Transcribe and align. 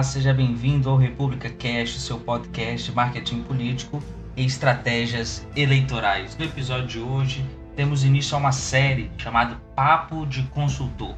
Olá, 0.00 0.04
seja 0.06 0.32
bem-vindo 0.32 0.88
ao 0.88 0.96
República 0.96 1.50
Cast, 1.50 2.00
seu 2.00 2.18
podcast 2.18 2.88
de 2.88 2.96
marketing 2.96 3.42
político 3.42 4.02
e 4.34 4.46
estratégias 4.46 5.46
eleitorais. 5.54 6.34
No 6.38 6.46
episódio 6.46 6.86
de 6.86 6.98
hoje, 6.98 7.44
temos 7.76 8.02
início 8.02 8.34
a 8.34 8.40
uma 8.40 8.50
série 8.50 9.10
chamada 9.18 9.60
Papo 9.76 10.24
de 10.26 10.42
Consultor. 10.44 11.14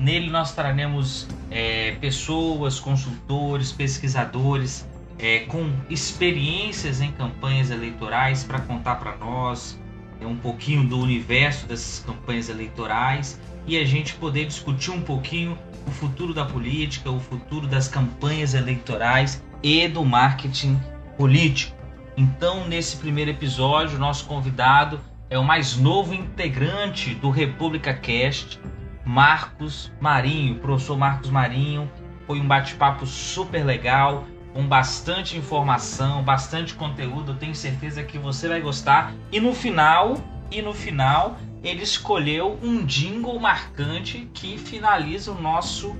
Nele 0.00 0.30
nós 0.30 0.52
traremos 0.52 1.28
é, 1.48 1.92
pessoas, 2.00 2.80
consultores, 2.80 3.70
pesquisadores 3.70 4.84
é, 5.16 5.44
com 5.46 5.70
experiências 5.88 7.00
em 7.00 7.12
campanhas 7.12 7.70
eleitorais 7.70 8.42
para 8.42 8.58
contar 8.58 8.96
para 8.96 9.16
nós 9.16 9.78
é, 10.20 10.26
um 10.26 10.36
pouquinho 10.36 10.82
do 10.82 10.98
universo 10.98 11.68
dessas 11.68 12.04
campanhas 12.04 12.48
eleitorais 12.48 13.40
e 13.64 13.78
a 13.78 13.84
gente 13.84 14.14
poder 14.14 14.46
discutir 14.46 14.90
um 14.90 15.02
pouquinho 15.02 15.56
o 15.88 15.90
futuro 15.90 16.34
da 16.34 16.44
política, 16.44 17.10
o 17.10 17.18
futuro 17.18 17.66
das 17.66 17.88
campanhas 17.88 18.52
eleitorais 18.54 19.42
e 19.62 19.88
do 19.88 20.04
marketing 20.04 20.78
político. 21.16 21.76
Então, 22.16 22.68
nesse 22.68 22.96
primeiro 22.96 23.30
episódio, 23.30 23.98
nosso 23.98 24.26
convidado 24.26 25.00
é 25.30 25.38
o 25.38 25.44
mais 25.44 25.76
novo 25.76 26.14
integrante 26.14 27.14
do 27.14 27.30
República 27.30 27.94
Cast, 27.94 28.60
Marcos 29.04 29.90
Marinho. 30.00 30.56
O 30.56 30.58
professor 30.58 30.98
Marcos 30.98 31.30
Marinho 31.30 31.90
foi 32.26 32.38
um 32.40 32.46
bate-papo 32.46 33.06
super 33.06 33.64
legal, 33.64 34.26
com 34.52 34.66
bastante 34.66 35.36
informação, 35.36 36.22
bastante 36.22 36.74
conteúdo. 36.74 37.34
Tenho 37.34 37.54
certeza 37.54 38.02
que 38.02 38.18
você 38.18 38.48
vai 38.48 38.60
gostar. 38.60 39.14
E 39.32 39.40
no 39.40 39.54
final, 39.54 40.18
e 40.50 40.60
no 40.60 40.74
final, 40.74 41.38
ele 41.62 41.82
escolheu 41.82 42.58
um 42.62 42.84
jingle 42.84 43.38
marcante 43.38 44.28
que 44.32 44.56
finaliza 44.58 45.32
o 45.32 45.40
nosso 45.40 45.96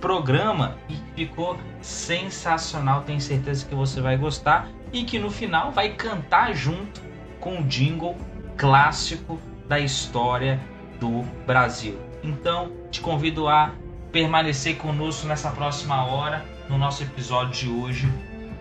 programa 0.00 0.76
e 0.88 0.96
ficou 1.14 1.58
sensacional. 1.80 3.02
Tenho 3.02 3.20
certeza 3.20 3.66
que 3.66 3.74
você 3.74 4.00
vai 4.00 4.16
gostar 4.16 4.68
e 4.92 5.04
que 5.04 5.18
no 5.18 5.30
final 5.30 5.70
vai 5.72 5.90
cantar 5.90 6.54
junto 6.54 7.00
com 7.40 7.60
o 7.60 7.64
jingle 7.64 8.16
clássico 8.56 9.38
da 9.68 9.78
história 9.78 10.60
do 11.00 11.22
Brasil. 11.46 11.98
Então, 12.22 12.70
te 12.90 13.00
convido 13.00 13.48
a 13.48 13.72
permanecer 14.12 14.76
conosco 14.76 15.26
nessa 15.26 15.50
próxima 15.50 16.04
hora 16.04 16.44
no 16.68 16.78
nosso 16.78 17.02
episódio 17.02 17.52
de 17.52 17.68
hoje, 17.68 18.12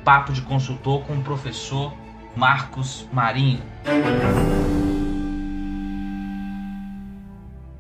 Papo 0.04 0.32
de 0.32 0.42
Consultor 0.42 1.04
com 1.04 1.14
o 1.14 1.22
professor 1.22 1.94
Marcos 2.36 3.08
Marinho. 3.12 3.62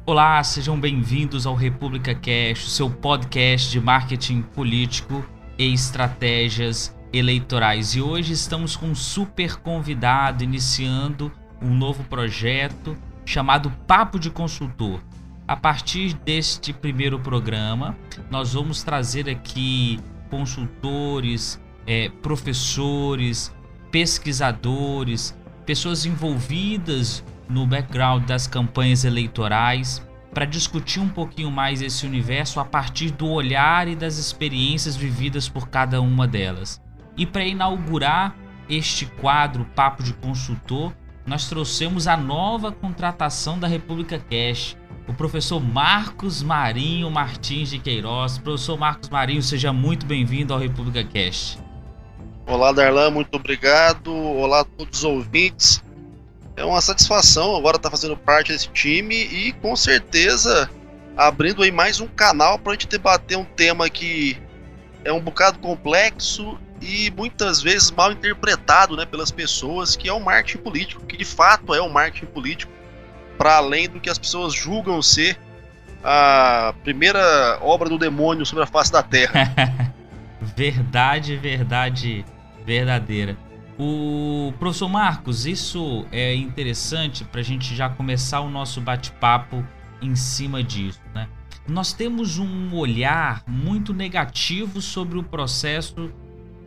Olá, 0.03 0.43
sejam 0.43 0.79
bem-vindos 0.79 1.45
ao 1.45 1.53
República 1.53 2.15
Cash, 2.15 2.71
seu 2.71 2.89
podcast 2.89 3.69
de 3.69 3.79
marketing 3.79 4.41
político 4.41 5.23
e 5.59 5.71
estratégias 5.71 6.97
eleitorais. 7.13 7.93
E 7.93 8.01
hoje 8.01 8.33
estamos 8.33 8.75
com 8.75 8.87
um 8.87 8.95
super 8.95 9.57
convidado 9.57 10.43
iniciando 10.43 11.31
um 11.61 11.69
novo 11.69 12.03
projeto 12.05 12.97
chamado 13.23 13.69
Papo 13.85 14.17
de 14.17 14.31
Consultor. 14.31 14.99
A 15.47 15.55
partir 15.55 16.15
deste 16.15 16.73
primeiro 16.73 17.19
programa, 17.19 17.95
nós 18.31 18.55
vamos 18.55 18.81
trazer 18.81 19.29
aqui 19.29 19.99
consultores, 20.31 21.61
é, 21.85 22.09
professores, 22.09 23.53
pesquisadores, 23.91 25.37
pessoas 25.63 26.07
envolvidas 26.07 27.23
no 27.51 27.67
background 27.67 28.25
das 28.25 28.47
campanhas 28.47 29.03
eleitorais 29.03 30.05
para 30.33 30.45
discutir 30.45 30.99
um 30.99 31.09
pouquinho 31.09 31.51
mais 31.51 31.81
esse 31.81 32.05
universo 32.05 32.59
a 32.59 32.65
partir 32.65 33.11
do 33.11 33.27
olhar 33.27 33.87
e 33.87 33.95
das 33.95 34.17
experiências 34.17 34.95
vividas 34.95 35.49
por 35.49 35.67
cada 35.67 36.01
uma 36.01 36.27
delas. 36.27 36.81
E 37.17 37.25
para 37.25 37.43
inaugurar 37.43 38.35
este 38.69 39.05
quadro 39.05 39.65
Papo 39.75 40.01
de 40.01 40.13
Consultor, 40.13 40.93
nós 41.25 41.49
trouxemos 41.49 42.07
a 42.07 42.15
nova 42.15 42.71
contratação 42.71 43.59
da 43.59 43.67
República 43.67 44.17
Cash, 44.17 44.77
o 45.07 45.13
professor 45.13 45.59
Marcos 45.59 46.41
Marinho 46.41 47.11
Martins 47.11 47.69
de 47.69 47.79
Queiroz. 47.79 48.37
Professor 48.37 48.77
Marcos 48.77 49.09
Marinho, 49.09 49.41
seja 49.41 49.73
muito 49.73 50.05
bem-vindo 50.05 50.53
ao 50.53 50.59
República 50.59 51.03
Cast. 51.03 51.59
Olá, 52.47 52.71
Darlan, 52.71 53.11
muito 53.11 53.35
obrigado. 53.35 54.13
Olá 54.13 54.61
a 54.61 54.63
todos 54.63 54.99
os 54.99 55.03
ouvintes. 55.03 55.83
É 56.55 56.65
uma 56.65 56.81
satisfação 56.81 57.55
agora 57.55 57.77
estar 57.77 57.89
fazendo 57.89 58.17
parte 58.17 58.51
desse 58.51 58.67
time 58.69 59.15
e 59.15 59.53
com 59.53 59.75
certeza 59.75 60.69
abrindo 61.15 61.63
aí 61.63 61.71
mais 61.71 61.99
um 61.99 62.07
canal 62.07 62.59
para 62.59 62.71
a 62.71 62.75
gente 62.75 62.87
debater 62.87 63.37
um 63.37 63.45
tema 63.45 63.89
que 63.89 64.37
é 65.03 65.11
um 65.11 65.19
bocado 65.19 65.59
complexo 65.59 66.57
e 66.81 67.11
muitas 67.11 67.61
vezes 67.61 67.91
mal 67.91 68.11
interpretado 68.11 68.97
né, 68.97 69.05
pelas 69.05 69.31
pessoas, 69.31 69.95
que 69.95 70.09
é 70.09 70.13
o 70.13 70.19
marketing 70.19 70.57
político, 70.63 71.05
que 71.05 71.15
de 71.15 71.25
fato 71.25 71.73
é 71.73 71.81
o 71.81 71.89
marketing 71.89 72.25
político, 72.27 72.71
para 73.37 73.57
além 73.57 73.87
do 73.87 73.99
que 73.99 74.09
as 74.09 74.17
pessoas 74.17 74.53
julgam 74.53 75.01
ser 75.01 75.37
a 76.03 76.73
primeira 76.83 77.59
obra 77.61 77.87
do 77.87 77.97
demônio 77.97 78.45
sobre 78.45 78.63
a 78.63 78.67
face 78.67 78.91
da 78.91 79.03
Terra. 79.03 79.53
verdade, 80.55 81.37
verdade 81.37 82.25
verdadeira. 82.65 83.37
O 83.83 84.53
professor 84.59 84.87
Marcos, 84.87 85.47
isso 85.47 86.05
é 86.11 86.35
interessante 86.35 87.25
para 87.25 87.41
a 87.41 87.43
gente 87.43 87.75
já 87.75 87.89
começar 87.89 88.41
o 88.41 88.47
nosso 88.47 88.79
bate-papo 88.79 89.65
em 89.99 90.15
cima 90.15 90.63
disso, 90.63 91.01
né? 91.15 91.27
Nós 91.67 91.91
temos 91.91 92.37
um 92.37 92.75
olhar 92.75 93.43
muito 93.47 93.91
negativo 93.91 94.83
sobre 94.83 95.17
o 95.17 95.23
processo 95.23 96.11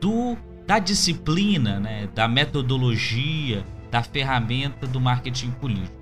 do, 0.00 0.36
da 0.66 0.80
disciplina, 0.80 1.78
né? 1.78 2.08
da 2.12 2.26
metodologia, 2.26 3.64
da 3.92 4.02
ferramenta 4.02 4.84
do 4.84 5.00
marketing 5.00 5.52
político. 5.52 5.96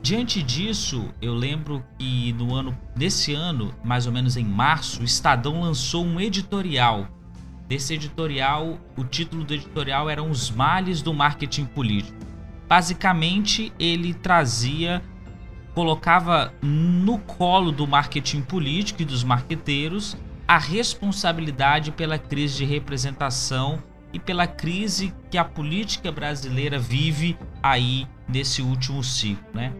Diante 0.00 0.40
disso, 0.40 1.08
eu 1.20 1.34
lembro 1.34 1.84
que 1.98 2.32
no 2.34 2.54
ano, 2.54 2.78
nesse 2.94 3.34
ano, 3.34 3.74
mais 3.82 4.06
ou 4.06 4.12
menos 4.12 4.36
em 4.36 4.44
março, 4.44 5.00
o 5.00 5.04
Estadão 5.04 5.62
lançou 5.62 6.04
um 6.04 6.20
editorial 6.20 7.08
Desse 7.66 7.94
editorial, 7.94 8.78
o 8.96 9.04
título 9.04 9.42
do 9.42 9.54
editorial 9.54 10.10
eram 10.10 10.30
Os 10.30 10.50
Males 10.50 11.00
do 11.00 11.14
Marketing 11.14 11.64
Político. 11.64 12.18
Basicamente, 12.68 13.72
ele 13.78 14.12
trazia, 14.12 15.02
colocava 15.74 16.52
no 16.60 17.18
colo 17.18 17.72
do 17.72 17.86
marketing 17.86 18.42
político 18.42 19.00
e 19.00 19.04
dos 19.04 19.24
marqueteiros 19.24 20.16
a 20.46 20.58
responsabilidade 20.58 21.90
pela 21.90 22.18
crise 22.18 22.58
de 22.58 22.64
representação 22.66 23.82
e 24.12 24.18
pela 24.18 24.46
crise 24.46 25.14
que 25.30 25.38
a 25.38 25.44
política 25.44 26.12
brasileira 26.12 26.78
vive 26.78 27.36
aí 27.62 28.06
nesse 28.28 28.60
último 28.60 29.02
ciclo, 29.02 29.44
né? 29.54 29.72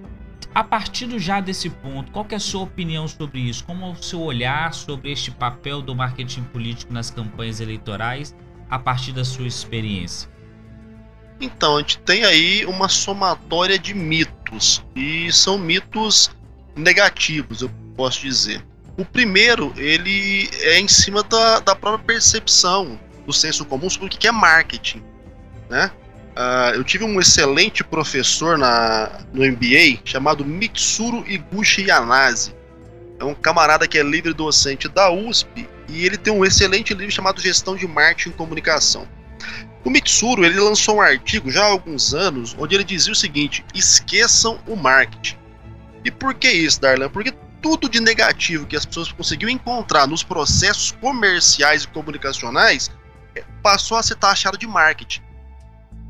A 0.55 0.63
partir 0.63 1.19
já 1.19 1.41
desse 1.41 1.69
ponto, 1.69 2.13
qual 2.13 2.25
é 2.31 2.37
a 2.37 2.41
sua 2.41 2.63
opinião 2.63 3.09
sobre 3.09 3.41
isso? 3.41 3.65
Como 3.65 3.85
é 3.87 3.89
o 3.89 3.97
seu 4.01 4.21
olhar 4.21 4.73
sobre 4.73 5.11
este 5.11 5.33
papel 5.33 5.83
do 5.83 5.97
marketing 5.97 6.45
político 6.45 6.93
nas 6.93 7.11
campanhas 7.11 7.61
eleitorais 7.61 8.37
a 8.71 8.79
partir 8.79 9.11
da 9.11 9.25
sua 9.25 9.49
experiência? 9.49 10.31
Então, 11.41 11.77
a 11.77 11.81
gente 11.81 11.99
tem 11.99 12.25
aí 12.25 12.65
uma 12.67 12.89
somatória 12.89 13.77
de 13.77 13.95
mitos, 13.95 14.85
e 14.95 15.33
são 15.33 15.59
mitos 15.59 16.31
negativos, 16.77 17.63
eu 17.63 17.71
posso 17.97 18.21
dizer. 18.21 18.65
O 18.97 19.05
primeiro, 19.05 19.75
ele 19.77 20.49
é 20.61 20.79
em 20.79 20.87
cima 20.87 21.25
da, 21.25 21.59
da 21.59 21.75
própria 21.75 22.07
percepção 22.07 22.99
do 23.27 23.33
senso 23.33 23.65
comum 23.65 23.91
sobre 23.91 24.07
o 24.07 24.11
que 24.11 24.29
é 24.29 24.31
marketing, 24.31 25.03
né? 25.69 25.91
Uh, 26.35 26.75
eu 26.75 26.83
tive 26.83 27.05
um 27.05 27.21
excelente 27.21 27.85
professor 27.85 28.59
na, 28.59 29.21
no 29.33 29.47
MBA 29.47 30.01
chamado 30.05 30.45
Mitsuru 30.45 31.25
Iguchi 31.29 31.83
Yanase. 31.83 32.53
É 33.21 33.25
um 33.25 33.35
camarada 33.35 33.87
que 33.87 33.97
é 33.97 34.03
livre 34.03 34.33
docente 34.33 34.89
da 34.89 35.13
USP 35.13 35.69
e 35.89 36.05
ele 36.05 36.17
tem 36.17 36.33
um 36.33 36.45
excelente 36.45 36.93
livro 36.93 37.15
chamado 37.15 37.41
Gestão 37.41 37.77
de 37.77 37.87
Marketing 37.87 38.31
e 38.31 38.33
Comunicação. 38.33 39.07
O 39.85 39.91
Mitsuru 39.91 40.45
ele 40.45 40.59
lançou 40.59 40.97
um 40.97 41.01
artigo 41.01 41.53
já 41.53 41.63
há 41.63 41.69
alguns 41.69 42.13
anos 42.13 42.57
onde 42.59 42.75
ele 42.75 42.85
dizia 42.85 43.13
o 43.13 43.17
seguinte: 43.17 43.65
esqueçam 43.73 44.59
o 44.67 44.75
marketing. 44.75 45.37
E 46.05 46.11
por 46.11 46.35
que 46.35 46.51
isso, 46.51 46.81
Darlan? 46.81 47.11
Porque 47.11 47.33
tudo 47.63 47.89
de 47.89 48.01
negativo 48.01 48.67
que 48.67 48.75
as 48.75 48.85
pessoas 48.85 49.13
conseguiram 49.13 49.53
encontrar 49.53 50.09
nos 50.09 50.25
processos 50.25 50.91
comerciais 50.91 51.85
e 51.85 51.89
comunicacionais 51.89 52.91
é, 53.37 53.45
passou 53.63 53.97
a 53.97 54.03
ser 54.03 54.17
taxado 54.17 54.59
de 54.59 54.67
marketing 54.67 55.23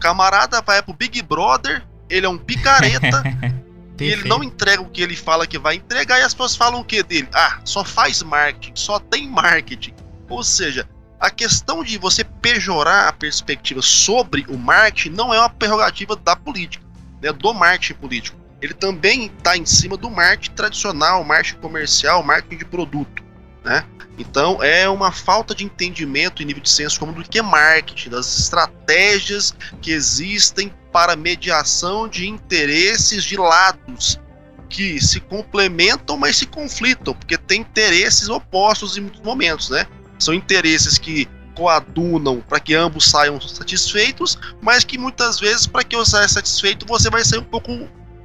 camarada 0.05 0.61
vai 0.61 0.83
pro 0.83 0.93
Big 0.93 1.23
Brother, 1.23 1.83
ele 2.11 2.27
é 2.27 2.29
um 2.29 2.37
picareta. 2.37 3.23
e 3.99 4.05
ele 4.05 4.29
não 4.29 4.45
entrega 4.45 4.83
o 4.83 4.91
que 4.91 5.01
ele 5.01 5.17
fala 5.17 5.47
que 5.47 5.59
vai 5.59 5.77
entregar, 5.77 6.19
e 6.19 6.23
as 6.23 6.35
pessoas 6.35 6.55
falam 6.55 6.81
o 6.81 6.85
que 6.85 7.03
dele? 7.03 7.27
Ah, 7.33 7.59
só 7.65 7.83
faz 7.83 8.23
marketing, 8.23 8.73
só 8.75 8.99
tem 8.99 9.27
marketing. 9.27 9.95
Ou 10.29 10.45
seja, 10.45 10.87
a 11.19 11.31
questão 11.31 11.83
de 11.83 11.97
você 11.97 12.23
pejorar 12.23 13.09
a 13.09 13.13
perspectiva 13.15 13.81
sobre 13.81 14.45
o 14.51 14.59
marketing 14.59 15.17
não 15.17 15.33
é 15.33 15.39
uma 15.39 15.49
prerrogativa 15.49 16.15
da 16.15 16.37
política, 16.37 16.85
né, 17.23 17.33
do 17.33 17.55
marketing 17.55 17.95
político. 17.95 18.39
Ele 18.61 18.75
também 18.75 19.27
está 19.27 19.57
em 19.57 19.65
cima 19.65 19.97
do 19.97 20.11
marketing 20.11 20.55
tradicional, 20.55 21.25
marketing 21.25 21.61
comercial, 21.61 22.23
marketing 22.23 22.59
de 22.59 22.65
produto. 22.67 23.24
Né? 23.65 23.85
Então 24.19 24.63
é 24.63 24.89
uma 24.89 25.11
falta 25.11 25.55
de 25.55 25.65
entendimento 25.65 26.43
em 26.43 26.47
nível 26.47 26.63
de 26.63 26.71
senso 26.71 27.01
comum 27.01 27.13
do 27.13 27.25
que 27.25 27.39
é 27.39 27.43
marketing, 27.43 28.11
das 28.11 28.39
estratégias 28.39 29.55
que 29.81 29.91
existem 29.91 30.73
para 30.93 31.17
mediação 31.17 32.07
de 32.07 32.29
interesses 32.29 33.25
de 33.25 33.37
lados 33.37 34.21
que 34.69 35.01
se 35.01 35.21
complementam, 35.21 36.17
mas 36.17 36.37
se 36.37 36.47
conflitam, 36.47 37.15
porque 37.15 37.37
tem 37.37 37.61
interesses 37.61 38.29
opostos 38.29 38.97
em 38.97 39.03
muitos 39.03 39.21
momentos, 39.21 39.71
né? 39.71 39.87
São 40.19 40.35
interesses 40.35 40.99
que 40.99 41.29
coadunam 41.55 42.41
para 42.41 42.59
que 42.61 42.75
ambos 42.75 43.09
saiam 43.09 43.41
satisfeitos, 43.41 44.39
mas 44.61 44.85
que 44.85 44.99
muitas 44.99 45.39
vezes 45.39 45.67
para 45.67 45.85
que 45.85 45.95
eu 45.95 46.05
saia 46.05 46.29
satisfeito 46.29 46.87
você 46.87 47.09
vai 47.09 47.25
sair 47.25 47.39
um 47.39 47.45
pouco 47.45 47.71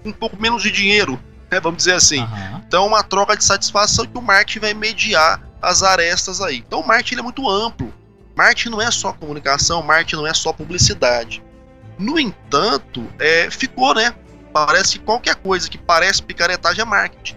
um 0.06 0.12
pouco 0.12 0.42
menos 0.42 0.64
de 0.64 0.72
dinheiro, 0.72 1.20
né? 1.52 1.60
Vamos 1.60 1.78
dizer 1.78 1.94
assim. 1.94 2.22
Uhum. 2.22 2.59
Então, 2.70 2.86
uma 2.86 3.02
troca 3.02 3.36
de 3.36 3.44
satisfação 3.44 4.06
que 4.06 4.16
o 4.16 4.22
marketing 4.22 4.60
vai 4.60 4.76
mediar 4.76 5.42
as 5.60 5.82
arestas 5.82 6.40
aí. 6.40 6.58
Então, 6.58 6.82
o 6.82 6.88
marketing 6.88 7.20
é 7.20 7.24
muito 7.24 7.50
amplo. 7.50 7.92
Marketing 8.38 8.70
não 8.70 8.80
é 8.80 8.92
só 8.92 9.12
comunicação, 9.12 9.82
marketing 9.82 10.18
não 10.18 10.28
é 10.28 10.36
só 10.36 10.54
publicidade. 10.54 11.44
No 11.98 12.20
entanto, 12.20 13.12
é, 13.18 13.50
ficou, 13.50 13.96
né? 13.96 14.14
Parece 14.54 15.00
que 15.00 15.04
qualquer 15.04 15.34
coisa 15.38 15.68
que 15.68 15.80
parece 15.80 16.22
picaretagem 16.22 16.84
é 16.84 16.86
marketing. 16.86 17.36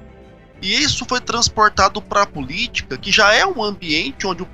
E 0.61 0.83
isso 0.83 1.07
foi 1.09 1.19
transportado 1.19 2.03
para 2.03 2.25
a 2.25 2.27
política, 2.27 2.99
que 2.99 3.11
já 3.11 3.33
é 3.33 3.47
um 3.47 3.63
ambiente 3.63 4.27
onde 4.27 4.43
o 4.43 4.49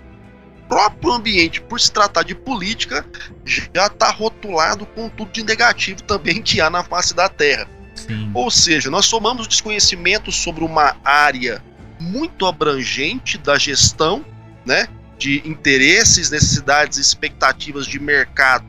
próprio 0.68 1.12
ambiente, 1.12 1.60
por 1.60 1.80
se 1.80 1.90
tratar 1.90 2.22
de 2.22 2.36
política, 2.36 3.04
já 3.44 3.86
está 3.88 4.12
rotulado 4.12 4.86
com 4.86 5.08
tudo 5.08 5.32
de 5.32 5.42
negativo 5.42 6.04
também 6.04 6.40
que 6.40 6.60
há 6.60 6.70
na 6.70 6.84
face 6.84 7.12
da 7.14 7.28
Terra. 7.28 7.77
Sim. 8.06 8.30
Ou 8.34 8.50
seja, 8.50 8.90
nós 8.90 9.06
somamos 9.06 9.48
desconhecimento 9.48 10.30
sobre 10.30 10.64
uma 10.64 10.96
área 11.04 11.62
muito 12.00 12.46
abrangente 12.46 13.36
da 13.38 13.58
gestão, 13.58 14.24
né, 14.64 14.88
de 15.18 15.42
interesses, 15.48 16.30
necessidades, 16.30 16.98
expectativas 16.98 17.86
de 17.86 17.98
mercado 17.98 18.64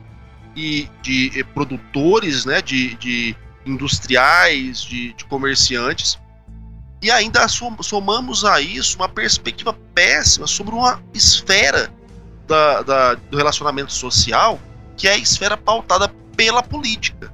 e 0.56 0.88
de 1.02 1.30
eh, 1.38 1.44
produtores, 1.44 2.44
né, 2.44 2.60
de, 2.60 2.94
de 2.96 3.36
industriais, 3.64 4.82
de, 4.82 5.12
de 5.12 5.24
comerciantes, 5.26 6.18
e 7.02 7.10
ainda 7.10 7.46
somamos 7.48 8.44
a 8.44 8.60
isso 8.60 8.96
uma 8.96 9.08
perspectiva 9.08 9.72
péssima 9.94 10.46
sobre 10.46 10.74
uma 10.74 11.02
esfera 11.14 11.90
da, 12.46 12.82
da, 12.82 13.14
do 13.14 13.36
relacionamento 13.36 13.92
social, 13.92 14.60
que 14.96 15.08
é 15.08 15.12
a 15.12 15.16
esfera 15.16 15.56
pautada 15.56 16.08
pela 16.36 16.62
política. 16.62 17.32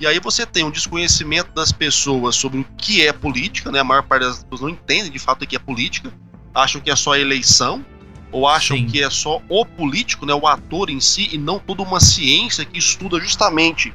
E 0.00 0.06
aí 0.06 0.18
você 0.18 0.46
tem 0.46 0.64
um 0.64 0.70
desconhecimento 0.70 1.52
das 1.52 1.70
pessoas 1.70 2.34
sobre 2.34 2.60
o 2.60 2.64
que 2.78 3.06
é 3.06 3.12
política, 3.12 3.70
né? 3.70 3.80
A 3.80 3.84
maior 3.84 4.02
parte 4.02 4.22
das 4.22 4.42
pessoas 4.42 4.62
não 4.62 4.70
entende 4.70 5.10
de 5.10 5.18
fato 5.18 5.42
o 5.42 5.46
que 5.46 5.54
é 5.54 5.58
política, 5.58 6.10
acham 6.54 6.80
que 6.80 6.90
é 6.90 6.96
só 6.96 7.14
eleição, 7.14 7.84
ou 8.32 8.48
acham 8.48 8.78
Sim. 8.78 8.86
que 8.86 9.02
é 9.02 9.10
só 9.10 9.42
o 9.46 9.66
político, 9.66 10.24
né, 10.24 10.32
o 10.32 10.46
ator 10.46 10.88
em 10.88 11.00
si, 11.00 11.28
e 11.32 11.36
não 11.36 11.58
toda 11.58 11.82
uma 11.82 12.00
ciência 12.00 12.64
que 12.64 12.78
estuda 12.78 13.20
justamente. 13.20 13.92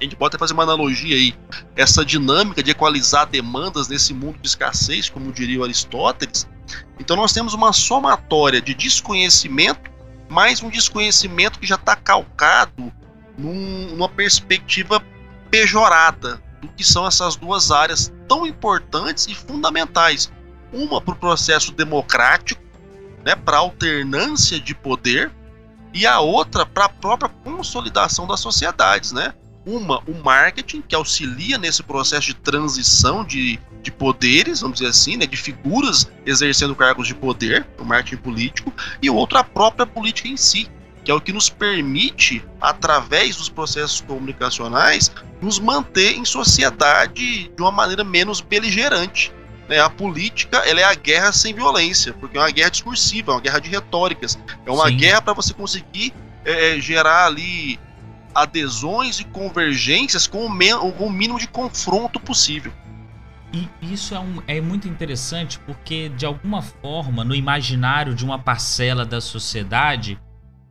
A 0.00 0.04
gente 0.04 0.16
pode 0.16 0.30
até 0.30 0.38
fazer 0.38 0.54
uma 0.54 0.62
analogia 0.62 1.14
aí, 1.14 1.34
essa 1.76 2.02
dinâmica 2.04 2.62
de 2.62 2.70
equalizar 2.70 3.26
demandas 3.26 3.86
nesse 3.88 4.14
mundo 4.14 4.38
de 4.40 4.48
escassez, 4.48 5.10
como 5.10 5.30
diria 5.30 5.60
o 5.60 5.64
Aristóteles. 5.64 6.48
Então 6.98 7.16
nós 7.16 7.34
temos 7.34 7.52
uma 7.52 7.72
somatória 7.72 8.62
de 8.62 8.72
desconhecimento, 8.72 9.90
mais 10.28 10.62
um 10.62 10.70
desconhecimento 10.70 11.58
que 11.58 11.66
já 11.66 11.74
está 11.74 11.94
calcado 11.94 12.90
num, 13.36 13.90
numa 13.90 14.08
perspectiva 14.08 15.02
pejorada 15.54 16.42
do 16.60 16.66
que 16.66 16.82
são 16.82 17.06
essas 17.06 17.36
duas 17.36 17.70
áreas 17.70 18.12
tão 18.26 18.44
importantes 18.44 19.28
e 19.28 19.36
fundamentais. 19.36 20.32
Uma 20.72 21.00
para 21.00 21.14
o 21.14 21.16
processo 21.16 21.70
democrático, 21.70 22.60
né, 23.24 23.36
para 23.36 23.58
a 23.58 23.60
alternância 23.60 24.58
de 24.58 24.74
poder, 24.74 25.30
e 25.92 26.04
a 26.08 26.18
outra 26.18 26.66
para 26.66 26.86
a 26.86 26.88
própria 26.88 27.28
consolidação 27.28 28.26
das 28.26 28.40
sociedades. 28.40 29.12
Né? 29.12 29.32
Uma, 29.64 30.00
o 30.08 30.14
marketing, 30.24 30.82
que 30.82 30.96
auxilia 30.96 31.56
nesse 31.56 31.84
processo 31.84 32.26
de 32.26 32.34
transição 32.34 33.24
de, 33.24 33.60
de 33.80 33.92
poderes, 33.92 34.60
vamos 34.60 34.80
dizer 34.80 34.90
assim, 34.90 35.16
né, 35.16 35.24
de 35.24 35.36
figuras 35.36 36.10
exercendo 36.26 36.74
cargos 36.74 37.06
de 37.06 37.14
poder, 37.14 37.64
o 37.78 37.84
marketing 37.84 38.20
político, 38.20 38.72
e 39.00 39.08
outra, 39.08 39.38
a 39.38 39.44
própria 39.44 39.86
política 39.86 40.26
em 40.26 40.36
si, 40.36 40.68
que 41.04 41.10
é 41.10 41.14
o 41.14 41.20
que 41.20 41.32
nos 41.32 41.50
permite, 41.50 42.42
através 42.60 43.36
dos 43.36 43.48
processos 43.48 44.00
comunicacionais, 44.00 45.12
nos 45.40 45.58
manter 45.58 46.16
em 46.16 46.24
sociedade 46.24 47.48
de 47.48 47.62
uma 47.62 47.70
maneira 47.70 48.02
menos 48.02 48.40
beligerante. 48.40 49.30
Né? 49.68 49.78
A 49.78 49.90
política 49.90 50.58
ela 50.58 50.80
é 50.80 50.84
a 50.84 50.94
guerra 50.94 51.30
sem 51.30 51.52
violência, 51.52 52.14
porque 52.14 52.38
é 52.38 52.40
uma 52.40 52.50
guerra 52.50 52.70
discursiva, 52.70 53.32
é 53.32 53.34
uma 53.34 53.40
guerra 53.40 53.58
de 53.58 53.68
retóricas, 53.68 54.38
é 54.64 54.70
uma 54.70 54.88
Sim. 54.88 54.96
guerra 54.96 55.20
para 55.20 55.34
você 55.34 55.52
conseguir 55.52 56.14
é, 56.44 56.76
é, 56.76 56.80
gerar 56.80 57.26
ali 57.26 57.78
adesões 58.34 59.20
e 59.20 59.24
convergências 59.24 60.26
com 60.26 60.46
o, 60.46 60.92
com 60.92 61.06
o 61.06 61.10
mínimo 61.10 61.38
de 61.38 61.46
confronto 61.46 62.18
possível. 62.18 62.72
E 63.52 63.68
isso 63.92 64.14
é, 64.14 64.18
um, 64.18 64.42
é, 64.48 64.60
muito 64.60 64.88
interessante 64.88 65.60
porque, 65.60 66.08
de 66.08 66.26
alguma 66.26 66.60
forma, 66.60 67.22
no 67.22 67.34
imaginário 67.34 68.12
de 68.12 68.24
uma 68.24 68.36
parcela 68.36 69.04
da 69.04 69.20
sociedade, 69.20 70.18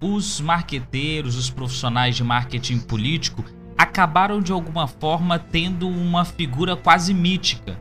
os 0.04 0.42
marqueteiros, 0.42 1.38
os 1.38 1.50
profissionais 1.50 2.16
de 2.16 2.24
marketing 2.24 2.80
político 2.80 3.44
acabaram 3.78 4.42
de 4.42 4.52
alguma 4.52 4.86
forma 4.86 5.40
tendo 5.40 5.88
uma 5.88 6.26
figura 6.26 6.76
quase 6.76 7.14
mítica. 7.14 7.80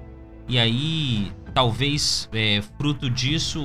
E 0.49 0.57
aí, 0.57 1.33
talvez 1.53 2.29
é, 2.33 2.63
fruto 2.79 3.11
disso, 3.11 3.61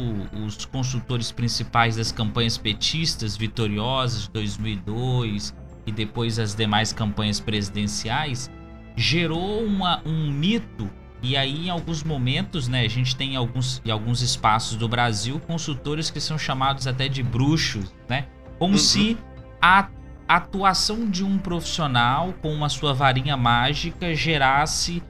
os 0.46 0.66
consultores 0.66 1.32
principais 1.32 1.98
das 1.98 2.12
campanhas 2.12 2.58
petistas 2.58 3.38
vitoriosas 3.38 4.24
de 4.24 4.32
2002 4.32 5.56
e 5.86 5.92
depois 5.92 6.40
as 6.40 6.56
demais 6.56 6.92
campanhas 6.92 7.40
presidenciais 7.40 8.50
gerou 8.96 9.64
uma, 9.64 10.02
um 10.04 10.32
mito 10.32 10.90
e 11.22 11.36
aí, 11.36 11.68
em 11.68 11.70
alguns 11.70 12.04
momentos, 12.04 12.68
né, 12.68 12.82
a 12.82 12.88
gente 12.88 13.16
tem 13.16 13.34
em 13.34 13.36
alguns, 13.36 13.82
em 13.84 13.90
alguns 13.90 14.22
espaços 14.22 14.78
do 14.78 14.88
Brasil 14.88 15.40
consultores 15.40 16.12
que 16.12 16.20
são 16.20 16.38
chamados 16.38 16.86
até 16.86 17.08
de 17.08 17.24
bruxos, 17.24 17.92
né? 18.08 18.28
Como 18.60 18.74
uhum. 18.74 18.80
se 18.80 19.18
a 19.62 19.90
atuação 20.28 21.10
de 21.10 21.24
um 21.24 21.38
profissional 21.38 22.34
com 22.42 22.54
uma 22.54 22.70
sua 22.70 22.94
varinha 22.94 23.38
mágica 23.38 24.14
gerasse 24.14 25.02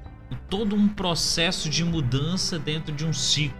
todo 0.49 0.75
um 0.75 0.87
processo 0.87 1.69
de 1.69 1.83
mudança 1.83 2.59
dentro 2.59 2.93
de 2.93 3.05
um 3.05 3.13
ciclo. 3.13 3.57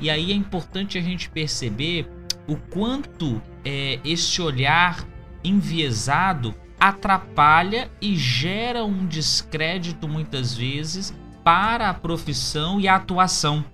E 0.00 0.10
aí 0.10 0.32
é 0.32 0.34
importante 0.34 0.98
a 0.98 1.00
gente 1.00 1.28
perceber 1.30 2.08
o 2.46 2.56
quanto 2.56 3.40
é, 3.64 3.98
esse 4.04 4.40
olhar 4.40 5.04
enviesado 5.44 6.54
atrapalha 6.78 7.90
e 8.00 8.16
gera 8.16 8.84
um 8.84 9.06
descrédito 9.06 10.08
muitas 10.08 10.54
vezes 10.54 11.14
para 11.42 11.88
a 11.88 11.94
profissão 11.94 12.80
e 12.80 12.86
a 12.86 12.96
atuação, 12.96 13.64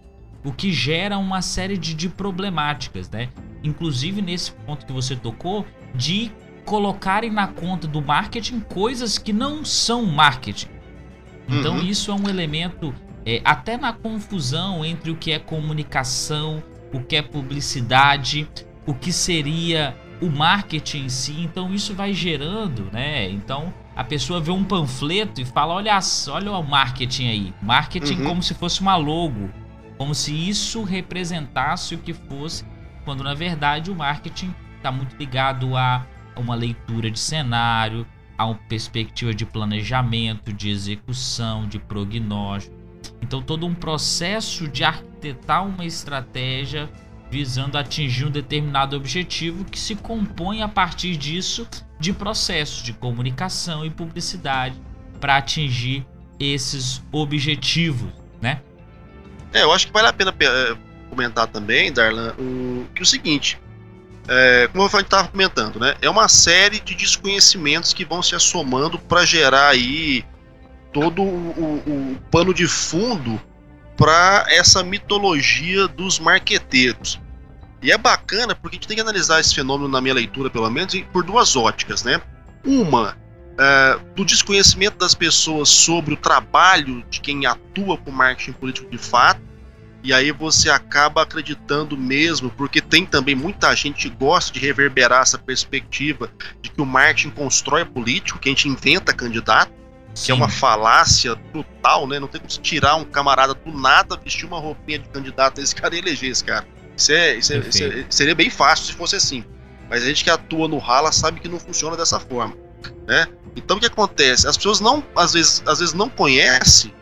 o 0.45 0.53
que 0.53 0.73
gera 0.73 1.19
uma 1.19 1.43
série 1.43 1.77
de, 1.77 1.95
de 1.95 2.09
problemáticas, 2.09 3.11
né? 3.11 3.29
Inclusive 3.65 4.23
nesse 4.23 4.53
ponto 4.53 4.87
que 4.87 4.93
você 4.93 5.17
tocou, 5.17 5.67
de 5.95 6.31
colocarem 6.65 7.31
na 7.31 7.49
conta 7.49 7.89
do 7.89 8.01
marketing 8.01 8.61
coisas 8.61 9.19
que 9.19 9.33
não 9.33 9.65
são 9.65 10.05
marketing. 10.05 10.69
Então 11.49 11.77
uhum. 11.77 11.83
isso 11.83 12.11
é 12.11 12.15
um 12.15 12.29
elemento 12.29 12.95
é, 13.27 13.41
até 13.45 13.77
na 13.77 13.93
confusão 13.93 14.85
entre 14.85 15.11
o 15.11 15.17
que 15.17 15.33
é 15.33 15.39
comunicação, 15.39 16.63
o 16.93 17.01
que 17.01 17.17
é 17.17 17.23
publicidade, 17.23 18.49
o 18.87 18.95
que 18.95 19.13
seria 19.13 19.97
o 20.21 20.31
marketing 20.31 21.05
em 21.05 21.09
si. 21.09 21.35
Então 21.41 21.73
isso 21.75 21.95
vai 21.95 22.13
gerando, 22.13 22.89
né? 22.93 23.29
Então 23.31 23.73
a 23.97 24.03
pessoa 24.03 24.41
vê 24.41 24.51
um 24.51 24.65
panfleto 24.65 25.41
e 25.41 25.45
fala: 25.45 25.75
olha, 25.75 25.99
olha 26.29 26.53
o 26.53 26.63
marketing 26.63 27.29
aí. 27.29 27.55
Marketing 27.63 28.21
uhum. 28.21 28.25
como 28.25 28.43
se 28.43 28.55
fosse 28.55 28.81
uma 28.81 28.97
logo, 28.97 29.51
como 29.99 30.15
se 30.15 30.33
isso 30.49 30.83
representasse 30.83 31.95
o 31.95 31.99
que 31.99 32.13
fosse 32.13 32.65
quando 33.05 33.23
na 33.23 33.35
verdade 33.35 33.91
o 33.91 33.95
marketing 33.95 34.55
está 34.77 34.91
muito 34.91 35.17
ligado 35.17 35.77
a 35.77 36.05
uma 36.37 36.55
leitura 36.55 37.11
de 37.11 37.19
cenário, 37.19 38.07
a 38.37 38.47
uma 38.47 38.59
perspectiva 38.69 39.33
de 39.33 39.47
planejamento, 39.47 40.53
de 40.53 40.69
execução, 40.71 41.67
de 41.67 41.79
prognóstico. 41.79 42.75
Então, 43.23 43.41
todo 43.41 43.67
um 43.67 43.75
processo 43.75 44.69
de 44.69 44.85
arquitetar 44.85 45.65
uma 45.65 45.85
estratégia 45.85 46.91
visando 47.31 47.79
atingir 47.79 48.27
um 48.27 48.31
determinado 48.31 48.97
objetivo 48.97 49.65
que 49.65 49.79
se 49.79 49.95
compõe 49.95 50.63
a 50.63 50.69
partir 50.69 51.17
disso 51.17 51.67
de 51.99 52.13
processos 52.13 52.83
de 52.83 52.93
comunicação 52.93 53.85
e 53.85 53.91
publicidade 53.91 54.77
para 55.21 55.37
atingir 55.37 56.07
esses 56.39 57.03
objetivos, 57.11 58.13
né? 58.41 58.61
É, 59.53 59.63
eu 59.63 59.73
acho 59.73 59.87
que 59.87 59.93
vale 59.93 60.09
a 60.09 60.13
pena 60.13 60.35
eh, 60.39 60.77
comentar 61.15 61.47
também, 61.47 61.93
Darlan, 61.93 62.35
o, 62.39 62.87
que 62.95 63.01
é 63.01 63.03
o 63.03 63.07
seguinte. 63.07 63.59
É, 64.27 64.69
como 64.73 64.89
gente 64.89 65.03
estava 65.03 65.29
comentando, 65.29 65.79
né? 65.79 65.97
É 66.01 66.09
uma 66.09 66.29
série 66.29 66.81
de 66.81 66.95
desconhecimentos 66.95 67.93
que 67.93 68.05
vão 68.05 68.23
se 68.23 68.35
assomando 68.35 68.99
para 68.99 69.25
gerar 69.25 69.69
aí 69.69 70.25
todo 70.93 71.23
o, 71.23 71.25
o, 71.27 72.13
o, 72.13 72.19
pano 72.31 72.55
de 72.55 72.67
fundo 72.67 73.41
para 73.97 74.47
essa 74.49 74.83
mitologia 74.83 75.87
dos 75.87 76.19
marqueteiros. 76.19 77.21
E 77.83 77.93
é 77.93 77.99
bacana 77.99 78.55
porque 78.55 78.77
a 78.77 78.79
gente 78.79 78.89
tem 78.89 78.97
que 78.97 79.03
analisar 79.03 79.41
esse 79.41 79.55
fenômeno, 79.55 79.89
na 79.89 80.01
minha 80.01 80.15
leitura, 80.15 80.49
pelo 80.49 80.71
menos, 80.71 80.95
por 81.13 81.23
duas 81.23 81.55
óticas, 81.55 82.03
né? 82.03 82.21
Uma, 82.65 83.15
é, 83.59 83.99
do 84.17 84.25
desconhecimento 84.25 84.97
das 84.97 85.15
pessoas 85.15 85.69
sobre 85.69 86.15
o 86.15 86.17
trabalho 86.17 87.05
de 87.11 87.21
quem 87.21 87.45
atua 87.45 87.99
com 87.99 88.11
marketing 88.11 88.53
político 88.53 88.91
de 88.91 88.97
fato, 88.97 89.41
e 90.05 90.13
aí 90.13 90.31
você 90.31 90.69
acaba 90.69 91.23
acreditando 91.23 91.97
mesmo, 91.97 92.51
porque 92.51 92.83
tem 92.83 93.07
também 93.07 93.35
muita 93.35 93.75
gente 93.75 94.07
que 94.07 94.15
gosta 94.15 94.53
de 94.53 94.61
reverberar 94.61 95.23
essa 95.23 95.39
perspectiva 95.39 96.31
de 96.61 96.69
que 96.69 96.83
o 96.83 96.85
marketing 96.85 97.31
constrói 97.31 97.87
político, 97.87 98.39
que 98.39 98.51
a 98.51 98.53
gente 98.53 98.69
inventa 98.69 99.15
candidato, 99.15 99.73
Sim. 100.15 100.27
que 100.27 100.31
é 100.33 100.35
uma 100.35 100.51
falácia 100.51 101.35
brutal, 101.35 102.07
né? 102.07 102.21
Não 102.21 102.29
tem 102.29 102.39
como 102.39 102.51
se 102.51 102.61
tirar 102.61 102.97
um 102.97 103.05
camarada 103.05 103.55
do 103.55 103.73
nada, 103.73 104.21
vestir 104.23 104.45
uma 104.45 104.59
roupinha 104.59 104.99
de 104.99 105.09
candidato 105.09 105.59
esse 105.63 105.75
cara 105.75 105.95
e 105.95 105.99
eleger 105.99 106.31
esse 106.31 106.45
cara. 106.45 106.69
Isso, 106.95 107.11
é, 107.11 107.37
isso, 107.37 107.53
é, 107.55 107.59
isso 107.61 107.83
é, 107.83 108.05
seria 108.11 108.35
bem 108.35 108.51
fácil 108.51 108.85
se 108.85 108.93
fosse 108.93 109.17
assim. 109.17 109.43
Mas 109.89 110.03
a 110.03 110.07
gente 110.07 110.23
que 110.23 110.29
atua 110.29 110.69
no 110.69 110.77
rala 110.77 111.13
sabe 111.13 111.41
que 111.41 111.49
não 111.49 111.59
funciona 111.59 111.97
dessa 111.97 112.21
forma, 112.21 112.55
né? 113.07 113.27
Então 113.57 113.79
o 113.79 113.81
que 113.81 113.87
acontece? 113.87 114.47
As 114.47 114.59
pessoas 114.59 114.81
não, 114.81 115.03
às 115.17 115.33
vezes, 115.33 115.63
às 115.67 115.79
vezes 115.79 115.95
não 115.95 116.11
conhecem 116.11 116.93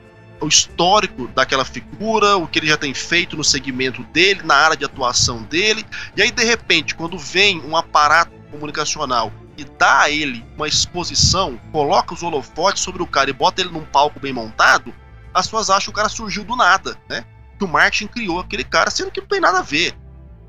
o 0.43 0.49
histórico 0.49 1.29
daquela 1.29 1.65
figura, 1.65 2.37
o 2.37 2.47
que 2.47 2.59
ele 2.59 2.67
já 2.67 2.77
tem 2.77 2.93
feito 2.93 3.37
no 3.37 3.45
segmento 3.45 4.03
dele, 4.05 4.43
na 4.43 4.55
área 4.55 4.77
de 4.77 4.85
atuação 4.85 5.43
dele, 5.43 5.87
e 6.17 6.23
aí 6.23 6.31
de 6.31 6.45
repente, 6.45 6.95
quando 6.95 7.19
vem 7.19 7.61
um 7.61 7.77
aparato 7.77 8.33
comunicacional 8.51 9.33
e 9.57 9.65
dá 9.65 10.03
a 10.03 10.11
ele 10.11 10.45
uma 10.57 10.67
exposição, 10.67 11.59
coloca 11.71 12.15
os 12.15 12.23
holofotes 12.23 12.83
sobre 12.83 13.03
o 13.03 13.07
cara 13.07 13.31
e 13.31 13.33
bota 13.33 13.61
ele 13.61 13.71
num 13.71 13.85
palco 13.85 14.19
bem 14.19 14.33
montado, 14.33 14.93
as 15.33 15.47
pessoas 15.47 15.71
acham 15.71 15.85
que 15.85 15.91
o 15.91 15.95
cara 15.95 16.09
surgiu 16.09 16.45
do 16.45 16.57
nada, 16.57 16.97
né? 17.09 17.25
Que 17.59 17.65
o 17.65 17.69
Martin 17.69 18.07
criou 18.07 18.41
aquele 18.41 18.65
cara, 18.65 18.91
sendo 18.91 19.11
que 19.11 19.21
não 19.21 19.29
tem 19.29 19.41
nada 19.41 19.61
a 19.61 19.63
ver 19.63 19.95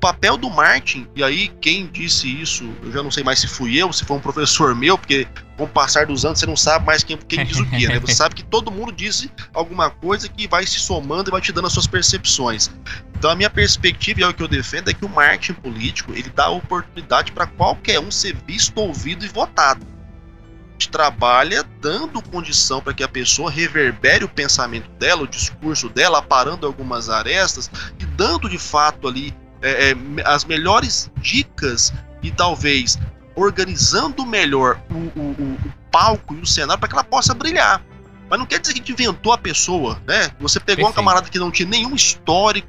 papel 0.04 0.36
do 0.36 0.50
Martin, 0.50 1.08
e 1.16 1.24
aí 1.24 1.48
quem 1.62 1.86
disse 1.86 2.28
isso, 2.28 2.70
eu 2.82 2.92
já 2.92 3.02
não 3.02 3.10
sei 3.10 3.24
mais 3.24 3.38
se 3.38 3.46
fui 3.46 3.74
eu, 3.74 3.90
se 3.90 4.04
foi 4.04 4.18
um 4.18 4.20
professor 4.20 4.74
meu, 4.74 4.98
porque 4.98 5.26
com 5.56 5.64
o 5.64 5.68
passar 5.68 6.04
dos 6.04 6.26
anos 6.26 6.38
você 6.38 6.44
não 6.44 6.58
sabe 6.58 6.84
mais 6.84 7.02
quem, 7.02 7.16
quem 7.16 7.42
diz 7.42 7.58
o 7.58 7.64
que, 7.64 7.88
né? 7.88 7.98
Você 8.00 8.12
sabe 8.16 8.34
que 8.34 8.42
todo 8.42 8.70
mundo 8.70 8.92
diz 8.92 9.26
alguma 9.54 9.88
coisa 9.88 10.28
que 10.28 10.46
vai 10.46 10.66
se 10.66 10.78
somando 10.78 11.30
e 11.30 11.32
vai 11.32 11.40
te 11.40 11.52
dando 11.52 11.68
as 11.68 11.72
suas 11.72 11.86
percepções. 11.86 12.70
Então 13.16 13.30
a 13.30 13.34
minha 13.34 13.48
perspectiva 13.48 14.20
e 14.20 14.22
é 14.24 14.28
o 14.28 14.34
que 14.34 14.42
eu 14.42 14.48
defendo 14.48 14.90
é 14.90 14.92
que 14.92 15.06
o 15.06 15.08
marketing 15.08 15.54
político 15.54 16.12
ele 16.12 16.28
dá 16.28 16.50
oportunidade 16.50 17.32
para 17.32 17.46
qualquer 17.46 17.98
um 17.98 18.10
ser 18.10 18.36
visto, 18.46 18.76
ouvido 18.76 19.24
e 19.24 19.28
votado. 19.28 19.86
A 19.86 20.72
gente 20.74 20.90
trabalha 20.90 21.64
dando 21.80 22.20
condição 22.20 22.82
para 22.82 22.92
que 22.92 23.02
a 23.02 23.08
pessoa 23.08 23.50
reverbere 23.50 24.22
o 24.22 24.28
pensamento 24.28 24.90
dela, 24.98 25.22
o 25.22 25.26
discurso 25.26 25.88
dela, 25.88 26.18
aparando 26.18 26.66
algumas 26.66 27.08
arestas 27.08 27.70
e 27.98 28.04
dando 28.04 28.50
de 28.50 28.58
fato 28.58 29.08
ali 29.08 29.32
é, 29.64 29.90
é, 29.90 29.96
as 30.24 30.44
melhores 30.44 31.10
dicas 31.20 31.92
e 32.22 32.30
talvez 32.30 32.98
organizando 33.34 34.24
melhor 34.26 34.80
o, 34.90 34.94
o, 35.18 35.52
o 35.52 35.58
palco 35.90 36.34
e 36.34 36.40
o 36.40 36.46
cenário 36.46 36.78
para 36.78 36.88
que 36.88 36.94
ela 36.94 37.02
possa 37.02 37.34
brilhar. 37.34 37.82
Mas 38.28 38.38
não 38.38 38.46
quer 38.46 38.60
dizer 38.60 38.74
que 38.74 38.80
a 38.80 38.82
gente 38.82 38.92
inventou 38.92 39.32
a 39.32 39.38
pessoa, 39.38 40.00
né? 40.06 40.30
Você 40.38 40.60
pegou 40.60 40.84
Perfeito. 40.84 40.86
uma 40.86 40.92
camarada 40.92 41.28
que 41.28 41.38
não 41.38 41.50
tinha 41.50 41.68
nenhum 41.68 41.94
histórico 41.94 42.68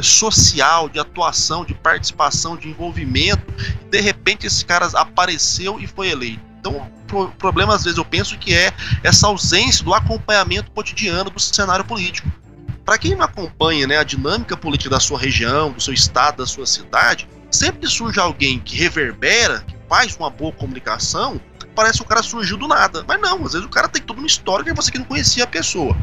social, 0.00 0.88
de 0.88 0.98
atuação, 0.98 1.64
de 1.64 1.74
participação, 1.74 2.56
de 2.56 2.68
envolvimento, 2.68 3.42
e 3.86 3.90
de 3.90 4.00
repente 4.00 4.46
esse 4.46 4.64
cara 4.64 4.86
apareceu 4.94 5.78
e 5.78 5.86
foi 5.86 6.08
eleito. 6.08 6.40
Então, 6.58 6.90
o 7.12 7.26
problema 7.28 7.74
às 7.74 7.84
vezes 7.84 7.98
eu 7.98 8.04
penso 8.04 8.38
que 8.38 8.54
é 8.54 8.72
essa 9.02 9.26
ausência 9.26 9.84
do 9.84 9.92
acompanhamento 9.92 10.70
cotidiano 10.70 11.28
do 11.28 11.40
cenário 11.40 11.84
político. 11.84 12.30
Para 12.84 12.98
quem 12.98 13.14
não 13.14 13.24
acompanha 13.24 13.86
né, 13.86 13.98
a 13.98 14.02
dinâmica 14.02 14.56
política 14.56 14.90
da 14.90 15.00
sua 15.00 15.18
região, 15.18 15.70
do 15.70 15.80
seu 15.80 15.94
estado, 15.94 16.38
da 16.38 16.46
sua 16.46 16.66
cidade, 16.66 17.28
sempre 17.50 17.88
surge 17.88 18.18
alguém 18.18 18.58
que 18.58 18.76
reverbera, 18.76 19.60
que 19.60 19.76
faz 19.88 20.16
uma 20.16 20.30
boa 20.30 20.52
comunicação, 20.52 21.40
parece 21.74 21.98
que 21.98 22.04
o 22.04 22.08
cara 22.08 22.22
surgiu 22.22 22.56
do 22.56 22.66
nada. 22.66 23.04
Mas 23.06 23.20
não, 23.20 23.44
às 23.44 23.52
vezes 23.52 23.66
o 23.66 23.70
cara 23.70 23.88
tem 23.88 24.02
toda 24.02 24.20
uma 24.20 24.26
história 24.26 24.64
que 24.64 24.72
você 24.72 24.90
que 24.90 24.98
não 24.98 25.04
conhecia 25.04 25.44
a 25.44 25.46
pessoa. 25.46 25.96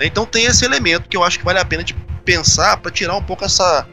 Então 0.00 0.26
tem 0.26 0.44
esse 0.44 0.64
elemento 0.64 1.08
que 1.08 1.16
eu 1.16 1.24
acho 1.24 1.38
que 1.38 1.44
vale 1.44 1.58
a 1.58 1.64
pena 1.64 1.82
de 1.82 1.94
pensar 2.24 2.76
para 2.78 2.90
tirar 2.90 3.16
um 3.16 3.22
pouco 3.22 3.44
essa, 3.44 3.86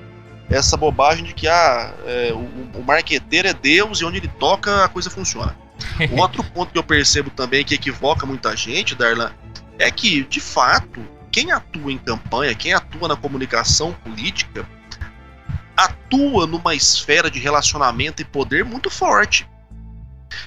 essa 0.49 0.75
bobagem 0.75 1.23
de 1.23 1.33
que 1.33 1.47
ah, 1.47 1.93
é, 2.05 2.33
o, 2.33 2.79
o 2.79 2.83
marqueteiro 2.85 3.47
é 3.47 3.53
Deus 3.53 4.01
e 4.01 4.05
onde 4.05 4.17
ele 4.17 4.27
toca 4.27 4.83
a 4.83 4.89
coisa 4.89 5.09
funciona. 5.09 5.55
Outro 6.17 6.43
ponto 6.43 6.71
que 6.71 6.77
eu 6.77 6.83
percebo 6.83 7.29
também 7.29 7.63
que 7.63 7.75
equivoca 7.75 8.25
muita 8.25 8.55
gente, 8.55 8.95
Darlan, 8.95 9.31
é 9.77 9.89
que, 9.91 10.23
de 10.23 10.39
fato, 10.39 11.01
quem 11.33 11.51
atua 11.51 11.91
em 11.91 11.97
campanha, 11.97 12.53
quem 12.53 12.73
atua 12.73 13.07
na 13.07 13.15
comunicação 13.15 13.91
política, 13.91 14.69
atua 15.75 16.45
numa 16.45 16.75
esfera 16.75 17.29
de 17.29 17.39
relacionamento 17.39 18.21
e 18.21 18.25
poder 18.25 18.63
muito 18.63 18.87
forte. 18.91 19.49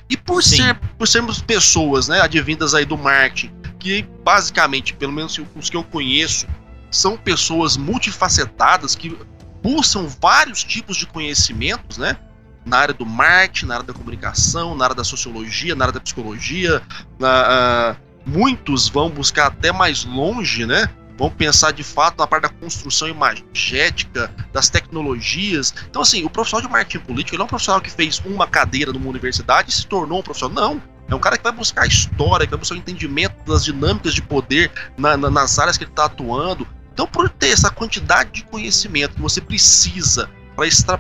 E 0.08 0.16
por 0.16 0.44
ser 0.44 0.78
por 0.96 1.08
sermos 1.08 1.42
pessoas, 1.42 2.06
né, 2.06 2.20
advindas 2.20 2.72
aí 2.72 2.84
do 2.84 2.96
marketing, 2.96 3.52
que 3.80 4.02
basicamente, 4.24 4.94
pelo 4.94 5.12
menos 5.12 5.38
os 5.56 5.68
que 5.68 5.76
eu 5.76 5.82
conheço, 5.82 6.46
são 6.88 7.16
pessoas 7.16 7.76
multifacetadas 7.76 8.94
que 8.94 9.18
buscam 9.60 10.06
vários 10.20 10.62
tipos 10.62 10.96
de 10.96 11.06
conhecimentos, 11.06 11.98
né? 11.98 12.16
Na 12.64 12.78
área 12.78 12.94
do 12.94 13.04
marketing, 13.04 13.66
na 13.66 13.74
área 13.74 13.86
da 13.86 13.92
comunicação, 13.92 14.76
na 14.76 14.84
área 14.84 14.96
da 14.96 15.04
sociologia, 15.04 15.74
na 15.74 15.84
área 15.84 15.94
da 15.94 16.00
psicologia, 16.00 16.80
na, 17.18 17.96
uh, 17.98 18.05
muitos 18.26 18.88
vão 18.88 19.08
buscar 19.08 19.46
até 19.46 19.72
mais 19.72 20.04
longe, 20.04 20.66
né? 20.66 20.90
Vão 21.16 21.30
pensar 21.30 21.70
de 21.70 21.82
fato 21.82 22.18
na 22.18 22.26
parte 22.26 22.42
da 22.42 22.48
construção 22.50 23.08
imagética, 23.08 24.30
das 24.52 24.68
tecnologias. 24.68 25.72
Então, 25.88 26.02
assim, 26.02 26.24
o 26.24 26.28
profissional 26.28 26.66
de 26.66 26.70
marketing 26.70 27.04
político 27.04 27.38
não 27.38 27.44
é 27.44 27.46
um 27.46 27.48
profissional 27.48 27.80
que 27.80 27.90
fez 27.90 28.20
uma 28.26 28.46
cadeira 28.46 28.92
numa 28.92 29.08
universidade 29.08 29.70
e 29.70 29.72
se 29.72 29.86
tornou 29.86 30.18
um 30.18 30.22
profissional. 30.22 30.74
Não. 30.74 30.82
É 31.08 31.14
um 31.14 31.20
cara 31.20 31.38
que 31.38 31.44
vai 31.44 31.52
buscar 31.52 31.84
a 31.84 31.86
história, 31.86 32.46
que 32.46 32.50
vai 32.50 32.58
buscar 32.58 32.74
o 32.74 32.78
entendimento 32.78 33.34
das 33.46 33.64
dinâmicas 33.64 34.12
de 34.12 34.20
poder 34.20 34.70
na, 34.98 35.16
na, 35.16 35.30
nas 35.30 35.58
áreas 35.58 35.78
que 35.78 35.84
ele 35.84 35.92
está 35.92 36.06
atuando. 36.06 36.66
Então, 36.92 37.06
por 37.06 37.28
ter 37.28 37.50
essa 37.50 37.70
quantidade 37.70 38.32
de 38.32 38.44
conhecimento 38.44 39.14
que 39.14 39.20
você 39.20 39.40
precisa 39.40 40.28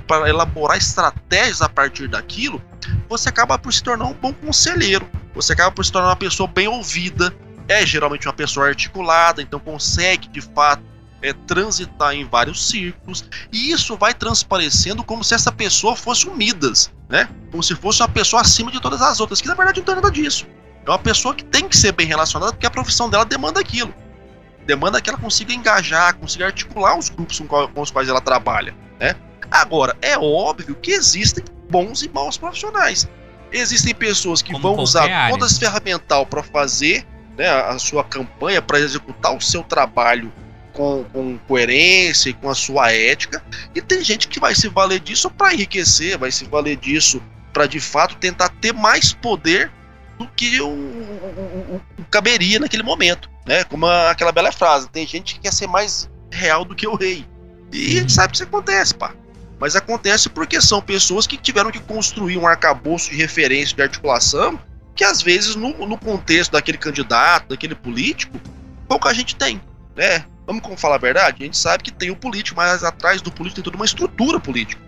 para 0.06 0.28
elaborar 0.28 0.76
estratégias 0.76 1.62
a 1.62 1.68
partir 1.68 2.08
daquilo, 2.08 2.62
você 3.08 3.28
acaba 3.28 3.58
por 3.58 3.72
se 3.72 3.82
tornar 3.82 4.04
um 4.04 4.14
bom 4.14 4.32
conselheiro 4.32 5.06
você 5.36 5.52
acaba 5.52 5.70
por 5.70 5.84
se 5.84 5.92
tornar 5.92 6.08
uma 6.08 6.16
pessoa 6.16 6.48
bem 6.48 6.66
ouvida, 6.66 7.32
é 7.68 7.84
geralmente 7.84 8.26
uma 8.26 8.32
pessoa 8.32 8.68
articulada, 8.68 9.42
então 9.42 9.60
consegue 9.60 10.28
de 10.28 10.40
fato 10.40 10.82
é, 11.20 11.34
transitar 11.46 12.14
em 12.14 12.24
vários 12.24 12.66
círculos, 12.68 13.22
e 13.52 13.70
isso 13.70 13.96
vai 13.98 14.14
transparecendo 14.14 15.04
como 15.04 15.22
se 15.22 15.34
essa 15.34 15.52
pessoa 15.52 15.94
fosse 15.94 16.26
um 16.26 16.34
Midas, 16.34 16.90
né? 17.08 17.28
Como 17.50 17.62
se 17.62 17.74
fosse 17.74 18.00
uma 18.00 18.08
pessoa 18.08 18.40
acima 18.40 18.70
de 18.70 18.80
todas 18.80 19.02
as 19.02 19.20
outras, 19.20 19.42
que 19.42 19.48
na 19.48 19.54
verdade 19.54 19.80
não 19.80 19.84
tem 19.84 19.94
nada 19.94 20.10
disso. 20.10 20.46
É 20.86 20.90
uma 20.90 20.98
pessoa 20.98 21.34
que 21.34 21.44
tem 21.44 21.68
que 21.68 21.76
ser 21.76 21.92
bem 21.92 22.06
relacionada 22.06 22.52
porque 22.52 22.66
a 22.66 22.70
profissão 22.70 23.10
dela 23.10 23.24
demanda 23.24 23.60
aquilo. 23.60 23.94
Demanda 24.64 25.00
que 25.02 25.10
ela 25.10 25.18
consiga 25.18 25.52
engajar, 25.52 26.16
consiga 26.16 26.46
articular 26.46 26.96
os 26.96 27.10
grupos 27.10 27.38
com 27.38 27.82
os 27.82 27.90
quais 27.90 28.08
ela 28.08 28.20
trabalha, 28.20 28.74
né? 28.98 29.14
Agora, 29.50 29.96
é 30.00 30.18
óbvio 30.18 30.74
que 30.74 30.90
existem 30.90 31.44
bons 31.68 32.02
e 32.02 32.08
maus 32.08 32.36
profissionais. 32.36 33.08
Existem 33.52 33.94
pessoas 33.94 34.42
que 34.42 34.52
Como 34.52 34.74
vão 34.74 34.82
usar 34.82 35.04
área. 35.04 35.32
toda 35.32 35.46
esse 35.46 35.58
ferramental 35.58 36.26
para 36.26 36.42
fazer 36.42 37.06
né, 37.36 37.48
a 37.48 37.78
sua 37.78 38.02
campanha, 38.04 38.60
para 38.60 38.78
executar 38.78 39.34
o 39.34 39.40
seu 39.40 39.62
trabalho 39.62 40.32
com, 40.72 41.04
com, 41.12 41.38
coerência 41.46 42.30
e 42.30 42.34
com 42.34 42.50
a 42.50 42.54
sua 42.54 42.92
ética, 42.92 43.42
e 43.74 43.80
tem 43.80 44.02
gente 44.02 44.28
que 44.28 44.38
vai 44.38 44.54
se 44.54 44.68
valer 44.68 45.00
disso 45.00 45.30
para 45.30 45.54
enriquecer, 45.54 46.18
vai 46.18 46.30
se 46.30 46.44
valer 46.44 46.76
disso 46.76 47.22
para 47.52 47.66
de 47.66 47.80
fato 47.80 48.16
tentar 48.16 48.50
ter 48.60 48.72
mais 48.72 49.12
poder 49.12 49.72
do 50.18 50.26
que 50.28 50.60
o, 50.60 50.68
o, 50.68 50.70
o, 50.70 51.82
o 51.98 52.04
caberia 52.10 52.58
naquele 52.58 52.82
momento, 52.82 53.30
né? 53.46 53.64
Como 53.64 53.86
a, 53.86 54.10
aquela 54.10 54.32
bela 54.32 54.52
frase, 54.52 54.88
tem 54.88 55.06
gente 55.06 55.34
que 55.34 55.40
quer 55.40 55.52
ser 55.52 55.66
mais 55.66 56.10
real 56.30 56.64
do 56.64 56.74
que 56.74 56.86
o 56.86 56.94
rei. 56.94 57.26
E 57.72 57.98
a 57.98 58.00
gente 58.00 58.12
sabe 58.12 58.32
que 58.32 58.36
isso 58.36 58.44
acontece, 58.44 58.94
pá. 58.94 59.14
Mas 59.58 59.74
acontece 59.74 60.28
porque 60.28 60.60
são 60.60 60.82
pessoas 60.82 61.26
que 61.26 61.36
tiveram 61.36 61.70
que 61.70 61.80
construir 61.80 62.36
um 62.36 62.46
arcabouço 62.46 63.10
de 63.10 63.16
referência, 63.16 63.74
de 63.74 63.82
articulação, 63.82 64.58
que 64.94 65.04
às 65.04 65.22
vezes 65.22 65.56
no, 65.56 65.86
no 65.86 65.98
contexto 65.98 66.52
daquele 66.52 66.78
candidato, 66.78 67.48
daquele 67.48 67.74
político, 67.74 68.40
pouca 68.88 69.12
gente 69.14 69.34
tem, 69.34 69.60
né? 69.94 70.24
Vamos 70.46 70.80
falar 70.80 70.96
a 70.96 70.98
verdade? 70.98 71.42
A 71.42 71.44
gente 71.44 71.58
sabe 71.58 71.82
que 71.82 71.90
tem 71.90 72.10
o 72.10 72.16
político, 72.16 72.56
mas 72.56 72.84
atrás 72.84 73.20
do 73.20 73.32
político 73.32 73.56
tem 73.56 73.64
toda 73.64 73.76
uma 73.76 73.84
estrutura 73.84 74.38
política. 74.38 74.80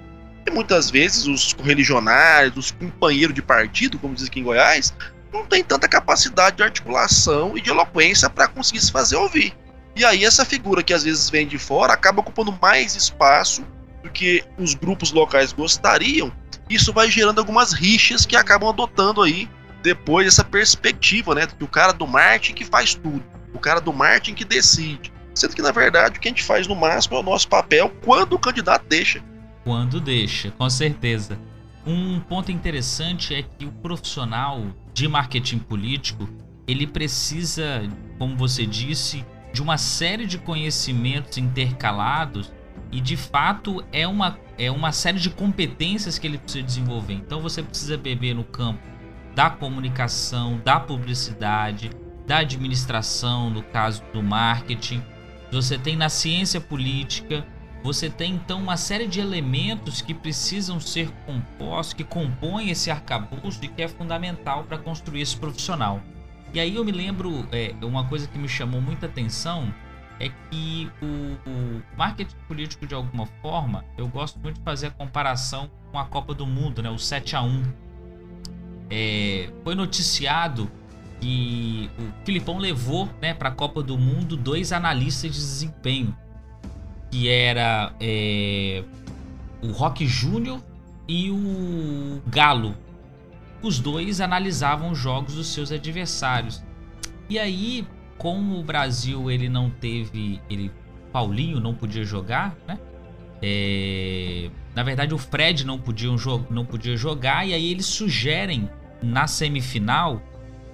E 0.46 0.50
muitas 0.50 0.88
vezes 0.90 1.26
os 1.26 1.52
religionários, 1.52 2.56
os 2.56 2.70
companheiros 2.70 3.34
de 3.34 3.42
partido, 3.42 3.98
como 3.98 4.14
diz 4.14 4.26
aqui 4.26 4.40
em 4.40 4.44
Goiás, 4.44 4.94
não 5.32 5.44
tem 5.44 5.64
tanta 5.64 5.88
capacidade 5.88 6.56
de 6.56 6.62
articulação 6.62 7.56
e 7.56 7.60
de 7.60 7.70
eloquência 7.70 8.30
para 8.30 8.48
conseguir 8.48 8.80
se 8.80 8.92
fazer 8.92 9.16
ouvir. 9.16 9.52
E 9.96 10.04
aí 10.04 10.24
essa 10.24 10.44
figura 10.44 10.82
que 10.82 10.94
às 10.94 11.02
vezes 11.02 11.28
vem 11.28 11.46
de 11.46 11.58
fora 11.58 11.92
acaba 11.92 12.20
ocupando 12.20 12.56
mais 12.62 12.94
espaço 12.94 13.64
do 14.08 14.12
que 14.12 14.42
os 14.58 14.74
grupos 14.74 15.12
locais 15.12 15.52
gostariam, 15.52 16.32
isso 16.68 16.92
vai 16.92 17.10
gerando 17.10 17.38
algumas 17.38 17.72
rixas 17.72 18.24
que 18.24 18.34
acabam 18.34 18.70
adotando 18.70 19.22
aí 19.22 19.48
depois 19.82 20.26
essa 20.26 20.42
perspectiva, 20.42 21.34
né? 21.34 21.46
Que 21.46 21.62
o 21.62 21.68
cara 21.68 21.92
do 21.92 22.06
marketing 22.06 22.54
que 22.54 22.64
faz 22.64 22.94
tudo, 22.94 23.22
o 23.54 23.58
cara 23.58 23.80
do 23.80 23.92
marketing 23.92 24.34
que 24.34 24.44
decide. 24.44 25.12
Sendo 25.34 25.54
que, 25.54 25.62
na 25.62 25.70
verdade, 25.70 26.18
o 26.18 26.20
que 26.20 26.26
a 26.26 26.30
gente 26.30 26.42
faz 26.42 26.66
no 26.66 26.74
máximo 26.74 27.16
é 27.16 27.20
o 27.20 27.22
nosso 27.22 27.46
papel 27.48 27.90
quando 28.04 28.32
o 28.32 28.38
candidato 28.38 28.84
deixa. 28.88 29.22
Quando 29.62 30.00
deixa, 30.00 30.50
com 30.50 30.68
certeza. 30.68 31.38
Um 31.86 32.18
ponto 32.20 32.50
interessante 32.50 33.34
é 33.34 33.42
que 33.42 33.64
o 33.64 33.70
profissional 33.70 34.62
de 34.92 35.06
marketing 35.06 35.58
político 35.58 36.28
ele 36.66 36.86
precisa, 36.86 37.82
como 38.18 38.36
você 38.36 38.66
disse, 38.66 39.24
de 39.52 39.62
uma 39.62 39.78
série 39.78 40.26
de 40.26 40.38
conhecimentos 40.38 41.38
intercalados 41.38 42.52
e 42.90 43.00
de 43.00 43.16
fato 43.16 43.84
é 43.92 44.06
uma, 44.06 44.38
é 44.56 44.70
uma 44.70 44.92
série 44.92 45.18
de 45.18 45.30
competências 45.30 46.18
que 46.18 46.26
ele 46.26 46.38
precisa 46.38 46.64
desenvolver. 46.64 47.14
Então 47.14 47.40
você 47.40 47.62
precisa 47.62 47.96
beber 47.96 48.34
no 48.34 48.44
campo 48.44 48.80
da 49.34 49.50
comunicação, 49.50 50.60
da 50.64 50.80
publicidade, 50.80 51.90
da 52.26 52.38
administração, 52.38 53.50
no 53.50 53.62
caso 53.62 54.02
do 54.12 54.22
marketing. 54.22 55.02
Você 55.52 55.78
tem 55.78 55.96
na 55.96 56.08
ciência 56.08 56.60
política, 56.60 57.46
você 57.82 58.10
tem 58.10 58.34
então 58.34 58.60
uma 58.60 58.76
série 58.76 59.06
de 59.06 59.20
elementos 59.20 60.02
que 60.02 60.12
precisam 60.12 60.80
ser 60.80 61.10
compostos, 61.24 61.92
que 61.92 62.04
compõem 62.04 62.70
esse 62.70 62.90
arcabouço 62.90 63.60
e 63.62 63.68
que 63.68 63.82
é 63.82 63.88
fundamental 63.88 64.64
para 64.64 64.78
construir 64.78 65.20
esse 65.20 65.36
profissional. 65.36 66.02
E 66.52 66.58
aí 66.58 66.74
eu 66.74 66.84
me 66.84 66.92
lembro, 66.92 67.46
é, 67.52 67.74
uma 67.82 68.04
coisa 68.08 68.26
que 68.26 68.38
me 68.38 68.48
chamou 68.48 68.80
muita 68.80 69.06
atenção 69.06 69.72
é 70.20 70.28
que 70.28 70.90
o, 71.00 71.48
o, 71.48 71.82
marketing 71.96 72.36
político, 72.46 72.86
de 72.86 72.94
alguma 72.94 73.26
forma, 73.40 73.84
eu 73.96 74.08
gosto 74.08 74.38
muito 74.38 74.56
de 74.56 74.64
fazer 74.64 74.88
a 74.88 74.90
comparação 74.90 75.70
com 75.92 75.98
a 75.98 76.04
Copa 76.04 76.34
do 76.34 76.46
Mundo, 76.46 76.82
né, 76.82 76.90
o 76.90 76.98
7 76.98 77.36
a 77.36 77.42
1 77.42 77.62
é, 78.90 79.50
Foi 79.62 79.74
noticiado 79.74 80.70
que 81.20 81.90
o 81.98 82.24
Filipão 82.24 82.58
levou 82.58 83.08
né, 83.20 83.34
para 83.34 83.48
a 83.48 83.52
Copa 83.52 83.82
do 83.82 83.98
Mundo 83.98 84.36
dois 84.36 84.72
analistas 84.72 85.32
de 85.32 85.38
desempenho, 85.38 86.16
que 87.10 87.28
era 87.28 87.92
é, 88.00 88.84
o 89.62 89.72
Rock 89.72 90.06
Júnior 90.06 90.60
e 91.06 91.30
o 91.30 92.20
Galo, 92.26 92.76
os 93.62 93.78
dois 93.78 94.20
analisavam 94.20 94.92
os 94.92 94.98
jogos 94.98 95.34
dos 95.34 95.48
seus 95.48 95.72
adversários. 95.72 96.62
E 97.28 97.38
aí, 97.38 97.86
como 98.18 98.58
o 98.58 98.62
Brasil 98.62 99.30
ele 99.30 99.48
não 99.48 99.70
teve, 99.70 100.40
ele 100.50 100.70
Paulinho 101.12 101.60
não 101.60 101.72
podia 101.72 102.04
jogar, 102.04 102.54
né? 102.66 102.78
É, 103.40 104.50
na 104.74 104.82
verdade, 104.82 105.14
o 105.14 105.18
Fred 105.18 105.64
não 105.64 105.78
podia, 105.78 106.10
não 106.50 106.64
podia 106.64 106.96
jogar 106.96 107.46
e 107.46 107.54
aí 107.54 107.70
eles 107.70 107.86
sugerem 107.86 108.68
na 109.00 109.26
semifinal 109.28 110.20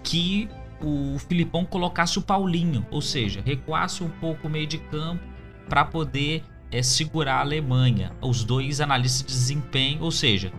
que 0.03 0.49
o 0.83 1.19
Filipão 1.19 1.65
colocasse 1.65 2.19
o 2.19 2.23
Paulinho, 2.23 2.87
ou 2.91 3.01
seja, 3.01 3.43
recuasse 3.45 4.03
um 4.03 4.09
pouco 4.09 4.49
o 4.49 4.51
meio 4.51 4.67
de 4.67 4.79
campo 4.79 5.23
para 5.69 5.85
poder 5.85 6.43
é, 6.71 6.83
segurar 6.83 7.37
a 7.37 7.41
Alemanha. 7.41 8.13
Os 8.21 8.45
dois 8.45 8.81
analistas 8.81 9.27
de 9.27 9.33
desempenho, 9.33 10.03
ou 10.03 10.11
seja, 10.11 10.53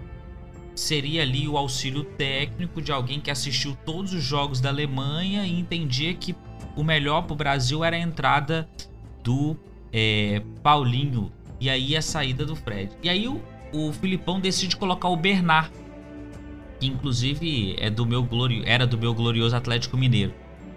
seria 0.75 1.21
ali 1.21 1.47
o 1.47 1.57
auxílio 1.57 2.03
técnico 2.03 2.81
de 2.81 2.91
alguém 2.91 3.19
que 3.19 3.31
assistiu 3.31 3.77
todos 3.85 4.13
os 4.13 4.23
jogos 4.23 4.59
da 4.59 4.69
Alemanha 4.69 5.45
e 5.45 5.59
entendia 5.59 6.13
que 6.13 6.35
o 6.75 6.84
melhor 6.84 7.24
para 7.24 7.34
o 7.34 7.36
Brasil 7.36 7.84
era 7.84 7.96
a 7.96 8.00
entrada 8.00 8.67
do 9.24 9.58
é, 9.91 10.41
Paulinho 10.62 11.32
e 11.60 11.70
aí 11.70 11.96
a 11.96 12.01
saída 12.01 12.46
do 12.46 12.55
Fred. 12.55 12.91
E 13.01 13.10
aí 13.10 13.27
o, 13.27 13.41
o 13.74 13.91
Filipão 13.94 14.39
decide 14.39 14.75
colocar 14.75 15.08
o 15.10 15.15
Bernard, 15.15 15.72
que 16.79 16.88
inclusive 16.88 17.75
é 17.79 17.90
do 17.90 18.05
meu 18.05 18.24
glorio, 18.24 18.64
era 18.66 18.85
do 18.85 18.98
meu 18.98 19.14
glorioso 19.14 19.55
Atlético 19.55 19.98
Mineiro. 19.98 20.33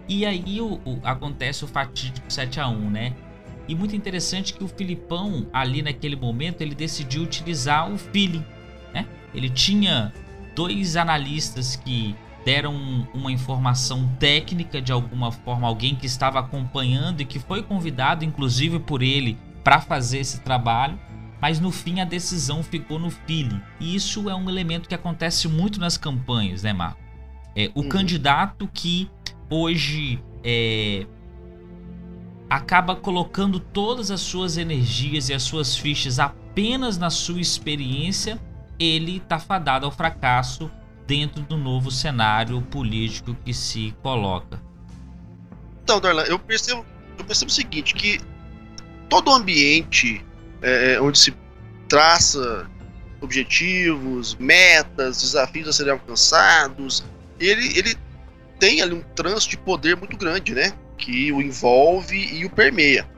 E 0.08 0.24
aí 0.24 0.60
o, 0.60 0.80
o, 0.84 1.00
acontece 1.02 1.64
o 1.64 1.68
fatídico 1.68 2.32
7 2.32 2.60
a 2.60 2.68
1 2.68 2.90
né? 2.90 3.14
E 3.66 3.74
muito 3.74 3.94
interessante 3.94 4.54
que 4.54 4.64
o 4.64 4.68
Filipão, 4.68 5.46
ali 5.52 5.82
naquele 5.82 6.16
momento, 6.16 6.62
ele 6.62 6.74
decidiu 6.74 7.22
utilizar 7.22 7.92
o 7.92 7.98
feeling 7.98 8.42
ele 9.34 9.48
tinha 9.48 10.12
dois 10.54 10.96
analistas 10.96 11.76
que 11.76 12.14
deram 12.48 13.06
uma 13.12 13.30
informação 13.30 14.08
técnica 14.18 14.80
de 14.80 14.90
alguma 14.90 15.30
forma, 15.30 15.68
alguém 15.68 15.94
que 15.94 16.06
estava 16.06 16.38
acompanhando 16.38 17.20
e 17.20 17.26
que 17.26 17.38
foi 17.38 17.62
convidado 17.62 18.24
inclusive 18.24 18.78
por 18.78 19.02
ele 19.02 19.36
para 19.62 19.82
fazer 19.82 20.20
esse 20.20 20.40
trabalho, 20.40 20.98
mas 21.42 21.60
no 21.60 21.70
fim 21.70 22.00
a 22.00 22.06
decisão 22.06 22.62
ficou 22.62 22.98
no 22.98 23.10
feeling. 23.10 23.60
E 23.78 23.94
isso 23.94 24.30
é 24.30 24.34
um 24.34 24.48
elemento 24.48 24.88
que 24.88 24.94
acontece 24.94 25.46
muito 25.46 25.78
nas 25.78 25.98
campanhas, 25.98 26.62
né, 26.62 26.72
Marco? 26.72 26.98
É, 27.54 27.70
o 27.74 27.82
uhum. 27.82 27.88
candidato 27.90 28.66
que 28.72 29.10
hoje 29.50 30.18
é, 30.42 31.06
acaba 32.48 32.96
colocando 32.96 33.60
todas 33.60 34.10
as 34.10 34.22
suas 34.22 34.56
energias 34.56 35.28
e 35.28 35.34
as 35.34 35.42
suas 35.42 35.76
fichas 35.76 36.18
apenas 36.18 36.96
na 36.96 37.10
sua 37.10 37.42
experiência 37.42 38.40
ele 38.78 39.18
está 39.18 39.38
fadado 39.38 39.84
ao 39.84 39.92
fracasso 39.92 40.70
dentro 41.08 41.42
do 41.42 41.56
novo 41.56 41.90
cenário 41.90 42.60
político 42.60 43.34
que 43.42 43.54
se 43.54 43.94
coloca. 44.02 44.60
Então, 45.82 45.98
Darlan, 45.98 46.24
eu 46.24 46.38
percebo, 46.38 46.84
eu 47.18 47.24
percebo 47.24 47.50
o 47.50 47.54
seguinte, 47.54 47.94
que 47.94 48.20
todo 49.08 49.32
ambiente 49.32 50.22
é, 50.60 50.92
é, 50.92 51.00
onde 51.00 51.18
se 51.18 51.34
traça 51.88 52.70
objetivos, 53.22 54.36
metas, 54.36 55.22
desafios 55.22 55.66
a 55.66 55.72
serem 55.72 55.92
alcançados, 55.92 57.02
ele, 57.40 57.78
ele 57.78 57.96
tem 58.58 58.82
ali 58.82 58.92
um 58.92 59.02
trânsito 59.14 59.52
de 59.52 59.56
poder 59.56 59.96
muito 59.96 60.14
grande, 60.14 60.54
né? 60.54 60.74
Que 60.98 61.32
o 61.32 61.40
envolve 61.40 62.18
e 62.18 62.44
o 62.44 62.50
permeia. 62.50 63.08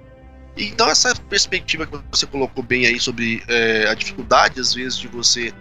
Então 0.57 0.89
essa 0.89 1.13
perspectiva 1.29 1.87
que 1.87 1.99
você 2.09 2.25
colocou 2.25 2.63
bem 2.63 2.87
aí 2.87 3.01
sobre 3.01 3.43
é, 3.49 3.89
a 3.89 3.95
dificuldade 3.95 4.61
às 4.61 4.75
vezes 4.75 4.97
de 4.97 5.09
você 5.09 5.53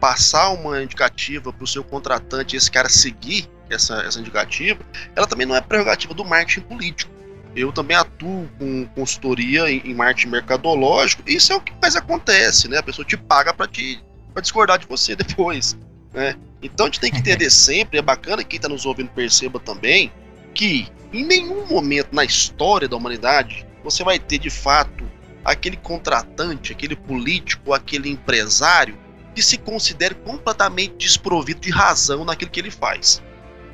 passar 0.00 0.48
uma 0.50 0.82
indicativa 0.82 1.52
para 1.52 1.62
o 1.62 1.66
seu 1.66 1.84
contratante 1.84 2.56
e 2.56 2.58
esse 2.58 2.70
cara 2.70 2.88
seguir 2.88 3.48
essa, 3.68 4.02
essa 4.02 4.18
indicativa, 4.18 4.80
ela 5.14 5.26
também 5.26 5.46
não 5.46 5.54
é 5.54 5.60
prerrogativa 5.60 6.14
do 6.14 6.24
marketing 6.24 6.62
político. 6.62 7.12
Eu 7.54 7.72
também 7.72 7.96
atuo 7.96 8.48
com 8.58 8.86
consultoria 8.94 9.70
em, 9.70 9.82
em 9.84 9.94
marketing 9.94 10.28
mercadológico, 10.28 11.22
e 11.26 11.34
isso 11.34 11.52
é 11.52 11.56
o 11.56 11.60
que 11.60 11.72
mais 11.80 11.96
acontece, 11.96 12.68
né? 12.68 12.78
A 12.78 12.82
pessoa 12.82 13.04
te 13.04 13.16
paga 13.16 13.52
para 13.52 13.66
te 13.66 14.02
pra 14.32 14.40
discordar 14.40 14.78
de 14.78 14.86
você 14.86 15.14
depois, 15.16 15.76
né? 16.12 16.36
Então 16.62 16.86
a 16.86 16.88
gente 16.88 17.00
tem 17.00 17.10
que 17.10 17.18
entender 17.18 17.50
sempre, 17.50 17.98
é 17.98 18.02
bacana 18.02 18.42
que 18.42 18.50
quem 18.50 18.56
está 18.56 18.68
nos 18.68 18.86
ouvindo 18.86 19.10
perceba 19.10 19.58
também, 19.58 20.12
que 20.54 20.88
em 21.12 21.24
nenhum 21.24 21.66
momento 21.66 22.14
na 22.14 22.24
história 22.24 22.88
da 22.88 22.96
humanidade 22.96 23.66
você 23.82 24.04
vai 24.04 24.18
ter 24.18 24.38
de 24.38 24.50
fato 24.50 25.04
aquele 25.44 25.76
contratante, 25.76 26.72
aquele 26.72 26.94
político, 26.94 27.72
aquele 27.72 28.10
empresário 28.10 28.96
que 29.34 29.42
se 29.42 29.58
considere 29.58 30.14
completamente 30.14 30.96
desprovido 30.96 31.60
de 31.60 31.70
razão 31.70 32.24
naquilo 32.24 32.50
que 32.50 32.60
ele 32.60 32.70
faz, 32.70 33.22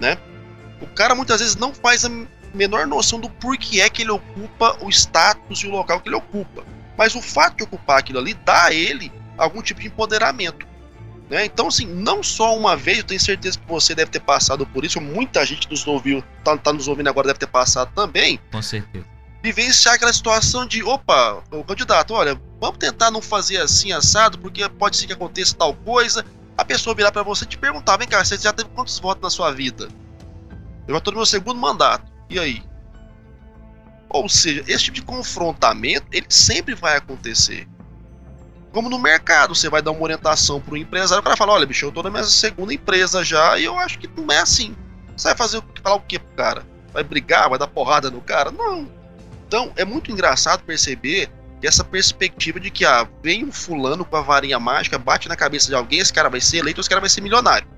né? 0.01 0.19
O 0.81 0.87
cara 0.87 1.15
muitas 1.15 1.41
vezes 1.41 1.57
não 1.57 1.73
faz 1.73 2.05
a 2.05 2.11
menor 2.53 2.87
noção 2.87 3.19
do 3.19 3.31
porquê 3.31 3.81
é 3.81 3.89
que 3.89 4.03
ele 4.03 4.11
ocupa 4.11 4.77
o 4.83 4.89
status 4.91 5.61
e 5.61 5.67
o 5.67 5.71
local 5.71 6.01
que 6.01 6.09
ele 6.09 6.17
ocupa. 6.17 6.65
Mas 6.97 7.15
o 7.15 7.23
fato 7.23 7.57
de 7.57 7.65
ocupar 7.65 7.99
aquilo 7.99 8.19
ali 8.19 8.35
dá 8.35 8.67
a 8.67 8.73
ele 8.73 9.13
algum 9.37 9.63
tipo 9.63 9.81
de 9.81 9.87
empoderamento. 9.87 10.67
Né? 11.29 11.45
Então, 11.45 11.69
assim, 11.69 11.87
não 11.87 12.23
só 12.23 12.57
uma 12.57 12.77
vez, 12.77 12.99
eu 12.99 13.05
tenho 13.05 13.21
certeza 13.21 13.59
que 13.59 13.67
você 13.67 13.95
deve 13.95 14.11
ter 14.11 14.21
passado 14.21 14.67
por 14.67 14.85
isso, 14.85 15.01
muita 15.01 15.45
gente 15.45 15.69
nos 15.69 15.87
ouviu, 15.87 16.23
tá, 16.45 16.57
tá 16.57 16.73
nos 16.73 16.89
ouvindo 16.89 17.09
agora 17.09 17.27
deve 17.29 17.39
ter 17.39 17.49
passado 17.49 17.91
também. 17.95 18.39
Com 18.53 18.63
certeza 18.63 19.17
vivenciar 19.47 19.95
aquela 19.95 20.13
situação 20.13 20.67
de, 20.67 20.83
opa, 20.83 21.43
o 21.53 21.63
candidato, 21.63 22.13
olha, 22.13 22.41
vamos 22.61 22.79
tentar 22.79 23.11
não 23.11 23.21
fazer 23.21 23.59
assim 23.59 23.93
assado, 23.93 24.39
porque 24.39 24.69
pode 24.69 24.97
ser 24.97 25.07
que 25.07 25.13
aconteça 25.13 25.55
tal 25.57 25.75
coisa. 25.75 26.25
A 26.57 26.65
pessoa 26.65 26.95
virar 26.95 27.13
para 27.13 27.23
você 27.23 27.45
e 27.45 27.49
te 27.49 27.59
perguntar, 27.59 27.97
vem 27.97 28.09
cá, 28.09 28.25
você 28.25 28.37
já 28.37 28.53
teve 28.53 28.71
quantos 28.71 28.99
votos 28.99 29.23
na 29.23 29.31
sua 29.31 29.51
vida? 29.53 29.89
Eu 30.89 30.95
já 30.95 31.01
tô 31.01 31.11
no 31.11 31.19
meu 31.19 31.27
segundo 31.27 31.61
mandato. 31.61 32.11
E 32.31 32.39
aí? 32.39 32.63
Ou 34.09 34.29
seja, 34.29 34.65
esse 34.67 34.85
tipo 34.85 34.95
de 34.95 35.03
confrontamento, 35.03 36.07
ele 36.13 36.27
sempre 36.29 36.75
vai 36.75 36.97
acontecer. 36.97 37.69
Como 38.73 38.89
no 38.89 38.99
mercado, 38.99 39.55
você 39.55 39.69
vai 39.69 39.83
dar 39.83 39.91
uma 39.91 40.03
orientação 40.03 40.61
para 40.61 40.75
o 40.75 40.77
empresário, 40.77 41.21
o 41.21 41.25
cara 41.25 41.37
fala, 41.37 41.53
olha, 41.53 41.67
bicho, 41.67 41.87
eu 41.87 41.93
tô 41.93 42.03
na 42.03 42.11
minha 42.11 42.25
segunda 42.25 42.73
empresa 42.73 43.25
já, 43.25 43.59
e 43.59 43.65
eu 43.65 43.79
acho 43.79 43.99
que 43.99 44.09
não 44.17 44.33
é 44.33 44.41
assim. 44.41 44.77
Você 45.17 45.29
vai 45.29 45.37
fazer 45.37 45.63
falar 45.83 45.97
o 45.97 46.01
que 46.01 46.19
cara? 46.19 46.65
Vai 46.93 47.03
brigar, 47.03 47.49
vai 47.49 47.59
dar 47.59 47.67
porrada 47.67 48.11
no 48.11 48.21
cara? 48.21 48.51
Não. 48.51 48.89
Então 49.47 49.73
é 49.77 49.85
muito 49.85 50.11
engraçado 50.11 50.63
perceber 50.63 51.31
essa 51.63 51.85
perspectiva 51.85 52.61
de 52.61 52.71
que 52.71 52.85
ah, 52.85 53.09
vem 53.23 53.45
um 53.45 53.53
fulano 53.53 54.05
com 54.05 54.17
a 54.17 54.21
varinha 54.21 54.59
mágica, 54.59 54.99
bate 54.99 55.29
na 55.29 55.37
cabeça 55.37 55.69
de 55.69 55.75
alguém, 55.75 56.01
esse 56.01 56.13
cara 56.13 56.29
vai 56.29 56.41
ser 56.41 56.59
eleito, 56.59 56.81
esse 56.81 56.89
cara 56.89 57.01
vai 57.01 57.11
ser 57.11 57.21
milionário. 57.21 57.69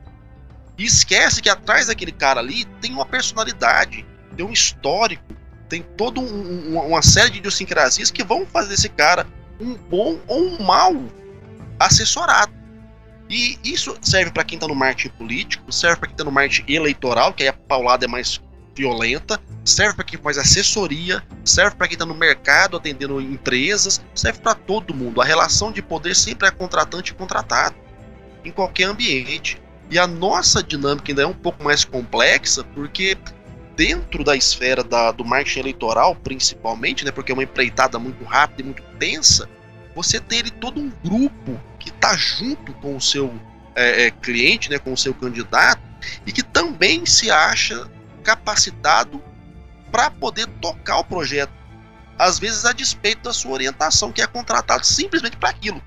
E 0.77 0.85
esquece 0.85 1.43
que 1.43 1.49
atrás 1.49 1.87
daquele 1.87 2.12
cara 2.12 2.41
ali 2.41 2.64
tem 2.81 2.93
uma 2.93 3.07
personalidade, 3.07 4.07
tem 4.37 4.45
um 4.45 4.53
histórico, 4.53 5.25
tem 5.69 5.83
toda 5.83 6.21
um, 6.21 6.79
uma 6.79 7.03
série 7.03 7.31
de 7.31 7.38
idiosincrasias 7.38 8.11
que 8.11 8.25
vão 8.25 8.47
fazer 8.47 8.75
esse 8.75 8.88
cara 8.88 9.27
um 9.61 9.75
bom 9.75 10.19
ou 10.27 10.41
um 10.41 10.62
mau 10.62 11.05
assessorado. 11.79 12.53
E 13.29 13.59
isso 13.62 13.97
serve 14.01 14.31
para 14.31 14.45
quem 14.45 14.57
está 14.57 14.67
no 14.67 14.75
marketing 14.75 15.14
político, 15.17 15.71
serve 15.71 15.97
para 15.97 16.09
quem 16.09 16.14
está 16.14 16.25
no 16.25 16.33
marketing 16.33 16.73
eleitoral, 16.73 17.33
que 17.33 17.43
aí 17.43 17.49
a 17.49 17.53
paulada 17.53 18.07
é 18.07 18.09
mais 18.09 18.41
violenta, 18.79 19.41
serve 19.64 19.97
para 19.97 20.05
quem 20.05 20.19
faz 20.19 20.38
assessoria, 20.38 21.23
serve 21.45 21.77
para 21.77 21.88
quem 21.88 21.97
está 21.97 22.07
no 22.07 22.14
mercado 22.14 22.77
atendendo 22.77 23.21
empresas, 23.21 24.01
serve 24.14 24.38
para 24.41 24.55
todo 24.55 24.95
mundo. 24.95 25.21
A 25.21 25.25
relação 25.25 25.73
de 25.73 25.83
poder 25.83 26.14
sempre 26.14 26.47
é 26.47 26.51
contratante 26.51 27.11
e 27.11 27.14
contratado, 27.14 27.75
em 28.45 28.53
qualquer 28.53 28.85
ambiente. 28.85 29.61
E 29.91 29.99
a 29.99 30.07
nossa 30.07 30.62
dinâmica 30.62 31.11
ainda 31.11 31.23
é 31.23 31.27
um 31.27 31.35
pouco 31.35 31.64
mais 31.64 31.85
complexa, 31.85 32.62
porque 32.62 33.19
dentro 33.75 34.23
da 34.23 34.37
esfera 34.37 34.85
da, 34.85 35.11
do 35.11 35.25
marketing 35.25 35.61
eleitoral, 35.61 36.14
principalmente, 36.14 37.05
né, 37.05 37.11
porque 37.11 37.33
é 37.33 37.35
uma 37.35 37.45
empreitada 37.45 37.99
muito 37.99 38.25
rápida 38.25 38.62
e 38.62 38.64
muito 38.64 38.83
tensa, 38.99 39.49
você 39.95 40.21
tem 40.21 40.41
ele 40.41 40.51
todo 40.51 40.81
um 40.81 40.93
grupo 41.05 41.61
que 41.79 41.88
está 41.88 42.17
junto 42.17 42.73
com 42.75 42.97
o 42.97 43.01
seu 43.01 43.33
é, 43.75 44.07
é, 44.07 44.11
cliente, 44.11 44.71
né, 44.71 44.79
com 44.79 44.93
o 44.93 44.97
seu 44.97 45.14
candidato, 45.14 45.81
e 46.27 46.33
que 46.33 46.43
também 46.43 47.05
se 47.07 47.31
acha 47.31 47.88
capacitado 48.29 49.23
para 49.91 50.11
poder 50.11 50.47
tocar 50.61 50.99
o 50.99 51.05
projeto. 51.05 51.53
Às 52.19 52.38
vezes 52.38 52.67
a 52.67 52.73
despeito 52.73 53.23
da 53.23 53.33
sua 53.33 53.53
orientação, 53.53 54.12
que 54.12 54.21
é 54.21 54.27
contratado 54.27 54.85
simplesmente 54.85 55.38
para 55.38 55.49
aquilo. 55.49 55.83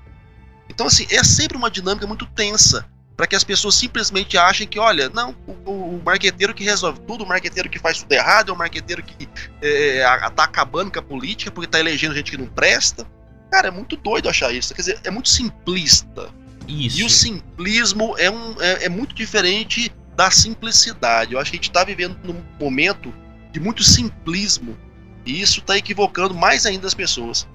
Então, 0.68 0.86
assim, 0.86 1.06
é 1.08 1.22
sempre 1.22 1.56
uma 1.56 1.70
dinâmica 1.70 2.04
muito 2.04 2.26
tensa 2.26 2.84
para 3.16 3.28
que 3.28 3.36
as 3.36 3.44
pessoas 3.44 3.76
simplesmente 3.76 4.36
achem 4.36 4.66
que, 4.66 4.78
olha, 4.78 5.08
não, 5.10 5.36
o, 5.64 5.70
o, 5.70 6.02
marqueteiro 6.04 6.52
que 6.52 6.64
resolve 6.64 6.98
tudo, 7.00 7.22
o 7.22 7.28
marqueteiro 7.28 7.68
que 7.68 7.78
faz 7.78 7.98
tudo 7.98 8.10
errado, 8.10 8.50
é 8.50 8.52
o 8.52 8.58
marqueteiro 8.58 9.02
que 9.04 9.28
é, 9.60 9.98
é 9.98 10.30
tá 10.30 10.44
acabando 10.44 10.90
com 10.90 10.98
a 10.98 11.02
política 11.02 11.50
porque 11.52 11.70
tá 11.70 11.78
elegendo 11.78 12.14
gente 12.14 12.30
que 12.30 12.38
não 12.38 12.46
presta. 12.46 13.06
Cara, 13.52 13.68
é 13.68 13.70
muito 13.70 13.96
doido 13.96 14.28
achar 14.28 14.52
isso. 14.52 14.74
Quer 14.74 14.80
dizer, 14.80 15.00
é 15.04 15.10
muito 15.10 15.28
simplista. 15.28 16.30
Isso. 16.66 17.00
E 17.00 17.04
o 17.04 17.10
simplismo 17.10 18.16
é, 18.18 18.30
um, 18.30 18.60
é, 18.60 18.86
é 18.86 18.88
muito 18.88 19.14
diferente 19.14 19.92
da 20.14 20.30
simplicidade. 20.30 21.34
Eu 21.34 21.40
acho 21.40 21.50
que 21.50 21.56
a 21.56 21.58
gente 21.58 21.70
está 21.70 21.84
vivendo 21.84 22.18
num 22.24 22.42
momento 22.60 23.12
de 23.50 23.60
muito 23.60 23.82
simplismo. 23.82 24.76
E 25.24 25.40
isso 25.40 25.60
está 25.60 25.76
equivocando 25.76 26.34
mais 26.34 26.66
ainda 26.66 26.86
as 26.86 26.94
pessoas. 26.94 27.46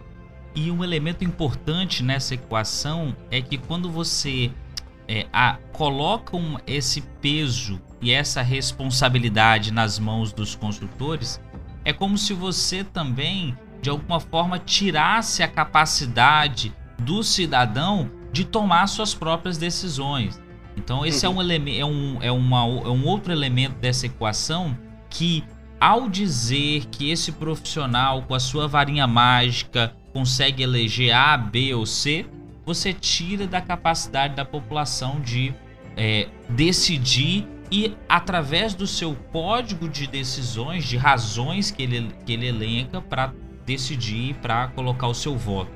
E 0.55 0.71
um 0.71 0.83
elemento 0.83 1.23
importante 1.23 2.01
nessa 2.01 2.33
equação 2.33 3.15
é 3.29 3.41
que 3.41 3.57
quando 3.57 3.91
você 3.91 4.51
é, 5.07 5.27
a, 5.31 5.57
coloca 5.71 6.35
um, 6.35 6.57
esse 6.65 7.01
peso 7.21 7.81
e 8.01 8.11
essa 8.11 8.41
responsabilidade 8.41 9.71
nas 9.71 9.99
mãos 9.99 10.31
dos 10.31 10.55
construtores, 10.55 11.39
é 11.85 11.93
como 11.93 12.17
se 12.17 12.33
você 12.33 12.83
também, 12.83 13.57
de 13.81 13.89
alguma 13.89 14.19
forma, 14.19 14.59
tirasse 14.59 15.43
a 15.43 15.47
capacidade 15.47 16.73
do 16.99 17.23
cidadão 17.23 18.09
de 18.31 18.43
tomar 18.43 18.87
suas 18.87 19.13
próprias 19.13 19.57
decisões. 19.57 20.39
Então 20.77 21.05
esse 21.05 21.25
é 21.25 21.29
um, 21.29 21.41
é, 21.41 21.85
um, 21.85 22.17
é, 22.21 22.31
uma, 22.31 22.59
é 22.59 22.89
um 22.89 23.05
outro 23.05 23.33
elemento 23.33 23.75
dessa 23.79 24.05
equação 24.05 24.77
que, 25.09 25.43
ao 25.79 26.07
dizer 26.07 26.85
que 26.85 27.09
esse 27.09 27.31
profissional 27.31 28.21
com 28.21 28.35
a 28.35 28.39
sua 28.39 28.67
varinha 28.67 29.07
mágica 29.07 29.93
consegue 30.13 30.63
eleger 30.63 31.13
A, 31.13 31.35
B 31.35 31.73
ou 31.73 31.85
C, 31.85 32.25
você 32.65 32.93
tira 32.93 33.47
da 33.47 33.59
capacidade 33.59 34.35
da 34.35 34.45
população 34.45 35.19
de 35.19 35.53
é, 35.95 36.27
decidir 36.49 37.47
e 37.71 37.95
através 38.07 38.73
do 38.73 38.85
seu 38.85 39.15
código 39.31 39.89
de 39.89 40.07
decisões, 40.07 40.85
de 40.85 40.95
razões 40.95 41.71
que 41.71 41.83
ele, 41.83 42.11
que 42.25 42.33
ele 42.33 42.47
elenca 42.47 43.01
para 43.01 43.33
decidir, 43.65 44.35
para 44.35 44.67
colocar 44.69 45.07
o 45.07 45.13
seu 45.13 45.35
voto. 45.35 45.71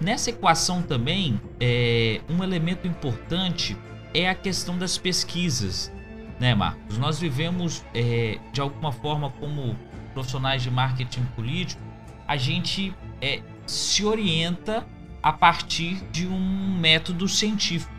Nessa 0.00 0.30
equação 0.30 0.82
também, 0.82 1.40
é, 1.60 2.20
um 2.28 2.42
elemento 2.42 2.86
importante 2.86 3.76
é 4.14 4.28
a 4.28 4.34
questão 4.34 4.76
das 4.76 4.98
pesquisas, 4.98 5.92
né, 6.38 6.54
Marcos? 6.54 6.98
Nós 6.98 7.18
vivemos 7.18 7.84
é, 7.94 8.38
de 8.52 8.60
alguma 8.60 8.92
forma 8.92 9.30
como 9.30 9.76
profissionais 10.12 10.62
de 10.62 10.70
marketing 10.70 11.24
político, 11.36 11.82
a 12.26 12.36
gente 12.36 12.94
é, 13.20 13.42
se 13.66 14.04
orienta 14.04 14.86
a 15.22 15.32
partir 15.32 16.02
de 16.10 16.26
um 16.26 16.78
método 16.78 17.28
científico, 17.28 17.92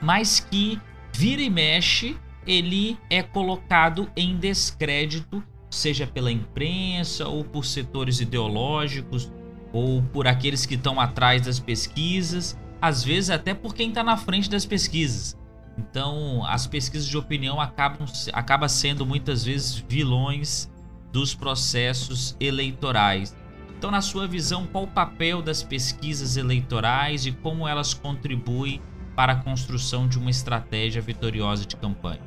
mas 0.00 0.40
que 0.40 0.80
vira 1.12 1.42
e 1.42 1.50
mexe 1.50 2.16
ele 2.48 2.98
é 3.10 3.22
colocado 3.22 4.10
em 4.16 4.34
descrédito, 4.36 5.44
seja 5.70 6.06
pela 6.06 6.32
imprensa 6.32 7.28
ou 7.28 7.44
por 7.44 7.66
setores 7.66 8.20
ideológicos 8.20 9.30
ou 9.70 10.02
por 10.02 10.26
aqueles 10.26 10.64
que 10.64 10.74
estão 10.74 10.98
atrás 10.98 11.42
das 11.42 11.60
pesquisas, 11.60 12.58
às 12.80 13.02
vezes 13.02 13.30
até 13.30 13.54
por 13.54 13.74
quem 13.74 13.88
está 13.88 14.02
na 14.02 14.16
frente 14.16 14.48
das 14.48 14.64
pesquisas. 14.64 15.36
Então, 15.76 16.44
as 16.46 16.66
pesquisas 16.66 17.06
de 17.06 17.16
opinião 17.16 17.60
acabam 17.60 18.06
acaba 18.32 18.68
sendo 18.68 19.06
muitas 19.06 19.44
vezes 19.44 19.76
vilões 19.88 20.68
dos 21.12 21.34
processos 21.34 22.36
eleitorais. 22.40 23.34
Então, 23.76 23.90
na 23.90 24.00
sua 24.00 24.26
visão, 24.26 24.66
qual 24.66 24.84
o 24.84 24.88
papel 24.88 25.40
das 25.40 25.62
pesquisas 25.62 26.36
eleitorais 26.36 27.26
e 27.26 27.32
como 27.32 27.66
elas 27.66 27.94
contribuem 27.94 28.82
para 29.14 29.34
a 29.34 29.36
construção 29.36 30.08
de 30.08 30.18
uma 30.18 30.30
estratégia 30.30 31.00
vitoriosa 31.00 31.64
de 31.64 31.76
campanha? 31.76 32.20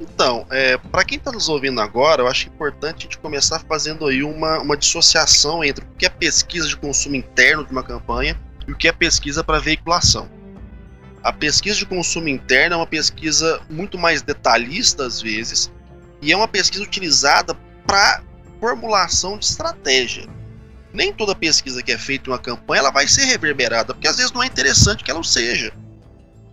Então, 0.00 0.46
é, 0.50 0.76
para 0.76 1.04
quem 1.04 1.18
está 1.18 1.32
nos 1.32 1.48
ouvindo 1.48 1.80
agora, 1.80 2.22
eu 2.22 2.28
acho 2.28 2.48
importante 2.48 2.98
a 2.98 3.02
gente 3.02 3.18
começar 3.18 3.58
fazendo 3.60 4.06
aí 4.06 4.22
uma, 4.22 4.60
uma 4.60 4.76
dissociação 4.76 5.64
entre 5.64 5.84
o 5.84 5.88
que 5.96 6.06
é 6.06 6.08
pesquisa 6.08 6.68
de 6.68 6.76
consumo 6.76 7.16
interno 7.16 7.64
de 7.64 7.72
uma 7.72 7.82
campanha 7.82 8.38
e 8.66 8.72
o 8.72 8.76
que 8.76 8.88
é 8.88 8.92
pesquisa 8.92 9.44
para 9.44 9.58
veiculação. 9.58 10.28
A 11.22 11.32
pesquisa 11.32 11.78
de 11.78 11.86
consumo 11.86 12.28
interno 12.28 12.74
é 12.74 12.76
uma 12.76 12.86
pesquisa 12.86 13.60
muito 13.68 13.98
mais 13.98 14.22
detalhista 14.22 15.06
às 15.06 15.20
vezes 15.20 15.72
e 16.22 16.32
é 16.32 16.36
uma 16.36 16.48
pesquisa 16.48 16.82
utilizada 16.82 17.54
para 17.86 18.22
formulação 18.60 19.38
de 19.38 19.44
estratégia. 19.44 20.28
Nem 20.92 21.12
toda 21.12 21.34
pesquisa 21.34 21.82
que 21.82 21.92
é 21.92 21.98
feita 21.98 22.28
em 22.28 22.32
uma 22.32 22.38
campanha 22.38 22.80
ela 22.80 22.90
vai 22.90 23.06
ser 23.06 23.24
reverberada, 23.24 23.92
porque 23.92 24.08
às 24.08 24.16
vezes 24.16 24.32
não 24.32 24.42
é 24.42 24.46
interessante 24.46 25.04
que 25.04 25.10
ela 25.10 25.22
seja. 25.22 25.72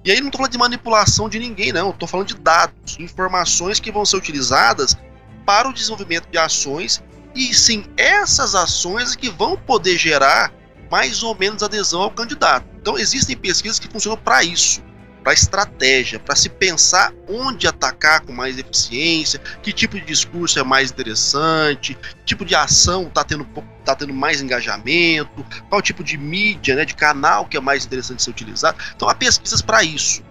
E 0.03 0.11
aí 0.11 0.19
não 0.19 0.27
estou 0.27 0.39
falando 0.39 0.51
de 0.51 0.57
manipulação 0.57 1.29
de 1.29 1.39
ninguém, 1.39 1.71
não. 1.71 1.91
Estou 1.91 2.07
falando 2.07 2.27
de 2.27 2.35
dados, 2.35 2.97
informações 2.99 3.79
que 3.79 3.91
vão 3.91 4.05
ser 4.05 4.17
utilizadas 4.17 4.97
para 5.45 5.69
o 5.69 5.73
desenvolvimento 5.73 6.27
de 6.29 6.37
ações. 6.37 7.01
E 7.33 7.53
sim, 7.53 7.85
essas 7.95 8.53
ações 8.53 9.15
que 9.15 9.29
vão 9.29 9.57
poder 9.57 9.97
gerar 9.97 10.51
mais 10.93 11.23
ou 11.23 11.33
menos 11.33 11.63
adesão 11.63 12.03
ao 12.03 12.11
candidato. 12.11 12.67
Então 12.79 12.99
existem 12.99 13.35
pesquisas 13.35 13.79
que 13.79 13.87
funcionam 13.87 14.15
para 14.15 14.43
isso 14.43 14.79
para 15.23 15.33
estratégia, 15.33 16.19
para 16.19 16.35
se 16.35 16.49
pensar 16.49 17.13
onde 17.27 17.65
atacar 17.65 18.19
com 18.21 18.33
mais 18.33 18.59
eficiência, 18.59 19.39
que 19.63 19.71
tipo 19.71 19.97
de 19.97 20.05
discurso 20.05 20.59
é 20.59 20.63
mais 20.63 20.91
interessante, 20.91 21.95
que 21.95 22.25
tipo 22.25 22.43
de 22.43 22.53
ação 22.53 23.07
está 23.07 23.23
tendo, 23.23 23.45
tá 23.85 23.95
tendo 23.95 24.13
mais 24.13 24.41
engajamento, 24.41 25.45
qual 25.69 25.81
tipo 25.81 26.03
de 26.03 26.17
mídia, 26.17 26.75
né, 26.75 26.83
de 26.83 26.93
canal 26.93 27.45
que 27.45 27.55
é 27.55 27.61
mais 27.61 27.85
interessante 27.85 28.21
ser 28.21 28.31
utilizado. 28.31 28.77
Então 28.93 29.07
há 29.07 29.15
pesquisas 29.15 29.61
para 29.61 29.81
isso. 29.81 30.21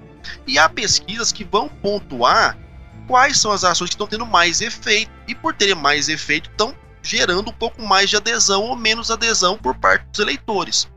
E 0.46 0.58
há 0.58 0.68
pesquisas 0.68 1.32
que 1.32 1.42
vão 1.42 1.68
pontuar 1.68 2.56
quais 3.08 3.40
são 3.40 3.50
as 3.50 3.64
ações 3.64 3.88
que 3.88 3.94
estão 3.94 4.06
tendo 4.06 4.26
mais 4.26 4.60
efeito 4.60 5.10
e 5.26 5.34
por 5.34 5.54
terem 5.54 5.74
mais 5.74 6.10
efeito 6.10 6.50
estão 6.50 6.76
gerando 7.02 7.50
um 7.50 7.54
pouco 7.54 7.82
mais 7.82 8.08
de 8.08 8.16
adesão 8.16 8.62
ou 8.62 8.76
menos 8.76 9.10
adesão 9.10 9.58
por 9.58 9.74
parte 9.74 10.06
dos 10.10 10.20
eleitores. 10.20 10.88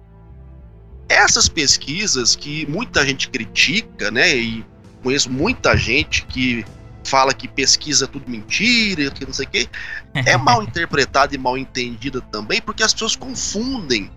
Essas 1.10 1.50
pesquisas 1.50 2.36
que 2.36 2.65
muita 2.68 3.06
gente 3.06 3.30
critica, 3.30 4.12
né, 4.12 4.36
e 4.36 4.65
conheço 5.04 5.32
muita 5.32 5.76
gente 5.76 6.26
que 6.26 6.65
fala 7.04 7.34
que 7.34 7.48
pesquisa 7.48 8.06
é 8.06 8.08
tudo 8.08 8.30
mentira, 8.30 9.12
que 9.12 9.26
não 9.26 9.34
sei 9.34 9.46
o 9.46 9.50
quê, 9.50 9.70
é 10.13 10.38
mal 10.38 10.63
interpretada 10.63 11.36
e 11.36 11.38
mal 11.38 11.58
entendida 11.58 12.22
também, 12.22 12.62
porque 12.62 12.84
as 12.84 12.94
pessoas 12.94 13.15
confundem 13.15 14.10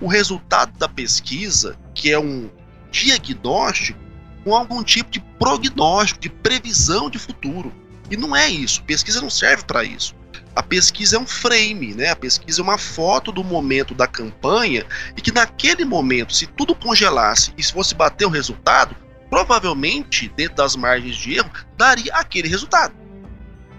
o 0.00 0.06
resultado 0.06 0.76
da 0.78 0.88
pesquisa, 0.88 1.78
que 1.94 2.10
é 2.10 2.18
um 2.18 2.50
diagnóstico, 2.90 3.98
com 4.42 4.54
algum 4.54 4.82
tipo 4.82 5.10
de 5.10 5.20
prognóstico, 5.38 6.20
de 6.20 6.28
previsão 6.28 7.08
de 7.08 7.18
futuro. 7.18 7.72
E 8.10 8.16
não 8.16 8.36
é 8.36 8.46
isso. 8.46 8.82
Pesquisa 8.82 9.22
não 9.22 9.30
serve 9.30 9.64
para 9.64 9.82
isso 9.82 10.14
a 10.54 10.62
pesquisa 10.62 11.16
é 11.16 11.18
um 11.18 11.26
frame, 11.26 11.94
né? 11.94 12.10
A 12.10 12.16
pesquisa 12.16 12.60
é 12.60 12.64
uma 12.64 12.78
foto 12.78 13.32
do 13.32 13.42
momento 13.42 13.94
da 13.94 14.06
campanha 14.06 14.86
e 15.16 15.20
que 15.20 15.32
naquele 15.32 15.84
momento, 15.84 16.34
se 16.34 16.46
tudo 16.46 16.74
congelasse 16.74 17.52
e 17.56 17.62
se 17.62 17.72
fosse 17.72 17.94
bater 17.94 18.24
o 18.24 18.30
resultado, 18.30 18.94
provavelmente, 19.28 20.28
dentro 20.36 20.56
das 20.56 20.76
margens 20.76 21.16
de 21.16 21.34
erro, 21.34 21.50
daria 21.76 22.14
aquele 22.14 22.48
resultado. 22.48 22.94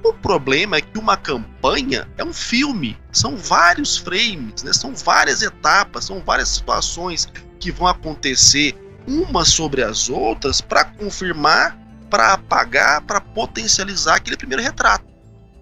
O 0.04 0.14
problema 0.14 0.78
é 0.78 0.82
que 0.82 1.00
uma 1.00 1.18
campanha 1.18 2.08
é 2.18 2.24
um 2.24 2.34
filme, 2.34 3.00
são 3.12 3.38
vários 3.38 3.98
frames, 3.98 4.62
né? 4.62 4.72
são 4.72 4.94
várias 4.94 5.42
etapas, 5.42 6.06
são 6.06 6.20
várias 6.20 6.50
situações 6.50 7.28
que 7.60 7.72
vão 7.72 7.88
acontecer 7.88 8.76
umas 9.08 9.48
sobre 9.48 9.82
as 9.82 10.10
outras 10.10 10.62
para 10.62 10.84
confirmar, 10.84 11.78
para 12.10 12.34
apagar, 12.34 13.02
para 13.02 13.20
potencializar 13.20 14.18
aquele 14.18 14.38
primeiro 14.38 14.62
retrato. 14.62 15.15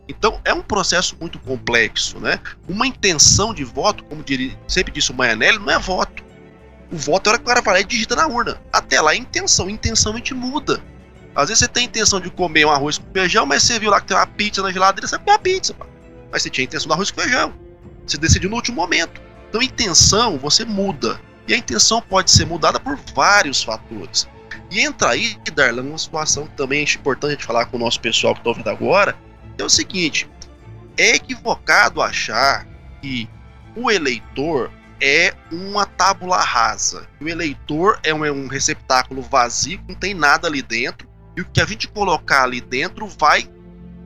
Então 0.07 0.39
é 0.43 0.53
um 0.53 0.61
processo 0.61 1.15
muito 1.19 1.39
complexo, 1.39 2.19
né? 2.19 2.39
Uma 2.67 2.85
intenção 2.85 3.53
de 3.53 3.63
voto, 3.63 4.03
como 4.03 4.23
diria, 4.23 4.57
sempre 4.67 4.91
disse 4.91 5.11
o 5.11 5.15
Maianelli, 5.15 5.59
não 5.59 5.69
é 5.69 5.79
voto. 5.79 6.23
O 6.91 6.97
voto 6.97 7.27
é 7.27 7.29
hora 7.31 7.39
que 7.39 7.45
o 7.45 7.47
cara 7.47 7.61
vai 7.61 7.73
lá 7.75 7.79
e 7.79 7.85
digita 7.85 8.15
na 8.15 8.27
urna. 8.27 8.61
Até 8.71 9.01
lá 9.01 9.13
é 9.13 9.17
intenção. 9.17 9.69
Intenção 9.69 10.13
a 10.13 10.17
gente 10.17 10.33
muda. 10.33 10.81
Às 11.35 11.47
vezes 11.47 11.59
você 11.59 11.67
tem 11.67 11.85
intenção 11.85 12.19
de 12.19 12.29
comer 12.29 12.65
um 12.65 12.69
arroz 12.69 12.99
com 12.99 13.11
feijão, 13.11 13.45
mas 13.45 13.63
você 13.63 13.79
viu 13.79 13.89
lá 13.89 13.99
que 13.99 14.07
tem 14.07 14.17
uma 14.17 14.27
pizza 14.27 14.61
na 14.61 14.71
geladeira, 14.71 15.07
você 15.07 15.17
come 15.17 15.31
a 15.31 15.39
pizza. 15.39 15.73
Pá. 15.73 15.87
Mas 16.31 16.43
você 16.43 16.49
tinha 16.49 16.65
intenção 16.65 16.87
do 16.87 16.93
arroz 16.93 17.09
com 17.09 17.21
feijão. 17.21 17.53
Você 18.05 18.17
decidiu 18.17 18.49
no 18.49 18.57
último 18.57 18.75
momento. 18.75 19.19
Então, 19.49 19.61
intenção 19.61 20.37
você 20.37 20.65
muda. 20.65 21.19
E 21.47 21.53
a 21.53 21.57
intenção 21.57 22.01
pode 22.01 22.31
ser 22.31 22.45
mudada 22.45 22.79
por 22.79 22.95
vários 23.15 23.63
fatores. 23.63 24.27
E 24.69 24.79
entra 24.79 25.09
aí, 25.09 25.37
Darlan, 25.53 25.83
uma 25.83 25.97
situação 25.97 26.47
que 26.47 26.55
também 26.55 26.79
é 26.79 26.83
importante 26.83 27.43
falar 27.43 27.65
com 27.65 27.77
o 27.77 27.79
nosso 27.79 27.99
pessoal 27.99 28.33
que 28.33 28.39
está 28.39 28.49
ouvindo 28.49 28.69
agora. 28.69 29.15
É 29.57 29.63
o 29.63 29.69
seguinte: 29.69 30.29
é 30.97 31.15
equivocado 31.15 32.01
achar 32.01 32.67
que 33.01 33.29
o 33.75 33.89
eleitor 33.89 34.71
é 35.01 35.33
uma 35.51 35.85
tábula 35.85 36.37
rasa. 36.37 37.07
O 37.19 37.27
eleitor 37.27 37.99
é 38.03 38.13
um, 38.13 38.23
é 38.23 38.31
um 38.31 38.47
receptáculo 38.47 39.21
vazio, 39.21 39.81
não 39.87 39.95
tem 39.95 40.13
nada 40.13 40.47
ali 40.47 40.61
dentro, 40.61 41.07
e 41.35 41.41
o 41.41 41.45
que 41.45 41.61
a 41.61 41.65
gente 41.65 41.87
colocar 41.87 42.43
ali 42.43 42.61
dentro 42.61 43.07
vai 43.07 43.49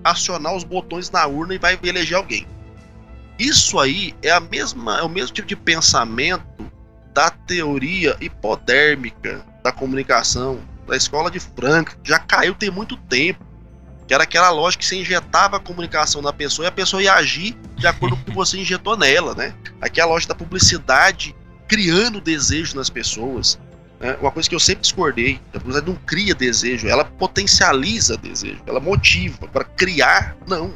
acionar 0.03 0.55
os 0.55 0.63
botões 0.63 1.11
na 1.11 1.25
urna 1.27 1.53
e 1.53 1.59
vai 1.59 1.77
eleger 1.83 2.17
alguém. 2.17 2.47
Isso 3.37 3.79
aí 3.79 4.15
é 4.21 4.31
a 4.31 4.39
mesma, 4.39 4.99
é 4.99 5.03
o 5.03 5.09
mesmo 5.09 5.35
tipo 5.35 5.47
de 5.47 5.55
pensamento 5.55 6.71
da 7.13 7.29
teoria 7.29 8.17
hipodérmica 8.19 9.45
da 9.63 9.71
comunicação 9.71 10.59
da 10.87 10.95
escola 10.95 11.29
de 11.29 11.39
Frankfurt. 11.39 11.99
Já 12.03 12.17
caiu 12.19 12.55
tem 12.55 12.71
muito 12.71 12.97
tempo. 12.97 13.45
Que 14.07 14.13
era 14.13 14.23
aquela 14.23 14.49
lógica 14.49 14.81
que 14.81 14.87
você 14.87 14.95
injetava 14.95 15.57
a 15.57 15.59
comunicação 15.59 16.21
na 16.21 16.31
pessoa 16.31 16.65
e 16.65 16.69
a 16.69 16.71
pessoa 16.71 17.03
ia 17.03 17.13
agir 17.13 17.55
de 17.75 17.85
acordo 17.85 18.15
com 18.15 18.21
o 18.21 18.25
que 18.25 18.33
você 18.33 18.57
injetou 18.57 18.95
nela, 18.95 19.35
né? 19.35 19.53
Aquela 19.81 20.11
lógica 20.11 20.33
da 20.33 20.37
publicidade 20.39 21.35
criando 21.67 22.21
desejo 22.21 22.75
nas 22.75 22.89
pessoas. 22.89 23.59
Né? 23.99 24.15
Uma 24.21 24.31
coisa 24.31 24.47
que 24.47 24.55
eu 24.55 24.59
sempre 24.59 24.81
discordei, 24.81 25.41
a 25.53 25.59
publicidade 25.59 25.91
não 25.91 25.95
cria 26.05 26.33
desejo, 26.33 26.87
ela 26.87 27.03
potencializa 27.03 28.17
desejo, 28.17 28.61
ela 28.65 28.79
motiva. 28.79 29.47
Para 29.47 29.63
criar, 29.63 30.37
não. 30.47 30.73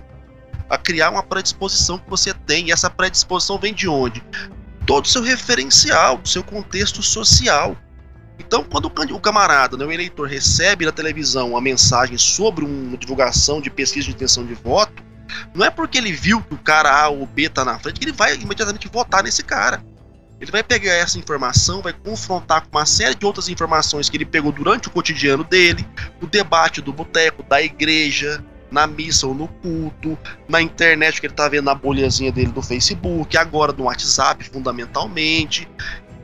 A 0.69 0.77
criar 0.77 1.09
uma 1.09 1.23
predisposição 1.23 1.97
que 1.97 2.09
você 2.09 2.33
tem. 2.33 2.67
E 2.67 2.71
essa 2.71 2.89
predisposição 2.89 3.57
vem 3.57 3.73
de 3.73 3.87
onde? 3.87 4.23
Todo 4.85 5.05
o 5.05 5.07
seu 5.07 5.21
referencial, 5.21 6.17
do 6.17 6.27
seu 6.27 6.43
contexto 6.43 7.01
social. 7.01 7.77
Então, 8.45 8.63
quando 8.63 8.87
o 8.87 9.19
camarada, 9.19 9.77
né, 9.77 9.85
o 9.85 9.91
eleitor, 9.91 10.27
recebe 10.27 10.85
na 10.85 10.91
televisão 10.91 11.51
uma 11.51 11.61
mensagem 11.61 12.17
sobre 12.17 12.65
uma 12.65 12.97
divulgação 12.97 13.61
de 13.61 13.69
pesquisa 13.69 14.07
de 14.07 14.13
intenção 14.13 14.45
de 14.45 14.55
voto, 14.55 15.03
não 15.53 15.65
é 15.65 15.69
porque 15.69 15.97
ele 15.97 16.11
viu 16.11 16.41
que 16.41 16.55
o 16.55 16.57
cara 16.57 16.91
A 16.91 17.07
ou 17.07 17.25
B 17.25 17.43
está 17.43 17.63
na 17.63 17.77
frente 17.79 17.99
que 17.99 18.05
ele 18.05 18.11
vai 18.11 18.35
imediatamente 18.35 18.89
votar 18.89 19.23
nesse 19.23 19.43
cara. 19.43 19.83
Ele 20.39 20.51
vai 20.51 20.63
pegar 20.63 20.93
essa 20.93 21.19
informação, 21.19 21.83
vai 21.83 21.93
confrontar 21.93 22.63
com 22.63 22.77
uma 22.77 22.85
série 22.85 23.13
de 23.13 23.23
outras 23.25 23.47
informações 23.47 24.09
que 24.09 24.17
ele 24.17 24.25
pegou 24.25 24.51
durante 24.51 24.87
o 24.87 24.91
cotidiano 24.91 25.43
dele, 25.43 25.85
o 26.19 26.25
debate 26.25 26.81
do 26.81 26.91
boteco, 26.91 27.43
da 27.43 27.61
igreja, 27.61 28.43
na 28.71 28.87
missa 28.87 29.27
ou 29.27 29.35
no 29.35 29.47
culto, 29.47 30.17
na 30.49 30.59
internet 30.59 31.21
que 31.21 31.27
ele 31.27 31.33
está 31.33 31.47
vendo 31.47 31.65
na 31.65 31.75
bolhazinha 31.75 32.31
dele 32.31 32.51
do 32.51 32.61
Facebook, 32.61 33.37
agora 33.37 33.71
no 33.71 33.83
WhatsApp, 33.83 34.49
fundamentalmente. 34.51 35.69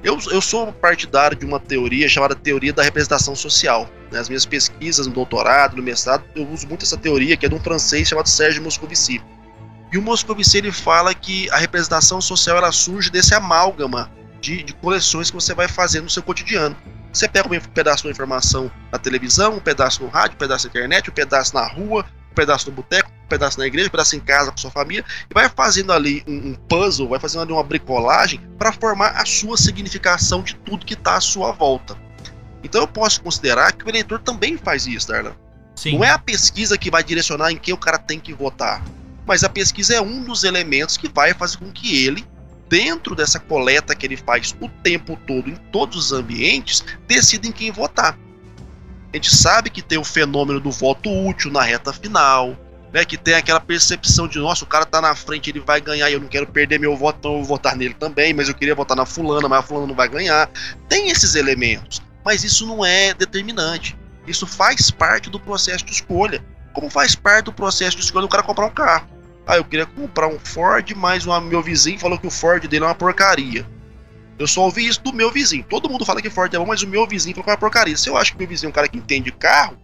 Eu, 0.08 0.18
eu 0.32 0.42
sou 0.42 0.72
partidário 0.72 1.38
de 1.38 1.46
uma 1.46 1.60
teoria 1.60 2.08
chamada 2.08 2.34
teoria 2.34 2.72
da 2.72 2.82
representação 2.82 3.36
social. 3.36 3.90
Nas 4.10 4.30
né? 4.30 4.30
minhas 4.30 4.46
pesquisas, 4.46 5.06
no 5.06 5.12
doutorado, 5.12 5.76
no 5.76 5.84
mestrado, 5.84 6.24
eu 6.34 6.48
uso 6.48 6.66
muito 6.66 6.86
essa 6.86 6.96
teoria, 6.96 7.36
que 7.36 7.46
é 7.46 7.50
de 7.50 7.56
um 7.56 7.60
francês 7.60 8.08
chamado 8.08 8.30
Sérgio 8.30 8.64
Moscovici. 8.64 9.22
E 9.92 9.98
o 9.98 10.02
Moscovici 10.02 10.60
ele 10.60 10.72
fala 10.72 11.14
que 11.14 11.50
a 11.50 11.58
representação 11.58 12.22
social 12.22 12.56
ela 12.56 12.72
surge 12.72 13.10
desse 13.10 13.36
amálgama 13.36 14.10
de, 14.40 14.64
de 14.64 14.72
coleções 14.76 15.30
que 15.30 15.36
você 15.36 15.54
vai 15.54 15.68
fazer 15.68 16.00
no 16.00 16.10
seu 16.10 16.24
cotidiano. 16.24 16.74
Você 17.12 17.28
pega 17.28 17.54
um 17.54 17.60
pedaço 17.60 18.06
da 18.06 18.10
informação 18.10 18.72
na 18.90 18.98
televisão, 18.98 19.56
um 19.56 19.60
pedaço 19.60 20.02
no 20.02 20.08
rádio, 20.08 20.36
um 20.36 20.40
pedaço 20.40 20.68
na 20.68 20.70
internet, 20.70 21.10
um 21.10 21.14
pedaço 21.14 21.54
na 21.54 21.68
rua, 21.68 22.06
um 22.32 22.34
pedaço 22.34 22.70
no 22.70 22.76
boteco, 22.78 23.12
pedaço 23.28 23.60
na 23.60 23.68
igreja, 23.68 23.88
um 23.88 23.92
pedaço 23.92 24.16
em 24.16 24.20
casa 24.20 24.52
com 24.52 24.58
sua 24.58 24.72
família, 24.72 25.06
e 25.30 25.34
vai 25.34 25.50
fazendo 25.50 25.92
ali 25.92 26.24
um, 26.28 26.52
um 26.52 26.54
puzzle, 26.54 27.10
vai 27.10 27.20
fazendo 27.20 27.42
ali 27.44 27.52
uma 27.52 27.64
bricolagem 27.64 28.40
para 28.58 28.72
formar 28.72 29.10
a 29.10 29.26
sua 29.26 29.58
significação 29.58 30.42
de 30.42 30.56
tudo 30.56 30.86
que 30.86 30.94
está 30.94 31.16
à 31.16 31.22
sua 31.22 31.52
volta. 31.52 31.98
Então 32.64 32.82
eu 32.82 32.88
posso 32.88 33.22
considerar 33.22 33.72
que 33.74 33.86
o 33.86 33.90
eleitor 33.90 34.20
também 34.20 34.58
faz 34.58 34.88
isso, 34.88 35.08
Darlan. 35.08 35.36
Sim. 35.76 35.94
Não 35.94 36.04
é 36.04 36.10
a 36.10 36.18
pesquisa 36.18 36.78
que 36.78 36.90
vai 36.90 37.04
direcionar 37.04 37.52
em 37.52 37.58
quem 37.58 37.74
o 37.74 37.78
cara 37.78 38.00
tem 38.00 38.20
que 38.20 38.34
votar, 38.34 38.84
mas 39.26 39.44
a 39.44 39.50
pesquisa 39.50 39.94
é 39.94 40.02
um 40.02 40.24
dos 40.24 40.44
elementos 40.44 40.98
que 40.98 41.08
vai 41.08 41.34
fazer 41.34 41.58
com 41.58 41.72
que 41.72 42.04
ele, 42.04 42.26
dentro 42.68 43.16
dessa 43.16 43.40
coleta 43.40 43.96
que 43.96 44.06
ele 44.06 44.18
faz 44.18 44.56
o 44.60 44.68
tempo 44.68 45.18
todo 45.28 45.50
em 45.50 45.56
todos 45.72 45.98
os 45.98 46.12
ambientes, 46.12 46.84
decida 47.08 47.48
em 47.48 47.52
quem 47.52 47.72
votar. 47.72 48.18
A 49.14 49.16
gente 49.16 49.36
sabe 49.36 49.70
que 49.70 49.82
tem 49.82 49.98
o 49.98 50.04
fenômeno 50.04 50.60
do 50.60 50.72
voto 50.72 51.10
útil 51.10 51.52
na 51.52 51.62
reta 51.62 51.94
final, 51.94 52.58
né, 52.98 53.06
que 53.06 53.16
tem 53.16 53.36
aquela 53.36 53.60
percepção 53.60 54.28
de, 54.28 54.40
nossa, 54.40 54.64
o 54.64 54.68
cara 54.68 54.84
tá 54.84 55.00
na 55.00 55.14
frente, 55.14 55.52
ele 55.52 55.60
vai 55.60 55.80
ganhar, 55.80 56.10
e 56.10 56.14
eu 56.14 56.20
não 56.20 56.28
quero 56.28 56.48
perder 56.48 56.80
meu 56.80 56.98
voto, 56.98 57.20
então 57.20 57.34
eu 57.34 57.38
vou 57.38 57.46
votar 57.46 57.76
nele 57.76 57.94
também, 57.94 58.34
mas 58.34 58.50
eu 58.50 58.56
queria 58.56 58.74
votar 58.74 58.98
na 58.98 59.06
fulana, 59.06 59.48
mas 59.48 59.60
a 59.60 59.62
fulana 59.62 59.86
não 59.86 59.94
vai 59.94 60.10
ganhar. 60.10 60.50
Tem 60.90 61.12
esses 61.12 61.36
elementos, 61.36 62.02
mas 62.26 62.44
isso 62.44 62.66
não 62.66 62.84
é 62.84 63.14
determinante. 63.14 63.96
Isso 64.26 64.48
faz 64.48 64.90
parte 64.90 65.30
do 65.30 65.40
processo 65.40 65.86
de 65.86 65.92
escolha. 65.92 66.44
Como 66.74 66.90
faz 66.90 67.14
parte 67.14 67.46
do 67.46 67.54
processo 67.54 67.96
de 67.96 68.02
escolha 68.02 68.26
o 68.26 68.30
cara 68.30 68.42
comprar 68.42 68.66
um 68.66 68.72
carro? 68.72 69.08
Ah, 69.46 69.58
eu 69.58 69.64
queria 69.64 69.86
comprar 69.86 70.28
um 70.28 70.40
Ford, 70.40 70.92
mas 70.96 71.28
o 71.28 71.42
meu 71.42 71.62
vizinho 71.62 72.00
falou 72.00 72.18
que 72.18 72.26
o 72.26 72.32
Ford 72.32 72.68
dele 72.68 72.84
é 72.84 72.88
uma 72.88 72.96
porcaria. 72.96 73.64
Eu 74.40 74.48
só 74.48 74.64
ouvi 74.64 74.88
isso 74.88 75.02
do 75.04 75.14
meu 75.14 75.32
vizinho. 75.32 75.64
Todo 75.70 75.88
mundo 75.88 76.04
fala 76.04 76.20
que 76.20 76.32
Ford 76.32 76.52
é 76.52 76.58
bom, 76.58 76.66
mas 76.66 76.82
o 76.82 76.88
meu 76.88 77.08
vizinho 77.08 77.36
falou 77.36 77.46
que 77.46 77.50
é 77.52 77.54
uma 77.54 77.60
porcaria. 77.60 77.96
Se 77.96 78.10
eu 78.10 78.18
acho 78.18 78.32
que 78.32 78.40
meu 78.40 78.48
vizinho 78.48 78.70
é 78.70 78.72
um 78.72 78.74
cara 78.74 78.88
que 78.88 78.98
entende 78.98 79.32
carro, 79.32 79.78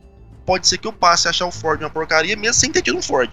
pode 0.45 0.67
ser 0.67 0.77
que 0.77 0.87
eu 0.87 0.93
passe 0.93 1.27
a 1.27 1.31
achar 1.31 1.45
o 1.45 1.51
Ford 1.51 1.81
uma 1.81 1.89
porcaria, 1.89 2.35
mesmo 2.35 2.53
sem 2.53 2.71
ter 2.71 2.81
tido 2.81 2.97
um 2.97 3.01
Ford. 3.01 3.29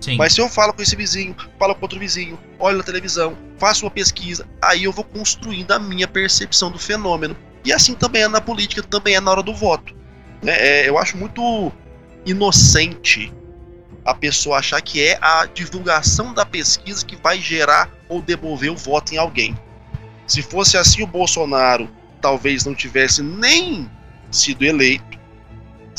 Sim. 0.00 0.16
Mas 0.16 0.32
se 0.32 0.40
eu 0.40 0.48
falo 0.48 0.72
com 0.72 0.80
esse 0.80 0.96
vizinho, 0.96 1.36
falo 1.58 1.74
com 1.74 1.82
outro 1.82 1.98
vizinho, 1.98 2.38
olho 2.58 2.78
na 2.78 2.82
televisão, 2.82 3.36
faço 3.58 3.84
uma 3.84 3.90
pesquisa, 3.90 4.46
aí 4.62 4.84
eu 4.84 4.92
vou 4.92 5.04
construindo 5.04 5.72
a 5.72 5.78
minha 5.78 6.08
percepção 6.08 6.70
do 6.70 6.78
fenômeno. 6.78 7.36
E 7.64 7.72
assim 7.72 7.94
também 7.94 8.22
é 8.22 8.28
na 8.28 8.40
política, 8.40 8.82
também 8.82 9.14
é 9.14 9.20
na 9.20 9.30
hora 9.30 9.42
do 9.42 9.54
voto. 9.54 9.94
É, 10.46 10.84
é, 10.84 10.88
eu 10.88 10.96
acho 10.96 11.18
muito 11.18 11.70
inocente 12.24 13.32
a 14.04 14.14
pessoa 14.14 14.58
achar 14.58 14.80
que 14.80 15.02
é 15.02 15.18
a 15.20 15.44
divulgação 15.44 16.32
da 16.32 16.46
pesquisa 16.46 17.04
que 17.04 17.16
vai 17.16 17.38
gerar 17.38 17.90
ou 18.08 18.22
devolver 18.22 18.70
o 18.70 18.76
voto 18.76 19.12
em 19.12 19.18
alguém. 19.18 19.56
Se 20.26 20.40
fosse 20.40 20.78
assim, 20.78 21.02
o 21.02 21.06
Bolsonaro 21.06 21.90
talvez 22.20 22.64
não 22.64 22.74
tivesse 22.74 23.22
nem 23.22 23.90
sido 24.30 24.64
eleito, 24.64 25.09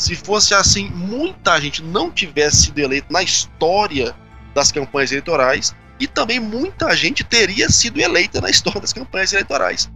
se 0.02 0.16
fosse 0.16 0.52
assim, 0.52 0.90
muita 0.90 1.60
gente 1.60 1.80
não 1.80 2.10
tivesse 2.10 2.64
sido 2.64 2.80
eleita 2.80 3.06
na 3.08 3.22
história 3.22 4.14
das 4.52 4.72
campanhas 4.72 5.12
eleitorais 5.12 5.76
e 6.00 6.08
também 6.08 6.40
muita 6.40 6.94
gente 6.96 7.22
teria 7.22 7.70
sido 7.70 8.00
eleita 8.00 8.40
na 8.40 8.50
história 8.50 8.80
das 8.80 8.92
campanhas 8.92 9.32
eleitorais. 9.32 9.88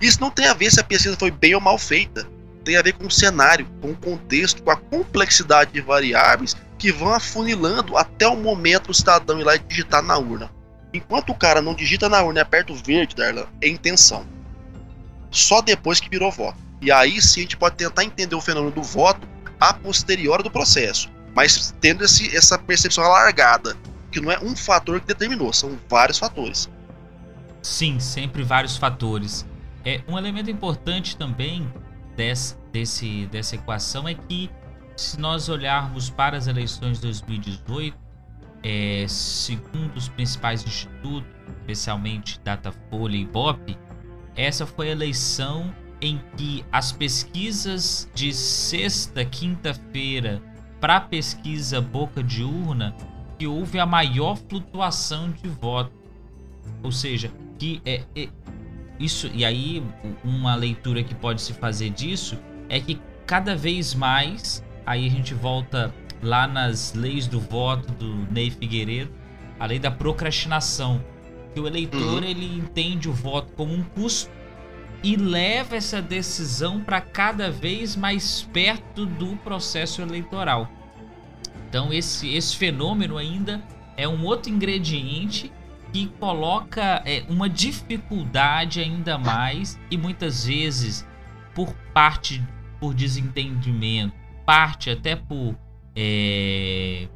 Isso 0.00 0.20
não 0.20 0.30
tem 0.30 0.46
a 0.46 0.54
ver 0.54 0.70
se 0.70 0.80
a 0.80 0.84
pesquisa 0.84 1.16
foi 1.16 1.30
bem 1.30 1.54
ou 1.54 1.62
mal 1.62 1.78
feita. 1.78 2.28
Tem 2.62 2.76
a 2.76 2.82
ver 2.82 2.92
com 2.92 3.06
o 3.06 3.10
cenário, 3.10 3.66
com 3.80 3.92
o 3.92 3.96
contexto, 3.96 4.62
com 4.62 4.70
a 4.70 4.76
complexidade 4.76 5.72
de 5.72 5.80
variáveis 5.80 6.54
que 6.78 6.92
vão 6.92 7.14
afunilando 7.14 7.96
até 7.96 8.28
o 8.28 8.36
momento 8.36 8.90
o 8.90 8.94
cidadão 8.94 9.40
ir 9.40 9.44
lá 9.44 9.56
e 9.56 9.60
digitar 9.60 10.02
na 10.02 10.18
urna. 10.18 10.50
Enquanto 10.92 11.30
o 11.30 11.34
cara 11.34 11.62
não 11.62 11.74
digita 11.74 12.06
na 12.06 12.22
urna 12.22 12.40
e 12.40 12.42
aperta 12.42 12.70
o 12.70 12.76
verde, 12.76 13.16
Darlan, 13.16 13.46
é 13.62 13.68
intenção. 13.68 14.26
Só 15.30 15.62
depois 15.62 16.00
que 16.00 16.10
virou 16.10 16.30
voto. 16.30 16.58
E 16.82 16.92
aí 16.92 17.20
sim 17.22 17.40
a 17.40 17.42
gente 17.44 17.56
pode 17.56 17.76
tentar 17.76 18.04
entender 18.04 18.34
o 18.34 18.40
fenômeno 18.42 18.74
do 18.74 18.82
voto 18.82 19.33
a 19.60 19.72
posteriori 19.72 20.42
do 20.42 20.50
processo, 20.50 21.10
mas 21.34 21.74
tendo 21.80 22.04
esse, 22.04 22.34
essa 22.36 22.58
percepção 22.58 23.04
alargada, 23.04 23.76
que 24.10 24.20
não 24.20 24.30
é 24.30 24.38
um 24.38 24.54
fator 24.54 25.00
que 25.00 25.06
determinou, 25.06 25.52
são 25.52 25.78
vários 25.88 26.18
fatores. 26.18 26.70
Sim, 27.62 27.98
sempre 27.98 28.42
vários 28.42 28.76
fatores. 28.76 29.46
É 29.84 30.00
um 30.06 30.16
elemento 30.16 30.50
importante 30.50 31.16
também 31.16 31.70
desse, 32.16 32.56
desse, 32.72 33.26
dessa 33.26 33.54
equação 33.54 34.08
é 34.08 34.14
que 34.14 34.50
se 34.96 35.18
nós 35.18 35.48
olharmos 35.48 36.08
para 36.08 36.36
as 36.36 36.46
eleições 36.46 36.98
de 36.98 37.02
2018, 37.02 37.96
é, 38.62 39.04
segundo 39.08 39.96
os 39.96 40.08
principais 40.08 40.64
institutos, 40.64 41.28
especialmente 41.60 42.40
Datafolha 42.42 43.16
e 43.16 43.24
Bop, 43.24 43.76
essa 44.36 44.66
foi 44.66 44.88
a 44.88 44.92
eleição 44.92 45.74
em 46.04 46.20
que 46.36 46.64
as 46.70 46.92
pesquisas 46.92 48.08
de 48.14 48.32
sexta, 48.32 49.24
quinta-feira 49.24 50.42
para 50.80 51.00
pesquisa 51.00 51.80
boca 51.80 52.22
de 52.22 52.42
urna 52.42 52.94
que 53.38 53.46
houve 53.46 53.78
a 53.78 53.86
maior 53.86 54.36
flutuação 54.36 55.30
de 55.30 55.48
voto. 55.48 55.92
Ou 56.82 56.92
seja, 56.92 57.32
que 57.58 57.80
é, 57.86 58.02
é 58.14 58.28
isso 59.00 59.30
e 59.32 59.44
aí 59.44 59.82
uma 60.22 60.54
leitura 60.54 61.02
que 61.02 61.14
pode 61.14 61.40
se 61.40 61.52
fazer 61.54 61.90
disso 61.90 62.38
é 62.68 62.78
que 62.78 63.00
cada 63.26 63.56
vez 63.56 63.94
mais 63.94 64.62
aí 64.84 65.06
a 65.06 65.10
gente 65.10 65.32
volta 65.32 65.92
lá 66.22 66.46
nas 66.46 66.92
leis 66.92 67.26
do 67.26 67.40
voto 67.40 67.90
do 67.92 68.30
Ney 68.30 68.50
Figueiredo, 68.50 69.10
a 69.58 69.66
lei 69.66 69.78
da 69.78 69.90
procrastinação, 69.90 71.02
que 71.54 71.60
o 71.60 71.66
eleitor 71.66 72.22
uhum. 72.22 72.28
ele 72.28 72.44
entende 72.44 73.08
o 73.08 73.12
voto 73.12 73.52
como 73.54 73.72
um 73.72 73.82
custo 73.82 74.30
e 75.04 75.16
leva 75.16 75.76
essa 75.76 76.00
decisão 76.00 76.80
para 76.80 76.98
cada 76.98 77.50
vez 77.50 77.94
mais 77.94 78.48
perto 78.54 79.04
do 79.04 79.36
processo 79.36 80.00
eleitoral. 80.00 80.66
Então 81.68 81.92
esse, 81.92 82.34
esse 82.34 82.56
fenômeno 82.56 83.18
ainda 83.18 83.62
é 83.98 84.08
um 84.08 84.24
outro 84.24 84.50
ingrediente 84.50 85.52
que 85.92 86.06
coloca 86.18 87.02
é, 87.04 87.22
uma 87.28 87.50
dificuldade 87.50 88.80
ainda 88.80 89.18
mais 89.18 89.78
e 89.90 89.96
muitas 89.98 90.46
vezes 90.46 91.06
por 91.54 91.74
parte 91.92 92.42
por 92.80 92.94
desentendimento, 92.94 94.14
parte 94.46 94.88
até 94.88 95.14
por 95.14 95.54
é, 95.94 97.08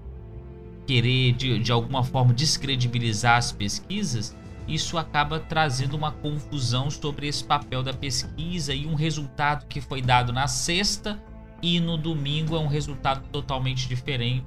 querer 0.87 1.33
de, 1.33 1.59
de 1.59 1.73
alguma 1.73 2.05
forma 2.05 2.35
descredibilizar 2.35 3.39
as 3.39 3.51
pesquisas, 3.51 4.37
isso 4.69 4.99
acaba 4.99 5.41
trazendo 5.41 5.97
uma 5.97 6.13
confusão 6.13 6.91
sobre 6.91 7.27
esse 7.27 7.43
papel 7.43 7.83
da 7.83 7.93
pesquisa 7.93 8.75
e 8.75 8.87
um 8.87 8.95
resultado 8.95 9.67
que 9.67 9.81
foi 9.81 10.03
dado 10.03 10.33
na 10.33 10.47
sexta 10.47 11.21
e 11.63 11.81
no 11.81 11.97
domingo 11.97 12.55
é 12.55 12.61
um 12.61 12.67
resultado 12.67 13.23
totalmente 13.33 13.89
diferente, 13.89 14.47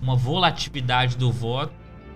uma 0.00 0.14
volatilidade 0.14 1.16
do 1.16 1.32
voto 1.32 1.72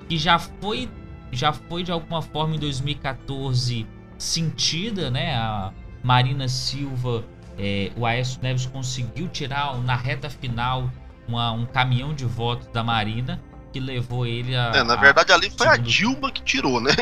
que 0.08 0.16
já 0.16 0.38
foi 0.38 0.88
já 1.32 1.52
foi 1.52 1.82
de 1.82 1.92
alguma 1.92 2.22
forma 2.22 2.56
em 2.56 2.58
2014 2.58 3.86
sentida, 4.18 5.10
né? 5.10 5.34
A 5.36 5.72
Marina 6.02 6.48
Silva, 6.48 7.24
é, 7.58 7.92
o 7.96 8.04
Aécio 8.04 8.40
Neves 8.42 8.66
conseguiu 8.66 9.28
tirar 9.28 9.78
na 9.82 9.94
reta 9.94 10.28
final 10.28 10.90
uma, 11.28 11.52
um 11.52 11.66
caminhão 11.66 12.12
de 12.12 12.24
votos 12.24 12.66
da 12.68 12.82
Marina 12.82 13.40
que 13.72 13.78
levou 13.78 14.26
ele 14.26 14.56
a. 14.56 14.72
É, 14.74 14.82
na 14.82 14.96
verdade, 14.96 15.32
ali 15.32 15.50
foi 15.50 15.68
a 15.68 15.76
Dilma 15.76 16.30
que 16.32 16.42
tirou, 16.42 16.80
né? 16.80 16.92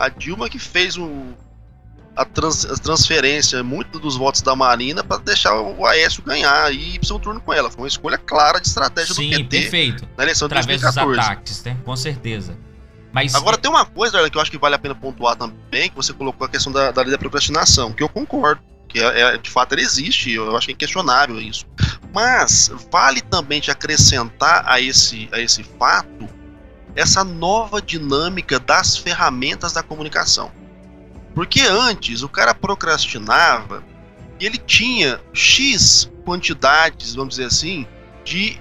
A 0.00 0.08
Dilma 0.08 0.48
que 0.48 0.58
fez 0.58 0.96
um, 0.96 1.32
a, 2.16 2.24
trans, 2.24 2.64
a 2.64 2.74
transferência 2.76 3.62
muito 3.62 3.98
dos 3.98 4.16
votos 4.16 4.40
da 4.42 4.56
Marina 4.56 5.04
para 5.04 5.18
deixar 5.18 5.54
o 5.60 5.86
Aécio 5.86 6.22
ganhar 6.22 6.72
e 6.72 6.94
ir 6.94 6.98
pro 6.98 7.06
seu 7.06 7.18
turno 7.18 7.40
com 7.40 7.52
ela. 7.52 7.70
Foi 7.70 7.82
uma 7.82 7.88
escolha 7.88 8.18
clara 8.18 8.60
de 8.60 8.66
estratégia 8.66 9.14
Sim, 9.14 9.30
do 9.30 9.36
PT 9.36 9.60
perfeito. 9.60 10.08
na 10.16 10.24
eleição 10.24 10.48
de 10.48 10.54
Através 10.54 10.80
2014. 10.80 11.16
dos 11.16 11.26
ataques, 11.26 11.64
né? 11.64 11.76
Com 11.84 11.96
certeza. 11.96 12.56
Mas 13.12 13.34
Agora 13.34 13.58
tem 13.58 13.70
uma 13.70 13.84
coisa 13.84 14.12
Darlan, 14.14 14.30
que 14.30 14.36
eu 14.38 14.40
acho 14.42 14.50
que 14.50 14.58
vale 14.58 14.74
a 14.74 14.78
pena 14.78 14.94
pontuar 14.94 15.36
também, 15.36 15.90
que 15.90 15.96
você 15.96 16.12
colocou 16.12 16.46
a 16.46 16.48
questão 16.48 16.72
da, 16.72 16.90
da 16.92 17.02
lei 17.02 17.10
da 17.10 17.18
procrastinação, 17.18 17.92
que 17.92 18.02
eu 18.02 18.08
concordo. 18.08 18.62
Que 18.88 19.00
é, 19.00 19.20
é- 19.20 19.38
de 19.38 19.48
fato 19.50 19.72
ela 19.72 19.82
existe, 19.82 20.32
eu 20.32 20.56
acho 20.56 20.66
que 20.66 20.72
é 20.72 20.74
inquestionável 20.74 21.40
isso. 21.40 21.64
Mas 22.12 22.70
vale 22.90 23.20
também 23.20 23.60
te 23.60 23.70
acrescentar 23.70 24.64
a 24.66 24.80
esse, 24.80 25.28
a 25.32 25.40
esse 25.40 25.62
fato 25.62 26.28
essa 26.94 27.24
nova 27.24 27.80
dinâmica 27.80 28.58
das 28.58 28.96
ferramentas 28.96 29.72
da 29.72 29.82
comunicação. 29.82 30.50
Porque 31.34 31.60
antes 31.60 32.22
o 32.22 32.28
cara 32.28 32.54
procrastinava 32.54 33.84
e 34.38 34.46
ele 34.46 34.58
tinha 34.58 35.20
X 35.32 36.10
quantidades, 36.24 37.14
vamos 37.14 37.36
dizer 37.36 37.46
assim, 37.46 37.86
de 38.24 38.60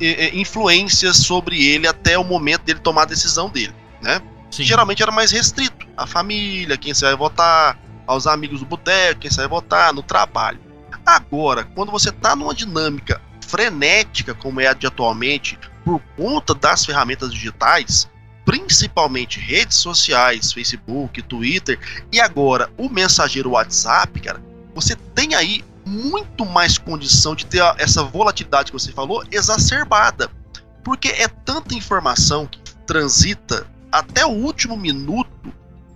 eh, 0.00 0.26
eh, 0.26 0.30
influências 0.34 1.16
sobre 1.16 1.64
ele 1.66 1.86
até 1.86 2.18
o 2.18 2.24
momento 2.24 2.62
dele 2.62 2.80
tomar 2.80 3.02
a 3.02 3.06
decisão 3.06 3.48
dele, 3.48 3.74
né? 4.02 4.20
sim, 4.50 4.64
geralmente 4.64 5.02
era 5.02 5.12
mais 5.12 5.30
restrito. 5.30 5.86
A 5.96 6.06
família, 6.06 6.76
quem 6.76 6.92
você 6.92 7.04
vai 7.06 7.16
votar, 7.16 7.78
aos 8.06 8.26
amigos 8.26 8.60
do 8.60 8.66
boteco, 8.66 9.20
quem 9.20 9.30
você 9.30 9.40
vai 9.40 9.48
votar, 9.48 9.92
no 9.92 10.02
trabalho. 10.02 10.58
Agora, 11.06 11.64
quando 11.64 11.92
você 11.92 12.10
está 12.10 12.34
numa 12.34 12.54
dinâmica 12.54 13.20
frenética 13.46 14.34
como 14.34 14.60
é 14.60 14.66
a 14.66 14.72
de 14.72 14.86
atualmente, 14.86 15.58
por 15.90 16.00
conta 16.16 16.54
das 16.54 16.84
ferramentas 16.84 17.32
digitais, 17.32 18.08
principalmente 18.44 19.40
redes 19.40 19.78
sociais, 19.78 20.52
Facebook, 20.52 21.20
Twitter 21.22 21.78
e 22.12 22.20
agora 22.20 22.70
o 22.78 22.88
mensageiro 22.88 23.50
WhatsApp, 23.50 24.20
cara, 24.20 24.40
você 24.72 24.94
tem 25.14 25.34
aí 25.34 25.64
muito 25.84 26.46
mais 26.46 26.78
condição 26.78 27.34
de 27.34 27.46
ter 27.46 27.60
essa 27.78 28.04
volatilidade 28.04 28.70
que 28.70 28.78
você 28.78 28.92
falou 28.92 29.24
exacerbada. 29.32 30.30
Porque 30.84 31.08
é 31.08 31.26
tanta 31.26 31.74
informação 31.74 32.46
que 32.46 32.60
transita 32.86 33.66
até 33.90 34.24
o 34.24 34.30
último 34.30 34.76
minuto 34.76 35.52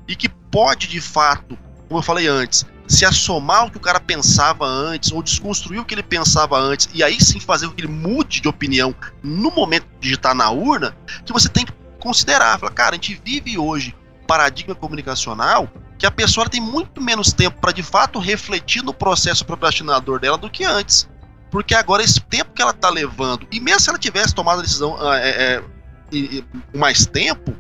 e 0.09 0.17
que 0.17 0.29
pode 0.29 0.89
de 0.89 1.01
fato, 1.01 1.57
como 1.89 2.01
eu 2.01 2.03
falei 2.03 2.27
antes, 2.27 2.67
se 2.87 3.05
assomar 3.05 3.63
ao 3.63 3.71
que 3.71 3.77
o 3.77 3.81
cara 3.81 3.99
pensava 3.99 4.67
antes 4.67 5.11
ou 5.11 5.23
desconstruir 5.23 5.81
o 5.81 5.85
que 5.85 5.95
ele 5.95 6.03
pensava 6.03 6.59
antes 6.59 6.89
e 6.93 7.03
aí 7.03 7.23
sim 7.23 7.41
fazer 7.41 7.67
com 7.69 7.75
que 7.75 7.81
ele 7.81 7.93
mude 7.93 8.41
de 8.41 8.49
opinião 8.49 8.95
no 9.23 9.51
momento 9.51 9.87
de 9.95 10.01
digitar 10.01 10.35
na 10.35 10.51
urna, 10.51 10.97
que 11.25 11.33
você 11.33 11.49
tem 11.49 11.65
que 11.65 11.73
considerar. 11.99 12.59
Cara, 12.73 12.91
a 12.91 12.95
gente 12.95 13.21
vive 13.25 13.59
hoje 13.59 13.95
paradigma 14.27 14.75
comunicacional 14.75 15.69
que 15.99 16.07
a 16.07 16.11
pessoa 16.11 16.49
tem 16.49 16.61
muito 16.61 17.01
menos 17.01 17.33
tempo 17.33 17.61
para 17.61 17.73
de 17.73 17.83
fato 17.83 18.19
refletir 18.19 18.83
no 18.83 18.93
processo 18.93 19.45
procrastinador 19.45 20.21
dela 20.21 20.37
do 20.37 20.51
que 20.51 20.65
antes. 20.65 21.09
Porque 21.51 21.75
agora 21.75 22.03
esse 22.03 22.21
tempo 22.21 22.53
que 22.53 22.61
ela 22.61 22.73
tá 22.73 22.91
levando, 22.91 23.47
e 23.51 23.61
mesmo 23.61 23.81
se 23.81 23.89
ela 23.89 23.99
tivesse 23.99 24.35
tomado 24.35 24.59
a 24.59 24.63
decisão 24.63 24.97
ah, 25.01 25.19
é, 25.19 25.63
é, 26.13 26.45
mais 26.77 27.07
tempo, 27.07 27.55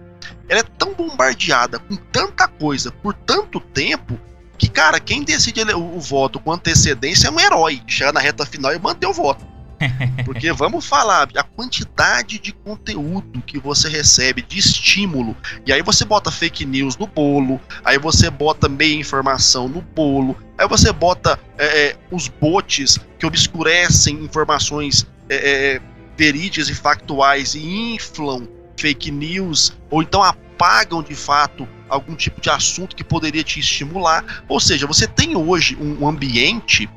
ela 0.48 0.60
é 0.60 0.64
tão 0.64 0.92
bombardeada 0.94 1.78
com 1.78 1.96
tanta 1.96 2.48
coisa 2.48 2.90
por 2.90 3.14
tanto 3.14 3.60
tempo 3.60 4.18
que, 4.58 4.68
cara, 4.68 5.00
quem 5.00 5.22
decide 5.22 5.62
o, 5.74 5.96
o 5.96 6.00
voto 6.00 6.38
com 6.38 6.52
antecedência 6.52 7.28
é 7.28 7.30
um 7.30 7.40
herói. 7.40 7.82
Chegar 7.86 8.12
na 8.12 8.20
reta 8.20 8.46
final 8.46 8.72
e 8.72 8.78
manter 8.78 9.06
o 9.06 9.12
voto. 9.12 9.54
Porque 10.24 10.52
vamos 10.52 10.86
falar, 10.86 11.28
a 11.36 11.42
quantidade 11.42 12.38
de 12.38 12.52
conteúdo 12.52 13.42
que 13.42 13.58
você 13.58 13.88
recebe, 13.88 14.42
de 14.42 14.58
estímulo, 14.58 15.36
e 15.66 15.72
aí 15.72 15.82
você 15.82 16.04
bota 16.04 16.30
fake 16.30 16.64
news 16.64 16.96
no 16.96 17.06
bolo, 17.06 17.60
aí 17.84 17.98
você 17.98 18.30
bota 18.30 18.68
meia 18.68 18.94
informação 18.94 19.68
no 19.68 19.80
bolo, 19.80 20.36
aí 20.56 20.66
você 20.68 20.92
bota 20.92 21.38
é, 21.58 21.88
é, 21.88 21.96
os 22.10 22.28
bots 22.28 22.98
que 23.18 23.26
obscurecem 23.26 24.16
informações 24.16 25.06
é, 25.28 25.74
é, 25.74 25.80
verídicas 26.16 26.68
e 26.68 26.74
factuais 26.74 27.54
e 27.54 27.94
inflam 27.94 28.46
fake 28.76 29.10
news, 29.10 29.72
ou 29.90 30.02
então 30.02 30.22
apagam 30.22 31.02
de 31.02 31.14
fato 31.14 31.68
algum 31.88 32.14
tipo 32.14 32.40
de 32.40 32.50
assunto 32.50 32.96
que 32.96 33.04
poderia 33.04 33.42
te 33.42 33.60
estimular. 33.60 34.44
Ou 34.48 34.60
seja, 34.60 34.86
você 34.86 35.06
tem 35.06 35.36
hoje 35.36 35.76
um 35.76 36.06
ambiente 36.08 36.88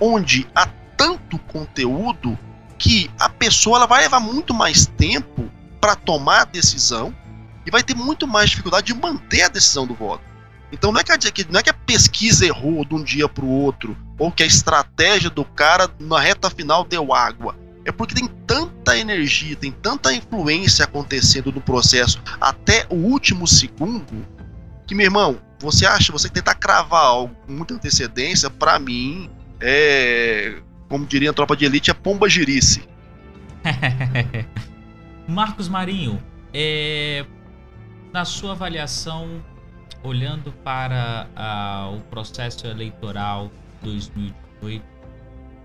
onde 0.00 0.46
há 0.54 0.66
tanto 0.96 1.38
conteúdo 1.38 2.38
que 2.78 3.10
a 3.18 3.28
pessoa 3.28 3.78
ela 3.78 3.86
vai 3.86 4.02
levar 4.02 4.20
muito 4.20 4.52
mais 4.52 4.86
tempo 4.86 5.50
para 5.80 5.94
tomar 5.94 6.42
a 6.42 6.44
decisão 6.44 7.14
e 7.66 7.70
vai 7.70 7.82
ter 7.82 7.94
muito 7.94 8.26
mais 8.26 8.50
dificuldade 8.50 8.86
de 8.86 8.94
manter 8.94 9.42
a 9.42 9.48
decisão 9.48 9.86
do 9.86 9.94
voto. 9.94 10.22
Então 10.72 10.90
não 10.90 11.00
é 11.00 11.04
que 11.04 11.46
não 11.50 11.60
é 11.60 11.62
que 11.62 11.70
a 11.70 11.74
pesquisa 11.74 12.44
errou 12.44 12.84
de 12.84 12.94
um 12.94 13.02
dia 13.02 13.28
para 13.28 13.44
o 13.44 13.48
outro, 13.48 13.96
ou 14.18 14.30
que 14.32 14.42
a 14.42 14.46
estratégia 14.46 15.30
do 15.30 15.44
cara 15.44 15.88
na 16.00 16.18
reta 16.18 16.50
final 16.50 16.84
deu 16.84 17.14
água. 17.14 17.56
É 17.84 17.92
porque 17.92 18.14
tem 18.14 18.26
tanta 18.46 18.96
energia, 18.96 19.54
tem 19.56 19.70
tanta 19.70 20.12
influência 20.12 20.84
acontecendo 20.84 21.52
no 21.52 21.60
processo 21.60 22.20
até 22.40 22.86
o 22.88 22.94
último 22.94 23.46
segundo, 23.46 24.26
que, 24.86 24.94
meu 24.94 25.04
irmão, 25.04 25.40
você 25.58 25.86
acha, 25.86 26.12
você 26.12 26.28
tentar 26.28 26.54
cravar 26.54 27.04
algo 27.04 27.34
com 27.46 27.52
muita 27.52 27.74
antecedência, 27.74 28.48
para 28.50 28.78
mim, 28.78 29.30
é. 29.60 30.60
Como 30.88 31.06
diria 31.06 31.30
a 31.30 31.32
tropa 31.32 31.56
de 31.56 31.64
elite, 31.64 31.90
é 31.90 31.94
pomba 31.94 32.28
girice. 32.28 32.86
Marcos 35.26 35.68
Marinho, 35.68 36.22
é, 36.52 37.24
na 38.12 38.24
sua 38.24 38.52
avaliação, 38.52 39.42
olhando 40.02 40.52
para 40.52 41.26
ah, 41.34 41.90
o 41.94 42.00
processo 42.02 42.66
eleitoral 42.66 43.50
2018 43.82 44.93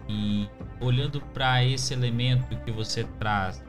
e 0.09 0.49
olhando 0.81 1.21
para 1.21 1.63
esse 1.63 1.93
elemento 1.93 2.57
que 2.65 2.71
você 2.71 3.03
traz 3.19 3.63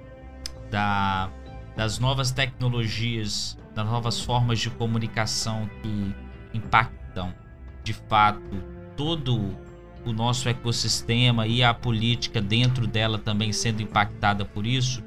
da, 0.71 1.31
das 1.77 1.99
novas 1.99 2.31
tecnologias, 2.31 3.59
das 3.75 3.87
novas 3.87 4.21
formas 4.21 4.59
de 4.59 4.71
comunicação 4.71 5.69
que 5.83 6.15
impactam 6.55 7.35
de 7.85 7.93
fato 7.93 8.65
todo 8.97 9.55
o 10.05 10.13
nosso 10.15 10.49
ecossistema 10.49 11.47
e 11.47 11.63
a 11.63 11.75
política 11.75 12.41
dentro 12.41 12.87
dela 12.87 13.19
também 13.19 13.53
sendo 13.53 13.83
impactada 13.83 14.45
por 14.45 14.67
isso. 14.67 15.05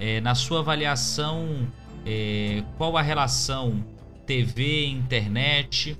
É, 0.00 0.22
na 0.22 0.34
sua 0.34 0.60
avaliação, 0.60 1.68
é, 2.06 2.64
qual 2.78 2.96
a 2.96 3.02
relação 3.02 3.84
TV, 4.24 4.86
internet, 4.86 5.98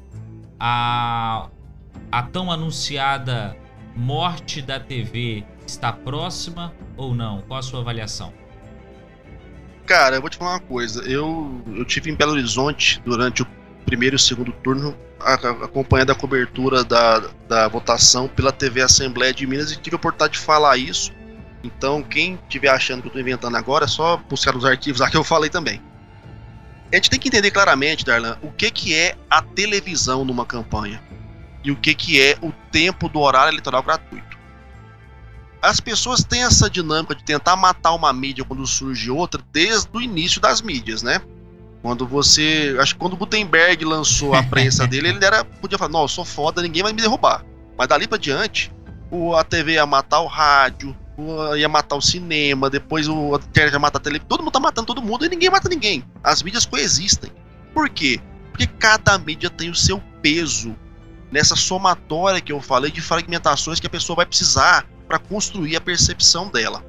a, 0.58 1.48
a 2.10 2.22
tão 2.22 2.50
anunciada 2.50 3.56
morte 3.94 4.62
da 4.62 4.80
TV 4.80 5.44
está 5.66 5.92
próxima 5.92 6.72
ou 6.96 7.14
não? 7.14 7.42
Qual 7.42 7.58
a 7.58 7.62
sua 7.62 7.80
avaliação? 7.80 8.32
Cara, 9.86 10.16
eu 10.16 10.20
vou 10.20 10.30
te 10.30 10.36
falar 10.36 10.52
uma 10.52 10.60
coisa. 10.60 11.02
Eu, 11.02 11.62
eu 11.74 11.84
tive 11.84 12.10
em 12.10 12.14
Belo 12.14 12.32
Horizonte 12.32 13.00
durante 13.04 13.42
o 13.42 13.46
primeiro 13.84 14.16
e 14.16 14.18
segundo 14.18 14.52
turno, 14.52 14.96
acompanhando 15.20 16.10
a 16.10 16.14
cobertura 16.14 16.84
da, 16.84 17.18
da 17.48 17.68
votação 17.68 18.28
pela 18.28 18.52
TV 18.52 18.80
Assembleia 18.80 19.34
de 19.34 19.46
Minas 19.46 19.72
e 19.72 19.76
tive 19.76 19.96
a 19.96 19.98
oportunidade 19.98 20.34
de 20.34 20.38
falar 20.38 20.76
isso. 20.76 21.12
Então, 21.62 22.02
quem 22.02 22.38
estiver 22.42 22.68
achando 22.68 23.00
que 23.00 23.06
eu 23.06 23.10
estou 23.10 23.20
inventando 23.20 23.56
agora, 23.56 23.84
é 23.84 23.88
só 23.88 24.16
buscar 24.16 24.52
nos 24.52 24.64
arquivos 24.64 25.00
lá 25.00 25.10
que 25.10 25.16
eu 25.16 25.22
falei 25.22 25.50
também. 25.50 25.80
A 26.92 26.96
gente 26.96 27.08
tem 27.08 27.18
que 27.18 27.28
entender 27.28 27.50
claramente, 27.50 28.04
Darlan, 28.04 28.36
o 28.42 28.50
que, 28.50 28.70
que 28.70 28.94
é 28.94 29.14
a 29.30 29.40
televisão 29.40 30.24
numa 30.24 30.44
campanha. 30.44 31.02
E 31.64 31.70
o 31.70 31.76
que, 31.76 31.94
que 31.94 32.20
é 32.20 32.36
o 32.42 32.52
tempo 32.70 33.08
do 33.08 33.20
horário 33.20 33.50
eleitoral 33.50 33.82
gratuito. 33.82 34.36
As 35.60 35.78
pessoas 35.78 36.24
têm 36.24 36.42
essa 36.42 36.68
dinâmica 36.68 37.14
de 37.14 37.22
tentar 37.22 37.54
matar 37.54 37.92
uma 37.92 38.12
mídia 38.12 38.44
quando 38.44 38.66
surge 38.66 39.10
outra 39.10 39.40
desde 39.52 39.88
o 39.92 40.00
início 40.00 40.40
das 40.40 40.60
mídias, 40.60 41.02
né? 41.02 41.20
Quando 41.80 42.06
você. 42.06 42.76
Acho 42.80 42.94
que 42.94 43.00
quando 43.00 43.12
o 43.12 43.16
Gutenberg 43.16 43.84
lançou 43.84 44.34
a 44.34 44.42
prensa 44.42 44.86
dele, 44.88 45.08
ele 45.08 45.24
era. 45.24 45.44
Podia 45.44 45.78
falar, 45.78 45.90
não, 45.92 46.02
eu 46.02 46.08
sou 46.08 46.24
foda, 46.24 46.62
ninguém 46.62 46.82
vai 46.82 46.92
me 46.92 47.00
derrubar. 47.00 47.44
Mas 47.78 47.86
dali 47.86 48.08
pra 48.08 48.18
diante, 48.18 48.72
o, 49.10 49.36
a 49.36 49.44
TV 49.44 49.74
ia 49.74 49.86
matar 49.86 50.20
o 50.20 50.26
rádio, 50.26 50.96
o, 51.16 51.54
ia 51.54 51.68
matar 51.68 51.94
o 51.96 52.02
cinema, 52.02 52.68
depois 52.68 53.06
o, 53.06 53.34
a 53.34 53.38
internet 53.38 53.72
ia 53.72 53.78
matar 53.78 53.98
a 53.98 54.02
televisão. 54.02 54.28
Todo 54.28 54.42
mundo 54.42 54.52
tá 54.52 54.60
matando 54.60 54.86
todo 54.86 55.02
mundo 55.02 55.24
e 55.24 55.28
ninguém 55.28 55.50
mata 55.50 55.68
ninguém. 55.68 56.04
As 56.24 56.42
mídias 56.42 56.66
coexistem. 56.66 57.30
Por 57.72 57.88
quê? 57.88 58.20
Porque 58.50 58.66
cada 58.66 59.16
mídia 59.18 59.48
tem 59.48 59.70
o 59.70 59.74
seu 59.74 60.00
peso 60.20 60.76
nessa 61.32 61.56
somatória 61.56 62.40
que 62.40 62.52
eu 62.52 62.60
falei 62.60 62.90
de 62.90 63.00
fragmentações 63.00 63.80
que 63.80 63.86
a 63.86 63.90
pessoa 63.90 64.16
vai 64.16 64.26
precisar 64.26 64.86
para 65.08 65.18
construir 65.18 65.74
a 65.74 65.80
percepção 65.80 66.48
dela. 66.48 66.84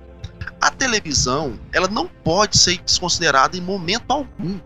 A 0.59 0.69
televisão, 0.69 1.57
ela 1.71 1.87
não 1.87 2.07
pode 2.07 2.57
ser 2.57 2.77
desconsiderada 2.81 3.57
em 3.57 3.61
momento 3.61 4.11
algum. 4.11 4.59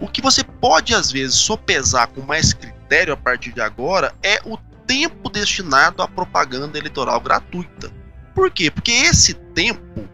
O 0.00 0.08
que 0.08 0.22
você 0.22 0.42
pode 0.42 0.94
às 0.94 1.12
vezes 1.12 1.36
sopesar 1.36 2.08
com 2.08 2.22
mais 2.22 2.54
critério 2.54 3.12
a 3.12 3.16
partir 3.16 3.52
de 3.52 3.60
agora 3.60 4.14
é 4.22 4.40
o 4.44 4.56
tempo 4.86 5.28
destinado 5.28 6.02
à 6.02 6.08
propaganda 6.08 6.78
eleitoral 6.78 7.20
gratuita. 7.20 7.92
Por 8.34 8.50
quê? 8.50 8.70
Porque 8.70 8.90
esse 8.90 9.34
tempo 9.34 10.08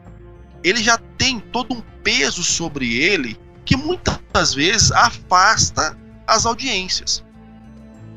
ele 0.63 0.83
já 0.83 0.99
tem 1.17 1.41
todo 1.41 1.75
um 1.75 1.81
peso 2.03 2.43
sobre 2.43 2.97
ele 2.97 3.39
que 3.65 3.77
muitas 3.77 4.55
vezes 4.55 4.93
afasta 4.93 5.97
as 6.27 6.45
audiências. 6.45 7.25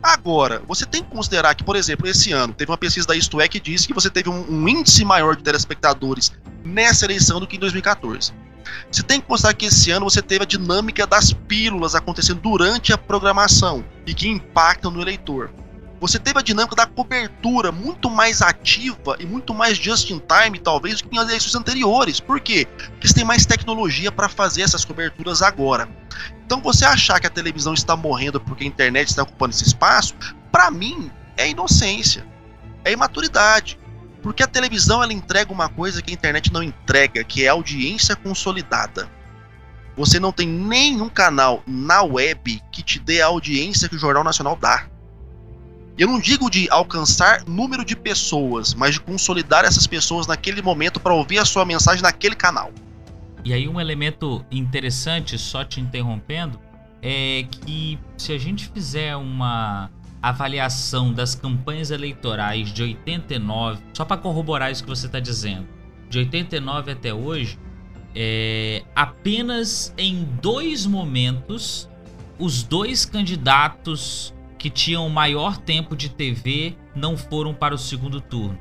Agora, 0.03 0.61
você 0.67 0.85
tem 0.85 1.01
que 1.01 1.09
considerar 1.09 1.55
que, 1.55 1.63
por 1.63 1.77
exemplo, 1.77 2.05
esse 2.05 2.33
ano 2.33 2.53
teve 2.53 2.69
uma 2.69 2.77
pesquisa 2.77 3.07
da 3.07 3.15
Isto 3.15 3.39
É 3.39 3.47
que 3.47 3.57
disse 3.57 3.87
que 3.87 3.93
você 3.93 4.09
teve 4.09 4.29
um, 4.29 4.45
um 4.51 4.67
índice 4.67 5.05
maior 5.05 5.33
de 5.33 5.43
telespectadores 5.43 6.33
nessa 6.63 7.05
eleição 7.05 7.39
do 7.39 7.47
que 7.47 7.55
em 7.55 7.59
2014. 7.59 8.33
Você 8.91 9.01
tem 9.01 9.21
que 9.21 9.27
considerar 9.27 9.53
que 9.53 9.65
esse 9.65 9.91
ano 9.91 10.09
você 10.09 10.21
teve 10.21 10.43
a 10.43 10.47
dinâmica 10.47 11.07
das 11.07 11.31
pílulas 11.31 11.95
acontecendo 11.95 12.41
durante 12.41 12.91
a 12.91 12.97
programação 12.97 13.83
e 14.05 14.13
que 14.13 14.27
impactam 14.27 14.91
no 14.91 15.01
eleitor 15.01 15.49
você 16.03 16.19
teve 16.19 16.37
a 16.37 16.41
dinâmica 16.41 16.75
da 16.75 16.85
cobertura 16.85 17.71
muito 17.71 18.09
mais 18.09 18.41
ativa 18.41 19.15
e 19.19 19.25
muito 19.25 19.53
mais 19.53 19.77
just 19.77 20.09
in 20.09 20.19
time, 20.19 20.59
talvez, 20.59 21.01
do 21.01 21.07
que 21.07 21.15
em 21.15 21.19
eleições 21.21 21.55
anteriores. 21.55 22.19
Por 22.19 22.41
quê? 22.41 22.67
Porque 22.75 23.07
você 23.07 23.13
tem 23.13 23.23
mais 23.23 23.45
tecnologia 23.45 24.11
para 24.11 24.27
fazer 24.27 24.63
essas 24.63 24.83
coberturas 24.83 25.41
agora. 25.41 25.87
Então, 26.45 26.61
você 26.61 26.83
achar 26.83 27.21
que 27.21 27.27
a 27.27 27.29
televisão 27.29 27.73
está 27.73 27.95
morrendo 27.95 28.37
porque 28.41 28.65
a 28.65 28.67
internet 28.67 29.07
está 29.07 29.23
ocupando 29.23 29.53
esse 29.53 29.63
espaço, 29.63 30.13
para 30.51 30.69
mim, 30.69 31.09
é 31.37 31.49
inocência, 31.49 32.27
é 32.83 32.91
imaturidade. 32.91 33.79
Porque 34.21 34.43
a 34.43 34.47
televisão 34.47 35.01
ela 35.01 35.13
entrega 35.13 35.53
uma 35.53 35.69
coisa 35.69 36.01
que 36.01 36.11
a 36.11 36.13
internet 36.13 36.51
não 36.51 36.61
entrega, 36.61 37.23
que 37.23 37.45
é 37.45 37.47
audiência 37.47 38.13
consolidada. 38.13 39.09
Você 39.95 40.19
não 40.19 40.33
tem 40.33 40.49
nenhum 40.49 41.07
canal 41.07 41.63
na 41.65 42.01
web 42.01 42.61
que 42.73 42.83
te 42.83 42.99
dê 42.99 43.21
a 43.21 43.27
audiência 43.27 43.87
que 43.87 43.95
o 43.95 43.99
Jornal 43.99 44.25
Nacional 44.25 44.57
dá. 44.57 44.91
Eu 45.97 46.07
não 46.07 46.19
digo 46.19 46.49
de 46.49 46.67
alcançar 46.71 47.43
número 47.47 47.85
de 47.85 47.95
pessoas, 47.95 48.73
mas 48.73 48.95
de 48.95 49.01
consolidar 49.01 49.63
essas 49.63 49.85
pessoas 49.85 50.25
naquele 50.25 50.61
momento 50.61 50.99
para 50.99 51.13
ouvir 51.13 51.37
a 51.37 51.45
sua 51.45 51.65
mensagem 51.65 52.01
naquele 52.01 52.35
canal. 52.35 52.71
E 53.45 53.53
aí 53.53 53.67
um 53.67 53.79
elemento 53.79 54.43
interessante, 54.49 55.37
só 55.37 55.63
te 55.63 55.79
interrompendo, 55.79 56.59
é 57.01 57.45
que 57.49 57.99
se 58.17 58.31
a 58.31 58.37
gente 58.39 58.69
fizer 58.69 59.15
uma 59.15 59.91
avaliação 60.21 61.13
das 61.13 61.35
campanhas 61.35 61.91
eleitorais 61.91 62.71
de 62.73 62.81
89, 62.81 63.83
só 63.93 64.05
para 64.05 64.17
corroborar 64.17 64.71
isso 64.71 64.81
que 64.81 64.89
você 64.89 65.05
está 65.05 65.19
dizendo, 65.19 65.67
de 66.09 66.19
89 66.19 66.91
até 66.91 67.13
hoje, 67.13 67.59
é, 68.15 68.83
apenas 68.95 69.93
em 69.97 70.23
dois 70.41 70.85
momentos 70.85 71.89
os 72.39 72.63
dois 72.63 73.05
candidatos 73.05 74.33
que 74.63 74.69
tinham 74.69 75.09
maior 75.09 75.57
tempo 75.57 75.93
de 75.93 76.07
TV 76.07 76.77
não 76.95 77.17
foram 77.17 77.53
para 77.53 77.75
o 77.75 77.77
segundo 77.77 78.21
turno. 78.21 78.57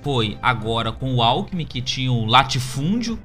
Foi 0.00 0.38
agora 0.40 0.92
com 0.92 1.12
o 1.12 1.20
Alckmin, 1.20 1.64
que 1.64 1.82
tinha 1.82 2.12
um 2.12 2.24
latifúndio 2.24 3.18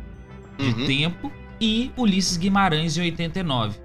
de 0.57 0.69
uhum. 0.69 0.87
tempo, 0.87 1.31
e 1.61 1.91
Ulisses 1.95 2.35
Guimarães 2.35 2.97
em 2.97 3.01
89. 3.01 3.79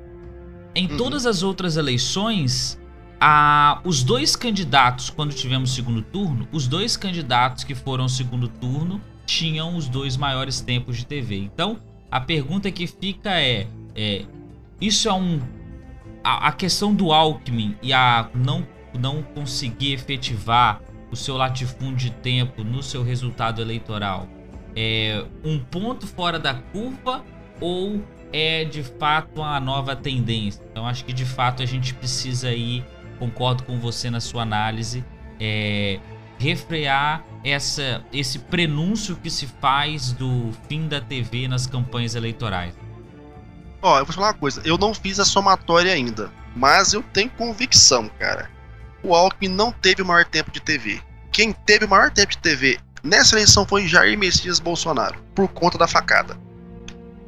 Em 0.74 0.90
uhum. 0.90 0.96
todas 0.96 1.26
as 1.26 1.42
outras 1.42 1.76
eleições, 1.76 2.80
a, 3.20 3.78
os 3.84 4.02
dois 4.02 4.34
candidatos, 4.34 5.11
quando 5.11 5.34
tivemos 5.34 5.74
segundo 5.74 6.00
turno, 6.00 6.48
os 6.50 6.66
dois 6.66 6.96
candidatos 6.96 7.62
que 7.62 7.74
foram 7.74 8.09
segundo 8.09 8.48
turno 8.48 9.02
tinham 9.26 9.76
os 9.76 9.86
dois 9.86 10.16
maiores 10.16 10.62
tempos 10.62 10.96
de 10.96 11.04
TV. 11.04 11.36
Então, 11.36 11.76
a 12.11 12.18
pergunta 12.18 12.70
que 12.70 12.86
fica 12.86 13.38
é, 13.38 13.66
é 13.94 14.24
isso 14.80 15.11
é 15.11 15.12
um 15.12 15.57
a, 16.23 16.49
a 16.49 16.53
questão 16.53 16.95
do 16.95 17.12
Alckmin 17.12 17.77
e 17.83 17.93
a 17.93 18.29
não, 18.35 18.66
não 18.99 19.23
conseguir 19.23 19.93
efetivar 19.93 20.81
o 21.11 21.16
seu 21.16 21.37
latifúndio 21.37 22.11
de 22.11 22.11
tempo 22.11 22.62
no 22.62 22.83
seu 22.83 23.03
resultado 23.03 23.62
eleitoral 23.62 24.29
é 24.79 25.25
um 25.45 25.59
ponto 25.59 26.07
fora 26.07 26.39
da 26.39 26.55
curva 26.55 27.25
ou 27.61 28.01
é 28.33 28.64
de 28.64 28.85
fato 28.85 29.41
uma 29.41 29.59
nova 29.59 29.97
tendência? 29.97 30.62
Então 30.71 30.87
acho 30.87 31.05
que 31.05 31.12
de 31.12 31.25
fato 31.25 31.62
a 31.62 31.66
gente 31.66 31.93
precisa 31.95 32.49
aí, 32.49 32.85
concordo 33.19 33.64
com 33.64 33.81
você 33.81 34.09
na 34.09 34.21
sua 34.21 34.43
análise, 34.43 35.05
é, 35.41 35.99
refrear 36.39 37.25
essa, 37.43 38.05
esse 38.12 38.39
prenúncio 38.39 39.16
que 39.16 39.31
se 39.31 39.47
faz 39.47 40.12
do 40.12 40.51
fim 40.69 40.87
da 40.87 41.01
TV 41.01 41.49
nas 41.49 41.66
campanhas 41.66 42.14
eleitorais. 42.14 42.77
Ó, 43.81 43.99
eu 43.99 44.05
vou 44.05 44.14
falar 44.14 44.29
uma 44.29 44.35
coisa. 44.35 44.61
Eu 44.64 44.76
não 44.76 44.93
fiz 44.93 45.20
a 45.20 45.24
somatória 45.24 45.93
ainda, 45.93 46.31
mas 46.57 46.93
eu 46.93 47.03
tenho 47.03 47.31
convicção, 47.31 48.11
cara. 48.18 48.51
O 49.03 49.14
Alckmin 49.14 49.49
não 49.49 49.70
teve 49.70 50.03
o 50.03 50.07
maior 50.07 50.24
tempo 50.24 50.51
de 50.51 50.61
TV. 50.61 51.01
Quem 51.31 51.53
teve 51.53 51.85
o 51.85 51.89
maior 51.89 52.11
tempo 52.11 52.33
de 52.33 52.39
TV 52.39 52.79
nessa 53.03 53.35
eleição 53.37 53.64
foi 53.64 53.87
Jair 53.87 54.18
Messias 54.18 54.59
Bolsonaro, 54.59 55.22
por 55.35 55.49
conta 55.49 55.79
da 55.79 55.87
facada. 55.87 56.37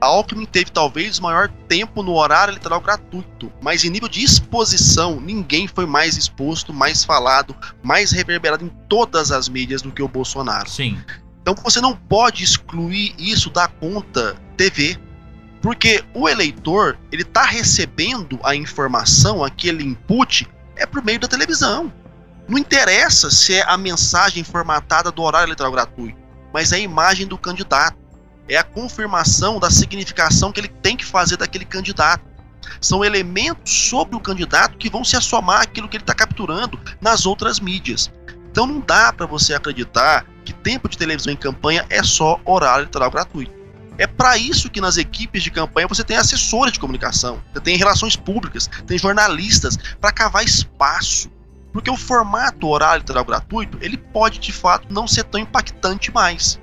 A 0.01 0.07
Alckmin 0.07 0.46
teve 0.46 0.70
talvez 0.70 1.18
o 1.18 1.22
maior 1.22 1.48
tempo 1.68 2.03
no 2.03 2.14
horário 2.14 2.53
eleitoral 2.53 2.80
gratuito, 2.80 3.53
mas 3.61 3.84
em 3.84 3.90
nível 3.90 4.09
de 4.09 4.24
exposição, 4.24 5.20
ninguém 5.20 5.68
foi 5.68 5.84
mais 5.84 6.16
exposto, 6.16 6.72
mais 6.72 7.05
falado, 7.05 7.55
mais 7.82 8.11
reverberado 8.11 8.64
em 8.64 8.72
todas 8.88 9.30
as 9.30 9.48
mídias 9.48 9.82
do 9.82 9.92
que 9.92 10.03
o 10.03 10.09
Bolsonaro. 10.09 10.70
Sim. 10.70 10.98
Então 11.42 11.55
você 11.55 11.80
não 11.82 11.94
pode 11.94 12.42
excluir 12.42 13.14
isso 13.18 13.51
da 13.51 13.68
conta 13.68 14.36
TV. 14.57 14.98
Porque 15.61 16.02
o 16.14 16.28
eleitor, 16.28 16.98
ele 17.12 17.22
está 17.22 17.42
recebendo 17.42 18.38
a 18.42 18.54
informação, 18.54 19.44
aquele 19.44 19.84
input, 19.84 20.48
é 20.76 20.86
por 20.86 21.04
meio 21.04 21.20
da 21.20 21.28
televisão. 21.28 21.92
Não 22.48 22.58
interessa 22.58 23.30
se 23.30 23.54
é 23.54 23.62
a 23.68 23.76
mensagem 23.76 24.42
formatada 24.42 25.12
do 25.12 25.22
horário 25.22 25.46
eleitoral 25.46 25.70
gratuito, 25.70 26.18
mas 26.52 26.72
é 26.72 26.76
a 26.76 26.80
imagem 26.80 27.26
do 27.26 27.38
candidato. 27.38 27.98
É 28.48 28.56
a 28.56 28.64
confirmação 28.64 29.61
da 29.61 29.70
significação 29.70 30.50
que 30.50 30.58
ele 30.58 30.68
tem 30.68 30.96
que 30.96 31.04
fazer 31.04 31.36
daquele 31.36 31.64
candidato. 31.64 32.24
São 32.80 33.04
elementos 33.04 33.72
sobre 33.88 34.16
o 34.16 34.20
candidato 34.20 34.76
que 34.76 34.90
vão 34.90 35.04
se 35.04 35.16
assomar 35.16 35.61
àquilo 35.61 35.88
que 35.88 35.96
ele 35.96 36.02
está 36.02 36.14
capturando 36.14 36.80
nas 37.00 37.26
outras 37.26 37.61
mídias. 37.61 38.11
Então 38.50 38.66
não 38.66 38.80
dá 38.80 39.12
para 39.12 39.26
você 39.26 39.54
acreditar 39.54 40.26
que 40.44 40.52
tempo 40.52 40.88
de 40.88 40.98
televisão 40.98 41.32
em 41.32 41.36
campanha 41.36 41.86
é 41.88 42.02
só 42.02 42.40
horário 42.44 42.82
eleitoral 42.82 43.11
gratuito. 43.11 43.59
É 44.01 44.07
para 44.07 44.34
isso 44.38 44.70
que 44.70 44.80
nas 44.80 44.96
equipes 44.96 45.42
de 45.42 45.51
campanha 45.51 45.86
você 45.86 46.03
tem 46.03 46.16
assessores 46.16 46.72
de 46.72 46.80
comunicação, 46.80 47.42
você 47.53 47.61
tem 47.61 47.76
relações 47.76 48.16
públicas, 48.16 48.66
tem 48.86 48.96
jornalistas 48.96 49.76
para 50.01 50.11
cavar 50.11 50.42
espaço. 50.42 51.30
Porque 51.70 51.90
o 51.90 51.98
formato 51.98 52.66
horário 52.66 53.01
eleitoral 53.01 53.26
gratuito, 53.26 53.76
ele 53.82 53.98
pode 53.98 54.38
de 54.38 54.53
fato 54.53 54.86
não 54.90 55.07
ser 55.07 55.24
tão 55.24 55.38
impactante 55.38 56.11
mais. 56.11 56.59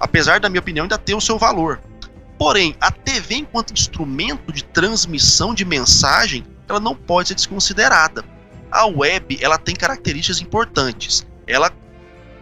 Apesar 0.00 0.40
da 0.40 0.48
minha 0.48 0.58
opinião 0.58 0.82
ainda 0.82 0.98
ter 0.98 1.14
o 1.14 1.20
seu 1.20 1.38
valor. 1.38 1.80
Porém, 2.36 2.74
a 2.80 2.90
TV 2.90 3.36
enquanto 3.36 3.72
instrumento 3.72 4.52
de 4.52 4.64
transmissão 4.64 5.54
de 5.54 5.64
mensagem, 5.64 6.44
ela 6.68 6.80
não 6.80 6.96
pode 6.96 7.28
ser 7.28 7.36
desconsiderada. 7.36 8.24
A 8.68 8.84
web, 8.84 9.38
ela 9.40 9.58
tem 9.58 9.76
características 9.76 10.42
importantes. 10.42 11.24
Ela 11.46 11.70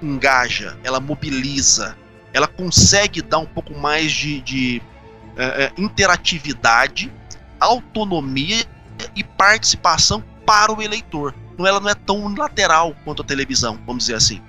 engaja, 0.03 0.79
ela 0.83 1.01
mobiliza, 1.01 1.99
ela 2.33 2.47
consegue 2.47 3.23
dar 3.23 3.39
um 3.39 3.47
pouco 3.47 3.77
mais 3.79 4.13
de, 4.13 4.41
de 4.41 4.83
é, 5.37 5.65
é, 5.65 5.73
interatividade, 5.77 7.13
autonomia 7.61 8.65
e 9.15 9.23
participação 9.23 10.23
para 10.47 10.73
o 10.73 10.83
eleitor. 10.83 11.35
Ela 11.59 11.79
não 11.79 11.89
é 11.89 11.95
tão 11.95 12.35
lateral 12.35 12.95
quanto 13.05 13.23
a 13.23 13.25
televisão, 13.25 13.79
vamos 13.87 14.05
dizer 14.05 14.15
assim. 14.15 14.43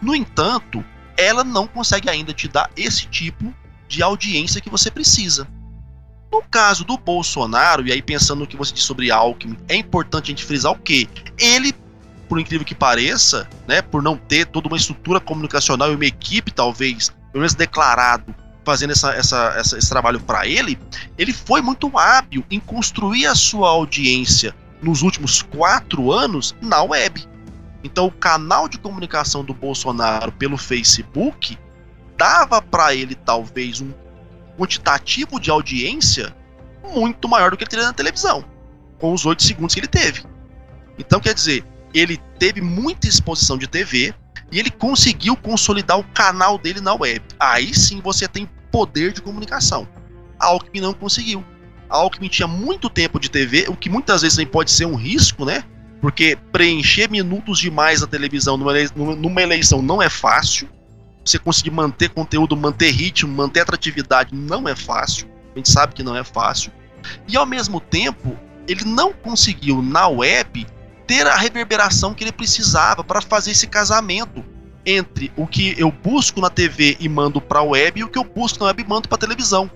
No 0.00 0.14
entanto, 0.14 0.84
ela 1.16 1.42
não 1.42 1.66
consegue 1.66 2.08
ainda 2.08 2.32
te 2.32 2.46
dar 2.46 2.70
esse 2.76 3.06
tipo 3.06 3.52
de 3.88 4.02
audiência 4.02 4.60
que 4.60 4.70
você 4.70 4.90
precisa. 4.90 5.48
No 6.30 6.42
caso 6.42 6.84
do 6.84 6.96
Bolsonaro, 6.96 7.86
e 7.86 7.90
aí 7.90 8.00
pensando 8.00 8.40
no 8.40 8.46
que 8.46 8.56
você 8.56 8.72
disse 8.72 8.86
sobre 8.86 9.10
Alckmin, 9.10 9.56
é 9.68 9.74
importante 9.74 10.26
a 10.26 10.28
gente 10.28 10.44
frisar 10.44 10.70
o 10.70 10.78
quê? 10.78 11.08
Ele 11.36 11.74
por 12.30 12.38
incrível 12.38 12.64
que 12.64 12.76
pareça, 12.76 13.50
né, 13.66 13.82
por 13.82 14.00
não 14.00 14.16
ter 14.16 14.46
toda 14.46 14.68
uma 14.68 14.76
estrutura 14.76 15.18
comunicacional 15.18 15.90
e 15.90 15.96
uma 15.96 16.06
equipe, 16.06 16.52
talvez, 16.52 17.12
pelo 17.32 17.42
menos 17.42 17.54
declarado, 17.54 18.34
fazendo 18.64 18.90
essa, 18.90 19.12
essa, 19.14 19.54
essa 19.56 19.78
esse 19.78 19.88
trabalho 19.88 20.20
para 20.20 20.46
ele, 20.46 20.78
ele 21.16 21.32
foi 21.32 21.60
muito 21.60 21.96
hábil 21.98 22.44
em 22.50 22.60
construir 22.60 23.26
a 23.26 23.34
sua 23.34 23.68
audiência 23.70 24.54
nos 24.82 25.02
últimos 25.02 25.42
quatro 25.42 26.12
anos 26.12 26.54
na 26.60 26.82
web. 26.82 27.26
Então, 27.82 28.06
o 28.06 28.12
canal 28.12 28.68
de 28.68 28.78
comunicação 28.78 29.44
do 29.44 29.54
Bolsonaro 29.54 30.32
pelo 30.32 30.58
Facebook 30.58 31.58
dava 32.16 32.60
para 32.60 32.94
ele 32.94 33.14
talvez 33.14 33.80
um 33.80 33.92
quantitativo 34.58 35.40
de 35.40 35.50
audiência 35.50 36.36
muito 36.94 37.28
maior 37.28 37.50
do 37.50 37.56
que 37.56 37.64
ele 37.64 37.70
teria 37.70 37.86
na 37.86 37.92
televisão, 37.92 38.44
com 38.98 39.12
os 39.12 39.24
oito 39.24 39.42
segundos 39.42 39.74
que 39.74 39.80
ele 39.80 39.86
teve. 39.86 40.22
Então, 40.98 41.20
quer 41.20 41.32
dizer, 41.32 41.64
ele 41.94 42.18
teve 42.38 42.60
muita 42.60 43.08
exposição 43.08 43.56
de 43.56 43.66
TV 43.66 44.14
e 44.50 44.58
ele 44.58 44.70
conseguiu 44.70 45.36
consolidar 45.36 45.98
o 45.98 46.04
canal 46.04 46.58
dele 46.58 46.80
na 46.80 46.94
web. 46.94 47.22
Aí 47.38 47.74
sim 47.74 48.00
você 48.00 48.26
tem 48.26 48.48
poder 48.70 49.12
de 49.12 49.22
comunicação. 49.22 49.86
A 50.38 50.46
Alckmin 50.46 50.80
não 50.80 50.92
conseguiu. 50.92 51.44
A 51.88 51.96
Alckmin 51.96 52.28
tinha 52.28 52.48
muito 52.48 52.88
tempo 52.88 53.18
de 53.18 53.30
TV, 53.30 53.66
o 53.68 53.76
que 53.76 53.90
muitas 53.90 54.22
vezes 54.22 54.42
pode 54.44 54.70
ser 54.70 54.86
um 54.86 54.94
risco, 54.94 55.44
né? 55.44 55.64
Porque 56.00 56.36
preencher 56.50 57.10
minutos 57.10 57.58
demais 57.58 58.00
na 58.00 58.06
televisão 58.06 58.56
numa 58.56 59.42
eleição 59.42 59.82
não 59.82 60.00
é 60.00 60.08
fácil. 60.08 60.68
Você 61.24 61.38
conseguir 61.38 61.70
manter 61.70 62.08
conteúdo, 62.08 62.56
manter 62.56 62.90
ritmo, 62.90 63.32
manter 63.32 63.60
atratividade 63.60 64.34
não 64.34 64.66
é 64.66 64.74
fácil. 64.74 65.28
A 65.54 65.58
gente 65.58 65.70
sabe 65.70 65.94
que 65.94 66.02
não 66.02 66.16
é 66.16 66.24
fácil. 66.24 66.72
E 67.28 67.36
ao 67.36 67.44
mesmo 67.44 67.80
tempo, 67.80 68.36
ele 68.66 68.84
não 68.84 69.12
conseguiu 69.12 69.82
na 69.82 70.08
web 70.08 70.66
ter 71.10 71.26
a 71.26 71.34
reverberação 71.34 72.14
que 72.14 72.22
ele 72.22 72.30
precisava 72.30 73.02
para 73.02 73.20
fazer 73.20 73.50
esse 73.50 73.66
casamento 73.66 74.44
entre 74.86 75.32
o 75.36 75.44
que 75.44 75.74
eu 75.76 75.90
busco 75.90 76.40
na 76.40 76.48
TV 76.48 76.96
e 77.00 77.08
mando 77.08 77.40
para 77.40 77.58
a 77.58 77.64
web 77.64 77.98
e 77.98 78.04
o 78.04 78.08
que 78.08 78.16
eu 78.16 78.22
busco 78.22 78.60
na 78.60 78.66
web 78.66 78.80
e 78.80 78.86
mando 78.86 79.08
para 79.08 79.16
a 79.16 79.18
televisão. 79.18 79.68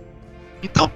Então, 0.62 0.88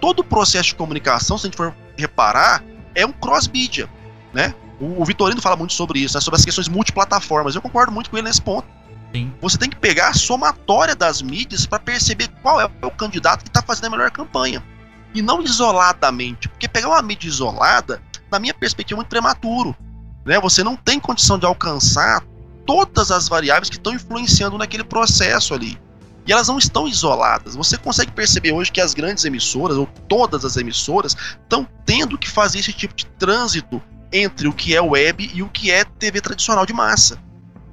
todo 0.00 0.20
o 0.20 0.24
processo 0.24 0.70
de 0.70 0.76
comunicação, 0.76 1.36
se 1.36 1.44
a 1.44 1.48
gente 1.48 1.58
for 1.58 1.76
reparar, 1.94 2.64
é 2.94 3.04
um 3.04 3.12
cross-mídia, 3.12 3.86
né? 4.32 4.54
O, 4.80 5.02
o, 5.02 5.04
Vitorino 5.04 5.42
fala 5.42 5.56
muito 5.56 5.74
sobre 5.74 5.98
isso, 5.98 6.16
né? 6.16 6.22
sobre 6.22 6.38
as 6.38 6.44
questões 6.46 6.68
multiplataformas. 6.68 7.54
Eu 7.54 7.60
concordo 7.60 7.92
muito 7.92 8.08
com 8.08 8.16
ele 8.16 8.26
nesse 8.26 8.40
ponto. 8.40 8.66
Sim. 9.14 9.30
Você 9.42 9.58
tem 9.58 9.68
que 9.68 9.76
pegar 9.76 10.08
a 10.08 10.14
somatória 10.14 10.96
das 10.96 11.20
mídias 11.20 11.66
para 11.66 11.78
perceber 11.78 12.28
qual 12.40 12.58
é 12.62 12.64
o 12.80 12.90
candidato 12.90 13.42
que 13.42 13.50
está 13.50 13.60
fazendo 13.60 13.88
a 13.88 13.90
melhor 13.90 14.10
campanha. 14.10 14.64
E 15.12 15.20
não 15.20 15.42
isoladamente, 15.42 16.48
porque 16.48 16.66
pegar 16.66 16.88
uma 16.88 17.02
mídia 17.02 17.28
isolada 17.28 18.00
na 18.32 18.38
minha 18.38 18.54
perspectiva, 18.54 18.96
muito 18.96 19.08
prematuro. 19.08 19.76
Né? 20.24 20.40
Você 20.40 20.64
não 20.64 20.74
tem 20.74 20.98
condição 20.98 21.38
de 21.38 21.46
alcançar 21.46 22.24
todas 22.66 23.10
as 23.10 23.28
variáveis 23.28 23.68
que 23.68 23.76
estão 23.76 23.92
influenciando 23.92 24.56
naquele 24.56 24.82
processo 24.82 25.52
ali. 25.52 25.78
E 26.26 26.32
elas 26.32 26.48
não 26.48 26.56
estão 26.56 26.88
isoladas. 26.88 27.54
Você 27.54 27.76
consegue 27.76 28.12
perceber 28.12 28.52
hoje 28.52 28.72
que 28.72 28.80
as 28.80 28.94
grandes 28.94 29.24
emissoras, 29.24 29.76
ou 29.76 29.86
todas 30.08 30.44
as 30.44 30.56
emissoras, 30.56 31.16
estão 31.42 31.68
tendo 31.84 32.16
que 32.16 32.30
fazer 32.30 32.60
esse 32.60 32.72
tipo 32.72 32.94
de 32.94 33.06
trânsito 33.06 33.82
entre 34.12 34.46
o 34.46 34.52
que 34.52 34.74
é 34.74 34.80
web 34.80 35.30
e 35.34 35.42
o 35.42 35.48
que 35.48 35.70
é 35.70 35.84
TV 35.84 36.20
tradicional 36.20 36.64
de 36.64 36.72
massa. 36.72 37.18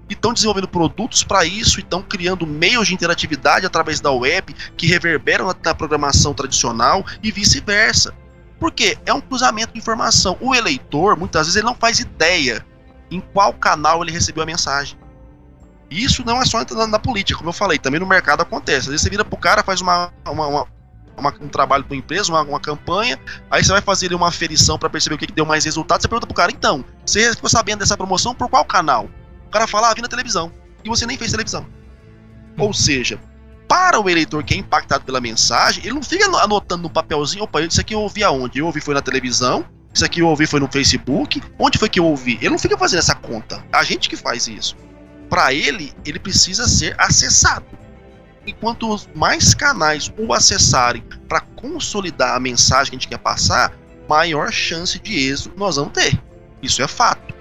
E 0.09 0.13
estão 0.13 0.33
desenvolvendo 0.33 0.67
produtos 0.67 1.23
para 1.23 1.45
isso, 1.45 1.79
e 1.79 1.83
estão 1.83 2.01
criando 2.01 2.47
meios 2.47 2.87
de 2.87 2.95
interatividade 2.95 3.67
através 3.67 4.01
da 4.01 4.11
web 4.11 4.55
que 4.75 4.87
reverberam 4.87 5.45
na 5.63 5.75
programação 5.75 6.33
tradicional 6.33 7.05
e 7.21 7.31
vice-versa. 7.31 8.15
Porque 8.59 8.97
é 9.05 9.13
um 9.13 9.21
cruzamento 9.21 9.73
de 9.73 9.79
informação. 9.79 10.37
O 10.41 10.53
eleitor, 10.53 11.15
muitas 11.15 11.47
vezes, 11.47 11.55
ele 11.55 11.65
não 11.65 11.75
faz 11.75 11.99
ideia 11.99 12.65
em 13.09 13.19
qual 13.19 13.53
canal 13.53 14.03
ele 14.03 14.11
recebeu 14.11 14.43
a 14.43 14.45
mensagem. 14.45 14.97
Isso 15.89 16.23
não 16.23 16.41
é 16.41 16.45
só 16.45 16.63
na, 16.63 16.87
na 16.87 16.99
política, 16.99 17.37
como 17.37 17.49
eu 17.49 17.53
falei, 17.53 17.79
também 17.79 17.99
no 17.99 18.05
mercado 18.05 18.41
acontece. 18.41 18.81
Às 18.81 18.85
vezes 18.87 19.01
você 19.01 19.09
vira 19.09 19.25
pro 19.25 19.37
cara, 19.37 19.63
faz 19.63 19.81
uma, 19.81 20.13
uma, 20.27 20.47
uma, 20.47 20.67
uma 21.17 21.33
um 21.41 21.47
trabalho 21.47 21.83
para 21.83 21.97
empresa, 21.97 22.31
uma, 22.31 22.41
uma, 22.43 22.59
campanha, 22.59 23.19
aí 23.49 23.63
você 23.63 23.71
vai 23.71 23.81
fazer 23.81 24.13
uma 24.13 24.27
aferição 24.27 24.77
para 24.77 24.89
perceber 24.89 25.15
o 25.15 25.17
que, 25.17 25.25
que, 25.25 25.33
deu 25.33 25.45
mais 25.45 25.65
resultado. 25.65 26.01
Você 26.01 26.07
pergunta 26.07 26.27
pro 26.27 26.35
cara, 26.35 26.51
então, 26.51 26.85
você 27.03 27.33
ficou 27.33 27.49
sabendo 27.49 27.79
dessa 27.79 27.97
promoção 27.97 28.35
por 28.35 28.47
qual 28.49 28.63
canal? 28.65 29.09
O 29.47 29.49
cara 29.49 29.65
fala, 29.65 29.89
ah, 29.89 29.93
vi 29.95 30.01
na 30.01 30.07
televisão. 30.07 30.51
E 30.83 30.89
você 30.89 31.07
nem 31.07 31.17
fez 31.17 31.31
televisão. 31.31 31.65
Ou 32.57 32.71
seja, 32.71 33.19
para 33.69 34.01
o 34.01 34.09
eleitor 34.09 34.43
que 34.43 34.55
é 34.55 34.57
impactado 34.57 35.05
pela 35.05 35.21
mensagem, 35.21 35.83
ele 35.85 35.93
não 35.93 36.01
fica 36.01 36.25
anotando 36.25 36.81
no 36.81 36.89
papelzinho, 36.89 37.43
opa, 37.43 37.61
isso 37.61 37.79
aqui 37.79 37.93
eu 37.93 38.01
ouvi 38.01 38.23
aonde? 38.23 38.57
Eu 38.57 38.65
ouvi 38.65 38.81
foi 38.81 38.95
na 38.95 39.01
televisão, 39.01 39.63
isso 39.93 40.03
aqui 40.03 40.21
eu 40.21 40.27
ouvi 40.27 40.47
foi 40.47 40.59
no 40.59 40.67
Facebook, 40.67 41.39
onde 41.59 41.77
foi 41.77 41.87
que 41.87 41.99
eu 41.99 42.05
ouvi? 42.05 42.37
Ele 42.41 42.49
não 42.49 42.57
fica 42.57 42.75
fazendo 42.75 42.99
essa 42.99 43.13
conta. 43.13 43.63
A 43.71 43.83
gente 43.83 44.09
que 44.09 44.15
faz 44.15 44.47
isso. 44.47 44.75
Para 45.29 45.53
ele, 45.53 45.93
ele 46.03 46.17
precisa 46.17 46.67
ser 46.67 46.99
acessado. 46.99 47.67
E 48.43 48.53
quanto 48.53 48.99
mais 49.13 49.53
canais 49.53 50.11
o 50.17 50.33
acessarem 50.33 51.03
para 51.27 51.41
consolidar 51.41 52.35
a 52.35 52.39
mensagem 52.39 52.89
que 52.89 52.95
a 52.95 52.99
gente 52.99 53.07
quer 53.07 53.19
passar, 53.19 53.71
maior 54.09 54.51
chance 54.51 54.97
de 54.97 55.29
êxito 55.29 55.53
nós 55.55 55.75
vamos 55.75 55.93
ter. 55.93 56.19
Isso 56.59 56.81
é 56.81 56.87
fato. 56.87 57.35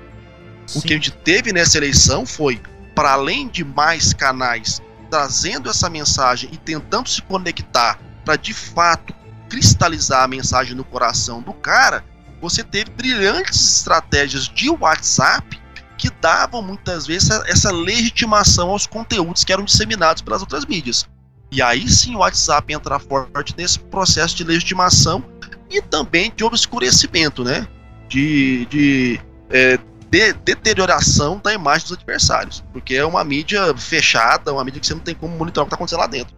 Sim. 0.67 0.79
O 0.79 0.83
que 0.83 0.93
a 0.93 0.97
gente 0.97 1.11
teve 1.11 1.55
nessa 1.55 1.79
eleição 1.79 2.27
foi, 2.27 2.61
para 2.95 3.13
além 3.13 3.49
de 3.49 3.65
mais 3.65 4.13
canais 4.13 4.83
trazendo 5.11 5.69
essa 5.69 5.89
mensagem 5.89 6.51
e 6.53 6.57
tentando 6.57 7.09
se 7.09 7.23
conectar 7.23 7.99
para 8.25 8.37
de 8.37 8.53
fato 8.53 9.15
cristalizar 9.49 10.25
a 10.25 10.29
mensagem 10.29 10.75
no 10.75 10.85
coração 10.85 11.41
do 11.41 11.53
cara, 11.55 12.05
você 12.41 12.63
teve 12.63 12.91
brilhantes 12.91 13.79
estratégias 13.79 14.49
de 14.49 14.71
WhatsApp 14.71 15.61
que 15.97 16.11
davam 16.11 16.63
muitas 16.63 17.07
vezes 17.07 17.31
essa 17.47 17.73
legitimação 17.73 18.71
aos 18.71 18.87
conteúdos 18.87 19.43
que 19.43 19.53
eram 19.53 19.65
disseminados 19.65 20.23
pelas 20.23 20.41
outras 20.41 20.65
mídias. 20.65 21.09
E 21.51 21.61
aí 21.61 21.89
sim 21.89 22.15
o 22.15 22.19
WhatsApp 22.19 22.73
entra 22.73 22.99
forte 22.99 23.55
nesse 23.57 23.79
processo 23.79 24.37
de 24.37 24.45
legitimação 24.45 25.25
e 25.71 25.83
também 25.83 26.33
de 26.35 26.45
obscurecimento, 26.45 27.43
né? 27.43 27.67
De, 28.09 28.67
de 28.67 29.21
é, 29.51 29.79
de 30.11 30.33
deterioração 30.33 31.39
da 31.39 31.53
imagem 31.53 31.89
dos 31.89 31.97
adversários. 31.97 32.65
Porque 32.73 32.95
é 32.95 33.05
uma 33.05 33.23
mídia 33.23 33.77
fechada, 33.77 34.53
uma 34.53 34.65
mídia 34.65 34.81
que 34.81 34.87
você 34.87 34.95
não 34.95 35.01
tem 35.01 35.15
como 35.15 35.37
monitorar 35.37 35.65
o 35.65 35.67
que 35.67 35.75
está 35.75 35.77
acontecendo 35.77 36.01
lá 36.01 36.07
dentro. 36.07 36.37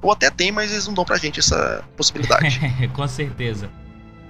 Ou 0.00 0.12
até 0.12 0.30
tem, 0.30 0.50
mas 0.50 0.72
eles 0.72 0.86
não 0.86 0.94
dão 0.94 1.04
pra 1.04 1.16
gente 1.16 1.40
essa 1.40 1.84
possibilidade. 1.96 2.60
Com 2.94 3.06
certeza. 3.06 3.70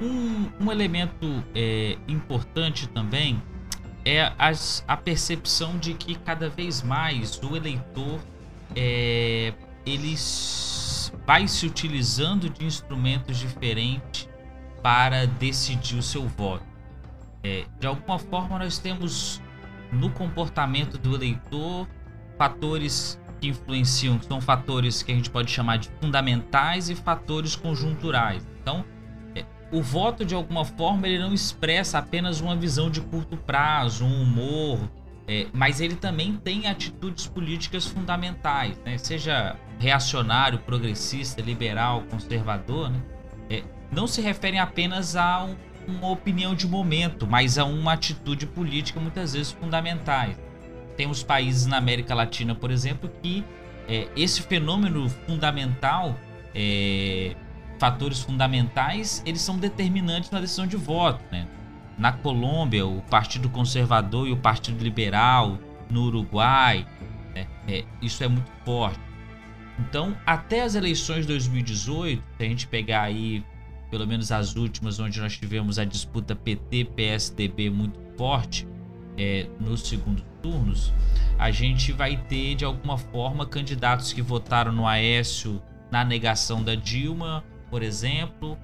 Um, 0.01 0.49
um 0.61 0.73
elemento 0.73 1.43
é, 1.55 1.97
importante 2.09 2.89
também 2.89 3.43
é 4.05 4.33
as, 4.39 4.85
a 4.89 4.97
percepção 4.97 5.79
de 5.79 5.95
que 5.95 6.14
cada 6.16 6.49
vez 6.49 6.83
mais 6.83 7.41
o 7.43 7.57
eleitor 7.57 8.20
é, 8.75 9.53
ele 9.87 10.16
vai 11.27 11.47
se 11.47 11.66
utilizando 11.66 12.51
de 12.51 12.64
instrumentos 12.64 13.39
diferentes 13.39 14.29
para 14.83 15.27
decidir 15.27 15.97
o 15.97 16.03
seu 16.03 16.27
voto. 16.27 16.72
É, 17.43 17.64
de 17.78 17.86
alguma 17.86 18.18
forma, 18.18 18.59
nós 18.59 18.78
temos 18.78 19.43
no 19.93 20.11
comportamento 20.11 20.97
do 20.97 21.14
eleitor 21.14 21.88
fatores 22.38 23.20
que 23.40 23.49
influenciam, 23.49 24.18
que 24.18 24.26
são 24.26 24.40
fatores 24.40 25.03
que 25.03 25.11
a 25.11 25.14
gente 25.14 25.28
pode 25.28 25.51
chamar 25.51 25.76
de 25.78 25.90
fundamentais 26.01 26.88
e 26.88 26.95
fatores 26.95 27.57
conjunturais. 27.57 28.47
Então, 28.61 28.84
é, 29.34 29.45
o 29.72 29.82
voto, 29.82 30.24
de 30.24 30.34
alguma 30.34 30.64
forma, 30.64 31.09
ele 31.09 31.18
não 31.18 31.34
expressa 31.34 31.99
apenas 31.99 32.40
uma 32.40 32.55
visão 32.55 32.88
de 32.88 33.01
curto 33.01 33.36
prazo, 33.36 34.05
um 34.05 34.22
humor, 34.22 34.78
é, 35.26 35.47
mas 35.53 35.80
ele 35.80 35.97
também 35.97 36.36
tem 36.36 36.68
atitudes 36.68 37.26
políticas 37.26 37.86
fundamentais, 37.86 38.80
né? 38.84 38.97
seja 38.99 39.57
reacionário, 39.78 40.59
progressista, 40.61 41.43
liberal, 41.43 42.03
conservador, 42.11 42.90
né? 42.90 43.01
É, 43.51 43.62
não 43.90 44.07
se 44.07 44.20
referem 44.20 44.59
apenas 44.59 45.16
a 45.16 45.45
um 45.45 45.57
uma 45.87 46.09
opinião 46.09 46.55
de 46.55 46.66
momento, 46.66 47.26
mas 47.26 47.59
a 47.59 47.64
uma 47.64 47.93
atitude 47.93 48.47
política 48.47 49.01
muitas 49.01 49.33
vezes 49.33 49.53
fundamentais. 49.53 50.37
Temos 50.97 51.22
países 51.22 51.66
na 51.66 51.78
América 51.78 52.14
Latina, 52.14 52.55
por 52.55 52.70
exemplo, 52.70 53.11
que 53.22 53.45
é, 53.89 54.09
esse 54.16 54.43
fenômeno 54.43 55.09
fundamental, 55.26 56.16
é, 56.55 57.35
fatores 57.78 58.20
fundamentais, 58.20 59.22
eles 59.26 59.41
são 59.41 59.59
determinantes 59.59 60.30
na 60.30 60.41
decisão 60.41 60.66
de 60.66 60.76
voto. 60.76 61.22
Né? 61.33 61.47
Na 61.99 62.12
Colômbia, 62.12 62.87
o 62.87 63.01
Partido 63.03 63.49
Conservador 63.49 64.28
e 64.28 64.33
o 64.33 64.37
Partido 64.37 64.83
Liberal, 64.83 65.59
no 65.91 66.05
Uruguai, 66.05 66.87
né? 67.35 67.47
é, 67.68 67.85
isso 68.01 68.22
é 68.22 68.28
muito 68.28 68.51
forte. 68.64 69.01
Então, 69.78 70.16
até 70.24 70.62
as 70.62 70.74
eleições 70.74 71.22
de 71.22 71.28
2018, 71.28 72.22
se 72.37 72.45
a 72.45 72.49
gente 72.49 72.66
pegar 72.66 73.03
aí 73.03 73.45
pelo 73.93 74.07
menos 74.07 74.32
as 74.32 74.57
últimas, 74.57 74.99
onde 74.99 75.20
nós 75.20 75.36
tivemos 75.36 75.78
a 75.78 75.84
disputa 75.84 76.34
PT-PSDB 76.34 77.68
muito 77.68 78.01
forte 78.16 78.66
é, 79.18 79.47
nos 79.61 79.86
segundos 79.86 80.24
turnos, 80.40 80.90
a 81.38 81.51
gente 81.51 81.93
vai 81.93 82.16
ter 82.16 82.55
de 82.55 82.64
alguma 82.64 82.97
forma 82.97 83.45
candidatos 83.45 84.14
que 84.14 84.22
votaram 84.22 84.72
no 84.72 84.86
Aécio 84.86 85.62
na 85.90 86.07
negação 86.07 86.64
da 86.64 86.74
Dilma, 86.74 87.45
por 87.70 87.82
exemplo, 87.82 88.57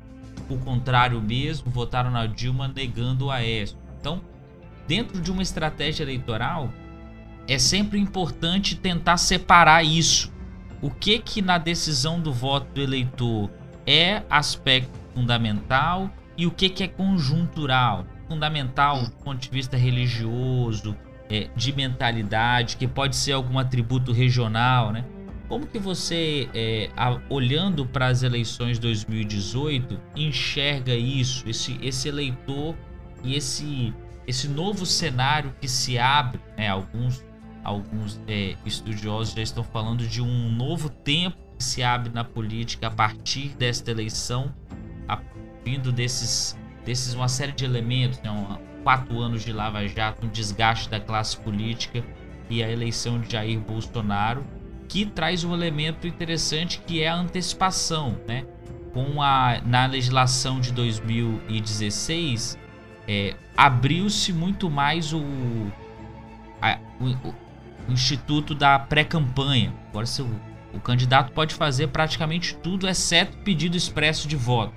o 0.49 0.57
contrário 0.57 1.21
mesmo, 1.21 1.71
votaram 1.71 2.11
na 2.11 2.27
Dilma 2.27 2.67
negando 2.67 3.27
o 3.27 3.31
Aécio. 3.31 3.77
Então, 4.01 4.23
dentro 4.87 5.21
de 5.21 5.31
uma 5.31 5.43
estratégia 5.43 6.05
eleitoral, 6.05 6.73
é 7.47 7.59
sempre 7.59 8.01
importante 8.01 8.77
tentar 8.77 9.19
separar 9.19 9.85
isso. 9.85 10.33
O 10.81 10.89
que 10.89 11.19
que 11.19 11.43
na 11.43 11.59
decisão 11.59 12.19
do 12.19 12.33
voto 12.33 12.73
do 12.73 12.81
eleitor 12.81 13.51
é 13.87 14.23
aspecto 14.31 15.08
fundamental 15.19 16.11
e 16.37 16.47
o 16.47 16.51
que 16.53 16.69
que 16.69 16.85
é 16.85 16.89
conjuntural. 16.89 18.07
Fundamental 18.29 19.03
do 19.03 19.11
ponto 19.11 19.41
de 19.41 19.51
vista 19.51 19.77
religioso, 19.77 20.97
é, 21.29 21.49
de 21.57 21.73
mentalidade, 21.73 22.77
que 22.77 22.87
pode 22.87 23.17
ser 23.17 23.33
algum 23.33 23.59
atributo 23.59 24.13
regional, 24.13 24.93
né? 24.93 25.05
Como 25.49 25.67
que 25.67 25.79
você, 25.79 26.49
é, 26.55 26.91
a, 26.97 27.19
olhando 27.29 27.85
para 27.85 28.07
as 28.07 28.23
eleições 28.23 28.79
2018, 28.79 29.99
enxerga 30.15 30.95
isso, 30.95 31.49
esse, 31.49 31.79
esse 31.83 32.09
eleitor 32.09 32.77
e 33.25 33.35
esse, 33.35 33.93
esse 34.27 34.47
novo 34.47 34.85
cenário 34.87 35.53
que 35.59 35.67
se 35.67 35.99
abre? 35.99 36.39
Né? 36.57 36.69
Alguns, 36.69 37.25
alguns 37.65 38.21
é, 38.29 38.57
estudiosos 38.65 39.35
já 39.35 39.43
estão 39.43 39.65
falando 39.65 40.07
de 40.07 40.21
um 40.21 40.53
novo 40.53 40.91
tempo 40.91 41.37
que 41.57 41.65
se 41.65 41.83
abre 41.83 42.13
na 42.13 42.25
política 42.25 42.89
a 42.89 42.91
partir 42.91 43.49
desta 43.57 43.91
eleição, 43.91 44.55
vindo 45.65 45.93
desses, 45.93 46.59
desses 46.85 47.15
uma 47.15 47.29
série 47.29 47.53
de 47.53 47.65
elementos, 47.65 48.21
né? 48.21 48.31
quatro 48.83 49.21
anos 49.21 49.43
de 49.45 49.53
Lava 49.53 49.87
Jato, 49.87 50.27
um 50.27 50.29
desgaste 50.29 50.89
da 50.89 50.99
classe 50.99 51.37
política 51.37 52.03
e 52.49 52.63
a 52.63 52.71
eleição 52.71 53.21
de 53.21 53.33
Jair 53.33 53.61
Bolsonaro, 53.61 54.45
que 54.89 55.05
traz 55.05 55.45
um 55.45 55.53
elemento 55.53 56.07
interessante 56.07 56.81
que 56.87 57.03
é 57.03 57.09
a 57.09 57.15
antecipação, 57.15 58.19
né? 58.27 58.47
Com 58.95 59.21
a 59.23 59.61
na 59.65 59.85
legislação 59.85 60.59
de 60.61 60.73
2016 60.73 62.59
é, 63.07 63.35
abriu-se 63.57 64.33
muito 64.33 64.71
mais 64.71 65.13
o, 65.13 65.23
a, 66.61 66.79
o, 67.01 67.31
o, 67.89 67.93
instituto 67.93 68.55
da 68.55 68.79
pré-campanha. 68.79 69.75
Agora 69.89 70.07
se 70.07 70.21
o, 70.21 70.29
o 70.75 70.81
candidato 70.81 71.33
pode 71.33 71.55
fazer 71.55 71.89
praticamente 71.89 72.55
tudo 72.57 72.87
exceto 72.89 73.37
pedido 73.39 73.77
expresso 73.77 74.29
de 74.29 74.37
voto. 74.37 74.75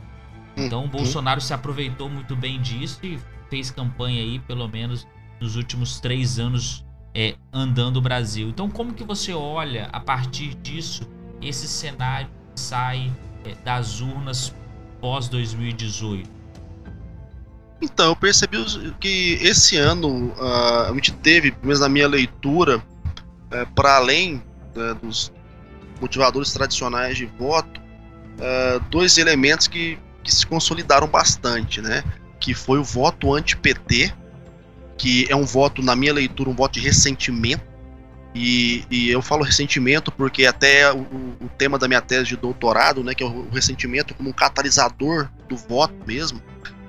Então 0.55 0.81
o 0.81 0.83
uhum. 0.83 0.89
Bolsonaro 0.89 1.41
se 1.41 1.53
aproveitou 1.53 2.09
muito 2.09 2.35
bem 2.35 2.61
disso 2.61 2.99
e 3.03 3.19
fez 3.49 3.71
campanha 3.71 4.21
aí, 4.21 4.39
pelo 4.39 4.67
menos 4.67 5.07
nos 5.39 5.55
últimos 5.55 5.99
três 5.99 6.39
anos, 6.39 6.85
é, 7.13 7.35
andando 7.51 7.97
o 7.97 8.01
Brasil. 8.01 8.49
Então, 8.49 8.69
como 8.69 8.93
que 8.93 9.03
você 9.03 9.33
olha 9.33 9.89
a 9.91 9.99
partir 9.99 10.53
disso 10.55 11.09
esse 11.41 11.67
cenário 11.67 12.27
que 12.53 12.61
sai 12.61 13.11
é, 13.43 13.55
das 13.63 13.99
urnas 14.01 14.53
pós 14.99 15.27
2018? 15.27 16.41
Então, 17.81 18.09
eu 18.09 18.15
percebi 18.15 18.57
que 18.99 19.39
esse 19.41 19.75
ano 19.75 20.31
a 20.39 20.93
gente 20.93 21.11
teve, 21.13 21.51
pelo 21.51 21.65
menos 21.65 21.79
na 21.79 21.89
minha 21.89 22.07
leitura, 22.07 22.77
uh, 22.77 23.73
para 23.73 23.95
além 23.95 24.35
uh, 24.75 24.93
dos 24.95 25.33
motivadores 25.99 26.53
tradicionais 26.53 27.17
de 27.17 27.25
voto, 27.25 27.81
uh, 27.81 28.79
dois 28.91 29.17
elementos 29.17 29.67
que, 29.67 29.97
que 30.23 30.33
se 30.33 30.45
consolidaram 30.45 31.07
bastante, 31.07 31.81
né? 31.81 32.03
que 32.41 32.55
foi 32.55 32.79
o 32.79 32.83
voto 32.83 33.33
anti-PT, 33.33 34.11
que 34.97 35.27
é 35.29 35.35
um 35.35 35.45
voto, 35.45 35.81
na 35.81 35.95
minha 35.95 36.11
leitura, 36.11 36.49
um 36.49 36.55
voto 36.55 36.73
de 36.73 36.79
ressentimento. 36.81 37.63
E, 38.33 38.85
e 38.89 39.09
eu 39.09 39.21
falo 39.21 39.43
ressentimento 39.43 40.11
porque 40.11 40.45
até 40.45 40.91
o, 40.91 41.01
o, 41.01 41.49
tema 41.57 41.77
da 41.77 41.87
minha 41.87 42.01
tese 42.01 42.29
de 42.29 42.37
doutorado, 42.37 43.03
né, 43.03 43.13
que 43.13 43.21
é 43.21 43.25
o, 43.25 43.49
ressentimento 43.49 44.13
como 44.13 44.29
um 44.29 44.33
catalisador 44.33 45.29
do 45.49 45.57
voto 45.57 45.93
mesmo, 46.07 46.41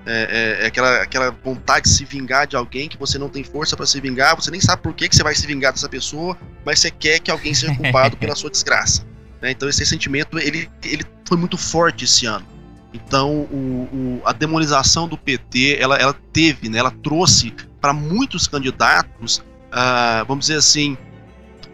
é, 0.06 0.58
é, 0.60 0.64
é, 0.64 0.66
aquela, 0.66 1.02
aquela 1.02 1.30
vontade 1.30 1.88
de 1.88 1.94
se 1.94 2.04
vingar 2.04 2.46
de 2.46 2.56
alguém 2.56 2.88
que 2.88 2.96
você 2.96 3.18
não 3.18 3.28
tem 3.28 3.42
força 3.42 3.76
para 3.76 3.86
se 3.86 4.00
vingar, 4.00 4.36
você 4.36 4.50
nem 4.50 4.60
sabe 4.60 4.82
por 4.82 4.94
que, 4.94 5.08
que 5.08 5.16
você 5.16 5.22
vai 5.22 5.34
se 5.34 5.46
vingar 5.46 5.72
dessa 5.72 5.88
pessoa, 5.88 6.38
mas 6.64 6.78
você 6.78 6.90
quer 6.90 7.18
que 7.18 7.30
alguém 7.30 7.52
seja 7.52 7.74
culpado 7.74 8.16
pela 8.16 8.36
sua 8.36 8.50
desgraça. 8.50 9.04
Né? 9.40 9.50
Então 9.50 9.68
esse 9.68 9.80
ressentimento 9.80 10.38
ele, 10.38 10.70
ele 10.84 11.04
foi 11.26 11.36
muito 11.36 11.58
forte 11.58 12.04
esse 12.04 12.24
ano. 12.24 12.46
Então, 12.92 13.46
o, 13.50 13.88
o, 13.92 14.22
a 14.24 14.32
demonização 14.32 15.08
do 15.08 15.16
PT, 15.16 15.78
ela, 15.80 15.96
ela 15.96 16.14
teve, 16.32 16.68
né, 16.68 16.78
ela 16.78 16.90
trouxe 16.90 17.52
para 17.80 17.92
muitos 17.92 18.46
candidatos, 18.46 19.38
uh, 19.38 20.24
vamos 20.28 20.46
dizer 20.46 20.58
assim, 20.58 20.96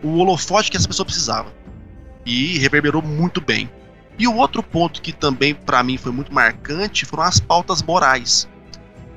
o 0.03 0.19
holofote 0.19 0.71
que 0.71 0.77
essa 0.77 0.87
pessoa 0.87 1.05
precisava. 1.05 1.53
E 2.25 2.59
reverberou 2.59 3.03
muito 3.03 3.41
bem. 3.41 3.69
E 4.19 4.29
o 4.29 4.37
outro 4.37 4.63
ponto 4.63 5.03
que 5.03 5.13
também 5.13 5.55
para 5.55 5.83
mim 5.83 5.97
foi 5.97 6.13
muito 6.13 6.33
marcante 6.33 7.05
foram 7.05 7.25
as 7.25 7.41
pautas 7.41 7.83
morais. 7.83 8.49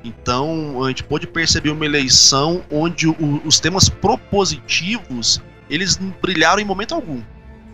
Então, 0.04 0.82
a 0.82 0.88
gente 0.88 1.04
pôde 1.04 1.26
perceber 1.26 1.70
uma 1.70 1.84
eleição 1.84 2.64
onde 2.70 3.06
o, 3.06 3.42
os 3.44 3.60
temas 3.60 3.88
propositivos 3.88 5.40
eles 5.70 5.98
não 5.98 6.12
brilharam 6.20 6.60
em 6.60 6.64
momento 6.64 6.94
algum. 6.94 7.22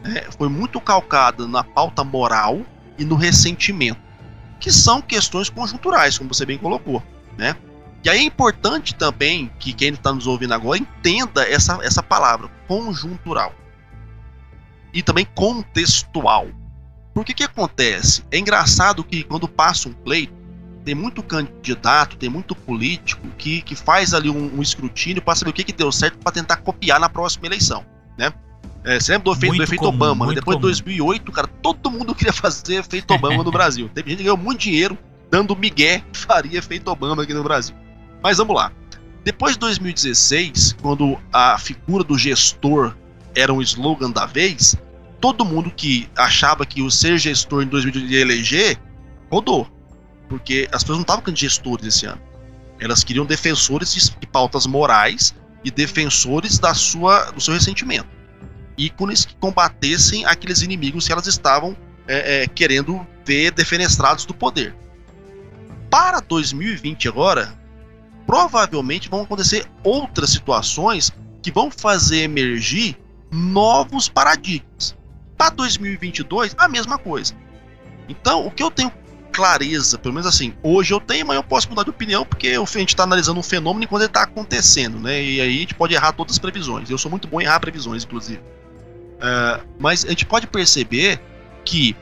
Né? 0.02 0.22
Foi 0.36 0.48
muito 0.48 0.80
calcada 0.80 1.46
na 1.46 1.64
pauta 1.64 2.04
moral 2.04 2.60
e 2.98 3.04
no 3.04 3.14
ressentimento 3.14 4.07
que 4.60 4.72
são 4.72 5.00
questões 5.00 5.48
conjunturais, 5.48 6.18
como 6.18 6.32
você 6.32 6.44
bem 6.44 6.58
colocou, 6.58 7.02
né? 7.36 7.56
E 8.04 8.08
aí 8.08 8.18
é 8.18 8.22
importante 8.22 8.94
também 8.94 9.50
que 9.58 9.72
quem 9.72 9.90
está 9.90 10.12
nos 10.12 10.26
ouvindo 10.26 10.54
agora 10.54 10.78
entenda 10.78 11.42
essa, 11.42 11.78
essa 11.82 12.02
palavra, 12.02 12.48
conjuntural. 12.66 13.52
E 14.92 15.02
também 15.02 15.26
contextual. 15.34 16.48
Por 17.12 17.24
que 17.24 17.34
que 17.34 17.42
acontece? 17.42 18.24
É 18.30 18.38
engraçado 18.38 19.02
que 19.02 19.24
quando 19.24 19.48
passa 19.48 19.88
um 19.88 19.92
pleito, 19.92 20.32
tem 20.84 20.94
muito 20.94 21.22
candidato, 21.22 22.16
tem 22.16 22.30
muito 22.30 22.54
político 22.54 23.26
que, 23.36 23.60
que 23.62 23.74
faz 23.74 24.14
ali 24.14 24.30
um, 24.30 24.56
um 24.56 24.62
escrutínio 24.62 25.20
para 25.20 25.34
saber 25.34 25.50
o 25.50 25.52
que, 25.52 25.64
que 25.64 25.72
deu 25.72 25.92
certo 25.92 26.18
para 26.18 26.32
tentar 26.32 26.58
copiar 26.58 26.98
na 26.98 27.08
próxima 27.08 27.46
eleição, 27.46 27.84
né? 28.16 28.32
É, 28.84 29.00
você 29.00 29.12
lembra 29.12 29.24
do 29.24 29.32
efeito, 29.32 29.56
do 29.56 29.62
efeito 29.62 29.80
comum, 29.80 29.94
Obama? 29.94 30.26
Né? 30.28 30.34
Depois 30.34 30.56
comum. 30.56 30.70
de 30.70 30.82
2008, 30.82 31.32
cara, 31.32 31.46
todo 31.62 31.90
mundo 31.90 32.14
queria 32.14 32.32
fazer 32.34 32.76
efeito 32.76 33.12
Obama 33.12 33.42
no 33.42 33.50
Brasil. 33.50 33.90
Teve 33.92 34.10
gente 34.10 34.18
que 34.18 34.24
ganhou 34.24 34.36
muito 34.36 34.60
dinheiro 34.60 34.96
dando 35.30 35.54
migué 35.54 36.02
que 36.12 36.18
faria 36.18 36.58
efeito 36.58 36.90
Obama 36.90 37.22
aqui 37.22 37.34
no 37.34 37.42
Brasil. 37.42 37.74
Mas 38.22 38.38
vamos 38.38 38.56
lá. 38.56 38.72
Depois 39.24 39.54
de 39.54 39.60
2016, 39.60 40.76
quando 40.80 41.18
a 41.32 41.58
figura 41.58 42.02
do 42.02 42.16
gestor 42.16 42.94
era 43.34 43.52
um 43.52 43.60
slogan 43.60 44.10
da 44.10 44.24
vez, 44.24 44.76
todo 45.20 45.44
mundo 45.44 45.70
que 45.70 46.08
achava 46.16 46.64
que 46.64 46.80
o 46.80 46.90
ser 46.90 47.18
gestor 47.18 47.62
em 47.62 47.66
2018 47.66 48.12
ia 48.12 48.20
eleger, 48.20 48.78
rodou. 49.30 49.68
Porque 50.28 50.68
as 50.72 50.82
pessoas 50.82 50.98
não 50.98 51.02
estavam 51.02 51.32
de 51.32 51.40
gestores 51.40 51.86
esse 51.86 52.06
ano. 52.06 52.20
Elas 52.80 53.02
queriam 53.02 53.26
defensores 53.26 53.92
de 54.18 54.26
pautas 54.26 54.66
morais 54.66 55.34
e 55.64 55.70
defensores 55.70 56.58
da 56.58 56.72
sua, 56.74 57.30
do 57.32 57.40
seu 57.40 57.52
ressentimento 57.52 58.17
ícones 58.78 59.24
que 59.24 59.34
combatessem 59.36 60.24
aqueles 60.24 60.62
inimigos 60.62 61.06
que 61.06 61.12
elas 61.12 61.26
estavam 61.26 61.76
é, 62.06 62.42
é, 62.42 62.46
querendo 62.46 63.06
ver 63.24 63.50
defenestrados 63.50 64.24
do 64.24 64.32
poder. 64.32 64.74
Para 65.90 66.20
2020 66.20 67.08
agora, 67.08 67.58
provavelmente 68.26 69.08
vão 69.08 69.22
acontecer 69.22 69.66
outras 69.82 70.30
situações 70.30 71.12
que 71.42 71.50
vão 71.50 71.70
fazer 71.70 72.22
emergir 72.22 72.96
novos 73.30 74.08
paradigmas. 74.08 74.96
Para 75.36 75.50
2022, 75.50 76.54
a 76.58 76.68
mesma 76.68 76.98
coisa. 76.98 77.34
Então, 78.08 78.46
o 78.46 78.50
que 78.50 78.62
eu 78.62 78.70
tenho 78.70 78.90
clareza, 79.32 79.98
pelo 79.98 80.14
menos 80.14 80.26
assim, 80.26 80.52
hoje 80.62 80.92
eu 80.92 81.00
tenho, 81.00 81.26
mas 81.26 81.36
eu 81.36 81.44
posso 81.44 81.68
mudar 81.68 81.84
de 81.84 81.90
opinião 81.90 82.24
porque 82.24 82.48
a 82.48 82.78
gente 82.78 82.88
está 82.88 83.04
analisando 83.04 83.38
um 83.38 83.42
fenômeno 83.42 83.84
enquanto 83.84 84.02
ele 84.02 84.10
está 84.10 84.22
acontecendo, 84.22 84.98
né? 84.98 85.22
E 85.22 85.40
aí 85.40 85.56
a 85.56 85.60
gente 85.60 85.74
pode 85.74 85.94
errar 85.94 86.12
todas 86.12 86.34
as 86.34 86.38
previsões. 86.38 86.90
Eu 86.90 86.98
sou 86.98 87.10
muito 87.10 87.28
bom 87.28 87.40
em 87.40 87.44
errar 87.44 87.60
previsões, 87.60 88.04
inclusive. 88.04 88.40
Uh, 89.18 89.66
mas 89.78 90.04
a 90.04 90.08
gente 90.08 90.24
pode 90.24 90.46
perceber 90.46 91.20
que 91.64 91.96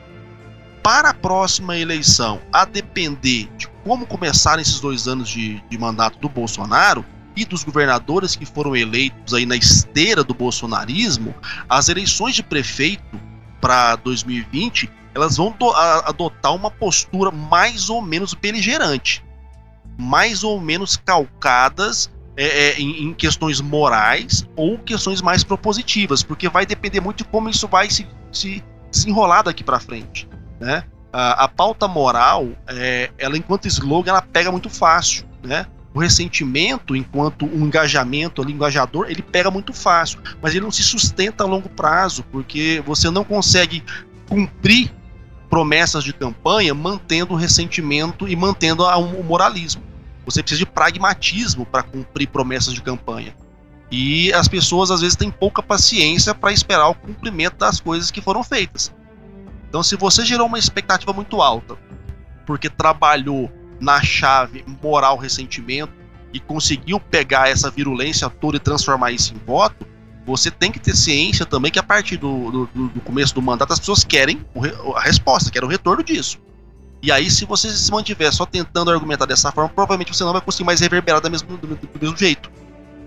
para 0.83 1.09
a 1.09 1.13
próxima 1.13 1.77
eleição, 1.77 2.39
a 2.53 2.63
depender 2.63 3.49
de 3.57 3.67
como 3.83 4.05
começarem 4.05 4.61
esses 4.61 4.79
dois 4.79 5.07
anos 5.07 5.27
de, 5.27 5.61
de 5.69 5.77
mandato 5.77 6.17
do 6.19 6.29
Bolsonaro 6.29 7.03
e 7.35 7.43
dos 7.43 7.63
governadores 7.63 8.35
que 8.35 8.45
foram 8.45 8.75
eleitos 8.75 9.33
aí 9.33 9.45
na 9.45 9.55
esteira 9.55 10.23
do 10.23 10.33
bolsonarismo, 10.33 11.35
as 11.69 11.89
eleições 11.89 12.35
de 12.35 12.43
prefeito 12.43 13.19
para 13.59 13.95
2020 13.97 14.89
elas 15.13 15.35
vão 15.35 15.55
adotar 16.05 16.53
uma 16.53 16.69
postura 16.69 17.31
mais 17.31 17.89
ou 17.89 18.01
menos 18.01 18.35
beligerante, 18.35 19.25
mais 19.97 20.43
ou 20.43 20.61
menos 20.61 20.95
calcadas 20.95 22.09
é, 22.37 22.45
é, 22.45 22.79
em, 22.79 23.05
em, 23.05 23.13
questões 23.15 23.59
morais 23.59 24.47
ou 24.55 24.77
questões 24.77 25.23
mais 25.23 25.43
propositivas, 25.43 26.21
porque 26.21 26.47
vai 26.47 26.67
depender 26.67 27.01
muito 27.01 27.17
de 27.17 27.23
como 27.23 27.49
isso 27.49 27.67
vai 27.67 27.89
se, 27.89 28.07
se, 28.31 28.63
enrolar 29.07 29.43
daqui 29.43 29.63
para 29.63 29.79
frente, 29.79 30.29
né? 30.59 30.83
A, 31.11 31.45
a 31.45 31.47
pauta 31.47 31.87
moral, 31.87 32.49
é, 32.67 33.09
ela 33.17 33.35
enquanto 33.35 33.67
slogan, 33.67 34.11
ela 34.11 34.21
pega 34.21 34.51
muito 34.51 34.69
fácil, 34.69 35.25
né? 35.43 35.65
O 35.95 35.99
ressentimento, 35.99 36.95
enquanto 36.95 37.43
um 37.43 37.65
engajamento 37.65 38.39
ali, 38.39 38.53
engajador, 38.53 39.07
ele 39.09 39.23
pega 39.23 39.49
muito 39.49 39.73
fácil, 39.73 40.19
mas 40.39 40.53
ele 40.53 40.63
não 40.63 40.69
se 40.69 40.83
sustenta 40.83 41.43
a 41.43 41.47
longo 41.47 41.69
prazo, 41.69 42.23
porque 42.31 42.83
você 42.85 43.09
não 43.09 43.23
consegue 43.23 43.83
cumprir 44.29 44.93
promessas 45.49 46.03
de 46.03 46.13
campanha 46.13 46.73
mantendo 46.75 47.33
o 47.33 47.37
ressentimento 47.37 48.27
e 48.27 48.35
mantendo 48.35 48.83
o 48.83 49.23
moralismo. 49.23 49.86
Você 50.27 50.43
precisa 50.43 50.59
de 50.59 50.65
pragmatismo 50.65 51.65
para 51.65 51.81
cumprir 51.81 52.27
promessas 52.27 52.73
de 52.73 52.81
campanha. 52.81 53.33
E 53.89 54.33
as 54.33 54.45
pessoas 54.49 54.91
às 54.91 54.99
vezes 54.99 55.15
têm 55.15 55.31
pouca 55.31 55.63
paciência 55.63 56.35
para 56.35 56.51
esperar 56.51 56.89
o 56.89 56.95
cumprimento 56.95 57.55
das 57.55 57.79
coisas 57.79 58.11
que 58.11 58.19
foram 58.19 58.43
feitas. 58.43 58.93
Então, 59.69 59.81
se 59.81 59.95
você 59.95 60.25
gerou 60.25 60.47
uma 60.47 60.59
expectativa 60.59 61.13
muito 61.13 61.41
alta, 61.41 61.77
porque 62.45 62.69
trabalhou 62.69 63.49
na 63.79 64.01
chave 64.01 64.65
moral 64.83 65.17
ressentimento 65.17 65.93
e 66.33 66.41
conseguiu 66.41 66.99
pegar 66.99 67.49
essa 67.49 67.71
virulência 67.71 68.29
toda 68.29 68.57
e 68.57 68.59
transformar 68.59 69.11
isso 69.11 69.33
em 69.33 69.37
voto, 69.45 69.87
você 70.25 70.51
tem 70.51 70.73
que 70.73 70.79
ter 70.79 70.93
ciência 70.93 71.45
também 71.45 71.71
que 71.71 71.79
a 71.79 71.83
partir 71.83 72.17
do, 72.17 72.67
do, 72.67 72.87
do 72.89 72.99
começo 72.99 73.33
do 73.33 73.41
mandato 73.41 73.71
as 73.71 73.79
pessoas 73.79 74.03
querem 74.03 74.45
a 74.93 74.99
resposta, 74.99 75.49
querem 75.49 75.65
o 75.65 75.71
retorno 75.71 76.03
disso. 76.03 76.37
E 77.01 77.11
aí, 77.11 77.29
se 77.29 77.45
você 77.45 77.69
se 77.69 77.91
mantiver 77.91 78.33
só 78.33 78.45
tentando 78.45 78.91
argumentar 78.91 79.25
dessa 79.25 79.51
forma, 79.51 79.69
provavelmente 79.69 80.15
você 80.15 80.23
não 80.23 80.33
vai 80.33 80.41
conseguir 80.41 80.63
mais 80.63 80.79
reverberar 80.79 81.21
do 81.21 81.29
mesmo, 81.29 81.57
do, 81.57 81.75
do 81.75 81.99
mesmo 82.01 82.17
jeito. 82.17 82.49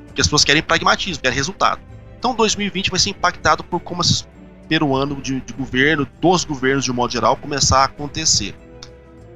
Porque 0.06 0.20
as 0.20 0.26
pessoas 0.26 0.44
querem 0.44 0.62
pragmatismo, 0.62 1.22
querem 1.22 1.36
resultado. 1.36 1.80
Então 2.18 2.34
2020 2.34 2.90
vai 2.90 3.00
ser 3.00 3.10
impactado 3.10 3.64
por 3.64 3.80
como 3.80 4.02
esse 4.02 4.24
peruano 4.68 5.20
de, 5.20 5.40
de 5.40 5.52
governo, 5.52 6.06
dos 6.20 6.44
governos 6.44 6.84
de 6.84 6.92
um 6.92 6.94
modo 6.94 7.12
geral, 7.12 7.36
começar 7.36 7.78
a 7.78 7.84
acontecer. 7.84 8.54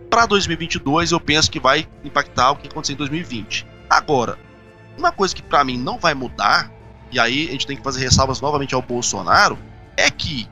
Para 0.08 0.26
2022, 0.26 1.10
eu 1.10 1.18
penso 1.18 1.50
que 1.50 1.58
vai 1.58 1.88
impactar 2.04 2.52
o 2.52 2.56
que 2.56 2.68
aconteceu 2.68 2.94
em 2.94 2.98
2020. 2.98 3.66
Agora, 3.90 4.38
uma 4.96 5.10
coisa 5.10 5.34
que 5.34 5.42
para 5.42 5.64
mim 5.64 5.76
não 5.76 5.98
vai 5.98 6.14
mudar, 6.14 6.70
e 7.10 7.18
aí 7.18 7.48
a 7.48 7.50
gente 7.50 7.66
tem 7.66 7.76
que 7.76 7.82
fazer 7.82 8.00
ressalvas 8.00 8.40
novamente 8.40 8.74
ao 8.76 8.82
Bolsonaro, 8.82 9.58
é 9.96 10.08
que 10.10 10.48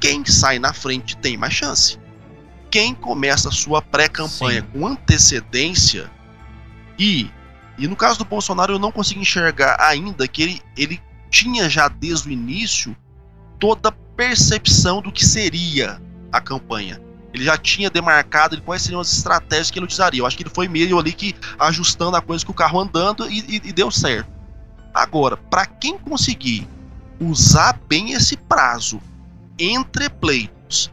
quem 0.00 0.24
sai 0.24 0.58
na 0.58 0.72
frente 0.72 1.16
tem 1.16 1.36
mais 1.36 1.52
chance. 1.52 1.98
Quem 2.70 2.94
começa 2.94 3.48
a 3.48 3.52
sua 3.52 3.82
pré-campanha 3.82 4.62
com 4.62 4.86
antecedência 4.86 6.10
e 6.98 7.30
e 7.80 7.88
no 7.88 7.96
caso 7.96 8.18
do 8.18 8.26
Bolsonaro, 8.26 8.74
eu 8.74 8.78
não 8.78 8.92
consigo 8.92 9.20
enxergar 9.20 9.74
ainda 9.80 10.28
que 10.28 10.42
ele, 10.42 10.62
ele 10.76 11.00
tinha 11.30 11.66
já 11.66 11.88
desde 11.88 12.28
o 12.28 12.30
início 12.30 12.94
toda 13.58 13.90
percepção 13.90 15.00
do 15.00 15.10
que 15.10 15.24
seria 15.24 15.98
a 16.30 16.42
campanha. 16.42 17.00
Ele 17.32 17.42
já 17.42 17.56
tinha 17.56 17.88
demarcado 17.88 18.60
quais 18.60 18.82
seriam 18.82 19.00
as 19.00 19.10
estratégias 19.10 19.70
que 19.70 19.78
ele 19.78 19.84
utilizaria. 19.84 20.20
Eu 20.20 20.26
acho 20.26 20.36
que 20.36 20.42
ele 20.42 20.50
foi 20.50 20.68
meio 20.68 20.98
ali 20.98 21.12
que 21.12 21.34
ajustando 21.58 22.16
a 22.16 22.20
coisa 22.20 22.44
com 22.44 22.52
o 22.52 22.54
carro 22.54 22.80
andando 22.80 23.30
e, 23.30 23.38
e, 23.48 23.68
e 23.68 23.72
deu 23.72 23.90
certo. 23.90 24.30
Agora, 24.92 25.38
para 25.38 25.64
quem 25.64 25.96
conseguir 25.96 26.68
usar 27.18 27.80
bem 27.88 28.12
esse 28.12 28.36
prazo 28.36 29.00
entre 29.58 30.10
pleitos, 30.10 30.90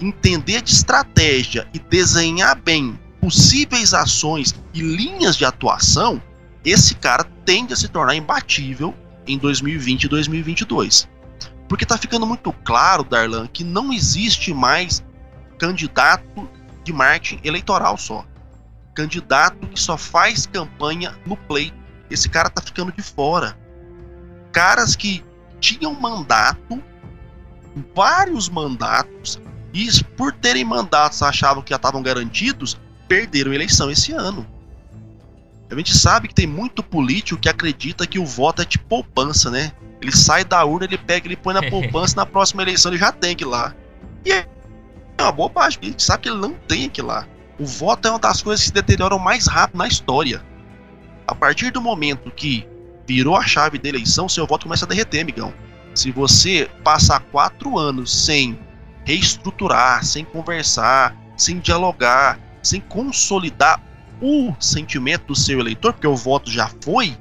entender 0.00 0.62
de 0.62 0.72
estratégia 0.72 1.66
e 1.72 1.78
desenhar 1.78 2.60
bem 2.60 2.98
possíveis 3.20 3.94
ações 3.94 4.54
e 4.72 4.80
linhas 4.80 5.36
de 5.36 5.44
atuação, 5.44 6.20
esse 6.64 6.94
cara 6.94 7.24
tende 7.44 7.72
a 7.72 7.76
se 7.76 7.88
tornar 7.88 8.14
imbatível 8.14 8.94
em 9.26 9.38
2020 9.38 10.04
e 10.04 10.08
2022. 10.08 11.08
Porque 11.68 11.84
está 11.84 11.96
ficando 11.96 12.26
muito 12.26 12.52
claro, 12.64 13.02
Darlan, 13.02 13.46
que 13.46 13.64
não 13.64 13.92
existe 13.92 14.52
mais 14.52 15.02
candidato 15.58 16.48
de 16.84 16.92
marketing 16.92 17.40
eleitoral 17.42 17.96
só. 17.96 18.24
Candidato 18.94 19.66
que 19.68 19.80
só 19.80 19.96
faz 19.96 20.46
campanha 20.46 21.18
no 21.26 21.36
pleito. 21.36 21.76
Esse 22.10 22.28
cara 22.28 22.48
está 22.48 22.60
ficando 22.60 22.92
de 22.92 23.02
fora. 23.02 23.58
Caras 24.52 24.94
que 24.94 25.24
tinham 25.58 25.94
mandato, 25.94 26.82
vários 27.94 28.48
mandatos, 28.48 29.40
e 29.74 30.04
por 30.16 30.32
terem 30.32 30.64
mandatos 30.64 31.20
achavam 31.20 31.60
que 31.60 31.70
já 31.70 31.76
estavam 31.76 32.00
garantidos, 32.00 32.78
perderam 33.08 33.50
a 33.50 33.54
eleição 33.56 33.90
esse 33.90 34.12
ano. 34.12 34.46
A 35.68 35.74
gente 35.74 35.96
sabe 35.96 36.28
que 36.28 36.34
tem 36.34 36.46
muito 36.46 36.80
político 36.80 37.40
que 37.40 37.48
acredita 37.48 38.06
que 38.06 38.20
o 38.20 38.24
voto 38.24 38.62
é 38.62 38.64
tipo 38.64 38.84
poupança, 38.86 39.50
né? 39.50 39.72
Ele 40.00 40.14
sai 40.14 40.44
da 40.44 40.64
urna, 40.64 40.84
ele 40.84 40.96
pega, 40.96 41.26
ele 41.26 41.36
põe 41.36 41.52
na 41.52 41.62
poupança, 41.68 42.14
na 42.14 42.24
próxima 42.24 42.62
eleição 42.62 42.92
ele 42.92 43.00
já 43.00 43.10
tem 43.10 43.34
que 43.34 43.42
ir 43.42 43.48
lá. 43.48 43.74
E 44.24 44.30
é 44.30 44.46
uma 45.20 45.32
bobagem, 45.32 45.80
a 45.82 45.86
gente 45.86 46.02
sabe 46.02 46.22
que 46.22 46.28
ele 46.28 46.38
não 46.38 46.54
tem 46.54 46.88
que 46.88 47.00
ir 47.00 47.04
lá. 47.04 47.26
O 47.58 47.66
voto 47.66 48.06
é 48.06 48.10
uma 48.10 48.18
das 48.20 48.42
coisas 48.42 48.60
que 48.60 48.68
se 48.68 48.74
deterioram 48.74 49.18
mais 49.18 49.48
rápido 49.48 49.78
na 49.78 49.88
história. 49.88 50.44
A 51.26 51.34
partir 51.34 51.72
do 51.72 51.80
momento 51.80 52.30
que 52.30 52.68
virou 53.06 53.36
a 53.36 53.44
chave 53.44 53.78
da 53.78 53.88
eleição, 53.88 54.28
seu 54.28 54.46
voto 54.46 54.64
começa 54.64 54.84
a 54.84 54.88
derreter, 54.88 55.20
amigão. 55.20 55.52
Se 55.94 56.12
você 56.12 56.68
passar 56.84 57.20
quatro 57.20 57.78
anos 57.78 58.12
sem 58.24 58.58
reestruturar, 59.04 60.04
sem 60.04 60.24
conversar, 60.24 61.16
sem 61.36 61.58
dialogar, 61.58 62.38
sem 62.62 62.80
consolidar 62.80 63.80
o 64.20 64.54
sentimento 64.58 65.26
do 65.26 65.34
seu 65.34 65.60
eleitor, 65.60 65.92
porque 65.92 66.06
o 66.06 66.16
voto 66.16 66.50
já 66.50 66.70
foi, 66.82 67.16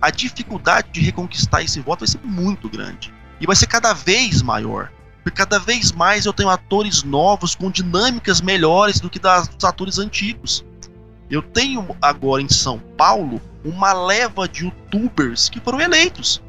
a 0.00 0.10
dificuldade 0.10 0.88
de 0.92 1.00
reconquistar 1.00 1.62
esse 1.62 1.80
voto 1.80 2.00
vai 2.00 2.08
ser 2.08 2.20
muito 2.22 2.68
grande. 2.68 3.12
E 3.40 3.46
vai 3.46 3.56
ser 3.56 3.66
cada 3.66 3.92
vez 3.92 4.42
maior. 4.42 4.92
Porque 5.22 5.36
cada 5.36 5.58
vez 5.58 5.92
mais 5.92 6.24
eu 6.24 6.32
tenho 6.32 6.48
atores 6.48 7.02
novos 7.02 7.54
com 7.54 7.70
dinâmicas 7.70 8.40
melhores 8.40 9.00
do 9.00 9.10
que 9.10 9.18
das, 9.18 9.48
dos 9.48 9.64
atores 9.64 9.98
antigos. 9.98 10.64
Eu 11.28 11.42
tenho 11.42 11.96
agora 12.00 12.40
em 12.40 12.48
São 12.48 12.78
Paulo 12.96 13.40
uma 13.64 13.92
leva 13.92 14.48
de 14.48 14.64
youtubers 14.64 15.48
que 15.48 15.60
foram 15.60 15.80
eleitos 15.80 16.40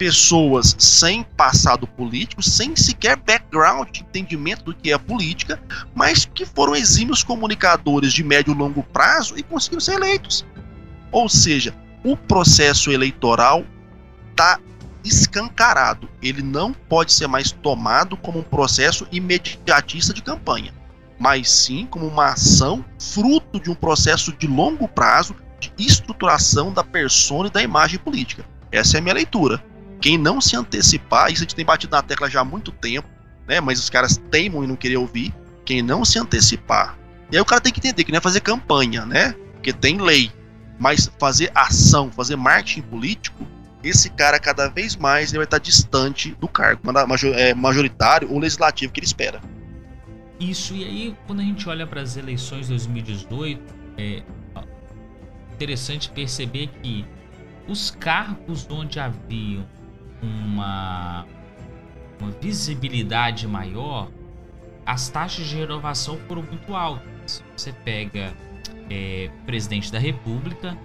pessoas 0.00 0.74
sem 0.78 1.22
passado 1.22 1.86
político, 1.86 2.42
sem 2.42 2.74
sequer 2.74 3.16
background 3.16 3.98
entendimento 3.98 4.64
do 4.64 4.74
que 4.74 4.90
é 4.90 4.96
política, 4.96 5.62
mas 5.94 6.24
que 6.24 6.46
foram 6.46 6.74
exímios 6.74 7.22
comunicadores 7.22 8.14
de 8.14 8.24
médio 8.24 8.54
e 8.54 8.56
longo 8.56 8.82
prazo 8.82 9.34
e 9.36 9.42
conseguiram 9.42 9.78
ser 9.78 9.96
eleitos. 9.96 10.46
Ou 11.12 11.28
seja, 11.28 11.74
o 12.02 12.16
processo 12.16 12.90
eleitoral 12.90 13.62
está 14.30 14.58
escancarado. 15.04 16.08
Ele 16.22 16.40
não 16.40 16.72
pode 16.72 17.12
ser 17.12 17.26
mais 17.26 17.52
tomado 17.52 18.16
como 18.16 18.38
um 18.38 18.42
processo 18.42 19.06
imediatista 19.12 20.14
de 20.14 20.22
campanha, 20.22 20.72
mas 21.18 21.50
sim 21.50 21.84
como 21.84 22.06
uma 22.06 22.32
ação 22.32 22.82
fruto 22.98 23.60
de 23.60 23.70
um 23.70 23.74
processo 23.74 24.32
de 24.32 24.46
longo 24.46 24.88
prazo 24.88 25.36
de 25.60 25.70
estruturação 25.78 26.72
da 26.72 26.82
persona 26.82 27.48
e 27.48 27.52
da 27.52 27.62
imagem 27.62 27.98
política. 27.98 28.46
Essa 28.72 28.96
é 28.96 28.98
a 28.98 29.02
minha 29.02 29.14
leitura. 29.14 29.62
Quem 30.00 30.16
não 30.16 30.40
se 30.40 30.56
antecipar, 30.56 31.30
isso 31.30 31.42
a 31.42 31.44
gente 31.44 31.54
tem 31.54 31.64
batido 31.64 31.94
na 31.94 32.02
tecla 32.02 32.30
já 32.30 32.40
há 32.40 32.44
muito 32.44 32.72
tempo, 32.72 33.08
né? 33.46 33.60
Mas 33.60 33.78
os 33.78 33.90
caras 33.90 34.16
teimam 34.30 34.64
em 34.64 34.66
não 34.66 34.76
querer 34.76 34.96
ouvir. 34.96 35.34
Quem 35.64 35.82
não 35.82 36.04
se 36.04 36.18
antecipar. 36.18 36.98
E 37.30 37.36
aí 37.36 37.40
o 37.40 37.44
cara 37.44 37.60
tem 37.60 37.72
que 37.72 37.78
entender 37.78 38.02
que 38.04 38.10
não 38.10 38.18
é 38.18 38.20
fazer 38.20 38.40
campanha, 38.40 39.04
né? 39.04 39.34
Porque 39.52 39.72
tem 39.72 39.98
lei. 39.98 40.32
Mas 40.78 41.10
fazer 41.18 41.52
ação, 41.54 42.10
fazer 42.10 42.36
marketing 42.36 42.82
político, 42.82 43.46
esse 43.84 44.10
cara 44.10 44.38
cada 44.38 44.68
vez 44.68 44.96
mais 44.96 45.30
ele 45.30 45.38
vai 45.38 45.44
estar 45.44 45.58
distante 45.58 46.34
do 46.40 46.48
cargo 46.48 46.82
é, 47.34 47.54
majoritário 47.54 48.30
ou 48.32 48.38
legislativo 48.38 48.92
que 48.92 49.00
ele 49.00 49.06
espera. 49.06 49.40
Isso, 50.38 50.74
e 50.74 50.84
aí 50.84 51.16
quando 51.26 51.40
a 51.40 51.42
gente 51.42 51.68
olha 51.68 51.86
para 51.86 52.00
as 52.00 52.16
eleições 52.16 52.62
de 52.62 52.68
2018, 52.68 53.74
é 53.98 54.22
interessante 55.52 56.10
perceber 56.10 56.68
que 56.82 57.04
os 57.68 57.90
cargos 57.90 58.66
onde 58.70 58.98
haviam 58.98 59.66
uma, 60.22 61.26
uma 62.20 62.30
visibilidade 62.32 63.46
maior, 63.46 64.10
as 64.84 65.08
taxas 65.08 65.46
de 65.46 65.56
renovação 65.56 66.18
foram 66.26 66.42
muito 66.42 66.74
altas. 66.74 67.44
Você 67.56 67.72
pega 67.72 68.34
é, 68.88 69.30
presidente 69.46 69.90
da 69.92 69.98
República, 69.98 70.76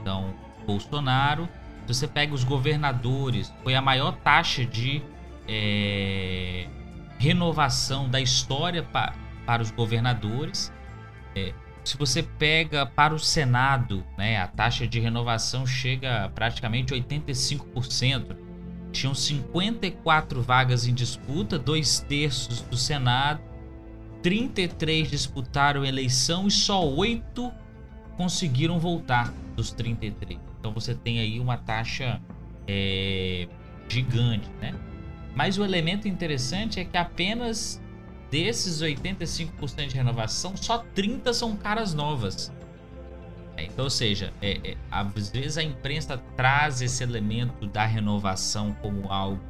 então 0.00 0.34
Bolsonaro. 0.66 1.48
Se 1.86 1.94
você 1.94 2.08
pega 2.08 2.34
os 2.34 2.44
governadores, 2.44 3.52
foi 3.62 3.74
a 3.74 3.80
maior 3.80 4.12
taxa 4.12 4.64
de 4.64 5.02
é, 5.48 6.66
renovação 7.18 8.08
da 8.08 8.20
história 8.20 8.82
pa, 8.82 9.14
para 9.46 9.62
os 9.62 9.70
governadores. 9.70 10.72
É, 11.34 11.54
se 11.84 11.96
você 11.96 12.22
pega 12.22 12.84
para 12.84 13.14
o 13.14 13.18
Senado, 13.18 14.04
né, 14.18 14.38
a 14.38 14.48
taxa 14.48 14.86
de 14.86 14.98
renovação 14.98 15.64
chega 15.64 16.24
a 16.24 16.28
praticamente 16.28 16.92
85% 16.92 18.45
tinham 18.96 19.14
54 19.14 20.42
vagas 20.42 20.86
em 20.86 20.94
disputa, 20.94 21.58
dois 21.58 22.00
terços 22.00 22.62
do 22.62 22.76
Senado, 22.76 23.40
33 24.22 25.10
disputaram 25.10 25.84
eleição 25.84 26.46
e 26.46 26.50
só 26.50 26.84
oito 26.84 27.52
conseguiram 28.16 28.78
voltar 28.78 29.32
dos 29.54 29.70
33. 29.72 30.40
Então 30.58 30.72
você 30.72 30.94
tem 30.94 31.20
aí 31.20 31.38
uma 31.38 31.56
taxa 31.56 32.20
é, 32.66 33.46
gigante, 33.88 34.48
né? 34.60 34.74
Mas 35.34 35.58
o 35.58 35.64
elemento 35.64 36.08
interessante 36.08 36.80
é 36.80 36.84
que 36.84 36.96
apenas 36.96 37.80
desses 38.30 38.82
85% 38.82 39.86
de 39.88 39.94
renovação, 39.94 40.56
só 40.56 40.78
30 40.78 41.32
são 41.32 41.54
caras 41.54 41.92
novas. 41.94 42.50
É, 43.56 43.64
então, 43.64 43.84
ou 43.84 43.90
seja, 43.90 44.32
é, 44.42 44.72
é, 44.72 44.76
às 44.90 45.30
vezes 45.30 45.56
a 45.56 45.62
imprensa 45.62 46.18
traz 46.36 46.82
esse 46.82 47.02
elemento 47.02 47.66
da 47.66 47.86
renovação 47.86 48.76
como 48.82 49.10
algo 49.10 49.40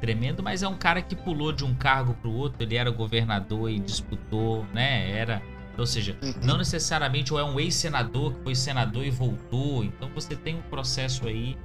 tremendo, 0.00 0.42
mas 0.42 0.62
é 0.62 0.68
um 0.68 0.76
cara 0.76 1.00
que 1.00 1.14
pulou 1.14 1.52
de 1.52 1.64
um 1.64 1.74
cargo 1.74 2.12
para 2.14 2.28
o 2.28 2.34
outro, 2.34 2.62
ele 2.62 2.76
era 2.76 2.90
governador 2.90 3.70
e 3.70 3.78
disputou, 3.78 4.66
né? 4.74 5.10
Era 5.12 5.40
Ou 5.78 5.86
seja, 5.86 6.18
uhum. 6.20 6.34
não 6.42 6.58
necessariamente 6.58 7.32
ou 7.32 7.38
é 7.38 7.44
um 7.44 7.58
ex-senador 7.58 8.34
que 8.34 8.42
foi 8.42 8.54
senador 8.54 9.04
e 9.06 9.10
voltou. 9.10 9.84
Então 9.84 10.10
você 10.14 10.36
tem 10.36 10.56
um 10.56 10.62
processo 10.62 11.26
aí 11.26 11.56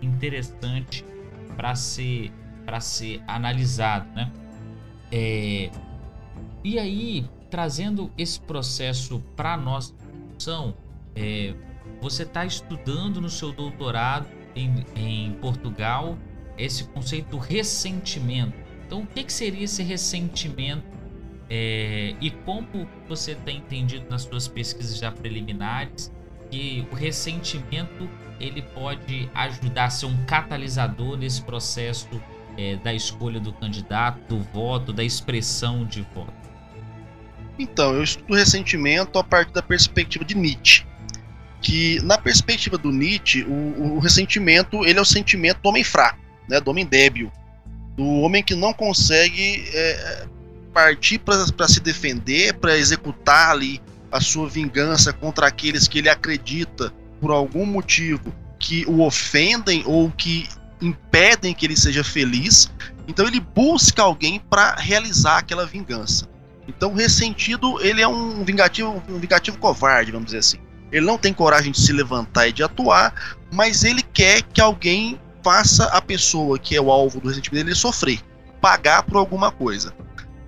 interessante 0.00 1.04
para 1.56 1.74
ser 1.74 2.30
para 2.64 2.80
ser 2.80 3.22
analisado, 3.26 4.06
né? 4.14 4.30
É, 5.10 5.70
e 6.62 6.78
aí 6.78 7.26
trazendo 7.48 8.12
esse 8.18 8.38
processo 8.38 9.20
para 9.34 9.56
nossa 9.56 9.94
discussão, 10.26 10.74
é, 11.16 11.54
você 12.00 12.22
está 12.22 12.44
estudando 12.44 13.20
no 13.20 13.28
seu 13.28 13.52
doutorado 13.52 14.26
em, 14.54 14.84
em 14.94 15.32
Portugal 15.34 16.18
esse 16.56 16.84
conceito 16.84 17.36
ressentimento. 17.38 18.54
Então, 18.86 19.02
o 19.02 19.06
que, 19.06 19.22
que 19.22 19.32
seria 19.32 19.64
esse 19.64 19.82
ressentimento 19.82 20.98
é, 21.50 22.14
e 22.20 22.30
como 22.30 22.88
você 23.08 23.34
tem 23.34 23.58
entendido 23.58 24.06
nas 24.10 24.22
suas 24.22 24.48
pesquisas 24.48 24.98
já 24.98 25.10
preliminares 25.10 26.12
que 26.50 26.86
o 26.90 26.94
ressentimento 26.94 28.08
ele 28.40 28.62
pode 28.62 29.30
ajudar 29.34 29.86
a 29.86 29.90
ser 29.90 30.06
um 30.06 30.24
catalisador 30.24 31.16
nesse 31.16 31.42
processo 31.42 32.08
é, 32.56 32.76
da 32.76 32.92
escolha 32.92 33.40
do 33.40 33.52
candidato, 33.52 34.20
do 34.28 34.40
voto, 34.52 34.92
da 34.92 35.04
expressão 35.04 35.84
de 35.84 36.02
voto? 36.14 36.32
Então, 37.58 37.94
eu 37.94 38.02
estudo 38.02 38.34
ressentimento 38.34 39.18
a 39.18 39.24
partir 39.24 39.52
da 39.52 39.62
perspectiva 39.62 40.24
de 40.24 40.36
Nietzsche. 40.36 40.87
Que 41.60 42.00
na 42.02 42.16
perspectiva 42.16 42.78
do 42.78 42.92
Nietzsche, 42.92 43.42
o, 43.42 43.96
o 43.96 43.98
ressentimento 43.98 44.84
ele 44.84 44.98
é 44.98 45.02
o 45.02 45.04
sentimento 45.04 45.60
do 45.60 45.68
homem 45.68 45.82
fraco, 45.82 46.18
né, 46.48 46.60
do 46.60 46.70
homem 46.70 46.86
débil, 46.86 47.32
do 47.96 48.04
homem 48.20 48.42
que 48.42 48.54
não 48.54 48.72
consegue 48.72 49.64
é, 49.72 50.26
partir 50.72 51.18
para 51.18 51.68
se 51.68 51.80
defender, 51.80 52.54
para 52.54 52.78
executar 52.78 53.50
ali 53.50 53.80
a 54.10 54.20
sua 54.20 54.48
vingança 54.48 55.12
contra 55.12 55.48
aqueles 55.48 55.88
que 55.88 55.98
ele 55.98 56.08
acredita 56.08 56.92
por 57.20 57.30
algum 57.30 57.66
motivo 57.66 58.32
que 58.58 58.84
o 58.86 59.00
ofendem 59.00 59.82
ou 59.86 60.10
que 60.10 60.48
impedem 60.80 61.54
que 61.54 61.66
ele 61.66 61.76
seja 61.76 62.04
feliz. 62.04 62.70
Então 63.06 63.26
ele 63.26 63.40
busca 63.40 64.02
alguém 64.02 64.38
para 64.38 64.76
realizar 64.76 65.38
aquela 65.38 65.66
vingança. 65.66 66.28
Então 66.66 66.92
o 66.92 66.94
ressentido 66.94 67.80
ele 67.80 68.02
é 68.02 68.08
um 68.08 68.44
vingativo, 68.44 69.02
um 69.08 69.18
vingativo 69.18 69.58
covarde, 69.58 70.12
vamos 70.12 70.26
dizer 70.26 70.38
assim. 70.38 70.58
Ele 70.90 71.04
não 71.04 71.18
tem 71.18 71.32
coragem 71.32 71.72
de 71.72 71.80
se 71.80 71.92
levantar 71.92 72.48
e 72.48 72.52
de 72.52 72.62
atuar, 72.62 73.36
mas 73.52 73.84
ele 73.84 74.02
quer 74.02 74.42
que 74.42 74.60
alguém 74.60 75.20
faça 75.42 75.84
a 75.86 76.00
pessoa 76.00 76.58
que 76.58 76.76
é 76.76 76.80
o 76.80 76.90
alvo 76.90 77.20
do 77.20 77.28
ressentimento 77.28 77.66
dele 77.66 77.76
sofrer, 77.76 78.20
pagar 78.60 79.02
por 79.02 79.16
alguma 79.16 79.50
coisa. 79.50 79.94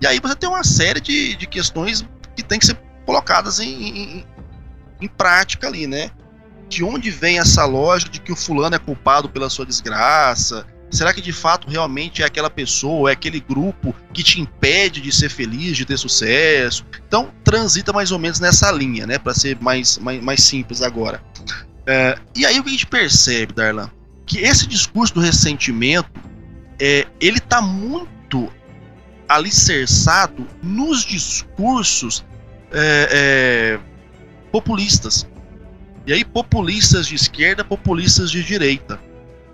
E 0.01 0.07
aí 0.07 0.19
você 0.19 0.35
tem 0.35 0.49
uma 0.49 0.63
série 0.63 0.99
de, 0.99 1.35
de 1.35 1.45
questões 1.45 2.05
que 2.35 2.43
tem 2.43 2.59
que 2.59 2.65
ser 2.65 2.75
colocadas 3.05 3.59
em, 3.59 3.67
em, 3.67 4.25
em 4.99 5.07
prática 5.07 5.67
ali, 5.67 5.85
né? 5.85 6.09
De 6.67 6.83
onde 6.83 7.11
vem 7.11 7.37
essa 7.37 7.65
lógica 7.65 8.11
de 8.11 8.21
que 8.21 8.31
o 8.31 8.35
fulano 8.35 8.75
é 8.75 8.79
culpado 8.79 9.29
pela 9.29 9.49
sua 9.49 9.65
desgraça? 9.65 10.65
Será 10.91 11.13
que 11.13 11.21
de 11.21 11.31
fato 11.31 11.69
realmente 11.69 12.21
é 12.21 12.25
aquela 12.25 12.49
pessoa, 12.49 13.09
é 13.09 13.13
aquele 13.13 13.39
grupo 13.39 13.95
que 14.13 14.21
te 14.21 14.41
impede 14.41 14.99
de 14.99 15.11
ser 15.11 15.29
feliz, 15.29 15.77
de 15.77 15.85
ter 15.85 15.97
sucesso? 15.97 16.85
Então 17.07 17.31
transita 17.43 17.93
mais 17.93 18.11
ou 18.11 18.19
menos 18.19 18.39
nessa 18.39 18.69
linha, 18.71 19.07
né? 19.07 19.17
Para 19.17 19.33
ser 19.33 19.57
mais, 19.61 19.97
mais, 19.97 20.21
mais 20.21 20.43
simples 20.43 20.81
agora. 20.81 21.23
É, 21.85 22.17
e 22.35 22.45
aí 22.45 22.59
o 22.59 22.63
que 22.63 22.69
a 22.69 22.73
gente 22.73 22.85
percebe, 22.85 23.53
Darlan? 23.53 23.89
Que 24.25 24.39
esse 24.39 24.67
discurso 24.67 25.13
do 25.13 25.21
ressentimento, 25.21 26.09
é, 26.79 27.07
ele 27.19 27.37
está 27.37 27.61
muito 27.61 28.51
alicerçado 29.27 30.45
nos 30.61 31.05
discursos 31.05 32.23
é, 32.73 33.09
é, 33.11 33.79
populistas. 34.51 35.25
E 36.05 36.11
aí, 36.11 36.25
populistas 36.25 37.07
de 37.07 37.15
esquerda, 37.15 37.63
populistas 37.63 38.31
de 38.31 38.43
direita. 38.43 38.99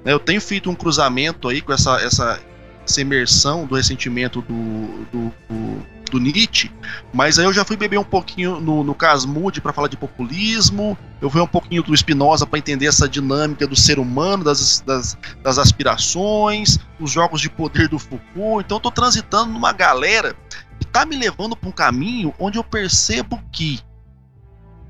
Né, 0.07 0.13
eu 0.13 0.19
tenho 0.19 0.39
feito 0.39 0.69
um 0.69 0.73
cruzamento 0.73 1.49
aí 1.49 1.61
com 1.61 1.73
essa, 1.73 1.99
essa, 2.01 2.39
essa 2.81 3.01
imersão 3.01 3.65
do 3.65 3.75
ressentimento 3.75 4.41
do, 4.41 5.05
do, 5.11 5.33
do, 5.49 5.85
do, 6.11 6.17
Nietzsche, 6.17 6.71
mas 7.11 7.37
aí 7.37 7.43
eu 7.43 7.51
já 7.51 7.65
fui 7.65 7.75
beber 7.75 7.99
um 7.99 8.05
pouquinho 8.05 8.61
no, 8.61 8.85
no 8.85 8.95
Casmude 8.95 9.59
para 9.59 9.73
falar 9.73 9.89
de 9.89 9.97
populismo, 9.97 10.97
eu 11.19 11.29
fui 11.29 11.41
um 11.41 11.47
pouquinho 11.47 11.83
do 11.83 11.93
Spinoza 11.93 12.47
para 12.47 12.57
entender 12.57 12.85
essa 12.85 13.09
dinâmica 13.09 13.67
do 13.67 13.75
ser 13.75 13.99
humano, 13.99 14.45
das, 14.45 14.79
das, 14.79 15.17
das 15.43 15.57
aspirações, 15.57 16.79
os 17.01 17.11
jogos 17.11 17.41
de 17.41 17.49
poder 17.49 17.89
do 17.89 17.99
Foucault. 17.99 18.63
Então 18.63 18.77
eu 18.77 18.77
estou 18.77 18.91
transitando 18.93 19.51
numa 19.51 19.73
galera 19.73 20.33
que 20.79 20.85
está 20.85 21.05
me 21.05 21.17
levando 21.17 21.53
para 21.53 21.67
um 21.67 21.73
caminho 21.73 22.33
onde 22.39 22.57
eu 22.57 22.63
percebo 22.63 23.43
que 23.51 23.81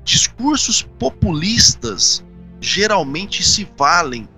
discursos 0.04 0.80
populistas 0.80 2.24
geralmente 2.60 3.42
se 3.42 3.68
valem 3.76 4.28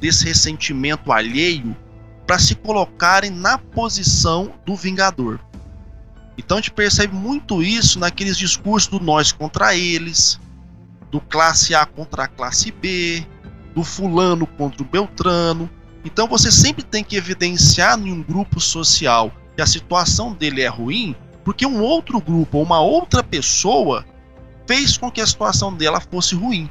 desse 0.00 0.24
ressentimento 0.24 1.12
alheio 1.12 1.76
para 2.26 2.38
se 2.38 2.54
colocarem 2.54 3.30
na 3.30 3.58
posição 3.58 4.52
do 4.66 4.76
vingador. 4.76 5.40
Então 6.36 6.58
a 6.58 6.60
gente 6.60 6.70
percebe 6.70 7.14
muito 7.14 7.62
isso 7.62 7.98
naqueles 7.98 8.36
discursos 8.36 8.88
do 8.88 9.00
nós 9.00 9.32
contra 9.32 9.74
eles, 9.74 10.38
do 11.10 11.20
classe 11.20 11.74
A 11.74 11.84
contra 11.84 12.24
a 12.24 12.28
classe 12.28 12.70
B, 12.70 13.26
do 13.74 13.82
fulano 13.82 14.46
contra 14.46 14.82
o 14.82 14.86
Beltrano. 14.86 15.68
Então 16.04 16.28
você 16.28 16.52
sempre 16.52 16.84
tem 16.84 17.02
que 17.02 17.16
evidenciar 17.16 17.98
em 17.98 18.12
um 18.12 18.22
grupo 18.22 18.60
social 18.60 19.32
que 19.56 19.62
a 19.62 19.66
situação 19.66 20.32
dele 20.32 20.62
é 20.62 20.68
ruim, 20.68 21.16
porque 21.44 21.66
um 21.66 21.80
outro 21.80 22.20
grupo 22.20 22.58
ou 22.58 22.62
uma 22.62 22.80
outra 22.80 23.22
pessoa 23.22 24.04
fez 24.66 24.96
com 24.96 25.10
que 25.10 25.20
a 25.20 25.26
situação 25.26 25.74
dela 25.74 26.00
fosse 26.00 26.34
ruim. 26.34 26.70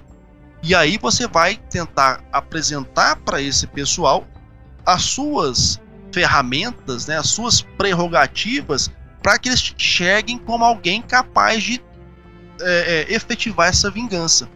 E 0.63 0.73
aí 0.73 0.97
você 0.97 1.27
vai 1.27 1.55
tentar 1.69 2.23
apresentar 2.31 3.17
para 3.17 3.41
esse 3.41 3.67
pessoal 3.67 4.27
as 4.85 5.03
suas 5.03 5.79
ferramentas, 6.11 7.07
né, 7.07 7.17
as 7.17 7.29
suas 7.29 7.61
prerrogativas 7.61 8.89
para 9.21 9.37
que 9.37 9.49
eles 9.49 9.73
enxerguem 9.77 10.37
como 10.37 10.63
alguém 10.63 11.01
capaz 11.01 11.63
de 11.63 11.81
é, 12.61 13.05
é, 13.09 13.13
efetivar 13.13 13.67
essa 13.67 13.91
vingança. 13.91 14.49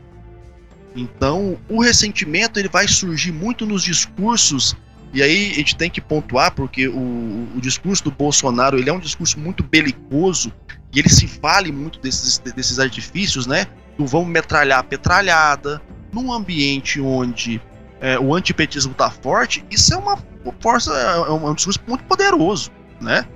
Então, 0.95 1.57
o 1.69 1.81
ressentimento 1.81 2.59
ele 2.59 2.69
vai 2.69 2.87
surgir 2.87 3.31
muito 3.31 3.65
nos 3.65 3.83
discursos 3.83 4.75
e 5.13 5.21
aí 5.21 5.51
a 5.51 5.55
gente 5.55 5.75
tem 5.75 5.89
que 5.89 5.99
pontuar 5.99 6.53
porque 6.53 6.87
o, 6.87 7.49
o 7.55 7.59
discurso 7.61 8.03
do 8.05 8.11
Bolsonaro 8.11 8.77
ele 8.77 8.89
é 8.89 8.93
um 8.93 8.99
discurso 8.99 9.39
muito 9.39 9.61
belicoso 9.61 10.53
e 10.93 10.99
ele 10.99 11.09
se 11.09 11.25
vale 11.25 11.71
muito 11.71 11.99
desses, 11.99 12.37
desses 12.37 12.79
artifícios, 12.79 13.45
né? 13.45 13.67
Do 14.01 14.07
vamos 14.07 14.29
metralhar 14.29 14.79
a 14.79 14.83
petralhada, 14.83 15.79
num 16.11 16.33
ambiente 16.33 16.99
onde 16.99 17.61
é, 17.99 18.17
o 18.17 18.33
antipetismo 18.33 18.93
está 18.93 19.11
forte, 19.11 19.63
isso 19.69 19.93
é 19.93 19.97
uma 19.97 20.17
força, 20.59 20.91
é 20.91 21.29
um, 21.29 21.47
é 21.47 21.51
um 21.51 21.53
discurso 21.53 21.79
muito 21.87 22.03
poderoso, 22.05 22.71
né? 22.99 23.27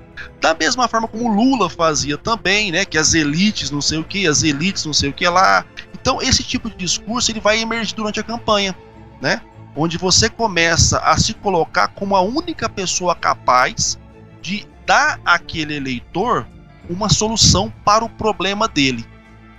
Da 0.41 0.55
mesma 0.55 0.87
forma 0.87 1.07
como 1.07 1.31
Lula 1.31 1.69
fazia 1.69 2.17
também, 2.17 2.71
né? 2.71 2.83
Que 2.83 2.97
as 2.97 3.13
elites 3.13 3.69
não 3.69 3.79
sei 3.79 3.99
o 3.99 4.03
que, 4.03 4.25
as 4.25 4.41
elites 4.41 4.83
não 4.87 4.93
sei 4.93 5.11
o 5.11 5.13
que 5.13 5.27
lá. 5.29 5.63
Então 5.93 6.19
esse 6.19 6.41
tipo 6.41 6.67
de 6.67 6.77
discurso 6.77 7.31
ele 7.31 7.39
vai 7.39 7.59
emergir 7.59 7.93
durante 7.93 8.19
a 8.19 8.23
campanha, 8.23 8.75
né? 9.21 9.41
Onde 9.75 9.99
você 9.99 10.31
começa 10.31 10.97
a 10.97 11.15
se 11.15 11.35
colocar 11.35 11.89
como 11.89 12.15
a 12.15 12.21
única 12.21 12.67
pessoa 12.67 13.13
capaz 13.13 13.99
de 14.41 14.65
dar 14.83 15.19
àquele 15.23 15.75
eleitor 15.75 16.47
uma 16.89 17.07
solução 17.07 17.71
para 17.85 18.03
o 18.03 18.09
problema 18.09 18.67
dele. 18.67 19.05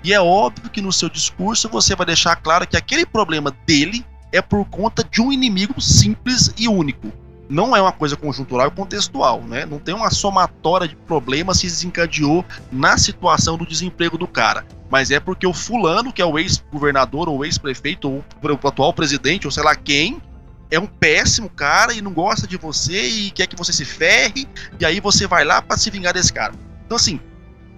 E 0.07 0.13
é 0.13 0.21
óbvio 0.21 0.71
que 0.71 0.81
no 0.81 0.93
seu 0.93 1.11
discurso 1.11 1.69
você 1.69 1.97
vai 1.97 2.07
deixar 2.07 2.37
claro 2.37 2.65
que 2.65 2.77
aquele 2.77 3.05
problema 3.05 3.53
dele 3.67 4.07
é 4.31 4.41
por 4.41 4.65
conta 4.67 5.03
de 5.03 5.21
um 5.21 5.33
inimigo 5.33 5.81
simples 5.81 6.55
e 6.57 6.69
único. 6.69 7.13
Não 7.49 7.75
é 7.75 7.83
uma 7.83 7.91
coisa 7.91 8.15
conjuntural 8.15 8.69
e 8.69 8.71
contextual, 8.71 9.43
né? 9.43 9.67
Não 9.67 9.81
tem 9.81 9.93
uma 9.93 10.09
somatória 10.13 10.87
de 10.87 10.95
problemas 10.95 11.61
que 11.61 11.69
se 11.69 11.75
desencadeou 11.75 12.45
na 12.71 12.97
situação 12.97 13.59
do 13.59 13.67
desemprego 13.67 14.17
do 14.17 14.29
cara. 14.29 14.65
Mas 14.89 15.11
é 15.11 15.19
porque 15.19 15.45
o 15.45 15.53
fulano, 15.53 16.13
que 16.13 16.23
é 16.23 16.25
o 16.25 16.39
ex-governador 16.39 17.29
ou 17.29 17.45
ex-prefeito 17.45 18.09
ou 18.09 18.25
o 18.45 18.69
atual 18.69 18.93
presidente 18.93 19.49
ou 19.49 19.51
sei 19.51 19.65
lá 19.65 19.75
quem, 19.75 20.23
é 20.71 20.79
um 20.79 20.87
péssimo 20.87 21.51
cara 21.51 21.93
e 21.93 22.01
não 22.01 22.13
gosta 22.13 22.47
de 22.47 22.57
você 22.57 23.09
e 23.09 23.33
quer 23.33 23.49
que 23.49 23.57
você 23.57 23.73
se 23.73 23.85
ferre, 23.85 24.47
e 24.79 24.87
aí 24.87 25.01
você 25.01 25.27
vai 25.27 25.45
lá 25.45 25.61
para 25.61 25.77
se 25.77 25.91
vingar 25.91 26.15
desse 26.15 26.33
cara. 26.33 26.55
Então, 26.85 26.95
assim, 26.97 27.19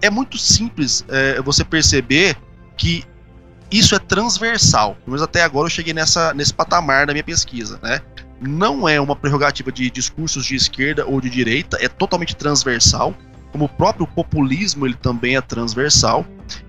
é 0.01 0.09
muito 0.09 0.37
simples 0.37 1.05
é, 1.07 1.41
você 1.41 1.63
perceber 1.63 2.35
que 2.77 3.03
isso 3.71 3.95
é 3.95 3.99
transversal. 3.99 4.97
Menos 5.05 5.21
até 5.21 5.43
agora 5.43 5.67
eu 5.67 5.69
cheguei 5.69 5.93
nessa, 5.93 6.33
nesse 6.33 6.53
patamar 6.53 7.05
da 7.05 7.13
minha 7.13 7.23
pesquisa, 7.23 7.79
né? 7.83 8.01
Não 8.41 8.87
é 8.87 8.99
uma 8.99 9.15
prerrogativa 9.15 9.71
de 9.71 9.89
discursos 9.91 10.45
de 10.45 10.55
esquerda 10.55 11.05
ou 11.05 11.19
de 11.19 11.29
direita, 11.29 11.77
é 11.79 11.87
totalmente 11.87 12.35
transversal. 12.35 13.13
Como 13.51 13.65
o 13.65 13.69
próprio 13.69 14.07
populismo, 14.07 14.85
ele 14.85 14.95
também 14.95 15.35
é 15.35 15.41
transversal. 15.41 16.25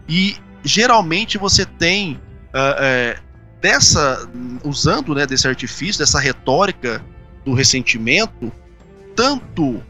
E 0.09 0.37
geralmente 0.65 1.39
você 1.39 1.65
tem 1.65 2.21
uh, 2.49 3.21
dessa 3.61 4.29
usando 4.65 5.15
né, 5.15 5.27
desse 5.27 5.47
artifício, 5.47 6.01
dessa 6.01 6.19
retórica 6.19 7.05
do 7.45 7.55
ressentimento, 7.55 8.53
tanto 9.15 9.83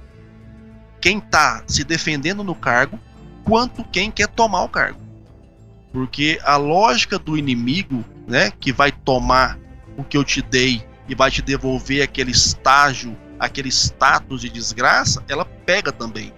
quem 1.01 1.18
está 1.18 1.62
se 1.66 1.82
defendendo 1.82 2.45
no 2.45 2.55
cargo, 2.55 2.99
quanto 3.45 3.84
quem 3.84 4.11
quer 4.11 4.28
tomar 4.28 4.62
o 4.62 4.68
cargo. 4.68 5.01
Porque 5.93 6.38
a 6.45 6.57
lógica 6.57 7.18
do 7.18 7.36
inimigo, 7.36 8.05
né, 8.26 8.53
que 8.61 8.72
vai 8.72 8.93
tomar 8.93 9.59
o 9.97 10.05
que 10.05 10.16
eu 10.16 10.24
te 10.24 10.41
dei 10.41 10.82
e 11.09 11.14
vai 11.14 11.30
te 11.30 11.43
devolver 11.43 12.03
aquele 12.03 12.30
estágio, 12.30 13.16
aquele 13.38 13.68
status 13.68 14.41
de 14.41 14.49
desgraça, 14.49 15.22
ela 15.28 15.45
pega 15.45 15.91
também. 15.91 16.32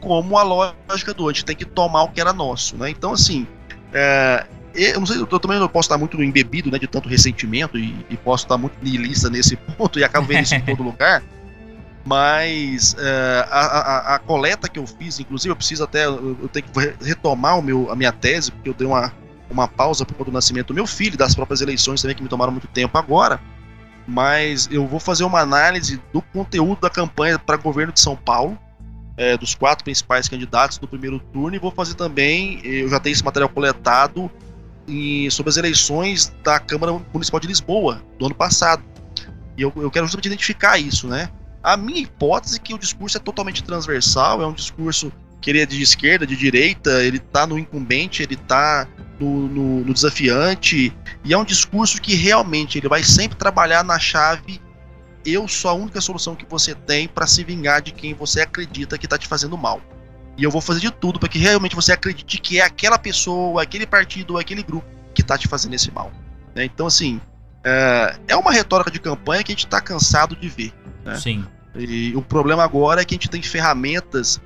Como 0.00 0.38
a 0.38 0.42
lógica 0.42 1.12
do 1.12 1.28
a 1.28 1.32
gente 1.32 1.44
tem 1.44 1.56
que 1.56 1.64
tomar 1.64 2.04
o 2.04 2.08
que 2.08 2.20
era 2.20 2.32
nosso, 2.32 2.76
né? 2.76 2.90
Então, 2.90 3.12
assim, 3.12 3.46
é, 3.92 4.46
eu 4.74 5.00
não 5.00 5.06
sei, 5.06 5.20
eu 5.20 5.26
também 5.26 5.58
não 5.58 5.68
posso 5.68 5.86
estar 5.86 5.98
muito 5.98 6.22
embebido, 6.22 6.70
né, 6.70 6.78
de 6.78 6.86
tanto 6.86 7.08
ressentimento 7.08 7.78
e, 7.78 7.94
e 8.08 8.16
posso 8.16 8.44
estar 8.44 8.56
muito 8.56 8.74
niilista 8.82 9.28
nesse 9.28 9.56
ponto 9.76 9.98
e 9.98 10.04
acabo 10.04 10.26
vendo 10.26 10.44
isso 10.44 10.54
em 10.54 10.60
todo 10.64 10.82
lugar. 10.82 11.22
Mas 12.04 12.94
uh, 12.94 13.46
a, 13.48 13.60
a, 13.60 14.14
a, 14.16 14.18
coleta 14.18 14.68
que 14.68 14.78
eu 14.78 14.86
fiz, 14.86 15.20
inclusive, 15.20 15.52
eu 15.52 15.56
preciso 15.56 15.84
até. 15.84 16.06
Eu, 16.06 16.36
eu 16.42 16.48
tenho 16.48 16.66
que 16.66 17.04
retomar 17.04 17.58
o 17.58 17.62
meu, 17.62 17.90
a 17.90 17.96
minha 17.96 18.10
tese, 18.10 18.50
porque 18.50 18.68
eu 18.68 18.74
dei 18.74 18.86
uma, 18.86 19.12
uma 19.48 19.68
pausa 19.68 20.04
por 20.04 20.14
conta 20.14 20.30
do 20.30 20.34
nascimento 20.34 20.68
do 20.68 20.74
meu 20.74 20.86
filho, 20.86 21.16
das 21.16 21.34
próprias 21.34 21.60
eleições 21.60 22.02
também, 22.02 22.16
que 22.16 22.22
me 22.22 22.28
tomaram 22.28 22.50
muito 22.50 22.66
tempo 22.66 22.98
agora. 22.98 23.40
Mas 24.06 24.68
eu 24.70 24.86
vou 24.86 24.98
fazer 24.98 25.22
uma 25.22 25.40
análise 25.40 26.02
do 26.12 26.20
conteúdo 26.20 26.80
da 26.80 26.90
campanha 26.90 27.38
para 27.38 27.56
governo 27.56 27.92
de 27.92 28.00
São 28.00 28.16
Paulo, 28.16 28.58
é, 29.16 29.36
dos 29.36 29.54
quatro 29.54 29.84
principais 29.84 30.28
candidatos 30.28 30.78
do 30.78 30.88
primeiro 30.88 31.20
turno, 31.32 31.54
e 31.54 31.58
vou 31.60 31.70
fazer 31.70 31.94
também, 31.94 32.60
eu 32.64 32.88
já 32.88 32.98
tenho 32.98 33.12
esse 33.12 33.24
material 33.24 33.48
coletado, 33.48 34.28
em, 34.88 35.30
sobre 35.30 35.50
as 35.50 35.56
eleições 35.56 36.34
da 36.42 36.58
Câmara 36.58 37.00
Municipal 37.12 37.38
de 37.38 37.46
Lisboa, 37.46 38.02
do 38.18 38.26
ano 38.26 38.34
passado. 38.34 38.82
E 39.56 39.62
eu, 39.62 39.72
eu 39.76 39.90
quero 39.90 40.06
justamente 40.06 40.26
identificar 40.26 40.78
isso, 40.78 41.06
né? 41.06 41.30
A 41.62 41.76
minha 41.76 42.00
hipótese 42.00 42.56
é 42.56 42.58
que 42.58 42.74
o 42.74 42.78
discurso 42.78 43.16
é 43.16 43.20
totalmente 43.20 43.62
transversal, 43.62 44.42
é 44.42 44.46
um 44.46 44.52
discurso 44.52 45.12
que 45.40 45.50
ele 45.50 45.60
é 45.60 45.66
de 45.66 45.82
esquerda, 45.82 46.26
de 46.26 46.36
direita, 46.36 47.02
ele 47.02 47.18
tá 47.18 47.46
no 47.46 47.58
incumbente, 47.58 48.22
ele 48.22 48.36
tá 48.36 48.86
no, 49.18 49.48
no, 49.48 49.80
no 49.84 49.94
desafiante, 49.94 50.96
e 51.24 51.32
é 51.32 51.38
um 51.38 51.44
discurso 51.44 52.00
que 52.00 52.14
realmente 52.14 52.78
ele 52.78 52.88
vai 52.88 53.02
sempre 53.02 53.36
trabalhar 53.36 53.84
na 53.84 53.98
chave 53.98 54.60
eu 55.24 55.46
sou 55.46 55.70
a 55.70 55.74
única 55.74 56.00
solução 56.00 56.34
que 56.34 56.44
você 56.48 56.74
tem 56.74 57.06
para 57.06 57.26
se 57.26 57.44
vingar 57.44 57.80
de 57.80 57.92
quem 57.92 58.14
você 58.14 58.40
acredita 58.40 58.98
que 58.98 59.06
tá 59.06 59.16
te 59.16 59.28
fazendo 59.28 59.56
mal. 59.56 59.80
E 60.36 60.44
eu 60.44 60.50
vou 60.50 60.60
fazer 60.60 60.80
de 60.80 60.90
tudo 60.90 61.18
para 61.18 61.28
que 61.28 61.38
realmente 61.38 61.76
você 61.76 61.92
acredite 61.92 62.38
que 62.38 62.58
é 62.58 62.64
aquela 62.64 62.98
pessoa, 62.98 63.62
aquele 63.62 63.86
partido, 63.86 64.38
aquele 64.38 64.62
grupo 64.62 64.86
que 65.14 65.22
tá 65.22 65.36
te 65.36 65.46
fazendo 65.46 65.74
esse 65.74 65.90
mal. 65.92 66.10
Né? 66.54 66.64
Então, 66.64 66.86
assim, 66.86 67.20
é, 67.64 68.16
é 68.28 68.36
uma 68.36 68.50
retórica 68.50 68.90
de 68.90 68.98
campanha 68.98 69.42
que 69.42 69.52
a 69.52 69.54
gente 69.54 69.66
tá 69.66 69.80
cansado 69.80 70.34
de 70.34 70.48
ver. 70.48 70.72
Né? 71.04 71.16
Sim. 71.16 71.44
E 71.74 72.14
o 72.14 72.22
problema 72.22 72.62
agora 72.62 73.00
é 73.00 73.04
que 73.04 73.14
a 73.14 73.16
gente 73.16 73.30
tem 73.30 73.42
ferramentas 73.42 74.40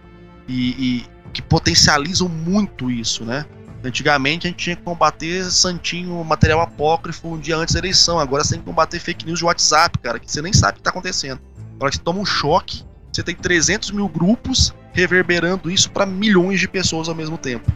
e, 0.47 0.71
e, 0.71 1.05
que 1.33 1.43
potencializam 1.43 2.29
muito 2.29 2.91
isso, 2.91 3.25
né? 3.25 3.45
Antigamente 3.85 4.47
a 4.47 4.51
gente 4.51 4.59
tinha 4.59 4.77
que 4.77 4.83
combater 4.83 5.45
santinho, 5.45 6.23
material 6.25 6.61
apócrifo 6.61 7.35
um 7.35 7.39
dia 7.39 7.57
antes 7.57 7.75
da 7.75 7.81
eleição. 7.81 8.19
Agora 8.19 8.43
você 8.43 8.55
tem 8.55 8.61
que 8.61 8.65
combater 8.65 8.99
fake 8.99 9.27
news 9.27 9.39
de 9.39 9.45
WhatsApp, 9.45 9.99
cara, 9.99 10.19
que 10.19 10.31
você 10.31 10.41
nem 10.41 10.53
sabe 10.53 10.73
o 10.73 10.75
que 10.75 10.81
está 10.81 10.91
acontecendo. 10.91 11.41
Agora 11.75 11.91
que 11.91 11.97
você 11.99 12.03
toma 12.03 12.21
um 12.21 12.25
choque, 12.25 12.85
você 13.13 13.23
tem 13.23 13.35
300 13.35 13.91
mil 13.91 14.09
grupos 14.09 14.75
reverberando 14.93 15.71
isso 15.71 15.91
para 15.91 16.07
milhões 16.07 16.59
de 16.59 16.67
pessoas 16.67 17.09
ao 17.09 17.15
mesmo 17.15 17.37
tempo. 17.37 17.71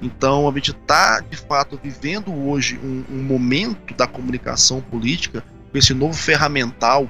Então 0.00 0.48
a 0.48 0.52
gente 0.52 0.72
está, 0.72 1.20
de 1.20 1.36
fato, 1.36 1.78
vivendo 1.82 2.32
hoje 2.32 2.80
um, 2.82 3.04
um 3.08 3.22
momento 3.22 3.94
da 3.94 4.06
comunicação 4.06 4.80
política 4.80 5.44
com 5.70 5.78
esse 5.78 5.94
novo 5.94 6.14
ferramental 6.14 7.08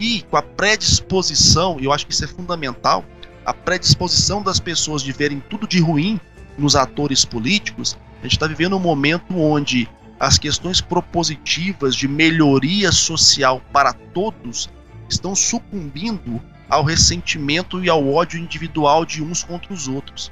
e 0.00 0.22
com 0.22 0.36
a 0.38 0.42
predisposição, 0.42 1.78
e 1.78 1.84
eu 1.84 1.92
acho 1.92 2.06
que 2.06 2.12
isso 2.12 2.24
é 2.24 2.26
fundamental, 2.26 3.04
a 3.44 3.52
predisposição 3.52 4.42
das 4.42 4.58
pessoas 4.58 5.02
de 5.02 5.12
verem 5.12 5.40
tudo 5.50 5.68
de 5.68 5.78
ruim 5.78 6.18
nos 6.56 6.74
atores 6.74 7.24
políticos, 7.24 7.96
a 8.20 8.22
gente 8.22 8.32
está 8.32 8.46
vivendo 8.46 8.76
um 8.76 8.80
momento 8.80 9.36
onde 9.36 9.88
as 10.18 10.38
questões 10.38 10.80
propositivas 10.80 11.94
de 11.94 12.08
melhoria 12.08 12.90
social 12.90 13.62
para 13.72 13.92
todos 13.92 14.70
estão 15.08 15.34
sucumbindo 15.34 16.40
ao 16.68 16.84
ressentimento 16.84 17.82
e 17.82 17.88
ao 17.88 18.06
ódio 18.08 18.38
individual 18.38 19.04
de 19.04 19.22
uns 19.22 19.42
contra 19.42 19.72
os 19.72 19.88
outros. 19.88 20.30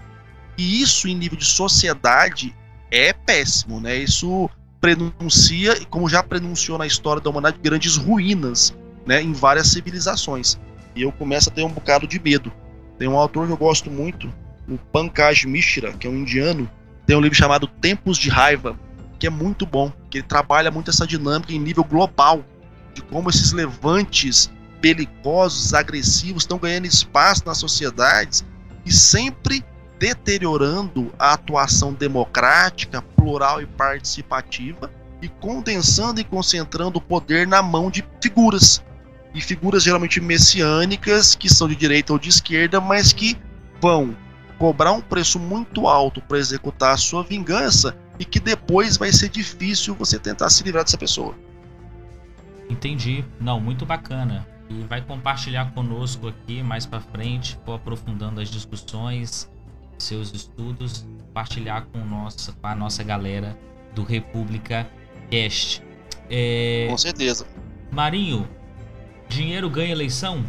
E 0.56 0.82
isso, 0.82 1.08
em 1.08 1.14
nível 1.14 1.38
de 1.38 1.44
sociedade, 1.44 2.54
é 2.90 3.12
péssimo, 3.12 3.80
né? 3.80 3.96
Isso 3.96 4.48
prenuncia, 4.80 5.84
como 5.86 6.08
já 6.08 6.22
prenunciou 6.22 6.78
na 6.78 6.86
história 6.86 7.20
da 7.20 7.30
humanidade, 7.30 7.58
grandes 7.60 7.96
ruínas 7.96 8.74
né, 9.08 9.22
em 9.22 9.32
várias 9.32 9.68
civilizações. 9.68 10.58
E 10.94 11.00
eu 11.00 11.10
começo 11.10 11.48
a 11.48 11.52
ter 11.52 11.64
um 11.64 11.70
bocado 11.70 12.06
de 12.06 12.20
medo. 12.20 12.52
Tem 12.98 13.08
um 13.08 13.16
autor 13.16 13.46
que 13.46 13.52
eu 13.52 13.56
gosto 13.56 13.90
muito, 13.90 14.30
o 14.68 14.76
Pankaj 14.76 15.46
Mishra, 15.46 15.94
que 15.94 16.06
é 16.06 16.10
um 16.10 16.18
indiano, 16.18 16.70
tem 17.06 17.16
um 17.16 17.20
livro 17.20 17.34
chamado 17.34 17.66
Tempos 17.66 18.18
de 18.18 18.28
Raiva, 18.28 18.78
que 19.18 19.26
é 19.26 19.30
muito 19.30 19.64
bom, 19.64 19.90
que 20.10 20.18
ele 20.18 20.26
trabalha 20.26 20.70
muito 20.70 20.90
essa 20.90 21.06
dinâmica 21.06 21.54
em 21.54 21.58
nível 21.58 21.82
global, 21.82 22.44
de 22.92 23.00
como 23.00 23.30
esses 23.30 23.52
levantes 23.52 24.50
belicosos, 24.78 25.72
agressivos, 25.72 26.42
estão 26.42 26.58
ganhando 26.58 26.86
espaço 26.86 27.44
nas 27.46 27.56
sociedades 27.56 28.44
e 28.84 28.92
sempre 28.92 29.64
deteriorando 29.98 31.12
a 31.18 31.32
atuação 31.32 31.94
democrática, 31.94 33.00
plural 33.00 33.62
e 33.62 33.66
participativa 33.66 34.90
e 35.22 35.28
condensando 35.28 36.20
e 36.20 36.24
concentrando 36.24 36.98
o 36.98 37.02
poder 37.02 37.46
na 37.46 37.62
mão 37.62 37.90
de 37.90 38.04
figuras 38.22 38.82
e 39.38 39.40
figuras 39.40 39.84
geralmente 39.84 40.20
messiânicas 40.20 41.36
que 41.36 41.48
são 41.48 41.68
de 41.68 41.76
direita 41.76 42.12
ou 42.12 42.18
de 42.18 42.28
esquerda, 42.28 42.80
mas 42.80 43.12
que 43.12 43.38
vão 43.80 44.16
cobrar 44.58 44.92
um 44.92 45.00
preço 45.00 45.38
muito 45.38 45.86
alto 45.86 46.20
para 46.20 46.38
executar 46.38 46.94
a 46.94 46.96
sua 46.96 47.22
vingança 47.22 47.96
e 48.18 48.24
que 48.24 48.40
depois 48.40 48.96
vai 48.96 49.12
ser 49.12 49.28
difícil 49.28 49.94
você 49.94 50.18
tentar 50.18 50.50
se 50.50 50.64
livrar 50.64 50.82
dessa 50.82 50.98
pessoa. 50.98 51.36
Entendi. 52.68 53.24
Não, 53.40 53.60
muito 53.60 53.86
bacana. 53.86 54.44
E 54.68 54.82
vai 54.82 55.00
compartilhar 55.00 55.72
conosco 55.72 56.26
aqui 56.26 56.60
mais 56.60 56.84
para 56.84 57.00
frente, 57.00 57.56
aprofundando 57.72 58.40
as 58.40 58.50
discussões, 58.50 59.48
seus 59.96 60.34
estudos, 60.34 61.06
compartilhar 61.26 61.82
com, 61.92 62.04
nossa, 62.04 62.52
com 62.52 62.66
a 62.66 62.74
nossa 62.74 63.04
galera 63.04 63.56
do 63.94 64.02
República 64.02 64.86
Cast. 65.30 65.80
É... 66.28 66.88
Com 66.90 66.98
certeza. 66.98 67.46
Marinho, 67.90 68.46
Dinheiro 69.28 69.68
ganha 69.68 69.92
eleição? 69.92 70.44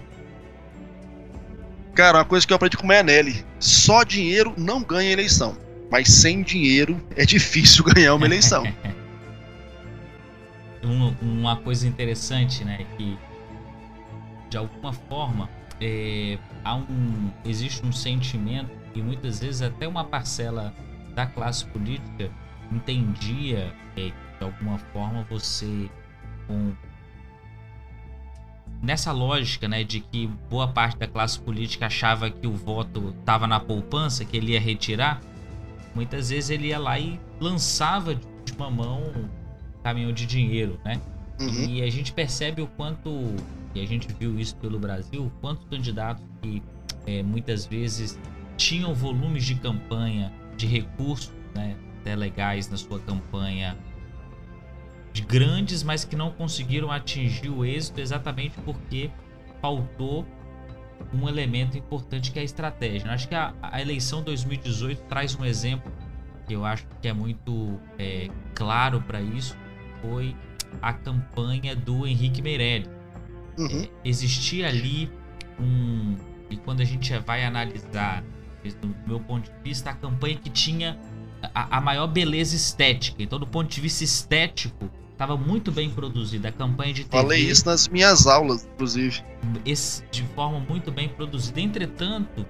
Cara, 1.93 2.19
uma 2.19 2.25
coisa 2.25 2.47
que 2.47 2.53
eu 2.53 2.55
aprendi 2.55 2.77
com 2.77 2.83
o 2.83 2.87
Meanelli: 2.87 3.45
só 3.59 4.03
dinheiro 4.03 4.53
não 4.57 4.81
ganha 4.81 5.11
eleição. 5.11 5.57
Mas 5.91 6.07
sem 6.09 6.43
dinheiro 6.43 7.01
é 7.15 7.25
difícil 7.25 7.83
ganhar 7.93 8.13
uma 8.13 8.25
eleição. 8.25 8.63
uma 11.21 11.57
coisa 11.57 11.87
interessante, 11.87 12.63
né? 12.63 12.85
Que 12.97 13.17
de 14.49 14.57
alguma 14.57 14.93
forma 14.93 15.49
é, 15.81 16.37
há 16.63 16.75
um, 16.75 17.31
existe 17.45 17.85
um 17.85 17.91
sentimento 17.91 18.71
e 18.95 19.01
muitas 19.01 19.39
vezes 19.39 19.61
até 19.61 19.87
uma 19.87 20.03
parcela 20.03 20.73
da 21.13 21.25
classe 21.25 21.65
política 21.65 22.31
entendia 22.71 23.73
é, 23.95 24.11
de 24.11 24.43
alguma 24.43 24.77
forma 24.91 25.25
você 25.29 25.89
com 26.47 26.73
nessa 28.81 29.11
lógica, 29.11 29.67
né, 29.67 29.83
de 29.83 29.99
que 29.99 30.27
boa 30.49 30.67
parte 30.67 30.97
da 30.97 31.07
classe 31.07 31.39
política 31.39 31.87
achava 31.87 32.29
que 32.29 32.47
o 32.47 32.53
voto 32.53 33.13
estava 33.19 33.45
na 33.45 33.59
poupança, 33.59 34.23
que 34.23 34.37
ele 34.37 34.53
ia 34.53 34.59
retirar, 34.59 35.21
muitas 35.93 36.29
vezes 36.29 36.49
ele 36.49 36.67
ia 36.67 36.79
lá 36.79 36.99
e 36.99 37.19
lançava 37.39 38.15
de 38.15 38.53
uma 38.55 38.69
mão 38.69 39.01
um 39.15 39.29
caminhão 39.83 40.11
de 40.11 40.25
dinheiro, 40.25 40.79
né? 40.83 40.99
Uhum. 41.39 41.65
E 41.69 41.81
a 41.81 41.89
gente 41.89 42.11
percebe 42.11 42.61
o 42.61 42.67
quanto, 42.67 43.09
e 43.73 43.81
a 43.81 43.85
gente 43.85 44.07
viu 44.19 44.37
isso 44.39 44.55
pelo 44.57 44.77
Brasil, 44.79 45.31
quantos 45.41 45.65
candidatos 45.69 46.23
que 46.41 46.61
é, 47.05 47.23
muitas 47.23 47.65
vezes 47.65 48.19
tinham 48.57 48.93
volumes 48.93 49.45
de 49.45 49.55
campanha, 49.55 50.33
de 50.57 50.67
recursos, 50.67 51.31
né, 51.55 51.75
até 52.01 52.15
legais 52.15 52.69
na 52.69 52.77
sua 52.77 52.99
campanha 52.99 53.77
grandes, 55.19 55.83
mas 55.83 56.03
que 56.05 56.15
não 56.15 56.31
conseguiram 56.31 56.91
atingir 56.91 57.49
o 57.49 57.65
êxito 57.65 57.99
exatamente 57.99 58.55
porque 58.65 59.09
faltou 59.61 60.25
um 61.13 61.27
elemento 61.27 61.77
importante 61.77 62.31
que 62.31 62.39
é 62.39 62.41
a 62.41 62.45
estratégia. 62.45 63.07
Eu 63.07 63.11
acho 63.11 63.27
que 63.27 63.35
a, 63.35 63.53
a, 63.61 63.81
eleição 63.81 64.21
2018 64.21 65.03
traz 65.03 65.35
um 65.35 65.45
exemplo 65.45 65.91
que 66.45 66.53
eu 66.53 66.65
acho 66.65 66.85
que 67.01 67.07
é 67.07 67.13
muito 67.13 67.79
é, 67.97 68.27
claro 68.53 69.01
para 69.01 69.21
isso, 69.21 69.55
foi 70.01 70.35
a 70.81 70.93
campanha 70.93 71.75
do 71.75 72.05
Henrique 72.05 72.41
Meirelles. 72.41 72.89
Uhum. 73.57 73.83
É, 73.83 73.89
existia 74.03 74.67
ali 74.67 75.11
um 75.59 76.15
e 76.49 76.57
quando 76.57 76.81
a 76.81 76.83
gente 76.83 77.15
vai 77.19 77.45
analisar, 77.45 78.23
do 78.81 78.95
meu 79.07 79.19
ponto 79.19 79.49
de 79.49 79.63
vista, 79.63 79.91
a 79.91 79.93
campanha 79.93 80.35
que 80.35 80.49
tinha 80.49 80.99
a, 81.53 81.77
a 81.77 81.81
maior 81.81 82.07
beleza 82.07 82.55
estética. 82.55 83.21
Então, 83.21 83.39
do 83.39 83.47
ponto 83.47 83.69
de 83.69 83.79
vista 83.79 84.03
estético, 84.03 84.89
estava 85.19 85.35
muito 85.35 85.69
bem 85.69 85.89
produzida. 85.89 86.47
A 86.47 86.51
campanha 86.51 86.93
de 86.93 87.03
TV. 87.03 87.21
Falei 87.21 87.41
isso 87.41 87.65
nas 87.65 87.89
minhas 87.89 88.25
aulas, 88.25 88.65
inclusive. 88.73 89.21
Esse, 89.65 90.01
de 90.09 90.23
forma 90.23 90.61
muito 90.61 90.91
bem 90.91 91.09
produzida. 91.09 91.59
Entretanto, 91.59 92.45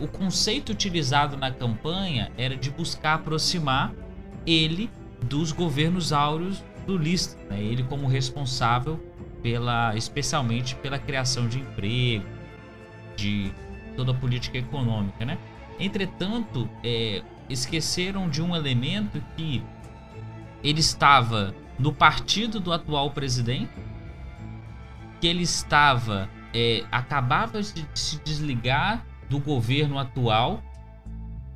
o 0.00 0.08
conceito 0.08 0.72
utilizado 0.72 1.36
na 1.36 1.50
campanha 1.50 2.32
era 2.38 2.56
de 2.56 2.70
buscar 2.70 3.14
aproximar 3.16 3.92
ele 4.46 4.90
dos 5.22 5.52
governos 5.52 6.10
áureos 6.10 6.64
do 6.86 6.96
List, 6.96 7.36
né? 7.50 7.62
ele 7.62 7.82
como 7.82 8.06
responsável 8.06 8.98
pela, 9.42 9.94
especialmente 9.94 10.74
pela 10.76 10.98
criação 10.98 11.46
de 11.46 11.58
emprego, 11.58 12.24
de 13.16 13.52
toda 13.94 14.12
a 14.12 14.14
política 14.14 14.56
econômica, 14.56 15.26
né? 15.26 15.36
Entretanto, 15.78 16.68
é, 16.82 17.22
esqueceram 17.50 18.30
de 18.30 18.40
um 18.40 18.56
elemento 18.56 19.22
que 19.36 19.62
ele 20.62 20.80
estava 20.80 21.54
no 21.78 21.92
partido 21.92 22.58
do 22.58 22.72
atual 22.72 23.10
presidente, 23.10 23.70
que 25.20 25.26
ele 25.26 25.42
estava 25.42 26.28
é, 26.54 26.84
acabava 26.90 27.60
de 27.62 27.86
se 27.94 28.18
desligar 28.20 29.04
do 29.28 29.38
governo 29.38 29.98
atual, 29.98 30.62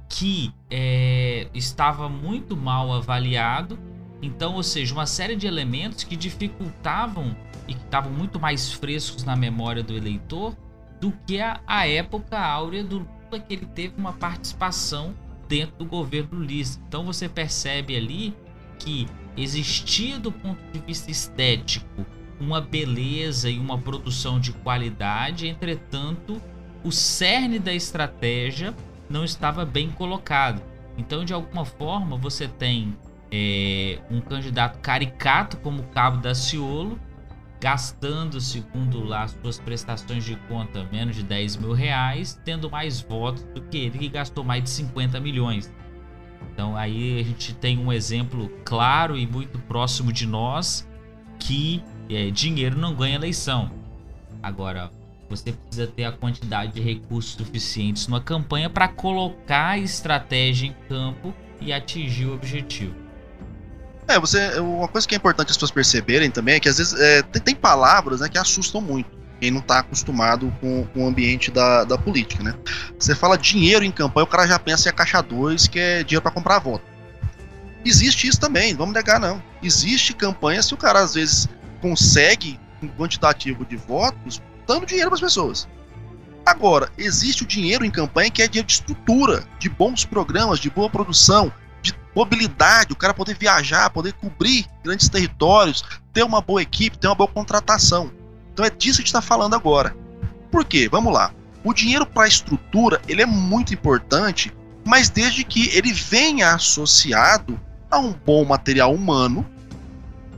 que 0.09 0.53
é, 0.71 1.49
estava 1.55 2.09
muito 2.09 2.57
mal 2.57 2.93
avaliado. 2.93 3.79
Então, 4.21 4.55
ou 4.55 4.63
seja, 4.63 4.95
uma 4.95 5.07
série 5.07 5.35
de 5.35 5.47
elementos 5.47 6.05
que 6.05 6.17
dificultavam 6.17 7.35
e 7.67 7.75
que 7.75 7.83
estavam 7.83 8.13
muito 8.13 8.39
mais 8.39 8.73
frescos 8.73 9.25
na 9.25 9.35
memória 9.35 9.83
do 9.83 9.97
eleitor 9.97 10.57
do 11.01 11.13
que 11.27 11.41
a, 11.41 11.61
a 11.67 11.89
época 11.89 12.39
áurea 12.39 12.85
do 12.85 12.99
Lula, 12.99 13.41
que 13.41 13.55
ele 13.55 13.67
teve 13.67 13.95
uma 13.97 14.13
participação 14.13 15.15
dentro 15.49 15.77
do 15.79 15.87
governo 15.87 16.39
Lula. 16.39 16.53
Então 16.87 17.05
você 17.05 17.29
percebe 17.29 17.97
ali 17.97 18.35
que 18.79 19.09
existia 19.37 20.19
do 20.19 20.31
ponto 20.31 20.61
de 20.73 20.79
vista 20.81 21.11
estético 21.11 22.05
uma 22.41 22.61
beleza 22.61 23.49
e 23.49 23.59
uma 23.59 23.79
produção 23.79 24.41
de 24.41 24.53
qualidade, 24.53 25.47
entretanto, 25.47 26.43
o 26.83 26.91
cerne 26.91 27.59
da 27.59 27.73
estratégia 27.73 28.75
não 29.09 29.25
estava 29.25 29.65
bem 29.65 29.91
colocado. 29.91 30.61
Então, 30.99 31.25
de 31.25 31.33
alguma 31.33 31.65
forma, 31.65 32.17
você 32.17 32.49
tem 32.49 32.97
é, 33.31 33.99
um 34.11 34.21
candidato 34.21 34.79
caricato 34.81 35.57
como 35.59 35.85
Cabo 35.85 36.19
da 36.19 36.35
Ciolo, 36.35 36.99
gastando, 37.61 38.41
segundo 38.41 39.05
lá 39.05 39.29
suas 39.29 39.61
prestações 39.61 40.25
de 40.25 40.35
conta, 40.49 40.85
menos 40.91 41.15
de 41.15 41.23
10 41.23 41.59
mil 41.59 41.73
reais, 41.73 42.41
tendo 42.45 42.69
mais 42.69 43.01
votos 43.01 43.45
do 43.55 43.63
que 43.63 43.79
ele, 43.79 43.99
que 43.99 44.09
gastou 44.09 44.43
mais 44.43 44.65
de 44.65 44.71
50 44.71 45.21
milhões. 45.21 45.73
Então 46.53 46.77
aí 46.77 47.21
a 47.21 47.23
gente 47.23 47.55
tem 47.55 47.79
um 47.79 47.93
exemplo 47.93 48.51
claro 48.65 49.17
e 49.17 49.27
muito 49.27 49.59
próximo 49.61 50.13
de 50.13 50.27
nós 50.27 50.87
que 51.39 51.83
é, 52.09 52.31
dinheiro 52.31 52.79
não 52.79 52.95
ganha 52.95 53.17
eleição. 53.17 53.71
Agora, 54.43 54.91
você 55.29 55.53
precisa 55.53 55.87
ter 55.87 56.05
a 56.05 56.13
quantidade 56.13 56.73
de 56.73 56.81
recursos 56.81 57.33
suficientes 57.33 58.07
numa 58.07 58.21
campanha 58.21 58.69
para 58.69 58.87
colocar 58.89 59.71
a 59.71 59.79
estratégia 59.79 60.67
em 60.67 60.77
campo 60.89 61.35
e 61.61 61.73
atingir 61.73 62.27
o 62.27 62.35
objetivo. 62.35 62.95
É, 64.09 64.19
você, 64.19 64.59
uma 64.61 64.89
coisa 64.89 65.07
que 65.07 65.15
é 65.15 65.19
importante 65.19 65.51
as 65.51 65.57
pessoas 65.57 65.71
perceberem 65.71 66.31
também 66.31 66.57
é 66.57 66.61
que 66.61 66.69
às 66.69 66.79
vezes 66.79 66.93
é, 67.01 67.23
tem, 67.23 67.41
tem, 67.41 67.55
palavras 67.55 68.21
né, 68.21 68.29
que 68.29 68.37
assustam 68.37 68.81
muito 68.81 69.22
quem 69.43 69.51
não 69.51 69.59
está 69.59 69.81
acostumado 69.81 70.55
com, 70.61 70.87
com, 70.95 71.03
o 71.03 71.09
ambiente 71.09 71.51
da, 71.51 71.83
da 71.83 71.99
política, 71.99 72.45
né? 72.45 72.55
Você 72.97 73.13
fala 73.13 73.37
dinheiro 73.37 73.85
em 73.85 73.91
campanha, 73.91 74.23
o 74.23 74.29
cara 74.29 74.47
já 74.47 74.57
pensa 74.57 74.89
em 74.89 74.91
a 74.91 74.93
caixa 74.93 75.21
2, 75.21 75.67
que 75.67 75.81
é 75.81 76.05
dinheiro 76.05 76.23
para 76.23 76.31
comprar 76.31 76.61
voto. 76.61 76.85
Existe 77.85 78.29
isso 78.29 78.39
também, 78.39 78.73
vamos 78.73 78.95
negar 78.95 79.19
não. 79.19 79.43
Existe 79.61 80.15
campanha 80.15 80.63
se 80.63 80.73
o 80.73 80.77
cara 80.77 81.01
às 81.01 81.15
vezes 81.15 81.49
consegue 81.81 82.57
um 82.81 82.87
quantitativo 82.87 83.65
de 83.65 83.75
votos 83.75 84.41
dando 84.65 84.87
dinheiro 84.87 85.11
para 85.11 85.17
as 85.17 85.21
pessoas. 85.21 85.67
Agora, 86.47 86.89
existe 86.97 87.43
o 87.43 87.47
dinheiro 87.47 87.85
em 87.85 87.91
campanha 87.91 88.31
que 88.31 88.43
é 88.43 88.47
dinheiro 88.47 88.69
de 88.69 88.75
estrutura, 88.75 89.43
de 89.59 89.69
bons 89.69 90.05
programas, 90.05 90.61
de 90.61 90.71
boa 90.71 90.89
produção, 90.89 91.53
de 91.83 91.93
mobilidade, 92.15 92.93
o 92.93 92.97
cara 92.97 93.13
poder 93.13 93.37
viajar, 93.37 93.91
poder 93.91 94.13
cobrir 94.13 94.67
grandes 94.85 95.09
territórios, 95.09 95.83
ter 96.13 96.23
uma 96.23 96.41
boa 96.41 96.63
equipe, 96.63 96.97
ter 96.97 97.09
uma 97.09 97.17
boa 97.17 97.29
contratação. 97.29 98.22
Então 98.53 98.65
é 98.65 98.71
disso 98.71 98.99
que 98.99 99.03
a 99.03 99.05
gente 99.05 99.07
está 99.07 99.23
falando 99.23 99.55
agora. 99.55 99.97
Por 100.51 100.65
quê? 100.65 100.89
Vamos 100.91 101.13
lá. 101.13 101.33
O 101.65 101.73
dinheiro 101.73 102.05
para 102.05 102.25
a 102.25 102.29
estrutura 102.29 103.01
ele 103.09 103.23
é 103.23 103.27
muito 103.27 103.73
importante, 103.73 104.53
mas 104.85 105.09
desde 105.09 105.45
que 105.45 105.69
ele 105.77 105.93
venha 105.93 106.55
associado 106.55 107.59
a 107.91 107.99
um 107.99 108.13
bom 108.13 108.45
material 108.45 108.95
humano, 108.95 109.47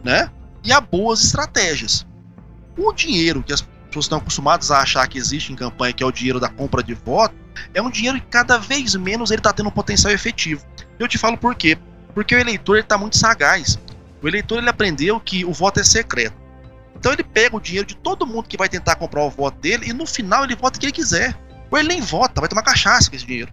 né? 0.03 0.31
e 0.65 0.73
a 0.73 0.81
boas 0.81 1.23
estratégias. 1.23 2.07
O 2.77 2.93
dinheiro 2.93 3.43
que 3.43 3.53
as 3.53 3.61
pessoas 3.61 4.07
estão 4.07 4.19
acostumadas 4.19 4.71
a 4.71 4.81
achar 4.81 5.07
que 5.07 5.19
existe 5.19 5.53
em 5.53 5.57
campanha, 5.57 5.93
que 5.93 6.03
é 6.03 6.07
o 6.07 6.11
dinheiro 6.11 6.41
da 6.41 6.49
compra 6.49 6.83
de 6.83 6.95
voto, 6.95 7.35
é 7.73 7.81
um 7.81 7.91
dinheiro 7.91 8.21
que 8.21 8.27
cada 8.27 8.59
vez 8.59 8.95
menos 8.97 9.31
ele 9.31 9.39
está 9.39 9.53
tendo 9.53 9.69
um 9.69 9.73
potencial 9.73 10.13
efetivo. 10.13 10.65
Eu 10.99 11.07
te 11.07 11.19
falo 11.19 11.37
por 11.37 11.55
quê? 11.55 11.79
Porque 12.15 12.35
o 12.35 12.39
eleitor 12.39 12.79
está 12.79 12.97
muito 12.97 13.17
sagaz. 13.17 13.79
O 14.23 14.27
eleitor 14.27 14.59
ele 14.59 14.71
aprendeu 14.71 15.21
que 15.21 15.45
o 15.45 15.53
voto 15.53 15.79
é 15.79 15.85
secreto. 15.85 16.35
Então 16.97 17.13
ele 17.13 17.23
pega 17.23 17.57
o 17.57 17.61
dinheiro 17.61 17.87
de 17.87 17.97
todo 17.97 18.27
mundo 18.27 18.49
que 18.49 18.57
vai 18.57 18.69
tentar 18.69 18.97
comprar 18.97 19.23
o 19.25 19.31
voto 19.31 19.59
dele 19.61 19.89
e 19.89 19.93
no 19.93 20.07
final 20.07 20.45
ele 20.45 20.57
vota 20.57 20.77
o 20.77 20.81
que 20.81 20.87
ele 20.87 20.93
quiser. 20.93 21.37
Ou 21.71 21.79
ele 21.79 21.89
nem 21.89 22.01
vota, 22.01 22.41
vai 22.41 22.49
tomar 22.49 22.63
cachaça 22.63 23.11
com 23.11 23.17
esse 23.17 23.27
dinheiro. 23.27 23.53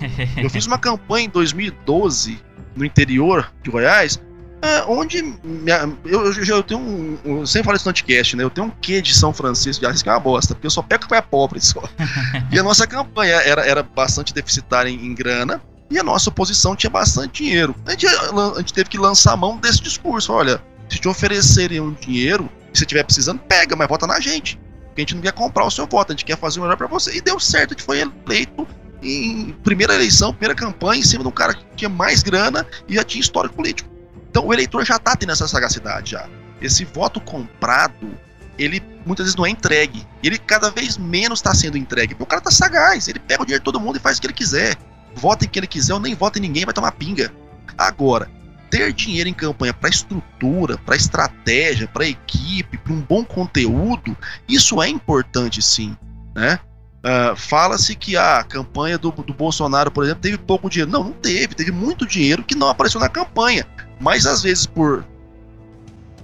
Eu 0.36 0.50
fiz 0.50 0.66
uma 0.66 0.78
campanha 0.78 1.26
em 1.26 1.30
2012 1.30 2.38
no 2.76 2.84
interior 2.84 3.52
de 3.62 3.70
Goiás 3.70 4.20
é, 4.64 4.82
onde 4.88 5.22
minha, 5.44 5.92
eu, 6.06 6.32
eu, 6.32 6.44
eu, 6.44 6.62
tenho 6.62 6.80
um. 6.80 7.18
Eu 7.22 7.46
sempre 7.46 7.66
falo 7.66 7.76
isso 7.76 7.84
no 7.84 7.92
podcast, 7.92 8.34
né? 8.34 8.42
Eu 8.44 8.48
tenho 8.48 8.68
um 8.68 8.70
quê 8.70 9.02
de 9.02 9.14
São 9.14 9.30
Francisco 9.30 9.80
de 9.80 9.86
Assis 9.86 10.02
que 10.02 10.08
é 10.08 10.12
uma 10.12 10.18
bosta, 10.18 10.54
porque 10.54 10.66
eu 10.66 10.70
só 10.70 10.80
pego 10.80 11.06
que 11.06 11.14
é 11.14 11.20
pobre 11.20 11.60
só. 11.60 11.82
e 12.50 12.58
a 12.58 12.62
nossa 12.62 12.86
campanha 12.86 13.34
era, 13.44 13.60
era 13.66 13.82
bastante 13.82 14.32
deficitária 14.32 14.88
em, 14.88 14.94
em 15.04 15.14
grana, 15.14 15.60
e 15.90 15.98
a 15.98 16.02
nossa 16.02 16.30
oposição 16.30 16.74
tinha 16.74 16.88
bastante 16.88 17.44
dinheiro. 17.44 17.74
A 17.84 17.90
gente, 17.90 18.06
a 18.06 18.58
gente 18.58 18.72
teve 18.72 18.88
que 18.88 18.96
lançar 18.96 19.34
a 19.34 19.36
mão 19.36 19.58
desse 19.58 19.82
discurso: 19.82 20.32
olha, 20.32 20.58
se 20.88 20.98
te 20.98 21.08
oferecerem 21.08 21.78
um 21.80 21.92
dinheiro, 21.92 22.48
se 22.74 22.80
você 22.80 22.84
estiver 22.84 23.04
precisando, 23.04 23.38
pega, 23.40 23.76
mas 23.76 23.88
vota 23.88 24.06
na 24.06 24.18
gente. 24.20 24.58
Porque 24.86 25.00
a 25.00 25.02
gente 25.02 25.14
não 25.14 25.22
quer 25.22 25.32
comprar 25.32 25.64
o 25.64 25.70
seu 25.70 25.86
voto, 25.86 26.12
a 26.12 26.12
gente 26.12 26.24
quer 26.24 26.36
fazer 26.36 26.58
o 26.58 26.62
melhor 26.62 26.76
para 26.76 26.86
você. 26.86 27.16
E 27.16 27.20
deu 27.20 27.38
certo, 27.38 27.70
gente 27.70 27.82
foi 27.82 28.00
eleito 28.00 28.66
em 29.02 29.52
primeira 29.62 29.94
eleição, 29.94 30.32
primeira 30.32 30.54
campanha, 30.54 31.00
em 31.00 31.04
cima 31.04 31.22
de 31.22 31.28
um 31.28 31.32
cara 31.32 31.54
que 31.54 31.64
tinha 31.76 31.88
mais 31.88 32.22
grana 32.22 32.66
e 32.88 32.94
já 32.94 33.04
tinha 33.04 33.20
histórico 33.20 33.54
político. 33.54 33.88
Então 34.30 34.46
o 34.46 34.52
eleitor 34.52 34.84
já 34.84 34.96
está 34.96 35.14
tendo 35.14 35.32
essa 35.32 35.46
sagacidade 35.46 36.12
já. 36.12 36.28
Esse 36.60 36.84
voto 36.84 37.20
comprado, 37.20 38.18
ele 38.58 38.82
muitas 39.04 39.26
vezes 39.26 39.36
não 39.36 39.46
é 39.46 39.50
entregue. 39.50 40.06
Ele 40.22 40.38
cada 40.38 40.70
vez 40.70 40.96
menos 40.96 41.38
está 41.38 41.54
sendo 41.54 41.76
entregue. 41.76 42.16
O 42.18 42.26
cara 42.26 42.40
tá 42.40 42.50
sagaz, 42.50 43.06
ele 43.06 43.18
pega 43.18 43.42
o 43.42 43.46
dinheiro 43.46 43.60
de 43.60 43.64
todo 43.64 43.78
mundo 43.78 43.96
e 43.96 44.00
faz 44.00 44.18
o 44.18 44.20
que 44.20 44.26
ele 44.26 44.34
quiser. 44.34 44.76
Vota 45.14 45.44
em 45.44 45.48
quem 45.48 45.60
ele 45.60 45.66
quiser 45.66 45.94
ou 45.94 46.00
nem 46.00 46.14
vota 46.14 46.38
em 46.38 46.42
ninguém, 46.42 46.64
vai 46.64 46.74
tomar 46.74 46.92
pinga. 46.92 47.32
Agora, 47.76 48.28
ter 48.74 48.92
dinheiro 48.92 49.28
em 49.28 49.32
campanha 49.32 49.72
para 49.72 49.88
estrutura, 49.88 50.76
para 50.78 50.96
estratégia, 50.96 51.86
para 51.86 52.06
equipe, 52.06 52.76
para 52.76 52.92
um 52.92 53.00
bom 53.00 53.24
conteúdo, 53.24 54.16
isso 54.48 54.82
é 54.82 54.88
importante 54.88 55.62
sim, 55.62 55.96
né? 56.34 56.58
Uh, 56.98 57.36
Fala-se 57.36 57.94
que 57.94 58.16
a 58.16 58.42
campanha 58.42 58.98
do, 58.98 59.12
do 59.12 59.32
Bolsonaro, 59.32 59.92
por 59.92 60.02
exemplo, 60.02 60.22
teve 60.22 60.38
pouco 60.38 60.68
dinheiro. 60.68 60.90
Não, 60.90 61.04
não 61.04 61.12
teve. 61.12 61.54
Teve 61.54 61.70
muito 61.70 62.06
dinheiro 62.06 62.42
que 62.42 62.54
não 62.54 62.66
apareceu 62.66 62.98
na 62.98 63.10
campanha. 63.10 63.66
Mas 64.00 64.26
às 64.26 64.42
vezes 64.42 64.64
por 64.64 65.04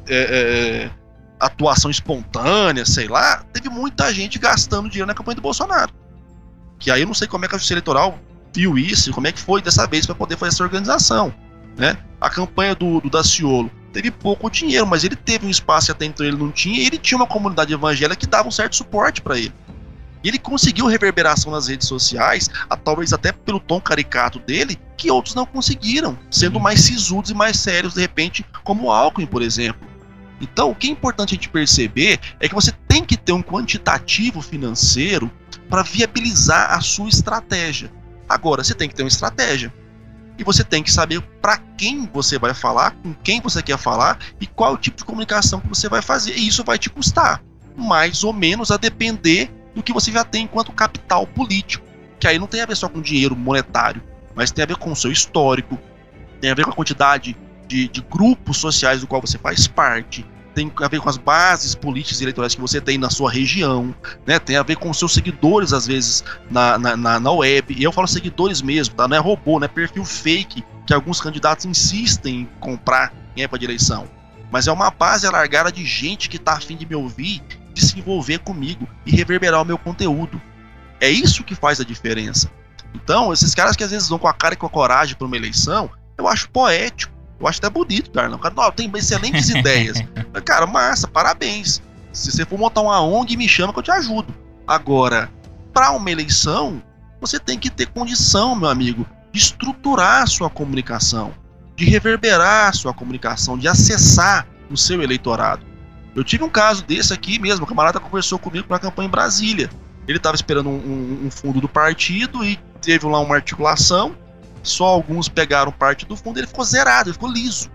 é, 0.08 0.88
é, 0.88 0.90
atuação 1.38 1.90
espontânea, 1.90 2.86
sei 2.86 3.08
lá, 3.08 3.44
teve 3.52 3.68
muita 3.68 4.12
gente 4.12 4.38
gastando 4.38 4.88
dinheiro 4.88 5.06
na 5.06 5.14
campanha 5.14 5.36
do 5.36 5.42
Bolsonaro. 5.42 5.92
Que 6.78 6.90
aí 6.90 7.02
eu 7.02 7.06
não 7.06 7.14
sei 7.14 7.28
como 7.28 7.44
é 7.44 7.48
que 7.48 7.54
a 7.54 7.58
Justiça 7.58 7.74
Eleitoral 7.74 8.18
viu 8.52 8.78
isso, 8.78 9.12
como 9.12 9.26
é 9.26 9.32
que 9.32 9.38
foi 9.38 9.60
dessa 9.60 9.86
vez 9.86 10.06
para 10.06 10.14
poder 10.14 10.38
fazer 10.38 10.54
essa 10.54 10.64
organização. 10.64 11.32
Né? 11.76 11.96
A 12.20 12.28
campanha 12.28 12.74
do, 12.74 13.00
do 13.00 13.08
Daciolo 13.08 13.70
teve 13.92 14.10
pouco 14.10 14.50
dinheiro, 14.50 14.86
mas 14.86 15.04
ele 15.04 15.16
teve 15.16 15.46
um 15.46 15.50
espaço 15.50 15.86
que 15.86 15.92
até 15.92 16.04
então 16.04 16.24
ele 16.24 16.36
não 16.36 16.50
tinha, 16.50 16.80
e 16.80 16.86
ele 16.86 16.98
tinha 16.98 17.16
uma 17.16 17.26
comunidade 17.26 17.72
evangélica 17.72 18.16
que 18.16 18.26
dava 18.26 18.48
um 18.48 18.52
certo 18.52 18.76
suporte 18.76 19.20
para 19.20 19.38
ele. 19.38 19.52
E 20.22 20.28
ele 20.28 20.38
conseguiu 20.38 20.86
reverberação 20.86 21.50
nas 21.50 21.68
redes 21.68 21.88
sociais, 21.88 22.50
talvez 22.84 23.12
até 23.12 23.32
pelo 23.32 23.58
tom 23.58 23.80
caricato 23.80 24.38
dele, 24.38 24.78
que 24.96 25.10
outros 25.10 25.34
não 25.34 25.46
conseguiram, 25.46 26.18
sendo 26.30 26.56
uhum. 26.56 26.62
mais 26.62 26.80
sisudos 26.80 27.30
e 27.30 27.34
mais 27.34 27.58
sérios 27.58 27.94
de 27.94 28.00
repente, 28.00 28.44
como 28.62 28.88
o 28.88 28.92
Alckmin, 28.92 29.26
por 29.26 29.40
exemplo. 29.40 29.88
Então, 30.40 30.70
o 30.70 30.74
que 30.74 30.88
é 30.88 30.90
importante 30.90 31.34
a 31.34 31.36
gente 31.36 31.48
perceber 31.48 32.18
é 32.38 32.48
que 32.48 32.54
você 32.54 32.72
tem 32.88 33.04
que 33.04 33.16
ter 33.16 33.32
um 33.32 33.42
quantitativo 33.42 34.40
financeiro 34.40 35.30
para 35.68 35.82
viabilizar 35.82 36.72
a 36.72 36.80
sua 36.80 37.08
estratégia. 37.08 37.90
Agora, 38.28 38.64
você 38.64 38.74
tem 38.74 38.88
que 38.88 38.94
ter 38.94 39.02
uma 39.02 39.08
estratégia. 39.08 39.72
E 40.40 40.42
você 40.42 40.64
tem 40.64 40.82
que 40.82 40.90
saber 40.90 41.20
para 41.42 41.58
quem 41.76 42.08
você 42.10 42.38
vai 42.38 42.54
falar, 42.54 42.92
com 42.92 43.12
quem 43.12 43.42
você 43.42 43.62
quer 43.62 43.76
falar 43.76 44.18
e 44.40 44.46
qual 44.46 44.78
tipo 44.78 44.96
de 44.96 45.04
comunicação 45.04 45.60
que 45.60 45.68
você 45.68 45.86
vai 45.86 46.00
fazer. 46.00 46.34
E 46.34 46.48
isso 46.48 46.64
vai 46.64 46.78
te 46.78 46.88
custar, 46.88 47.42
mais 47.76 48.24
ou 48.24 48.32
menos 48.32 48.70
a 48.70 48.78
depender 48.78 49.52
do 49.74 49.82
que 49.82 49.92
você 49.92 50.10
já 50.10 50.24
tem 50.24 50.44
enquanto 50.44 50.72
capital 50.72 51.26
político. 51.26 51.86
Que 52.18 52.26
aí 52.26 52.38
não 52.38 52.46
tem 52.46 52.62
a 52.62 52.66
ver 52.66 52.74
só 52.74 52.88
com 52.88 53.02
dinheiro 53.02 53.36
monetário, 53.36 54.02
mas 54.34 54.50
tem 54.50 54.62
a 54.62 54.66
ver 54.66 54.78
com 54.78 54.90
o 54.90 54.96
seu 54.96 55.12
histórico, 55.12 55.78
tem 56.40 56.50
a 56.50 56.54
ver 56.54 56.64
com 56.64 56.70
a 56.70 56.74
quantidade 56.74 57.36
de, 57.68 57.86
de 57.88 58.00
grupos 58.00 58.56
sociais 58.56 59.02
do 59.02 59.06
qual 59.06 59.20
você 59.20 59.36
faz 59.36 59.66
parte, 59.66 60.24
tem 60.54 60.70
a 60.76 60.88
ver 60.88 61.00
com 61.00 61.08
as 61.08 61.16
bases 61.16 61.74
políticas 61.74 62.20
e 62.20 62.24
eleitorais 62.24 62.54
que 62.54 62.60
você 62.60 62.80
tem 62.80 62.98
na 62.98 63.10
sua 63.10 63.30
região, 63.30 63.94
né? 64.26 64.38
Tem 64.38 64.56
a 64.56 64.62
ver 64.62 64.76
com 64.76 64.90
os 64.90 64.98
seus 64.98 65.12
seguidores, 65.12 65.72
às 65.72 65.86
vezes, 65.86 66.24
na, 66.50 66.78
na, 66.78 67.20
na, 67.20 67.32
web. 67.32 67.74
E 67.76 67.82
eu 67.82 67.92
falo 67.92 68.06
seguidores 68.06 68.60
mesmo, 68.62 68.94
tá? 68.94 69.06
Não 69.06 69.16
é 69.16 69.20
robô, 69.20 69.58
não 69.58 69.64
é 69.64 69.68
perfil 69.68 70.04
fake 70.04 70.64
que 70.86 70.94
alguns 70.94 71.20
candidatos 71.20 71.64
insistem 71.64 72.40
em 72.40 72.48
comprar 72.58 73.12
em 73.36 73.42
época 73.42 73.58
de 73.58 73.64
eleição. 73.64 74.08
Mas 74.50 74.66
é 74.66 74.72
uma 74.72 74.90
base 74.90 75.26
alargada 75.26 75.70
de 75.70 75.84
gente 75.84 76.28
que 76.28 76.36
está 76.36 76.54
afim 76.54 76.76
de 76.76 76.84
me 76.84 76.94
ouvir, 76.94 77.40
de 77.72 77.80
se 77.80 77.98
envolver 77.98 78.38
comigo 78.38 78.88
e 79.06 79.12
reverberar 79.12 79.62
o 79.62 79.64
meu 79.64 79.78
conteúdo. 79.78 80.40
É 81.00 81.08
isso 81.08 81.44
que 81.44 81.54
faz 81.54 81.80
a 81.80 81.84
diferença. 81.84 82.50
Então, 82.94 83.32
esses 83.32 83.54
caras 83.54 83.76
que 83.76 83.84
às 83.84 83.90
vezes 83.90 84.08
vão 84.08 84.18
com 84.18 84.26
a 84.26 84.34
cara 84.34 84.54
e 84.54 84.56
com 84.56 84.66
a 84.66 84.70
coragem 84.70 85.14
para 85.14 85.26
uma 85.26 85.36
eleição, 85.36 85.88
eu 86.18 86.26
acho 86.26 86.50
poético. 86.50 87.19
Eu 87.40 87.48
acho 87.48 87.58
até 87.58 87.70
bonito, 87.70 88.10
cara. 88.10 88.34
O 88.34 88.38
cara 88.38 88.54
não, 88.54 88.70
tem 88.70 88.90
excelentes 88.94 89.48
ideias. 89.50 89.98
Cara, 90.44 90.66
massa, 90.66 91.08
parabéns. 91.08 91.82
Se 92.12 92.30
você 92.30 92.44
for 92.44 92.58
montar 92.58 92.82
uma 92.82 93.00
ONG, 93.00 93.36
me 93.36 93.48
chama 93.48 93.72
que 93.72 93.78
eu 93.78 93.82
te 93.82 93.90
ajudo. 93.90 94.34
Agora, 94.66 95.30
para 95.72 95.92
uma 95.92 96.10
eleição, 96.10 96.82
você 97.20 97.38
tem 97.38 97.58
que 97.58 97.70
ter 97.70 97.86
condição, 97.86 98.54
meu 98.54 98.68
amigo, 98.68 99.06
de 99.32 99.38
estruturar 99.38 100.22
a 100.22 100.26
sua 100.26 100.50
comunicação, 100.50 101.32
de 101.76 101.84
reverberar 101.84 102.68
a 102.68 102.72
sua 102.72 102.92
comunicação, 102.92 103.56
de 103.56 103.68
acessar 103.68 104.46
o 104.70 104.76
seu 104.76 105.02
eleitorado. 105.02 105.64
Eu 106.14 106.24
tive 106.24 106.42
um 106.42 106.48
caso 106.48 106.84
desse 106.84 107.12
aqui 107.12 107.38
mesmo, 107.38 107.64
o 107.64 107.68
camarada 107.68 108.00
conversou 108.00 108.38
comigo 108.38 108.66
para 108.66 108.76
a 108.76 108.80
campanha 108.80 109.06
em 109.06 109.10
Brasília. 109.10 109.70
Ele 110.08 110.18
estava 110.18 110.34
esperando 110.34 110.68
um, 110.68 110.72
um, 110.72 111.26
um, 111.26 111.30
fundo 111.30 111.60
do 111.60 111.68
partido 111.68 112.44
e 112.44 112.58
teve 112.82 113.06
lá 113.06 113.20
uma 113.20 113.36
articulação. 113.36 114.16
Só 114.62 114.86
alguns 114.86 115.28
pegaram 115.28 115.72
parte 115.72 116.06
do 116.06 116.16
fundo, 116.16 116.38
ele 116.38 116.46
ficou 116.46 116.64
zerado, 116.64 117.08
ele 117.08 117.14
ficou 117.14 117.30
liso. 117.30 117.70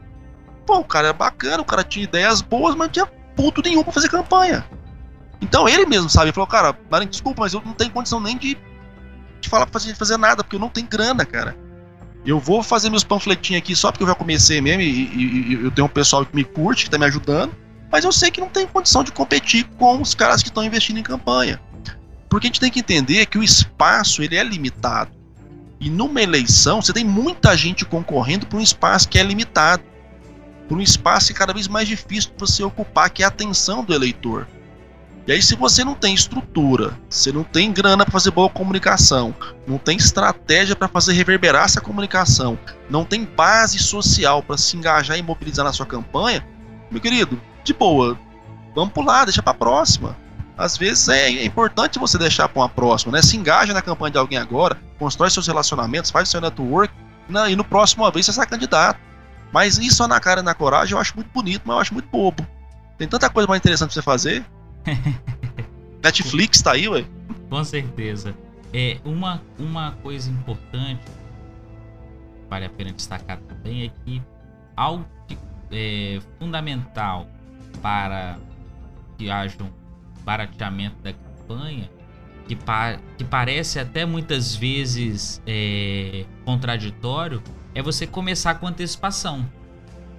Pô, 0.66 0.80
o 0.80 0.84
cara 0.84 1.07
era 1.07 1.18
bacana, 1.18 1.62
o 1.62 1.66
cara 1.66 1.84
tinha 1.84 2.03
ideias 2.03 2.41
boas, 2.41 2.76
mas 2.76 2.88
não 2.88 2.91
tinha 2.91 3.06
puto 3.36 3.62
nenhum 3.62 3.84
para 3.84 3.94
fazer 3.94 4.10
campanha. 4.10 4.66
Então 5.41 5.68
ele 5.68 5.86
mesmo 5.86 6.10
sabe, 6.10 6.28
ele 6.28 6.34
falou, 6.34 6.48
cara, 6.48 6.78
Marinho, 6.90 7.12
desculpa, 7.12 7.41
mas 7.41 7.53
eu 7.53 7.62
não 7.64 7.74
tenho 7.74 7.91
condição 7.91 8.20
nem 8.20 8.38
de, 8.38 8.57
de 9.41 9.49
falar 9.49 9.66
pra 9.66 9.80
fazer, 9.80 9.95
fazer 9.95 10.18
nada, 10.18 10.44
porque 10.44 10.56
eu 10.56 10.60
não 10.60 10.70
tenho 10.70 10.88
grana, 10.88 11.26
cara. 11.26 11.56
Eu 12.26 12.40
vou 12.40 12.64
fazer 12.64 12.90
meus 12.90 13.03
panfletinhos 13.03 13.62
aqui 13.62 13.76
só 13.76 13.91
porque 13.91 14.03
eu 14.03 14.07
já 14.07 14.16
comecei 14.16 14.60
mesmo 14.60 14.82
e, 14.82 14.86
e, 14.86 15.53
e, 15.53 15.64
eu 15.66 15.72
tenho 15.72 15.86
um 15.86 15.90
pessoal 15.90 16.26
que 16.26 16.36
me 16.36 16.44
curte, 16.44 16.86
que 16.86 16.90
tá 16.90 16.98
me 16.98 17.06
ajudando, 17.06 17.53
mas 17.91 18.03
eu 18.03 18.12
sei 18.12 18.32
que 18.32 18.41
não 18.41 18.49
tem 18.49 18.66
condição 18.66 19.03
de 19.03 19.12
competir 19.12 19.66
com 19.78 20.02
os 20.02 20.16
caras 20.16 20.41
que 20.41 20.49
estão 20.49 20.64
investindo 20.64 20.98
em 20.98 21.03
campanha. 21.03 21.62
Porque 22.28 22.48
a 22.48 22.49
gente 22.49 22.60
tem 22.60 22.72
que 22.72 22.80
entender 22.80 23.28
que 23.28 23.38
o 23.38 23.44
espaço 23.44 24.24
ele 24.24 24.36
é 24.36 24.44
limitado. 24.44 25.12
E 25.86 25.90
numa 25.91 26.20
eleição, 26.20 26.82
você 26.82 26.91
tem 26.91 27.06
muita 27.06 27.56
gente 27.56 27.86
concorrendo 27.86 28.48
por 28.48 28.57
um 28.57 28.64
espaço 28.64 29.07
que 29.07 29.20
é 29.20 29.24
limitado. 29.24 29.84
Por 30.68 30.80
um 30.80 30.82
espaço 30.82 31.28
que 31.28 31.34
é 31.34 31.36
cada 31.36 31.53
vez 31.53 31.68
mais 31.68 31.88
difícil 31.88 32.32
de 32.32 32.40
você 32.40 32.64
ocupar, 32.64 33.07
que 33.12 33.22
é 33.22 33.26
a 33.26 33.30
atenção 33.30 33.84
do 33.84 33.94
eleitor. 33.94 34.48
E 35.28 35.32
aí, 35.32 35.40
se 35.44 35.56
você 35.56 35.84
não 35.84 35.94
tem 35.94 36.16
estrutura, 36.16 36.98
você 37.07 37.32
não 37.32 37.44
tem 37.44 37.72
grana 37.72 38.03
para 38.03 38.12
fazer 38.12 38.32
boa 38.32 38.49
comunicação, 38.49 39.36
não 39.68 39.78
tem 39.78 39.95
estratégia 39.95 40.76
para 40.76 40.88
fazer 40.88 41.14
reverberar 41.14 41.66
essa 41.66 41.80
comunicação, 41.82 42.57
não 42.90 43.06
tem 43.06 43.24
base 43.24 43.78
social 43.78 44.41
para 44.41 44.57
se 44.57 44.76
engajar 44.76 45.20
e 45.20 45.22
mobilizar 45.22 45.64
na 45.64 45.74
sua 45.74 45.86
campanha, 45.86 46.44
meu 46.90 46.99
querido, 46.99 47.40
de 47.64 47.76
boa, 47.76 48.18
vamos 48.74 48.91
pular, 48.91 49.26
deixa 49.26 49.44
para 49.44 49.53
próxima. 49.53 50.18
Às 50.57 50.77
vezes 50.77 51.10
é, 51.10 51.44
importante 51.44 51.99
você 51.99 52.18
deixar 52.18 52.48
para 52.48 52.61
uma 52.61 52.69
próxima, 52.69 53.11
né? 53.11 53.22
Se 53.22 53.36
engaja 53.36 53.73
na 53.73 53.82
campanha 53.82 54.11
de 54.11 54.18
alguém 54.18 54.38
agora, 54.38 54.77
constrói 54.98 55.30
seus 55.30 55.48
relacionamentos, 55.48 56.11
faz 56.11 56.30
seu 56.30 56.40
network, 56.40 56.94
né? 57.27 57.52
e 57.52 57.56
no 57.56 57.64
próximo 57.64 58.10
vez 58.11 58.26
você 58.26 58.34
sai 58.34 58.48
candidato. 58.48 58.99
Mas 59.52 59.77
isso 59.77 60.06
na 60.07 60.19
cara 60.19 60.41
e 60.41 60.44
na 60.44 60.53
coragem 60.53 60.94
eu 60.94 60.99
acho 60.99 61.15
muito 61.15 61.30
bonito, 61.32 61.64
mas 61.65 61.76
eu 61.76 61.82
acho 61.82 61.94
muito 61.94 62.10
bobo. 62.10 62.45
Tem 62.98 63.07
tanta 63.07 63.30
coisa 63.30 63.48
mais 63.48 63.60
interessante 63.60 63.90
pra 63.90 63.95
você 63.95 64.02
fazer. 64.02 64.45
Netflix 66.03 66.61
tá 66.61 66.73
aí, 66.73 66.88
ué. 66.88 67.06
Com 67.49 67.64
certeza. 67.64 68.36
É, 68.73 68.98
uma, 69.03 69.41
uma 69.57 69.91
coisa 70.03 70.30
importante, 70.30 71.06
vale 72.49 72.65
a 72.65 72.69
pena 72.69 72.91
destacar 72.91 73.38
também, 73.40 73.86
é 73.86 73.90
que 74.03 74.22
algo 74.76 75.06
é 75.72 76.19
fundamental 76.40 77.27
para 77.82 78.38
que 79.18 79.30
haja 79.30 79.56
um 79.61 79.85
barateamento 80.26 80.97
da 81.03 81.14
campanha, 81.14 81.89
que, 82.47 82.56
pa 82.56 82.97
que 83.18 83.23
parece 83.23 83.80
até 83.80 84.06
muitas 84.06 84.56
vezes 84.56 85.41
é, 85.45 86.26
contraditório, 86.43 87.41
é 87.73 87.81
você 87.81 88.07
começar 88.07 88.56
com 88.56 88.68
antecipação. 88.68 89.47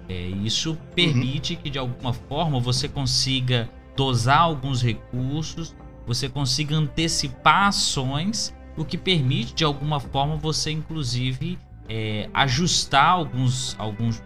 É, 0.09 0.27
isso 0.43 0.77
permite 0.95 1.55
uhum. 1.55 1.61
que 1.61 1.69
de 1.69 1.77
alguma 1.77 2.13
forma 2.13 2.59
você 2.59 2.87
consiga 2.87 3.69
dosar 3.95 4.39
alguns 4.39 4.81
recursos, 4.81 5.75
você 6.05 6.29
consiga 6.29 6.75
antecipar 6.75 7.67
ações, 7.67 8.55
o 8.77 8.85
que 8.85 8.97
permite 8.97 9.53
de 9.53 9.65
alguma 9.65 9.99
forma 9.99 10.37
você 10.37 10.71
inclusive 10.71 11.59
é, 11.89 12.29
ajustar 12.33 13.09
alguns, 13.09 13.75
alguns 13.77 14.21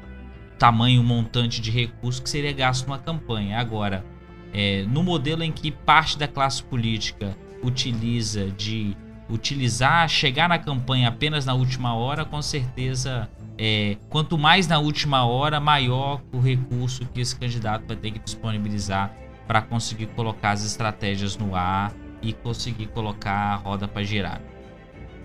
tamanho 0.60 1.04
montante 1.04 1.60
de 1.60 1.72
recursos 1.72 2.20
que 2.20 2.30
seria 2.30 2.52
gasto 2.52 2.86
numa 2.86 3.00
campanha. 3.00 3.58
Agora, 3.58 4.06
é, 4.54 4.84
no 4.84 5.04
modelo 5.04 5.44
em 5.44 5.52
que 5.52 5.72
parte 5.72 6.18
da 6.18 6.28
classe 6.28 6.64
política 6.64 7.36
utiliza 7.64 8.50
de 8.50 8.96
utilizar, 9.30 10.08
chegar 10.10 10.50
na 10.50 10.60
campanha 10.60 11.08
apenas 11.08 11.46
na 11.46 11.54
última 11.54 11.94
hora, 11.94 12.26
com 12.26 12.42
certeza, 12.42 13.30
é, 13.58 13.98
quanto 14.10 14.38
mais 14.38 14.68
na 14.68 14.80
última 14.80 15.26
hora, 15.26 15.60
maior 15.60 16.22
o 16.34 16.40
recurso 16.40 17.06
que 17.14 17.22
esse 17.22 17.36
candidato 17.36 17.86
vai 17.88 17.96
ter 17.96 18.12
que 18.12 18.20
disponibilizar 18.20 19.16
para 19.48 19.62
conseguir 19.62 20.08
colocar 20.08 20.52
as 20.52 20.66
estratégias 20.66 21.38
no 21.38 21.56
ar 21.56 21.94
e 22.22 22.34
conseguir 22.34 22.88
colocar 22.88 23.32
a 23.32 23.56
roda 23.56 23.88
para 23.88 24.04
girar. 24.04 24.42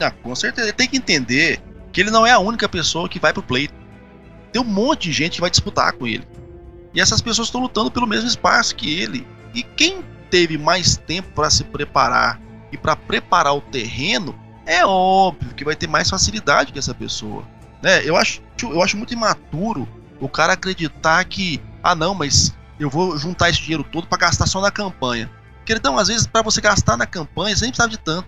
Ah, 0.00 0.10
com 0.10 0.34
certeza. 0.34 0.72
Tem 0.72 0.88
que 0.88 0.96
entender 0.96 1.60
que 1.92 2.00
ele 2.00 2.10
não 2.10 2.26
é 2.26 2.32
a 2.32 2.38
única 2.38 2.68
pessoa 2.68 3.08
que 3.08 3.18
vai 3.18 3.32
pro 3.32 3.42
pleito. 3.42 3.74
Tem 4.52 4.60
um 4.60 4.64
monte 4.64 5.04
de 5.08 5.12
gente 5.12 5.34
que 5.34 5.40
vai 5.40 5.50
disputar 5.50 5.92
com 5.94 6.06
ele. 6.06 6.24
E 6.96 7.00
essas 7.00 7.20
pessoas 7.20 7.48
estão 7.48 7.60
lutando 7.60 7.90
pelo 7.90 8.06
mesmo 8.06 8.26
espaço 8.26 8.74
que 8.74 8.98
ele. 8.98 9.26
E 9.54 9.62
quem 9.62 10.02
teve 10.30 10.56
mais 10.56 10.96
tempo 10.96 11.28
para 11.34 11.50
se 11.50 11.62
preparar 11.62 12.40
e 12.72 12.78
para 12.78 12.96
preparar 12.96 13.54
o 13.54 13.60
terreno, 13.60 14.34
é 14.64 14.84
óbvio 14.84 15.54
que 15.54 15.64
vai 15.64 15.76
ter 15.76 15.86
mais 15.86 16.08
facilidade 16.08 16.72
que 16.72 16.78
essa 16.78 16.94
pessoa. 16.94 17.44
Né? 17.82 18.02
Eu, 18.02 18.16
acho, 18.16 18.40
eu 18.62 18.82
acho 18.82 18.96
muito 18.96 19.12
imaturo 19.12 19.86
o 20.18 20.26
cara 20.26 20.54
acreditar 20.54 21.22
que, 21.26 21.60
ah 21.82 21.94
não, 21.94 22.14
mas 22.14 22.54
eu 22.80 22.88
vou 22.88 23.18
juntar 23.18 23.50
esse 23.50 23.60
dinheiro 23.60 23.84
todo 23.84 24.06
para 24.06 24.18
gastar 24.18 24.46
só 24.46 24.62
na 24.62 24.70
campanha. 24.70 25.30
Queridão, 25.66 25.98
às 25.98 26.08
vezes 26.08 26.26
para 26.26 26.40
você 26.40 26.62
gastar 26.62 26.96
na 26.96 27.06
campanha, 27.06 27.54
você 27.54 27.64
nem 27.66 27.72
precisava 27.72 27.90
de 27.90 27.98
tanto. 27.98 28.26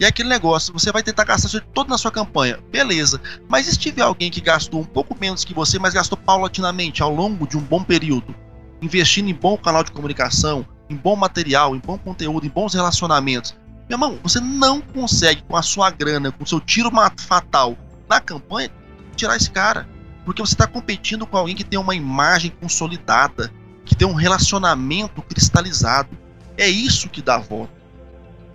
E 0.00 0.04
é 0.04 0.08
aquele 0.08 0.28
negócio, 0.28 0.72
você 0.72 0.92
vai 0.92 1.02
tentar 1.02 1.24
gastar 1.24 1.48
isso 1.48 1.60
todo 1.74 1.88
na 1.88 1.98
sua 1.98 2.12
campanha, 2.12 2.60
beleza. 2.70 3.20
Mas 3.48 3.66
se 3.66 3.76
tiver 3.76 4.02
alguém 4.02 4.30
que 4.30 4.40
gastou 4.40 4.80
um 4.80 4.84
pouco 4.84 5.16
menos 5.20 5.44
que 5.44 5.52
você, 5.52 5.78
mas 5.78 5.92
gastou 5.92 6.16
paulatinamente 6.16 7.02
ao 7.02 7.12
longo 7.12 7.48
de 7.48 7.56
um 7.56 7.60
bom 7.60 7.82
período, 7.82 8.34
investindo 8.80 9.28
em 9.28 9.34
bom 9.34 9.56
canal 9.56 9.82
de 9.82 9.90
comunicação, 9.90 10.64
em 10.88 10.94
bom 10.94 11.16
material, 11.16 11.74
em 11.74 11.80
bom 11.80 11.98
conteúdo, 11.98 12.46
em 12.46 12.50
bons 12.50 12.74
relacionamentos. 12.74 13.56
Meu 13.88 13.96
irmão, 13.96 14.18
você 14.22 14.38
não 14.38 14.80
consegue 14.80 15.42
com 15.42 15.56
a 15.56 15.62
sua 15.62 15.90
grana, 15.90 16.30
com 16.30 16.44
o 16.44 16.46
seu 16.46 16.60
tiro 16.60 16.90
fatal 17.16 17.76
na 18.08 18.20
campanha, 18.20 18.70
tirar 19.16 19.36
esse 19.36 19.50
cara. 19.50 19.88
Porque 20.24 20.42
você 20.42 20.54
está 20.54 20.66
competindo 20.66 21.26
com 21.26 21.36
alguém 21.36 21.56
que 21.56 21.64
tem 21.64 21.78
uma 21.78 21.94
imagem 21.94 22.52
consolidada, 22.60 23.50
que 23.84 23.96
tem 23.96 24.06
um 24.06 24.14
relacionamento 24.14 25.22
cristalizado. 25.22 26.10
É 26.56 26.68
isso 26.68 27.08
que 27.08 27.22
dá 27.22 27.38
voto. 27.38 27.77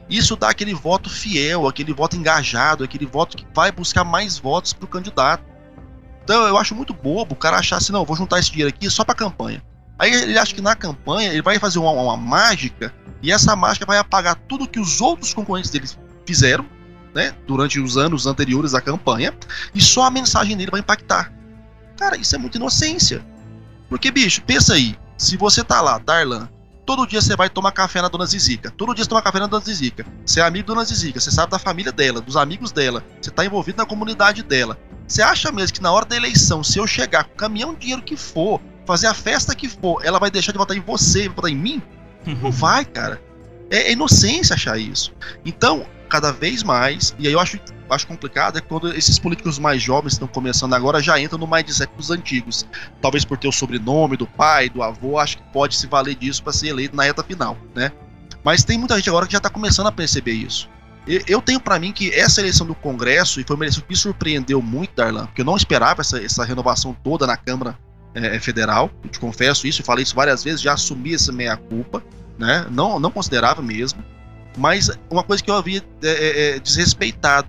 Isso 0.09 0.35
dá 0.35 0.49
aquele 0.49 0.73
voto 0.73 1.09
fiel, 1.09 1.67
aquele 1.67 1.93
voto 1.93 2.15
engajado, 2.15 2.83
aquele 2.83 3.05
voto 3.05 3.37
que 3.37 3.45
vai 3.53 3.71
buscar 3.71 4.03
mais 4.03 4.37
votos 4.37 4.73
para 4.73 4.85
o 4.85 4.89
candidato. 4.89 5.43
Então 6.23 6.47
eu 6.47 6.57
acho 6.57 6.75
muito 6.75 6.93
bobo 6.93 7.33
o 7.33 7.37
cara 7.37 7.57
achar 7.57 7.77
assim, 7.77 7.91
não, 7.91 8.05
vou 8.05 8.15
juntar 8.15 8.39
esse 8.39 8.51
dinheiro 8.51 8.69
aqui 8.69 8.89
só 8.89 9.03
para 9.03 9.15
campanha. 9.15 9.63
Aí 9.97 10.11
ele 10.11 10.37
acha 10.37 10.53
que 10.53 10.61
na 10.61 10.75
campanha 10.75 11.31
ele 11.31 11.41
vai 11.41 11.59
fazer 11.59 11.79
uma, 11.79 11.91
uma, 11.91 12.17
mágica 12.17 12.93
e 13.21 13.31
essa 13.31 13.55
mágica 13.55 13.85
vai 13.85 13.97
apagar 13.97 14.35
tudo 14.47 14.67
que 14.67 14.79
os 14.79 15.01
outros 15.01 15.33
concorrentes 15.33 15.69
dele 15.69 15.87
fizeram, 16.25 16.65
né, 17.13 17.33
durante 17.45 17.79
os 17.79 17.97
anos 17.97 18.25
anteriores 18.25 18.73
à 18.73 18.81
campanha, 18.81 19.33
e 19.73 19.81
só 19.81 20.03
a 20.03 20.11
mensagem 20.11 20.57
dele 20.57 20.71
vai 20.71 20.79
impactar. 20.79 21.31
Cara, 21.97 22.17
isso 22.17 22.35
é 22.35 22.37
muita 22.39 22.57
inocência. 22.57 23.23
Porque, 23.87 24.09
bicho, 24.09 24.41
pensa 24.41 24.73
aí. 24.73 24.97
Se 25.17 25.37
você 25.37 25.63
tá 25.63 25.79
lá, 25.79 25.99
Darlan, 25.99 26.49
todo 26.85 27.05
dia 27.05 27.21
você 27.21 27.35
vai 27.35 27.49
tomar 27.49 27.71
café 27.71 28.01
na 28.01 28.07
Dona 28.07 28.25
Zizica. 28.25 28.71
Todo 28.71 28.93
dia 28.93 29.03
você 29.03 29.09
toma 29.09 29.21
café 29.21 29.39
na 29.39 29.47
Dona 29.47 29.63
Zizica. 29.63 30.05
Você 30.25 30.39
é 30.39 30.43
amigo 30.43 30.67
da 30.67 30.73
Dona 30.73 30.85
Zizica, 30.85 31.19
você 31.19 31.31
sabe 31.31 31.51
da 31.51 31.59
família 31.59 31.91
dela, 31.91 32.21
dos 32.21 32.37
amigos 32.37 32.71
dela, 32.71 33.03
você 33.21 33.31
tá 33.31 33.45
envolvido 33.45 33.77
na 33.77 33.85
comunidade 33.85 34.43
dela. 34.43 34.77
Você 35.07 35.21
acha 35.21 35.51
mesmo 35.51 35.73
que 35.73 35.81
na 35.81 35.91
hora 35.91 36.05
da 36.05 36.15
eleição, 36.15 36.63
se 36.63 36.79
eu 36.79 36.87
chegar 36.87 37.25
com 37.25 37.33
o 37.33 37.37
caminhão 37.37 37.73
de 37.73 37.81
dinheiro 37.81 38.01
que 38.01 38.15
for, 38.15 38.61
fazer 38.85 39.07
a 39.07 39.13
festa 39.13 39.55
que 39.55 39.67
for, 39.67 40.03
ela 40.03 40.19
vai 40.19 40.31
deixar 40.31 40.51
de 40.51 40.57
votar 40.57 40.75
em 40.75 40.81
você 40.81 41.25
e 41.25 41.27
votar 41.27 41.51
em 41.51 41.55
mim? 41.55 41.81
Não 42.25 42.51
vai, 42.51 42.85
cara. 42.85 43.21
É, 43.69 43.89
é 43.89 43.91
inocência 43.91 44.53
achar 44.53 44.77
isso. 44.77 45.13
Então, 45.45 45.85
cada 46.13 46.31
vez 46.31 46.61
mais, 46.61 47.15
e 47.17 47.25
aí 47.25 47.33
eu 47.33 47.39
acho 47.39 47.59
acho 47.89 48.05
complicado 48.05 48.57
é 48.57 48.61
quando 48.61 48.93
esses 48.93 49.17
políticos 49.17 49.57
mais 49.57 49.81
jovens 49.81 50.13
estão 50.13 50.27
começando 50.27 50.73
agora 50.73 51.01
já 51.01 51.19
entram 51.19 51.39
no 51.39 51.47
mindset 51.47 51.91
dos 51.97 52.11
antigos. 52.11 52.67
Talvez 53.01 53.25
por 53.25 53.35
ter 53.35 53.47
o 53.47 53.51
sobrenome 53.51 54.15
do 54.15 54.27
pai, 54.27 54.69
do 54.69 54.83
avô, 54.83 55.17
acho 55.17 55.37
que 55.37 55.43
pode 55.51 55.75
se 55.75 55.87
valer 55.87 56.13
disso 56.13 56.43
para 56.43 56.53
ser 56.53 56.67
eleito 56.67 56.95
na 56.95 57.01
reta 57.01 57.23
final, 57.23 57.57
né? 57.73 57.91
Mas 58.43 58.63
tem 58.63 58.77
muita 58.77 58.95
gente 58.95 59.09
agora 59.09 59.25
que 59.25 59.31
já 59.31 59.39
está 59.39 59.49
começando 59.49 59.87
a 59.87 59.91
perceber 59.91 60.33
isso. 60.33 60.69
Eu 61.27 61.41
tenho 61.41 61.59
para 61.59 61.79
mim 61.79 61.91
que 61.91 62.13
essa 62.13 62.41
eleição 62.41 62.67
do 62.67 62.75
Congresso, 62.75 63.41
e 63.41 63.43
foi 63.43 63.55
uma 63.55 63.65
eleição 63.65 63.81
que 63.81 63.89
me 63.89 63.95
surpreendeu 63.95 64.61
muito, 64.61 64.95
Darlan, 64.95 65.25
porque 65.25 65.41
eu 65.41 65.45
não 65.45 65.57
esperava 65.57 66.01
essa, 66.01 66.23
essa 66.23 66.45
renovação 66.45 66.95
toda 67.03 67.25
na 67.25 67.35
Câmara 67.35 67.77
é, 68.13 68.39
Federal, 68.39 68.91
eu 69.03 69.09
te 69.09 69.19
confesso 69.19 69.65
isso, 69.65 69.81
eu 69.81 69.85
falei 69.85 70.03
isso 70.03 70.15
várias 70.15 70.43
vezes, 70.43 70.61
já 70.61 70.73
assumi 70.73 71.15
essa 71.15 71.31
meia-culpa, 71.31 72.03
né? 72.37 72.67
Não, 72.69 72.99
não 72.99 73.09
considerava 73.09 73.61
mesmo. 73.63 74.03
Mas 74.57 74.89
uma 75.09 75.23
coisa 75.23 75.43
que 75.43 75.49
eu 75.49 75.55
havia 75.55 75.83
é, 76.01 76.07
é, 76.07 76.55
é, 76.55 76.59
desrespeitado, 76.59 77.47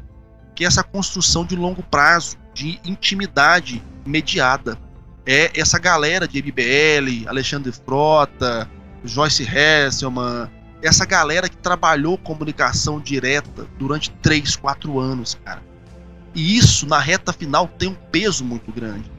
que 0.55 0.65
é 0.65 0.67
essa 0.67 0.83
construção 0.83 1.45
de 1.45 1.57
longo 1.57 1.83
prazo, 1.83 2.37
de 2.55 2.81
intimidade 2.85 3.83
mediada. 4.07 4.79
É 5.27 5.51
essa 5.59 5.79
galera 5.79 6.29
de 6.29 6.43
MBL, 6.43 7.29
Alexandre 7.29 7.73
Frota, 7.73 8.71
Joyce 9.05 9.43
Hesselman, 9.43 10.49
essa 10.83 11.07
galera 11.07 11.49
que 11.49 11.57
trabalhou 11.57 12.19
comunicação 12.19 13.01
direta 13.01 13.67
durante 13.79 14.11
3, 14.23 14.57
4 14.57 15.01
anos, 15.01 15.39
cara. 15.45 15.63
E 16.35 16.59
isso, 16.59 16.87
na 16.87 16.99
reta 16.99 17.33
final, 17.33 17.69
tem 17.69 17.89
um 17.89 17.95
peso 17.95 18.45
muito 18.45 18.71
grande. 18.71 19.11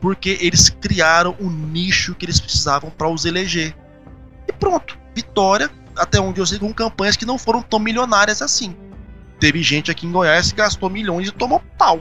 Porque 0.00 0.38
eles 0.40 0.70
criaram 0.70 1.36
o 1.38 1.50
nicho 1.50 2.14
que 2.14 2.24
eles 2.24 2.40
precisavam 2.40 2.90
para 2.90 3.08
os 3.08 3.24
eleger. 3.24 3.76
E 4.48 4.52
pronto, 4.52 4.98
vitória, 5.14 5.70
até 5.96 6.20
onde 6.20 6.40
eu 6.40 6.46
sei, 6.46 6.58
com 6.58 6.72
campanhas 6.72 7.16
que 7.16 7.26
não 7.26 7.38
foram 7.38 7.62
tão 7.62 7.78
milionárias 7.78 8.42
assim. 8.42 8.76
Teve 9.38 9.62
gente 9.62 9.90
aqui 9.90 10.06
em 10.06 10.12
Goiás 10.12 10.50
que 10.50 10.58
gastou 10.58 10.88
milhões 10.88 11.28
e 11.28 11.32
tomou 11.32 11.60
pau. 11.76 12.00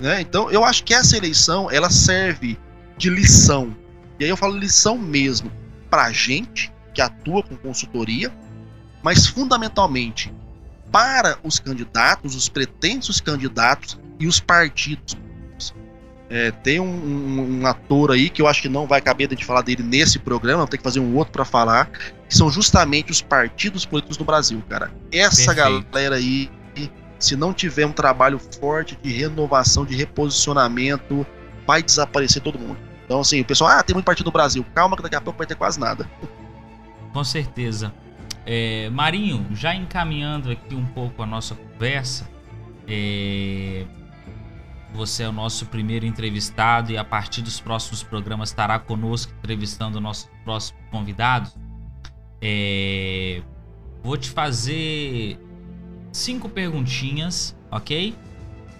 Né? 0.00 0.20
Então, 0.20 0.50
eu 0.50 0.64
acho 0.64 0.84
que 0.84 0.94
essa 0.94 1.16
eleição 1.16 1.70
ela 1.70 1.90
serve 1.90 2.58
de 2.96 3.10
lição. 3.10 3.76
E 4.18 4.24
aí 4.24 4.30
eu 4.30 4.36
falo 4.36 4.56
lição 4.56 4.98
mesmo 4.98 5.50
para 5.88 6.10
gente 6.12 6.72
que 6.92 7.00
atua 7.00 7.42
com 7.42 7.56
consultoria, 7.56 8.32
mas 9.02 9.26
fundamentalmente 9.26 10.32
para 10.90 11.38
os 11.42 11.58
candidatos, 11.58 12.34
os 12.34 12.48
pretensos 12.48 13.20
candidatos 13.20 13.98
e 14.18 14.26
os 14.26 14.40
partidos. 14.40 15.16
É, 16.30 16.50
tem 16.50 16.78
um, 16.78 16.84
um, 16.84 17.60
um, 17.60 17.66
ator 17.66 18.10
aí 18.10 18.28
que 18.28 18.42
eu 18.42 18.46
acho 18.46 18.60
que 18.60 18.68
não 18.68 18.86
vai 18.86 19.00
caber 19.00 19.28
de 19.28 19.44
falar 19.44 19.62
dele 19.62 19.82
nesse 19.82 20.18
programa, 20.18 20.66
tem 20.66 20.76
que 20.76 20.84
fazer 20.84 21.00
um 21.00 21.16
outro 21.16 21.32
para 21.32 21.44
falar, 21.44 21.86
que 22.28 22.36
são 22.36 22.50
justamente 22.50 23.10
os 23.10 23.22
partidos 23.22 23.86
políticos 23.86 24.18
no 24.18 24.26
Brasil, 24.26 24.62
cara. 24.68 24.92
Essa 25.10 25.54
Perfeito. 25.54 25.86
galera 25.90 26.16
aí, 26.16 26.50
se 27.18 27.34
não 27.34 27.52
tiver 27.54 27.86
um 27.86 27.92
trabalho 27.92 28.38
forte 28.60 28.96
de 29.02 29.10
renovação, 29.10 29.86
de 29.86 29.96
reposicionamento, 29.96 31.26
vai 31.66 31.82
desaparecer 31.82 32.42
todo 32.42 32.58
mundo. 32.58 32.78
Então, 33.04 33.20
assim, 33.20 33.40
o 33.40 33.44
pessoal, 33.44 33.70
ah, 33.70 33.82
tem 33.82 33.94
muito 33.94 34.04
partido 34.04 34.26
no 34.26 34.32
Brasil. 34.32 34.64
Calma 34.74 34.96
que 34.96 35.02
daqui 35.02 35.16
a 35.16 35.20
pouco 35.20 35.38
vai 35.38 35.46
ter 35.46 35.54
quase 35.54 35.80
nada. 35.80 36.08
Com 37.12 37.24
certeza. 37.24 37.92
É, 38.44 38.90
Marinho, 38.90 39.46
já 39.52 39.74
encaminhando 39.74 40.50
aqui 40.50 40.74
um 40.74 40.84
pouco 40.84 41.22
a 41.22 41.26
nossa 41.26 41.54
conversa, 41.54 42.28
é, 42.86 43.84
você 44.94 45.22
é 45.22 45.28
o 45.28 45.32
nosso 45.32 45.66
primeiro 45.66 46.06
entrevistado 46.06 46.92
e 46.92 46.98
a 46.98 47.04
partir 47.04 47.42
dos 47.42 47.60
próximos 47.60 48.02
programas 48.02 48.50
estará 48.50 48.78
conosco 48.78 49.32
entrevistando 49.38 50.00
nossos 50.00 50.28
próximos 50.44 50.80
convidados. 50.90 51.54
É, 52.40 53.42
vou 54.02 54.16
te 54.16 54.30
fazer 54.30 55.38
cinco 56.12 56.48
perguntinhas, 56.48 57.56
ok? 57.70 58.14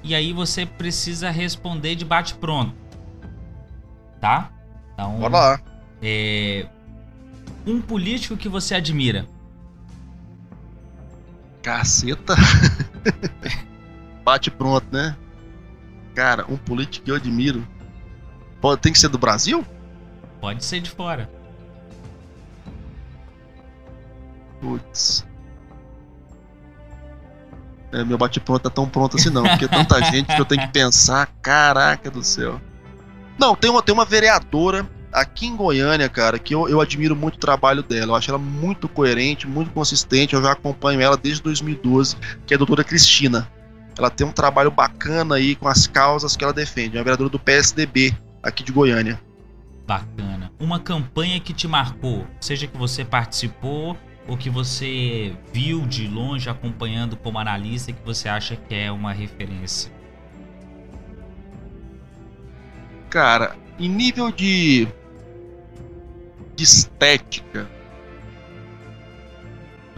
E 0.02 0.14
aí 0.14 0.32
você 0.32 0.64
precisa 0.64 1.30
responder 1.30 1.94
de 1.94 2.04
bate 2.04 2.34
pronto, 2.34 2.74
tá? 4.20 4.50
Então, 4.94 5.18
Bora 5.18 5.36
lá. 5.36 5.60
É, 6.00 6.66
um 7.66 7.80
político 7.80 8.36
que 8.36 8.48
você 8.48 8.74
admira? 8.74 9.26
Caceta. 11.62 12.34
Bate 14.24 14.50
pronto, 14.50 14.86
né? 14.90 15.16
Cara, 16.18 16.44
um 16.48 16.56
político 16.56 17.04
que 17.04 17.12
eu 17.12 17.14
admiro. 17.14 17.64
Pode, 18.60 18.80
tem 18.80 18.92
que 18.92 18.98
ser 18.98 19.06
do 19.06 19.16
Brasil? 19.16 19.64
Pode 20.40 20.64
ser 20.64 20.80
de 20.80 20.90
fora. 20.90 21.30
Putz. 24.60 25.24
É, 27.92 28.02
meu 28.02 28.18
bate-pronto 28.18 28.64
tá 28.64 28.68
tão 28.68 28.88
pronto 28.88 29.16
assim 29.16 29.30
não, 29.30 29.44
porque 29.44 29.66
é 29.66 29.68
tanta 29.68 30.02
gente 30.10 30.34
que 30.34 30.40
eu 30.40 30.44
tenho 30.44 30.62
que 30.62 30.72
pensar, 30.72 31.28
caraca 31.40 32.10
do 32.10 32.24
céu. 32.24 32.60
Não, 33.38 33.54
tem 33.54 33.70
uma, 33.70 33.80
tem 33.80 33.94
uma 33.94 34.04
vereadora 34.04 34.90
aqui 35.12 35.46
em 35.46 35.54
Goiânia, 35.54 36.08
cara, 36.08 36.36
que 36.36 36.52
eu, 36.52 36.68
eu 36.68 36.80
admiro 36.80 37.14
muito 37.14 37.36
o 37.36 37.40
trabalho 37.40 37.84
dela. 37.84 38.10
Eu 38.10 38.16
acho 38.16 38.28
ela 38.28 38.40
muito 38.40 38.88
coerente, 38.88 39.46
muito 39.46 39.70
consistente. 39.70 40.34
Eu 40.34 40.42
já 40.42 40.50
acompanho 40.50 41.00
ela 41.00 41.16
desde 41.16 41.40
2012, 41.44 42.16
que 42.44 42.54
é 42.54 42.56
a 42.56 42.58
doutora 42.58 42.82
Cristina. 42.82 43.48
Ela 43.98 44.08
tem 44.08 44.24
um 44.24 44.32
trabalho 44.32 44.70
bacana 44.70 45.34
aí 45.34 45.56
com 45.56 45.66
as 45.66 45.88
causas 45.88 46.36
que 46.36 46.44
ela 46.44 46.52
defende. 46.52 46.96
É 46.96 47.00
uma 47.00 47.04
vereadora 47.04 47.28
do 47.28 47.38
PSDB 47.38 48.14
aqui 48.40 48.62
de 48.62 48.70
Goiânia. 48.70 49.20
Bacana. 49.84 50.52
Uma 50.60 50.78
campanha 50.78 51.40
que 51.40 51.52
te 51.52 51.66
marcou, 51.66 52.24
seja 52.40 52.66
que 52.66 52.76
você 52.76 53.04
participou 53.04 53.96
ou 54.28 54.36
que 54.36 54.48
você 54.48 55.34
viu 55.52 55.84
de 55.86 56.06
longe 56.06 56.48
acompanhando 56.48 57.16
como 57.16 57.38
analista 57.38 57.92
que 57.92 58.04
você 58.04 58.28
acha 58.28 58.54
que 58.54 58.74
é 58.74 58.92
uma 58.92 59.12
referência? 59.12 59.90
Cara, 63.10 63.56
em 63.78 63.88
nível 63.88 64.30
de 64.30 64.86
de 66.54 66.64
estética. 66.64 67.70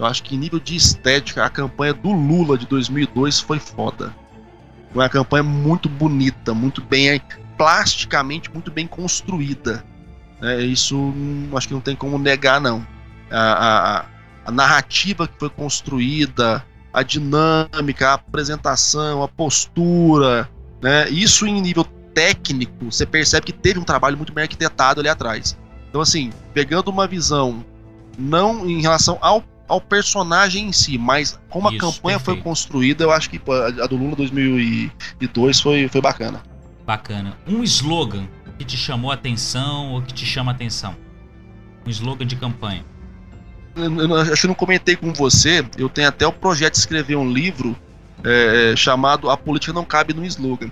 Eu 0.00 0.06
acho 0.06 0.22
que 0.22 0.34
em 0.34 0.38
nível 0.38 0.58
de 0.58 0.74
estética, 0.74 1.44
a 1.44 1.50
campanha 1.50 1.92
do 1.92 2.10
Lula 2.10 2.56
de 2.56 2.66
2002 2.66 3.38
foi 3.38 3.58
foda. 3.58 4.14
Foi 4.90 5.02
uma 5.02 5.10
campanha 5.10 5.42
muito 5.42 5.90
bonita, 5.90 6.54
muito 6.54 6.80
bem, 6.80 7.20
plasticamente 7.58 8.50
muito 8.50 8.70
bem 8.70 8.86
construída. 8.86 9.84
É, 10.40 10.62
isso 10.62 10.96
hum, 10.96 11.50
acho 11.54 11.68
que 11.68 11.74
não 11.74 11.82
tem 11.82 11.94
como 11.94 12.18
negar, 12.18 12.62
não. 12.62 12.86
A, 13.30 13.98
a, 13.98 14.04
a 14.46 14.50
narrativa 14.50 15.28
que 15.28 15.38
foi 15.38 15.50
construída, 15.50 16.64
a 16.94 17.02
dinâmica, 17.02 18.08
a 18.08 18.14
apresentação, 18.14 19.22
a 19.22 19.28
postura, 19.28 20.48
né? 20.80 21.10
Isso 21.10 21.46
em 21.46 21.60
nível 21.60 21.84
técnico, 22.14 22.90
você 22.90 23.04
percebe 23.04 23.44
que 23.44 23.52
teve 23.52 23.78
um 23.78 23.84
trabalho 23.84 24.16
muito 24.16 24.32
bem 24.32 24.44
arquitetado 24.44 25.00
ali 25.00 25.10
atrás. 25.10 25.58
Então, 25.90 26.00
assim, 26.00 26.32
pegando 26.54 26.90
uma 26.90 27.06
visão 27.06 27.62
não 28.18 28.68
em 28.68 28.80
relação 28.80 29.18
ao, 29.20 29.44
ao 29.70 29.80
personagem 29.80 30.66
em 30.66 30.72
si, 30.72 30.98
mas 30.98 31.38
como 31.48 31.68
Isso, 31.68 31.76
a 31.76 31.80
campanha 31.80 32.18
perfeito. 32.18 32.24
foi 32.24 32.36
construída, 32.42 33.04
eu 33.04 33.12
acho 33.12 33.30
que 33.30 33.40
a 33.48 33.86
do 33.86 33.96
Lula 33.96 34.16
2002 34.16 35.60
foi, 35.60 35.86
foi 35.86 36.00
bacana. 36.00 36.42
Bacana. 36.84 37.36
Um 37.46 37.62
slogan 37.62 38.26
que 38.58 38.64
te 38.64 38.76
chamou 38.76 39.12
a 39.12 39.14
atenção 39.14 39.92
ou 39.92 40.02
que 40.02 40.12
te 40.12 40.26
chama 40.26 40.50
a 40.50 40.54
atenção? 40.54 40.96
Um 41.86 41.90
slogan 41.90 42.26
de 42.26 42.34
campanha. 42.34 42.84
Eu, 43.76 43.96
eu, 43.96 44.14
acho 44.16 44.42
que 44.42 44.48
não 44.48 44.54
comentei 44.54 44.96
com 44.96 45.12
você, 45.12 45.64
eu 45.78 45.88
tenho 45.88 46.08
até 46.08 46.26
o 46.26 46.32
projeto 46.32 46.72
de 46.72 46.80
escrever 46.80 47.14
um 47.14 47.30
livro 47.30 47.76
é, 48.24 48.74
chamado 48.76 49.30
A 49.30 49.36
Política 49.36 49.72
Não 49.72 49.84
Cabe 49.84 50.12
no 50.12 50.26
Slogan. 50.26 50.70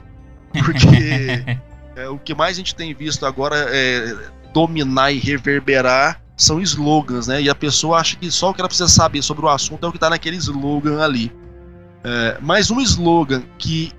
Porque 0.52 1.44
é, 1.94 2.08
o 2.08 2.18
que 2.18 2.34
mais 2.34 2.56
a 2.56 2.58
gente 2.58 2.74
tem 2.74 2.92
visto 2.92 3.24
agora 3.24 3.56
é 3.70 4.16
dominar 4.52 5.12
e 5.12 5.18
reverberar 5.20 6.20
são 6.38 6.60
slogans, 6.62 7.26
né? 7.26 7.42
E 7.42 7.50
a 7.50 7.54
pessoa 7.54 7.98
acha 7.98 8.16
que 8.16 8.30
só 8.30 8.50
o 8.50 8.54
que 8.54 8.60
ela 8.60 8.68
precisa 8.68 8.88
saber 8.88 9.20
sobre 9.22 9.44
o 9.44 9.48
assunto 9.48 9.84
é 9.84 9.88
o 9.88 9.90
que 9.90 9.96
está 9.96 10.08
naquele 10.08 10.36
slogan 10.36 11.02
ali. 11.02 11.32
É, 12.04 12.38
mas 12.40 12.70
um 12.70 12.80
slogan 12.80 13.42
que. 13.58 13.92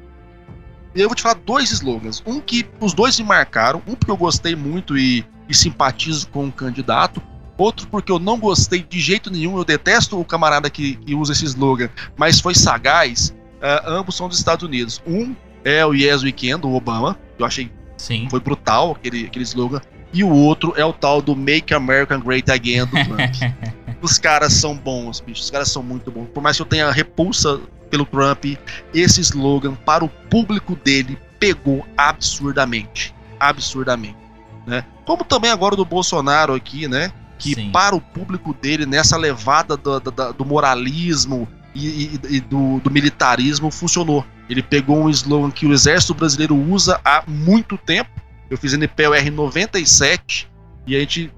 Eu 0.96 1.08
vou 1.08 1.16
te 1.16 1.22
falar 1.22 1.40
dois 1.46 1.70
slogans. 1.72 2.24
Um 2.26 2.40
que 2.40 2.66
os 2.80 2.94
dois 2.94 3.20
me 3.20 3.26
marcaram. 3.26 3.84
Um 3.86 3.94
porque 3.94 4.10
eu 4.10 4.18
gostei 4.18 4.56
muito 4.56 4.98
e, 4.98 5.26
e 5.48 5.54
simpatizo 5.54 6.30
com 6.30 6.48
o 6.48 6.52
candidato. 6.52 7.22
Outro 7.58 7.88
porque 7.88 8.10
eu 8.10 8.18
não 8.18 8.40
gostei 8.40 8.82
de 8.82 9.00
jeito 9.02 9.30
nenhum. 9.30 9.58
Eu 9.58 9.66
detesto 9.66 10.18
o 10.18 10.24
camarada 10.24 10.70
que, 10.70 10.96
que 10.96 11.14
usa 11.14 11.34
esse 11.34 11.46
slogan, 11.46 11.90
mas 12.18 12.40
foi 12.40 12.56
sagaz. 12.56 13.36
Uh, 13.58 13.90
ambos 13.90 14.16
são 14.16 14.30
dos 14.30 14.38
Estados 14.38 14.64
Unidos. 14.64 15.04
Um 15.06 15.36
é 15.66 15.86
o 15.86 15.94
Yes 15.94 16.24
Weekend, 16.24 16.62
do 16.62 16.74
Obama. 16.74 17.20
Eu 17.38 17.46
achei 17.46 17.70
Sim. 18.00 18.28
foi 18.30 18.40
brutal 18.40 18.92
aquele, 18.92 19.26
aquele 19.26 19.44
slogan 19.44 19.82
e 20.14 20.24
o 20.24 20.30
outro 20.30 20.74
é 20.76 20.84
o 20.84 20.94
tal 20.94 21.22
do 21.22 21.36
Make 21.36 21.74
America 21.74 22.18
Great 22.18 22.50
Again 22.50 22.86
do 22.86 22.92
Trump. 22.92 23.36
Os 24.02 24.18
caras 24.18 24.54
são 24.54 24.76
bons, 24.76 25.20
bicho. 25.20 25.42
Os 25.44 25.52
caras 25.52 25.70
são 25.70 25.84
muito 25.84 26.10
bons. 26.10 26.28
Por 26.34 26.42
mais 26.42 26.56
que 26.56 26.62
eu 26.62 26.66
tenha 26.66 26.90
repulsa 26.90 27.60
pelo 27.90 28.06
Trump, 28.06 28.46
esse 28.94 29.22
slogan 29.22 29.76
para 29.76 30.06
o 30.06 30.10
público 30.10 30.76
dele 30.76 31.20
pegou 31.38 31.86
absurdamente. 31.98 33.14
Absurdamente. 33.40 34.18
Né? 34.66 34.86
Como 35.06 35.24
também 35.24 35.52
agora 35.52 35.76
do 35.76 35.84
Bolsonaro 35.84 36.54
aqui, 36.56 36.88
né? 36.88 37.12
Que 37.38 37.56
Sim. 37.56 37.72
para 37.72 37.96
o 37.96 38.02
público 38.02 38.54
dele, 38.54 38.86
nessa 38.86 39.18
levada 39.18 39.76
do, 39.76 40.00
do, 40.00 40.34
do 40.34 40.46
moralismo 40.46 41.48
e, 41.76 42.20
e, 42.30 42.40
do, 42.40 42.80
do 42.80 42.92
militarismo, 42.92 43.72
funcionou. 43.72 44.26
Ele 44.50 44.64
pegou 44.64 45.04
um 45.04 45.10
slogan 45.10 45.52
que 45.52 45.66
o 45.66 45.74
exército 45.74 46.14
brasileiro 46.14 46.56
usa 46.56 47.00
há 47.06 47.24
muito 47.28 47.78
tempo 47.78 48.10
eu 48.50 48.58
fiz 48.58 48.74
NPOR 48.74 49.32
97 49.32 50.50
e 50.88 50.96
a 50.96 51.00
gente 51.00 51.32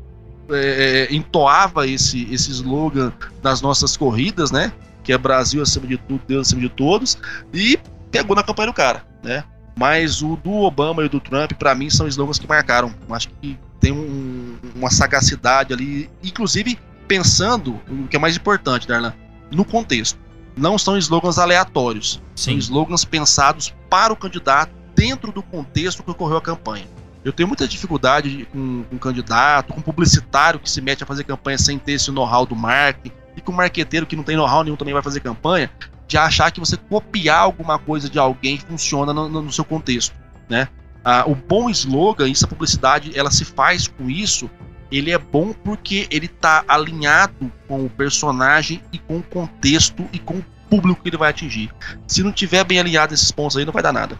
é, 0.50 1.08
é, 1.12 1.14
entoava 1.14 1.86
esse, 1.86 2.28
esse 2.32 2.52
slogan 2.52 3.12
nas 3.44 3.62
nossas 3.62 3.98
corridas, 3.98 4.52
né? 4.52 4.72
que 5.04 5.12
é 5.12 5.18
Brasil 5.18 5.62
acima 5.62 5.88
de 5.88 5.98
tudo, 5.98 6.22
Deus 6.28 6.48
acima 6.48 6.62
de 6.62 6.70
todos, 6.70 7.18
e 7.52 7.78
pegou 8.12 8.36
na 8.36 8.44
campanha 8.44 8.68
do 8.68 8.74
cara, 8.74 9.04
né? 9.24 9.44
Mas 9.76 10.22
o 10.22 10.36
do 10.36 10.52
Obama 10.52 11.04
e 11.04 11.10
do 11.10 11.20
Trump, 11.20 11.54
para 11.54 11.74
mim, 11.74 11.90
são 11.90 12.08
slogans 12.08 12.38
que 12.38 12.48
marcaram. 12.48 12.94
Acho 13.10 13.30
que 13.42 13.58
tem 13.80 13.92
um, 13.92 14.58
uma 14.76 14.92
sagacidade 14.92 15.74
ali, 15.74 16.08
inclusive 16.24 16.78
pensando 17.08 17.80
o 17.90 18.08
que 18.08 18.16
é 18.16 18.20
mais 18.20 18.38
importante, 18.38 18.88
Darlan, 18.88 19.14
no 19.52 19.66
contexto. 19.66 20.20
Não 20.56 20.78
são 20.78 20.98
slogans 20.98 21.38
aleatórios, 21.38 22.22
Sim. 22.36 22.52
são 22.52 22.58
slogans 22.60 23.06
pensados 23.06 23.74
para 23.90 24.12
o 24.12 24.16
candidato 24.16 24.72
dentro 24.96 25.32
do 25.32 25.42
contexto 25.42 26.04
que 26.04 26.12
ocorreu 26.12 26.38
a 26.38 26.42
campanha. 26.42 26.86
Eu 27.24 27.32
tenho 27.32 27.48
muita 27.48 27.68
dificuldade 27.68 28.48
com, 28.52 28.84
com 28.84 28.96
um 28.96 29.00
candidato, 29.00 29.74
com 29.74 29.82
publicitário 29.82 30.60
que 30.60 30.70
se 30.70 30.82
mete 30.82 31.04
a 31.04 31.08
fazer 31.08 31.24
campanha 31.24 31.58
sem 31.58 31.78
ter 31.78 31.94
esse 31.94 32.12
know-how 32.12 32.46
do 32.46 32.56
marketing, 32.56 33.16
e 33.36 33.42
com 33.42 33.52
um 33.52 33.56
marqueteiro 33.56 34.06
que 34.06 34.16
não 34.16 34.24
tem 34.24 34.36
know-how 34.36 34.64
nenhum 34.64 34.76
também 34.76 34.94
vai 34.94 35.04
fazer 35.04 35.20
campanha, 35.20 35.70
de 36.08 36.18
achar 36.18 36.52
que 36.52 36.60
você 36.60 36.76
copiar 36.76 37.40
alguma 37.40 37.80
coisa 37.80 38.10
de 38.10 38.20
alguém 38.20 38.58
funciona 38.58 39.14
no, 39.14 39.30
no 39.30 39.52
seu 39.52 39.64
contexto, 39.64 40.14
né? 40.50 40.68
Ah, 41.04 41.24
o 41.26 41.34
bom 41.34 41.70
slogan, 41.70 42.28
isso 42.28 42.46
a 42.46 42.48
publicidade, 42.48 43.18
ela 43.18 43.32
se 43.32 43.46
faz 43.46 43.88
com 43.88 44.10
isso, 44.10 44.50
ele 44.92 45.12
é 45.12 45.18
bom 45.18 45.54
porque 45.54 46.08
ele 46.12 46.26
está 46.26 46.64
alinhado 46.68 47.52
com 47.68 47.86
o 47.86 47.90
personagem 47.90 48.82
e 48.92 48.98
com 48.98 49.18
o 49.18 49.24
contexto 49.24 50.08
e 50.12 50.20
com 50.20 50.36
o 50.36 50.46
público 50.70 51.02
que 51.02 51.10
ele 51.10 51.18
vai 51.18 51.30
atingir. 51.30 51.72
Se 52.08 52.22
não 52.24 52.32
tiver 52.32 52.64
bem 52.64 52.80
alinhado 52.80 53.14
esses 53.14 53.32
pontos 53.32 53.58
aí, 53.58 53.66
não 53.66 53.74
vai 53.74 53.84
dar 53.84 53.94
nada. 53.94 54.20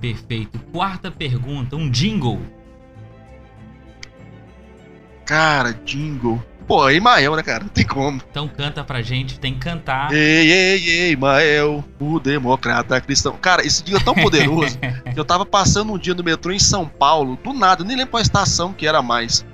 Perfeito. 0.00 0.58
Quarta 0.72 1.10
pergunta, 1.10 1.76
um 1.76 1.90
jingle. 1.90 2.40
Cara, 5.24 5.72
jingle. 5.72 6.42
Pô, 6.66 6.88
é 6.88 6.94
Imael, 6.94 7.36
né, 7.36 7.42
cara? 7.42 7.64
Não 7.64 7.68
tem 7.68 7.86
como. 7.86 8.20
Então 8.30 8.48
canta 8.48 8.84
pra 8.84 9.02
gente, 9.02 9.38
tem 9.38 9.54
que 9.54 9.60
cantar. 9.60 10.12
Ei, 10.12 10.50
ei, 10.50 10.88
ei, 10.88 11.12
Imael, 11.12 11.84
o 12.00 12.20
democrata 12.20 13.00
cristão. 13.00 13.36
Cara, 13.40 13.66
esse 13.66 13.82
dia 13.82 13.96
é 13.96 14.00
tão 14.00 14.14
poderoso 14.14 14.78
que 15.12 15.18
eu 15.18 15.24
tava 15.24 15.44
passando 15.44 15.92
um 15.92 15.98
dia 15.98 16.14
no 16.14 16.22
metrô 16.22 16.52
em 16.52 16.58
São 16.58 16.86
Paulo, 16.86 17.38
do 17.42 17.52
nada, 17.52 17.84
nem 17.84 17.96
lembro 17.96 18.12
qual 18.12 18.22
estação 18.22 18.72
que 18.72 18.86
era 18.86 19.02
mais. 19.02 19.44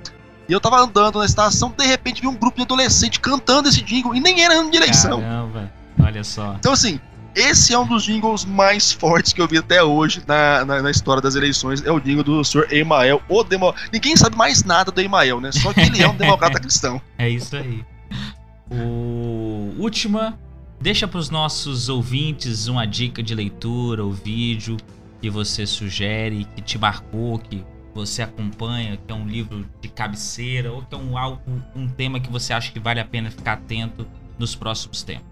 E 0.49 0.51
eu 0.51 0.59
tava 0.59 0.81
andando 0.81 1.19
na 1.19 1.25
estação, 1.25 1.71
de 1.77 1.85
repente 1.85 2.21
vi 2.21 2.27
um 2.27 2.35
grupo 2.35 2.57
de 2.57 2.63
adolescentes 2.63 3.19
cantando 3.19 3.69
esse 3.69 3.83
jingle 3.83 4.15
e 4.15 4.19
nem 4.19 4.43
era 4.43 4.55
ano 4.55 4.71
de 4.71 4.77
eleição. 4.77 5.21
Caramba, 5.21 5.71
olha 6.01 6.23
só. 6.23 6.55
Então, 6.57 6.73
assim, 6.73 6.99
esse 7.35 7.71
é 7.71 7.77
um 7.77 7.85
dos 7.85 8.03
jingles 8.03 8.45
mais 8.45 8.91
fortes 8.91 9.31
que 9.31 9.39
eu 9.39 9.47
vi 9.47 9.59
até 9.59 9.83
hoje 9.83 10.23
na, 10.27 10.65
na, 10.65 10.81
na 10.81 10.89
história 10.89 11.21
das 11.21 11.35
eleições. 11.35 11.85
É 11.85 11.91
o 11.91 11.99
jingle 11.99 12.23
do 12.23 12.43
Sr. 12.43 12.65
Emael, 12.71 13.21
o 13.29 13.43
demo... 13.43 13.75
Ninguém 13.93 14.17
sabe 14.17 14.35
mais 14.35 14.63
nada 14.63 14.91
do 14.91 14.99
Emael, 14.99 15.39
né? 15.39 15.51
Só 15.51 15.71
que 15.71 15.81
ele 15.81 16.01
é 16.01 16.09
um 16.09 16.15
democrata 16.17 16.59
cristão. 16.59 16.99
É 17.19 17.29
isso 17.29 17.55
aí. 17.55 17.85
O 18.71 19.75
última, 19.77 20.35
deixa 20.81 21.07
para 21.07 21.19
os 21.19 21.29
nossos 21.29 21.89
ouvintes 21.89 22.67
uma 22.67 22.87
dica 22.87 23.21
de 23.21 23.35
leitura 23.35 24.03
ou 24.03 24.11
vídeo 24.11 24.77
que 25.21 25.29
você 25.29 25.67
sugere, 25.67 26.47
que 26.55 26.61
te 26.63 26.79
marcou, 26.79 27.37
que 27.37 27.63
você 27.93 28.21
acompanha, 28.21 28.97
que 28.97 29.11
é 29.11 29.15
um 29.15 29.27
livro 29.27 29.65
de 29.81 29.87
cabeceira 29.87 30.71
ou 30.71 30.81
que 30.81 30.95
é 30.95 30.97
um 30.97 31.17
algo, 31.17 31.41
um 31.75 31.87
tema 31.87 32.19
que 32.19 32.31
você 32.31 32.53
acha 32.53 32.71
que 32.71 32.79
vale 32.79 32.99
a 32.99 33.05
pena 33.05 33.29
ficar 33.29 33.53
atento 33.53 34.07
nos 34.37 34.55
próximos 34.55 35.03
tempos. 35.03 35.27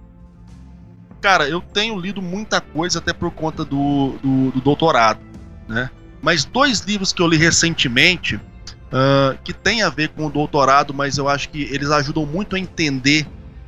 Cara, 1.22 1.48
eu 1.48 1.62
tenho 1.62 2.00
lido 2.00 2.22
muita 2.22 2.62
coisa 2.62 3.00
até 3.00 3.14
por 3.14 3.32
conta 3.32 3.66
do, 3.66 4.18
do, 4.22 4.52
do 4.52 4.62
doutorado, 4.62 5.20
né? 5.68 5.90
Mas 6.22 6.46
dois 6.46 6.82
livros 6.82 7.14
que 7.14 7.22
eu 7.22 7.28
li 7.28 7.38
recentemente, 7.38 8.36
uh, 8.36 9.38
que 9.44 9.54
tem 9.54 9.82
a 9.82 9.90
ver 9.90 10.10
com 10.10 10.26
o 10.26 10.30
doutorado, 10.30 10.94
mas 10.94 11.18
eu 11.18 11.28
acho 11.28 11.50
que 11.50 11.64
eles 11.64 11.90
ajudam 11.90 12.26
muito 12.26 12.56
a 12.56 12.60
entender 12.60 13.26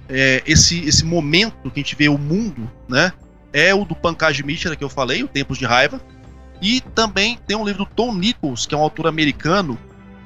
é, 0.08 0.42
esse, 0.46 0.84
esse 0.86 1.06
momento 1.06 1.70
que 1.70 1.80
a 1.80 1.84
gente 1.84 1.96
vê 1.96 2.10
o 2.10 2.18
mundo, 2.18 2.70
né? 2.88 3.14
É 3.54 3.74
o 3.74 3.86
do 3.86 3.96
Pankaj 3.96 4.42
Mishra, 4.44 4.76
que 4.76 4.84
eu 4.84 4.90
falei, 4.90 5.24
o 5.24 5.28
Tempos 5.28 5.58
de 5.58 5.66
Raiva. 5.66 6.02
E 6.62 6.82
também 6.82 7.40
tem 7.48 7.56
um 7.56 7.66
livro 7.66 7.86
do 7.86 7.92
Tom 7.92 8.14
Nichols, 8.14 8.66
que 8.66 8.76
é 8.76 8.78
um 8.78 8.82
autor 8.82 9.08
americano, 9.08 9.78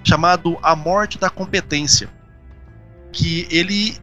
chamado 0.03 0.57
A 0.61 0.75
Morte 0.75 1.17
da 1.17 1.29
Competência. 1.29 2.09
Que 3.11 3.47
ele 3.51 3.95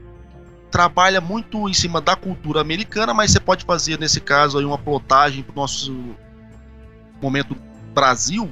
trabalha 0.70 1.20
muito 1.20 1.68
em 1.68 1.74
cima 1.74 2.00
da 2.00 2.14
cultura 2.14 2.60
americana, 2.60 3.12
mas 3.12 3.32
você 3.32 3.40
pode 3.40 3.64
fazer 3.64 3.98
nesse 3.98 4.20
caso 4.20 4.58
aí 4.58 4.64
uma 4.64 4.78
plotagem 4.78 5.42
para 5.42 5.52
o 5.52 5.56
nosso 5.56 6.14
momento 7.20 7.56
Brasil 7.92 8.48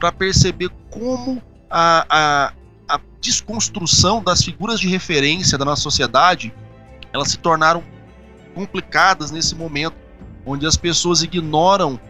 para 0.00 0.10
perceber 0.10 0.68
como 0.90 1.40
a, 1.70 2.04
a, 2.08 2.52
a, 2.88 3.00
desconstrução 3.20 4.20
das 4.22 4.42
figuras 4.42 4.80
de 4.80 4.88
referência 4.88 5.56
da 5.56 5.64
nossa 5.64 5.80
sociedade 5.80 6.52
elas 7.12 7.30
se 7.30 7.38
tornaram 7.38 7.84
complicadas 8.54 9.30
nesse 9.30 9.54
momento, 9.54 9.96
onde 10.44 10.66
as 10.66 10.76
pessoas 10.76 11.22
ignoram 11.22 12.00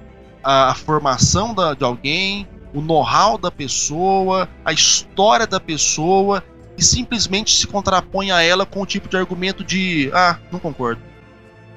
a, 0.42 0.74
formação 0.74 1.54
da, 1.54 1.74
de 1.74 1.84
alguém, 1.84 2.48
o 2.74 2.80
know-how 2.80 3.38
da 3.38 3.50
pessoa, 3.50 4.48
a 4.64 4.72
história 4.72 5.46
da 5.46 5.60
pessoa 5.60 6.42
e 6.76 6.82
simplesmente 6.82 7.54
se 7.54 7.66
contrapõe 7.66 8.30
a 8.30 8.42
ela 8.42 8.64
com 8.64 8.80
o 8.80 8.86
tipo 8.86 9.08
de 9.08 9.16
argumento 9.16 9.62
de 9.62 10.10
ah, 10.14 10.38
não 10.50 10.58
concordo. 10.58 11.00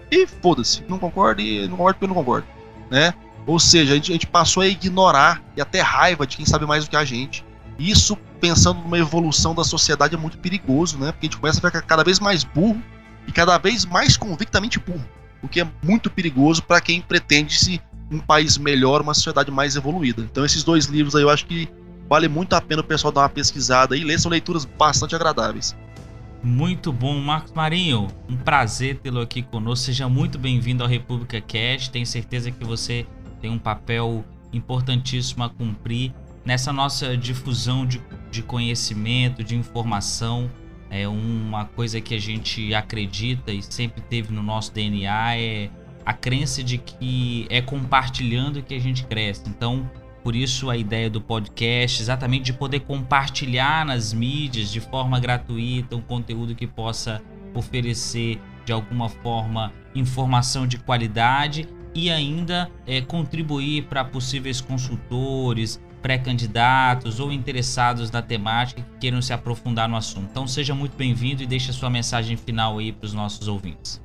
E 0.09 0.25
foda-se, 0.25 0.83
não 0.87 0.97
concordo 0.97 1.41
e 1.41 1.67
não 1.67 1.77
concordo 1.77 1.95
porque 1.95 2.05
eu 2.05 2.09
não 2.09 2.15
concordo, 2.15 2.47
né? 2.89 3.13
Ou 3.45 3.59
seja, 3.59 3.93
a 3.93 3.95
gente, 3.95 4.11
a 4.11 4.13
gente, 4.13 4.27
passou 4.27 4.63
a 4.63 4.67
ignorar 4.67 5.43
e 5.55 5.61
até 5.61 5.81
raiva 5.81 6.25
de 6.25 6.37
quem 6.37 6.45
sabe 6.45 6.65
mais 6.65 6.85
do 6.85 6.89
que 6.89 6.95
a 6.95 7.05
gente. 7.05 7.45
Isso, 7.77 8.17
pensando 8.39 8.81
numa 8.81 8.97
evolução 8.97 9.53
da 9.53 9.63
sociedade, 9.63 10.15
é 10.15 10.17
muito 10.17 10.37
perigoso, 10.37 10.97
né? 10.97 11.11
Porque 11.11 11.27
a 11.27 11.29
gente 11.29 11.39
começa 11.39 11.59
a 11.59 11.69
ficar 11.69 11.81
cada 11.81 12.03
vez 12.03 12.19
mais 12.19 12.43
burro 12.43 12.81
e 13.27 13.31
cada 13.31 13.57
vez 13.57 13.85
mais 13.85 14.17
convictamente 14.17 14.79
burro. 14.79 15.05
O 15.43 15.47
que 15.47 15.61
é 15.61 15.67
muito 15.83 16.09
perigoso 16.09 16.63
para 16.63 16.81
quem 16.81 17.01
pretende 17.01 17.55
se 17.55 17.79
um 18.11 18.19
país 18.19 18.57
melhor, 18.57 19.02
uma 19.02 19.14
sociedade 19.14 19.52
mais 19.52 19.76
evoluída. 19.76 20.22
Então, 20.22 20.45
esses 20.45 20.64
dois 20.64 20.86
livros 20.86 21.15
aí 21.15 21.23
eu 21.23 21.30
acho 21.30 21.45
que 21.45 21.68
Vale 22.07 22.27
muito 22.27 22.53
a 22.53 22.61
pena 22.61 22.82
o 22.82 22.84
pessoal 22.84 23.11
dar 23.11 23.22
uma 23.22 23.30
pesquisada 23.30 23.98
e 23.98 24.03
ler, 24.03 24.19
são 24.19 24.30
leituras 24.30 24.64
bastante 24.64 25.15
agradáveis. 25.15 25.76
Muito 26.44 26.94
bom, 26.94 27.19
Marcos 27.19 27.52
Marinho. 27.52 28.07
Um 28.30 28.38
prazer 28.38 28.99
tê-lo 28.99 29.19
aqui 29.19 29.41
conosco. 29.41 29.86
Seja 29.86 30.07
muito 30.07 30.38
bem-vindo 30.38 30.84
ao 30.84 30.90
República 30.90 31.41
Cast. 31.41 31.90
Tenho 31.90 32.06
certeza 32.06 32.52
que 32.52 32.64
você 32.64 33.07
tem 33.41 33.49
um 33.49 33.57
papel 33.57 34.23
importantíssimo 34.53 35.44
a 35.44 35.49
cumprir 35.49 36.14
nessa 36.45 36.72
nossa 36.72 37.18
difusão 37.18 37.88
de, 37.88 37.99
de 38.30 38.44
conhecimento, 38.44 39.44
de 39.44 39.56
informação. 39.56 40.52
É 40.91 41.07
uma 41.07 41.65
coisa 41.65 41.99
que 41.99 42.14
a 42.14 42.19
gente 42.19 42.72
acredita 42.76 43.52
e 43.52 43.64
sempre 43.64 44.02
teve 44.02 44.32
no 44.32 44.44
nosso 44.44 44.72
DNA 44.72 45.38
é 45.38 45.69
a 46.06 46.14
crença 46.14 46.64
de 46.64 46.77
que 46.77 47.48
é 47.49 47.61
compartilhando 47.61 48.61
que 48.61 48.73
a 48.73 48.80
gente 48.80 49.06
cresce. 49.06 49.44
Então, 49.48 49.90
por 50.23 50.36
isso 50.36 50.69
a 50.69 50.77
ideia 50.77 51.10
do 51.10 51.19
podcast, 51.19 52.02
exatamente 52.02 52.45
de 52.45 52.53
poder 52.53 52.82
compartilhar 52.82 53.86
nas 53.86 54.14
mídias 54.14 54.72
de 54.72 54.80
forma 54.80 55.19
gratuita 55.19 55.95
um 55.95 56.02
conteúdo 56.02 56.56
que 56.56 56.68
possa 56.68 57.22
oferecer 57.53 58.40
de 58.65 58.72
alguma 58.72 59.07
forma 59.07 59.72
informação 59.94 60.68
de 60.68 60.77
qualidade 60.77 61.68
e 61.94 62.11
ainda 62.11 62.69
é, 62.86 63.02
contribuir 63.02 63.84
para 63.84 64.03
possíveis 64.03 64.60
consultores, 64.60 65.80
pré-candidatos 66.02 67.19
ou 67.19 67.32
interessados 67.32 68.11
na 68.11 68.22
temática 68.22 68.82
que 68.82 68.99
queiram 68.99 69.22
se 69.22 69.34
aprofundar 69.34 69.88
no 69.88 69.95
assunto. 69.95 70.27
Então 70.30 70.45
seja 70.45 70.76
muito 70.76 70.95
bem-vindo 70.95 71.41
e 71.41 71.48
deixe 71.48 71.72
a 71.72 71.73
sua 71.73 71.90
mensagem 71.90 72.36
final 72.36 72.77
aí 72.77 72.91
para 72.91 73.06
os 73.06 73.14
nossos 73.14 73.48
ouvintes. 73.48 74.05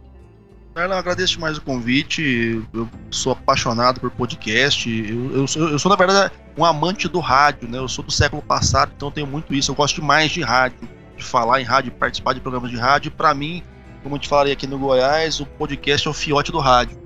Carla, 0.75 0.99
agradeço 0.99 1.41
mais 1.41 1.59
o 1.59 1.63
convite. 1.63 2.63
Eu 2.73 2.89
sou 3.11 3.33
apaixonado 3.33 4.01
por 4.01 4.11
podcast. 4.11 4.89
Eu, 4.89 5.39
eu, 5.39 5.47
sou, 5.47 5.69
eu, 5.69 5.79
sou, 5.79 5.91
na 5.91 5.97
verdade, 5.97 6.33
um 6.57 6.65
amante 6.65 7.09
do 7.09 7.19
rádio, 7.19 7.69
né? 7.69 7.79
Eu 7.79 7.89
sou 7.89 8.05
do 8.05 8.13
século 8.13 8.41
passado, 8.41 8.93
então 8.97 9.11
tenho 9.11 9.27
muito 9.27 9.53
isso. 9.53 9.73
Eu 9.73 9.75
gosto 9.75 10.03
mais 10.03 10.31
de 10.31 10.43
rádio, 10.43 10.89
de 11.17 11.25
falar 11.25 11.61
em 11.61 11.65
rádio, 11.65 11.91
participar 11.93 12.35
de 12.35 12.41
programas 12.41 12.71
de 12.71 12.77
rádio. 12.77 13.11
Para 13.11 13.35
mim, 13.35 13.65
como 14.03 14.15
a 14.15 14.19
gente 14.19 14.29
falaria 14.29 14.53
aqui 14.53 14.67
no 14.67 14.79
Goiás, 14.79 15.41
o 15.41 15.47
podcast 15.47 16.07
é 16.07 16.11
o 16.11 16.15
fiote 16.15 16.53
do 16.53 16.61
rádio. 16.61 16.97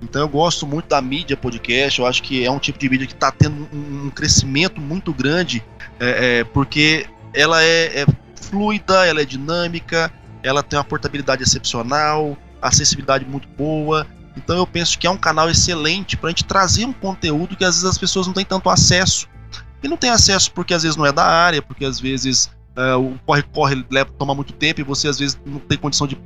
Então 0.00 0.22
eu 0.22 0.28
gosto 0.28 0.64
muito 0.64 0.86
da 0.88 1.02
mídia 1.02 1.36
podcast. 1.36 1.98
Eu 1.98 2.06
acho 2.06 2.22
que 2.22 2.44
é 2.44 2.50
um 2.50 2.60
tipo 2.60 2.78
de 2.78 2.88
mídia 2.88 3.06
que 3.08 3.12
está 3.12 3.32
tendo 3.32 3.68
um, 3.72 4.06
um, 4.06 4.10
crescimento 4.10 4.80
muito 4.80 5.12
grande, 5.12 5.64
é, 5.98 6.38
é, 6.38 6.44
porque 6.44 7.06
ela 7.34 7.60
é, 7.60 8.02
é 8.02 8.06
fluida, 8.36 9.04
ela 9.04 9.20
é 9.20 9.24
dinâmica, 9.24 10.12
ela 10.44 10.62
tem 10.62 10.78
uma 10.78 10.84
portabilidade 10.84 11.42
excepcional 11.42 12.38
acessibilidade 12.60 13.24
muito 13.24 13.48
boa. 13.48 14.06
Então 14.36 14.56
eu 14.56 14.66
penso 14.66 14.98
que 14.98 15.06
é 15.06 15.10
um 15.10 15.16
canal 15.16 15.50
excelente 15.50 16.16
para 16.16 16.28
a 16.28 16.30
gente 16.30 16.44
trazer 16.44 16.84
um 16.84 16.92
conteúdo 16.92 17.56
que 17.56 17.64
às 17.64 17.76
vezes 17.76 17.88
as 17.88 17.98
pessoas 17.98 18.26
não 18.26 18.34
têm 18.34 18.44
tanto 18.44 18.70
acesso. 18.70 19.28
E 19.82 19.88
não 19.88 19.96
tem 19.96 20.10
acesso 20.10 20.52
porque 20.52 20.74
às 20.74 20.82
vezes 20.82 20.96
não 20.96 21.06
é 21.06 21.12
da 21.12 21.24
área, 21.24 21.62
porque 21.62 21.84
às 21.84 21.98
vezes 21.98 22.50
uh, 22.76 22.98
o 22.98 23.18
corre-corre 23.26 23.84
toma 24.18 24.34
muito 24.34 24.52
tempo 24.52 24.80
e 24.80 24.84
você 24.84 25.08
às 25.08 25.18
vezes 25.18 25.38
não 25.44 25.58
tem 25.58 25.78
condição 25.78 26.06
de 26.06 26.18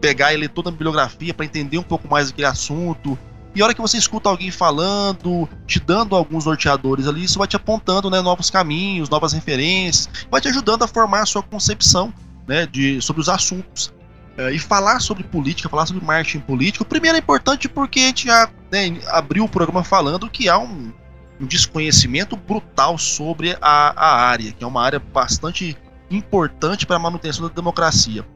pegar 0.00 0.34
e 0.34 0.36
ler 0.36 0.48
toda 0.48 0.68
a 0.68 0.72
bibliografia 0.72 1.32
para 1.32 1.44
entender 1.44 1.78
um 1.78 1.82
pouco 1.82 2.08
mais 2.08 2.30
daquele 2.30 2.46
assunto. 2.46 3.18
E 3.54 3.62
a 3.62 3.64
hora 3.64 3.74
que 3.74 3.80
você 3.80 3.96
escuta 3.96 4.28
alguém 4.28 4.50
falando, 4.50 5.48
te 5.66 5.80
dando 5.80 6.14
alguns 6.14 6.44
norteadores 6.44 7.06
ali, 7.06 7.24
isso 7.24 7.38
vai 7.38 7.48
te 7.48 7.56
apontando 7.56 8.10
né, 8.10 8.20
novos 8.20 8.50
caminhos, 8.50 9.08
novas 9.08 9.32
referências, 9.32 10.10
vai 10.30 10.42
te 10.42 10.48
ajudando 10.48 10.82
a 10.82 10.86
formar 10.86 11.22
a 11.22 11.26
sua 11.26 11.42
concepção 11.42 12.12
né, 12.46 12.66
de, 12.66 13.00
sobre 13.00 13.22
os 13.22 13.30
assuntos. 13.30 13.94
É, 14.36 14.52
e 14.52 14.58
falar 14.58 15.00
sobre 15.00 15.24
política, 15.24 15.68
falar 15.68 15.86
sobre 15.86 16.04
marketing 16.04 16.40
político, 16.40 16.84
primeiro 16.84 17.16
é 17.16 17.20
importante 17.20 17.68
porque 17.68 18.00
a 18.00 18.06
gente 18.08 18.26
já 18.26 18.50
né, 18.70 19.00
abriu 19.08 19.44
o 19.44 19.48
programa 19.48 19.82
falando 19.82 20.28
que 20.28 20.46
há 20.46 20.58
um, 20.58 20.92
um 21.40 21.46
desconhecimento 21.46 22.36
brutal 22.36 22.98
sobre 22.98 23.56
a, 23.62 23.92
a, 23.96 24.14
área, 24.26 24.52
que 24.52 24.62
é 24.62 24.66
uma 24.66 24.82
área 24.82 24.98
bastante 24.98 25.74
importante 26.10 26.86
para 26.86 26.96
a 26.96 26.98
manutenção 26.98 27.48
da 27.48 27.54
democracia. 27.54 28.26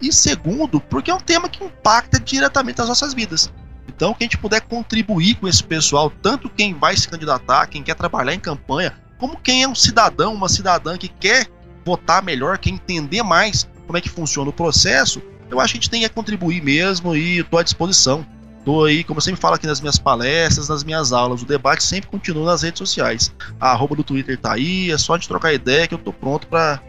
E 0.00 0.12
segundo, 0.12 0.78
porque 0.78 1.10
é 1.10 1.14
um 1.14 1.20
tema 1.20 1.48
que 1.48 1.64
impacta 1.64 2.20
diretamente 2.20 2.82
as 2.82 2.88
nossas 2.88 3.14
vidas. 3.14 3.50
Então, 3.88 4.12
que 4.12 4.24
a 4.24 4.26
gente 4.26 4.36
puder 4.36 4.60
contribuir 4.60 5.36
com 5.36 5.48
esse 5.48 5.64
pessoal, 5.64 6.10
tanto 6.10 6.50
quem 6.50 6.74
vai 6.74 6.94
se 6.96 7.08
candidatar, 7.08 7.66
quem 7.66 7.82
quer 7.82 7.94
trabalhar 7.94 8.34
em 8.34 8.40
campanha, 8.40 8.92
como 9.16 9.38
quem 9.38 9.62
é 9.62 9.68
um 9.68 9.74
cidadão, 9.74 10.34
uma 10.34 10.50
cidadã 10.50 10.98
que 10.98 11.08
quer 11.08 11.46
votar 11.82 12.22
melhor, 12.22 12.58
quer 12.58 12.70
entender 12.70 13.22
mais 13.22 13.66
como 13.86 13.96
é 13.96 14.00
que 14.02 14.10
funciona 14.10 14.50
o 14.50 14.52
processo, 14.52 15.22
eu 15.50 15.60
acho 15.60 15.74
que 15.74 15.78
a 15.78 15.80
gente 15.80 15.90
tem 15.90 16.02
que 16.02 16.08
contribuir 16.08 16.62
mesmo 16.62 17.14
e 17.14 17.38
estou 17.38 17.58
à 17.58 17.62
disposição. 17.62 18.26
Estou 18.58 18.84
aí, 18.84 19.04
como 19.04 19.18
eu 19.18 19.22
sempre 19.22 19.40
falo 19.40 19.54
aqui 19.54 19.66
nas 19.66 19.80
minhas 19.80 19.96
palestras, 19.96 20.68
nas 20.68 20.82
minhas 20.82 21.12
aulas, 21.12 21.42
o 21.42 21.46
debate 21.46 21.84
sempre 21.84 22.10
continua 22.10 22.46
nas 22.46 22.62
redes 22.62 22.78
sociais. 22.78 23.32
A 23.60 23.70
arroba 23.70 23.94
do 23.94 24.02
Twitter 24.02 24.36
tá 24.36 24.54
aí, 24.54 24.90
é 24.90 24.98
só 24.98 25.14
a 25.14 25.16
gente 25.16 25.28
trocar 25.28 25.52
ideia 25.52 25.86
que 25.86 25.94
eu 25.94 25.98
estou 25.98 26.12
pronto 26.12 26.48
para 26.48 26.80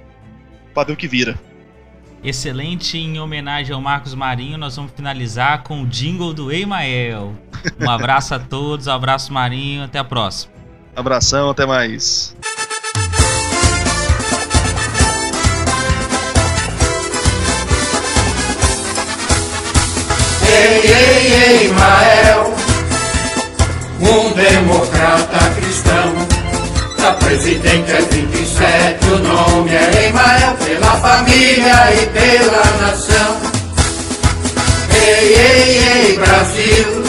ver 0.85 0.93
o 0.93 0.95
que 0.95 1.07
vira. 1.07 1.39
Excelente, 2.23 2.97
em 2.97 3.19
homenagem 3.19 3.75
ao 3.75 3.79
Marcos 3.79 4.15
Marinho, 4.15 4.57
nós 4.57 4.75
vamos 4.75 4.91
finalizar 4.91 5.61
com 5.61 5.83
o 5.83 5.87
jingle 5.87 6.33
do 6.33 6.51
Emael. 6.51 7.35
Um 7.79 7.89
abraço 7.89 8.33
a 8.33 8.39
todos, 8.39 8.87
um 8.87 8.91
abraço 8.91 9.31
Marinho, 9.31 9.83
até 9.83 9.99
a 9.99 10.03
próxima. 10.03 10.51
Abração, 10.95 11.51
até 11.51 11.63
mais. 11.63 12.35
Ei, 20.59 20.81
ei, 20.91 21.61
ei, 21.61 21.67
Mael, 21.69 22.51
um 24.01 24.33
democrata 24.33 25.51
cristão. 25.55 26.15
Pra 26.95 27.11
presidente 27.13 27.91
é 27.91 28.01
27, 28.01 29.05
o 29.05 29.19
nome 29.19 29.69
é 29.69 30.07
Emael, 30.07 30.55
pela 30.55 30.97
família 30.97 31.93
e 31.93 32.05
pela 32.07 32.65
nação. 32.81 33.37
Ei, 34.95 35.35
ei, 35.35 35.77
ei, 35.77 36.17
Brasil, 36.17 37.03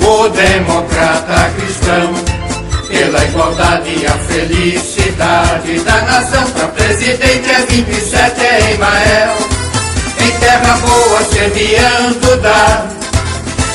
o 0.00 0.28
democrata 0.28 1.50
cristão. 1.56 2.36
Pela 2.88 3.24
igualdade 3.24 3.90
e 3.90 4.06
a 4.06 4.12
felicidade 4.12 5.80
da 5.80 6.02
nação. 6.02 6.50
Pra 6.52 6.68
presidente 6.68 7.50
é 7.50 7.66
27, 7.68 8.40
é 8.40 8.74
Emael 8.74 9.55
terra 10.56 10.76
boa 10.78 11.22
semeando 11.24 12.36
dá. 12.38 12.86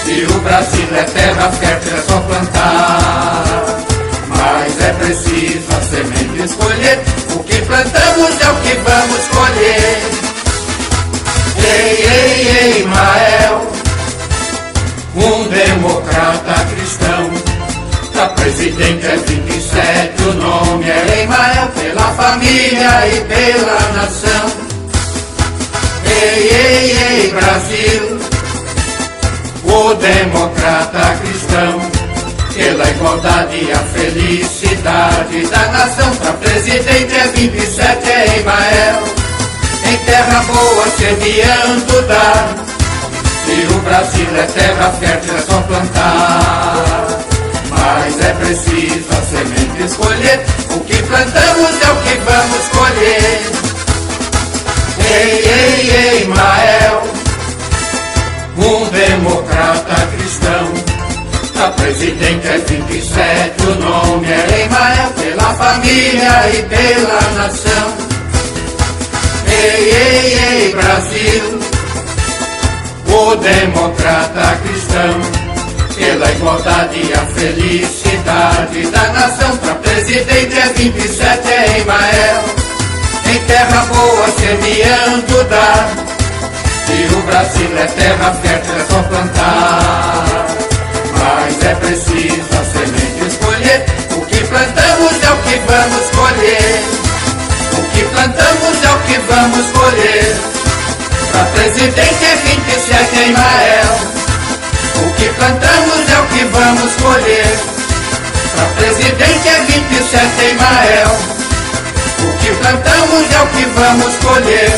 E 0.08 0.24
o 0.24 0.40
Brasil 0.40 0.88
é 0.96 1.04
terra 1.04 1.52
fértil, 1.52 1.98
é 1.98 2.02
só 2.02 2.20
plantar. 2.22 3.64
Mas 4.28 4.82
é 4.82 4.94
preciso 4.94 5.66
a 5.78 5.82
semente 5.82 6.44
escolher. 6.44 7.00
O 7.36 7.44
que 7.44 7.62
plantamos 7.62 8.42
é 8.42 8.50
o 8.50 8.56
que 8.56 8.74
vamos 8.76 9.28
colher. 9.28 10.02
Ei, 11.58 12.08
ei, 12.08 12.58
ei, 12.62 12.86
Mael, 12.86 13.72
um 15.16 15.48
democrata 15.48 16.66
cristão. 16.74 17.30
Pra 18.12 18.28
presidente 18.30 19.06
é 19.06 19.18
27, 19.18 20.24
o 20.24 20.34
nome 20.34 20.90
é 20.90 21.24
Emael, 21.24 21.68
pela 21.70 22.12
família 22.14 23.08
e 23.08 23.22
pela 23.22 23.80
nação. 23.94 24.71
Ei, 26.24 26.50
ei, 26.50 26.92
ei, 26.92 27.32
Brasil, 27.32 28.20
o 29.64 29.94
democrata 29.96 31.18
cristão, 31.20 31.82
pela 32.54 32.88
igualdade 32.92 33.56
e 33.56 33.72
a 33.72 33.78
felicidade 33.78 35.48
da 35.48 35.68
nação. 35.70 36.16
Pra 36.18 36.34
presidente 36.34 37.16
é 37.16 37.28
27, 37.28 38.12
é 38.12 38.40
Emael, 38.40 39.04
em 39.92 39.98
terra 40.06 40.44
boa 40.44 40.86
semeando 40.96 42.02
dá. 42.08 42.56
E 43.48 43.74
o 43.74 43.80
Brasil 43.80 44.28
é 44.38 44.44
terra 44.44 44.94
fértil, 45.00 45.36
é 45.36 45.42
só 45.42 45.60
plantar. 45.62 47.08
Mas 47.72 48.22
é 48.24 48.34
preciso 48.34 49.08
a 49.10 49.22
semente 49.26 49.84
escolher, 49.84 50.46
o 50.70 50.82
que 50.82 51.02
plantamos 51.02 51.82
é 51.82 51.92
o 51.92 51.96
que 52.04 52.16
vamos 52.20 52.68
colher. 52.68 53.71
Ei, 55.10 55.44
ei, 55.46 55.92
ei, 55.92 56.28
Mael, 56.28 57.04
um 58.58 58.90
democrata 58.90 60.08
cristão. 60.16 60.92
A 61.64 61.68
presidente 61.72 62.48
é 62.48 62.58
27, 62.58 63.64
o 63.64 63.76
nome 63.76 64.28
é 64.28 64.66
Emael, 64.66 65.10
pela 65.12 65.54
família 65.54 66.50
e 66.54 66.64
pela 66.64 67.22
nação. 67.38 67.94
Ei, 69.48 69.92
ei, 69.92 70.40
ei, 70.40 70.72
Brasil, 70.74 71.60
o 73.08 73.36
democrata 73.36 74.60
cristão, 74.64 75.22
pela 75.96 76.32
igualdade 76.32 77.00
e 77.00 77.14
a 77.14 77.26
felicidade 77.28 78.88
da 78.88 79.10
nação. 79.14 79.58
Pra 79.58 79.76
presidente 79.76 80.58
é 80.58 80.74
27, 80.74 81.48
é 81.48 81.80
Emael 81.80 82.61
em 83.32 83.40
terra 83.46 83.86
boa 83.86 84.28
semeando 84.32 85.44
dá. 85.46 85.90
E 86.90 87.14
o 87.14 87.22
Brasil 87.24 87.70
é 87.78 87.86
terra 87.86 88.34
fértil, 88.42 88.74
é 88.76 88.86
só 88.90 89.02
plantar. 89.04 90.46
Mas 91.18 91.64
é 91.64 91.76
preciso 91.76 92.50
a 92.60 92.66
semente 92.66 93.26
escolher. 93.26 93.86
O 94.12 94.26
que 94.26 94.44
plantamos 94.46 95.24
é 95.24 95.32
o 95.32 95.38
que 95.38 95.62
vamos 95.66 96.10
colher. 96.12 96.84
O 97.78 97.84
que 97.92 98.04
plantamos 98.04 98.84
é 98.84 98.90
o 98.90 99.00
que 99.00 99.18
vamos 99.20 99.66
colher. 99.72 100.36
Pra 101.32 101.46
presidente 101.46 102.26
é 102.26 102.36
27 102.36 103.20
em 103.20 103.32
Mael. 103.32 104.00
O 105.06 105.14
que 105.14 105.30
plantamos 105.30 106.10
é 106.10 106.20
o 106.20 106.26
que 106.28 106.44
vamos 106.46 106.94
colher. 106.96 107.60
Pra 108.56 108.66
presidente 108.76 109.48
é 109.48 109.62
27 109.62 110.44
em 110.44 110.56
Mael 110.56 111.41
que 112.42 112.52
plantamos 112.56 113.32
é 113.32 113.42
o 113.42 113.48
que 113.48 113.66
vamos 113.66 114.18
colher. 114.18 114.70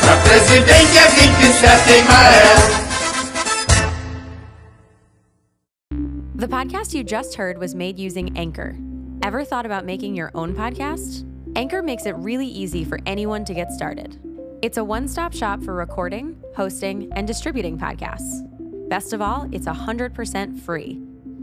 Pra 0.00 0.16
presidente 0.18 0.98
é 0.98 1.08
27 1.08 1.92
em 1.92 2.04
Mael. 2.04 2.84
The 6.36 6.48
podcast 6.48 6.94
you 6.94 7.04
just 7.04 7.36
heard 7.36 7.58
was 7.58 7.74
made 7.74 7.98
using 7.98 8.36
Anchor. 8.36 8.76
Ever 9.22 9.44
thought 9.44 9.64
about 9.66 9.84
making 9.84 10.14
your 10.14 10.30
own 10.34 10.54
podcast? 10.54 11.24
Anchor 11.56 11.82
makes 11.82 12.06
it 12.06 12.14
really 12.16 12.46
easy 12.48 12.84
for 12.84 12.98
anyone 13.06 13.44
to 13.44 13.54
get 13.54 13.70
started. 13.70 14.18
It's 14.60 14.76
a 14.76 14.84
one 14.84 15.06
stop 15.06 15.32
shop 15.32 15.62
for 15.62 15.74
recording, 15.74 16.36
hosting, 16.56 17.10
and 17.12 17.26
distributing 17.26 17.78
podcasts. 17.78 18.42
Best 18.88 19.12
of 19.12 19.22
all, 19.22 19.48
it's 19.52 19.66
100% 19.66 20.60
free. 20.60 21.00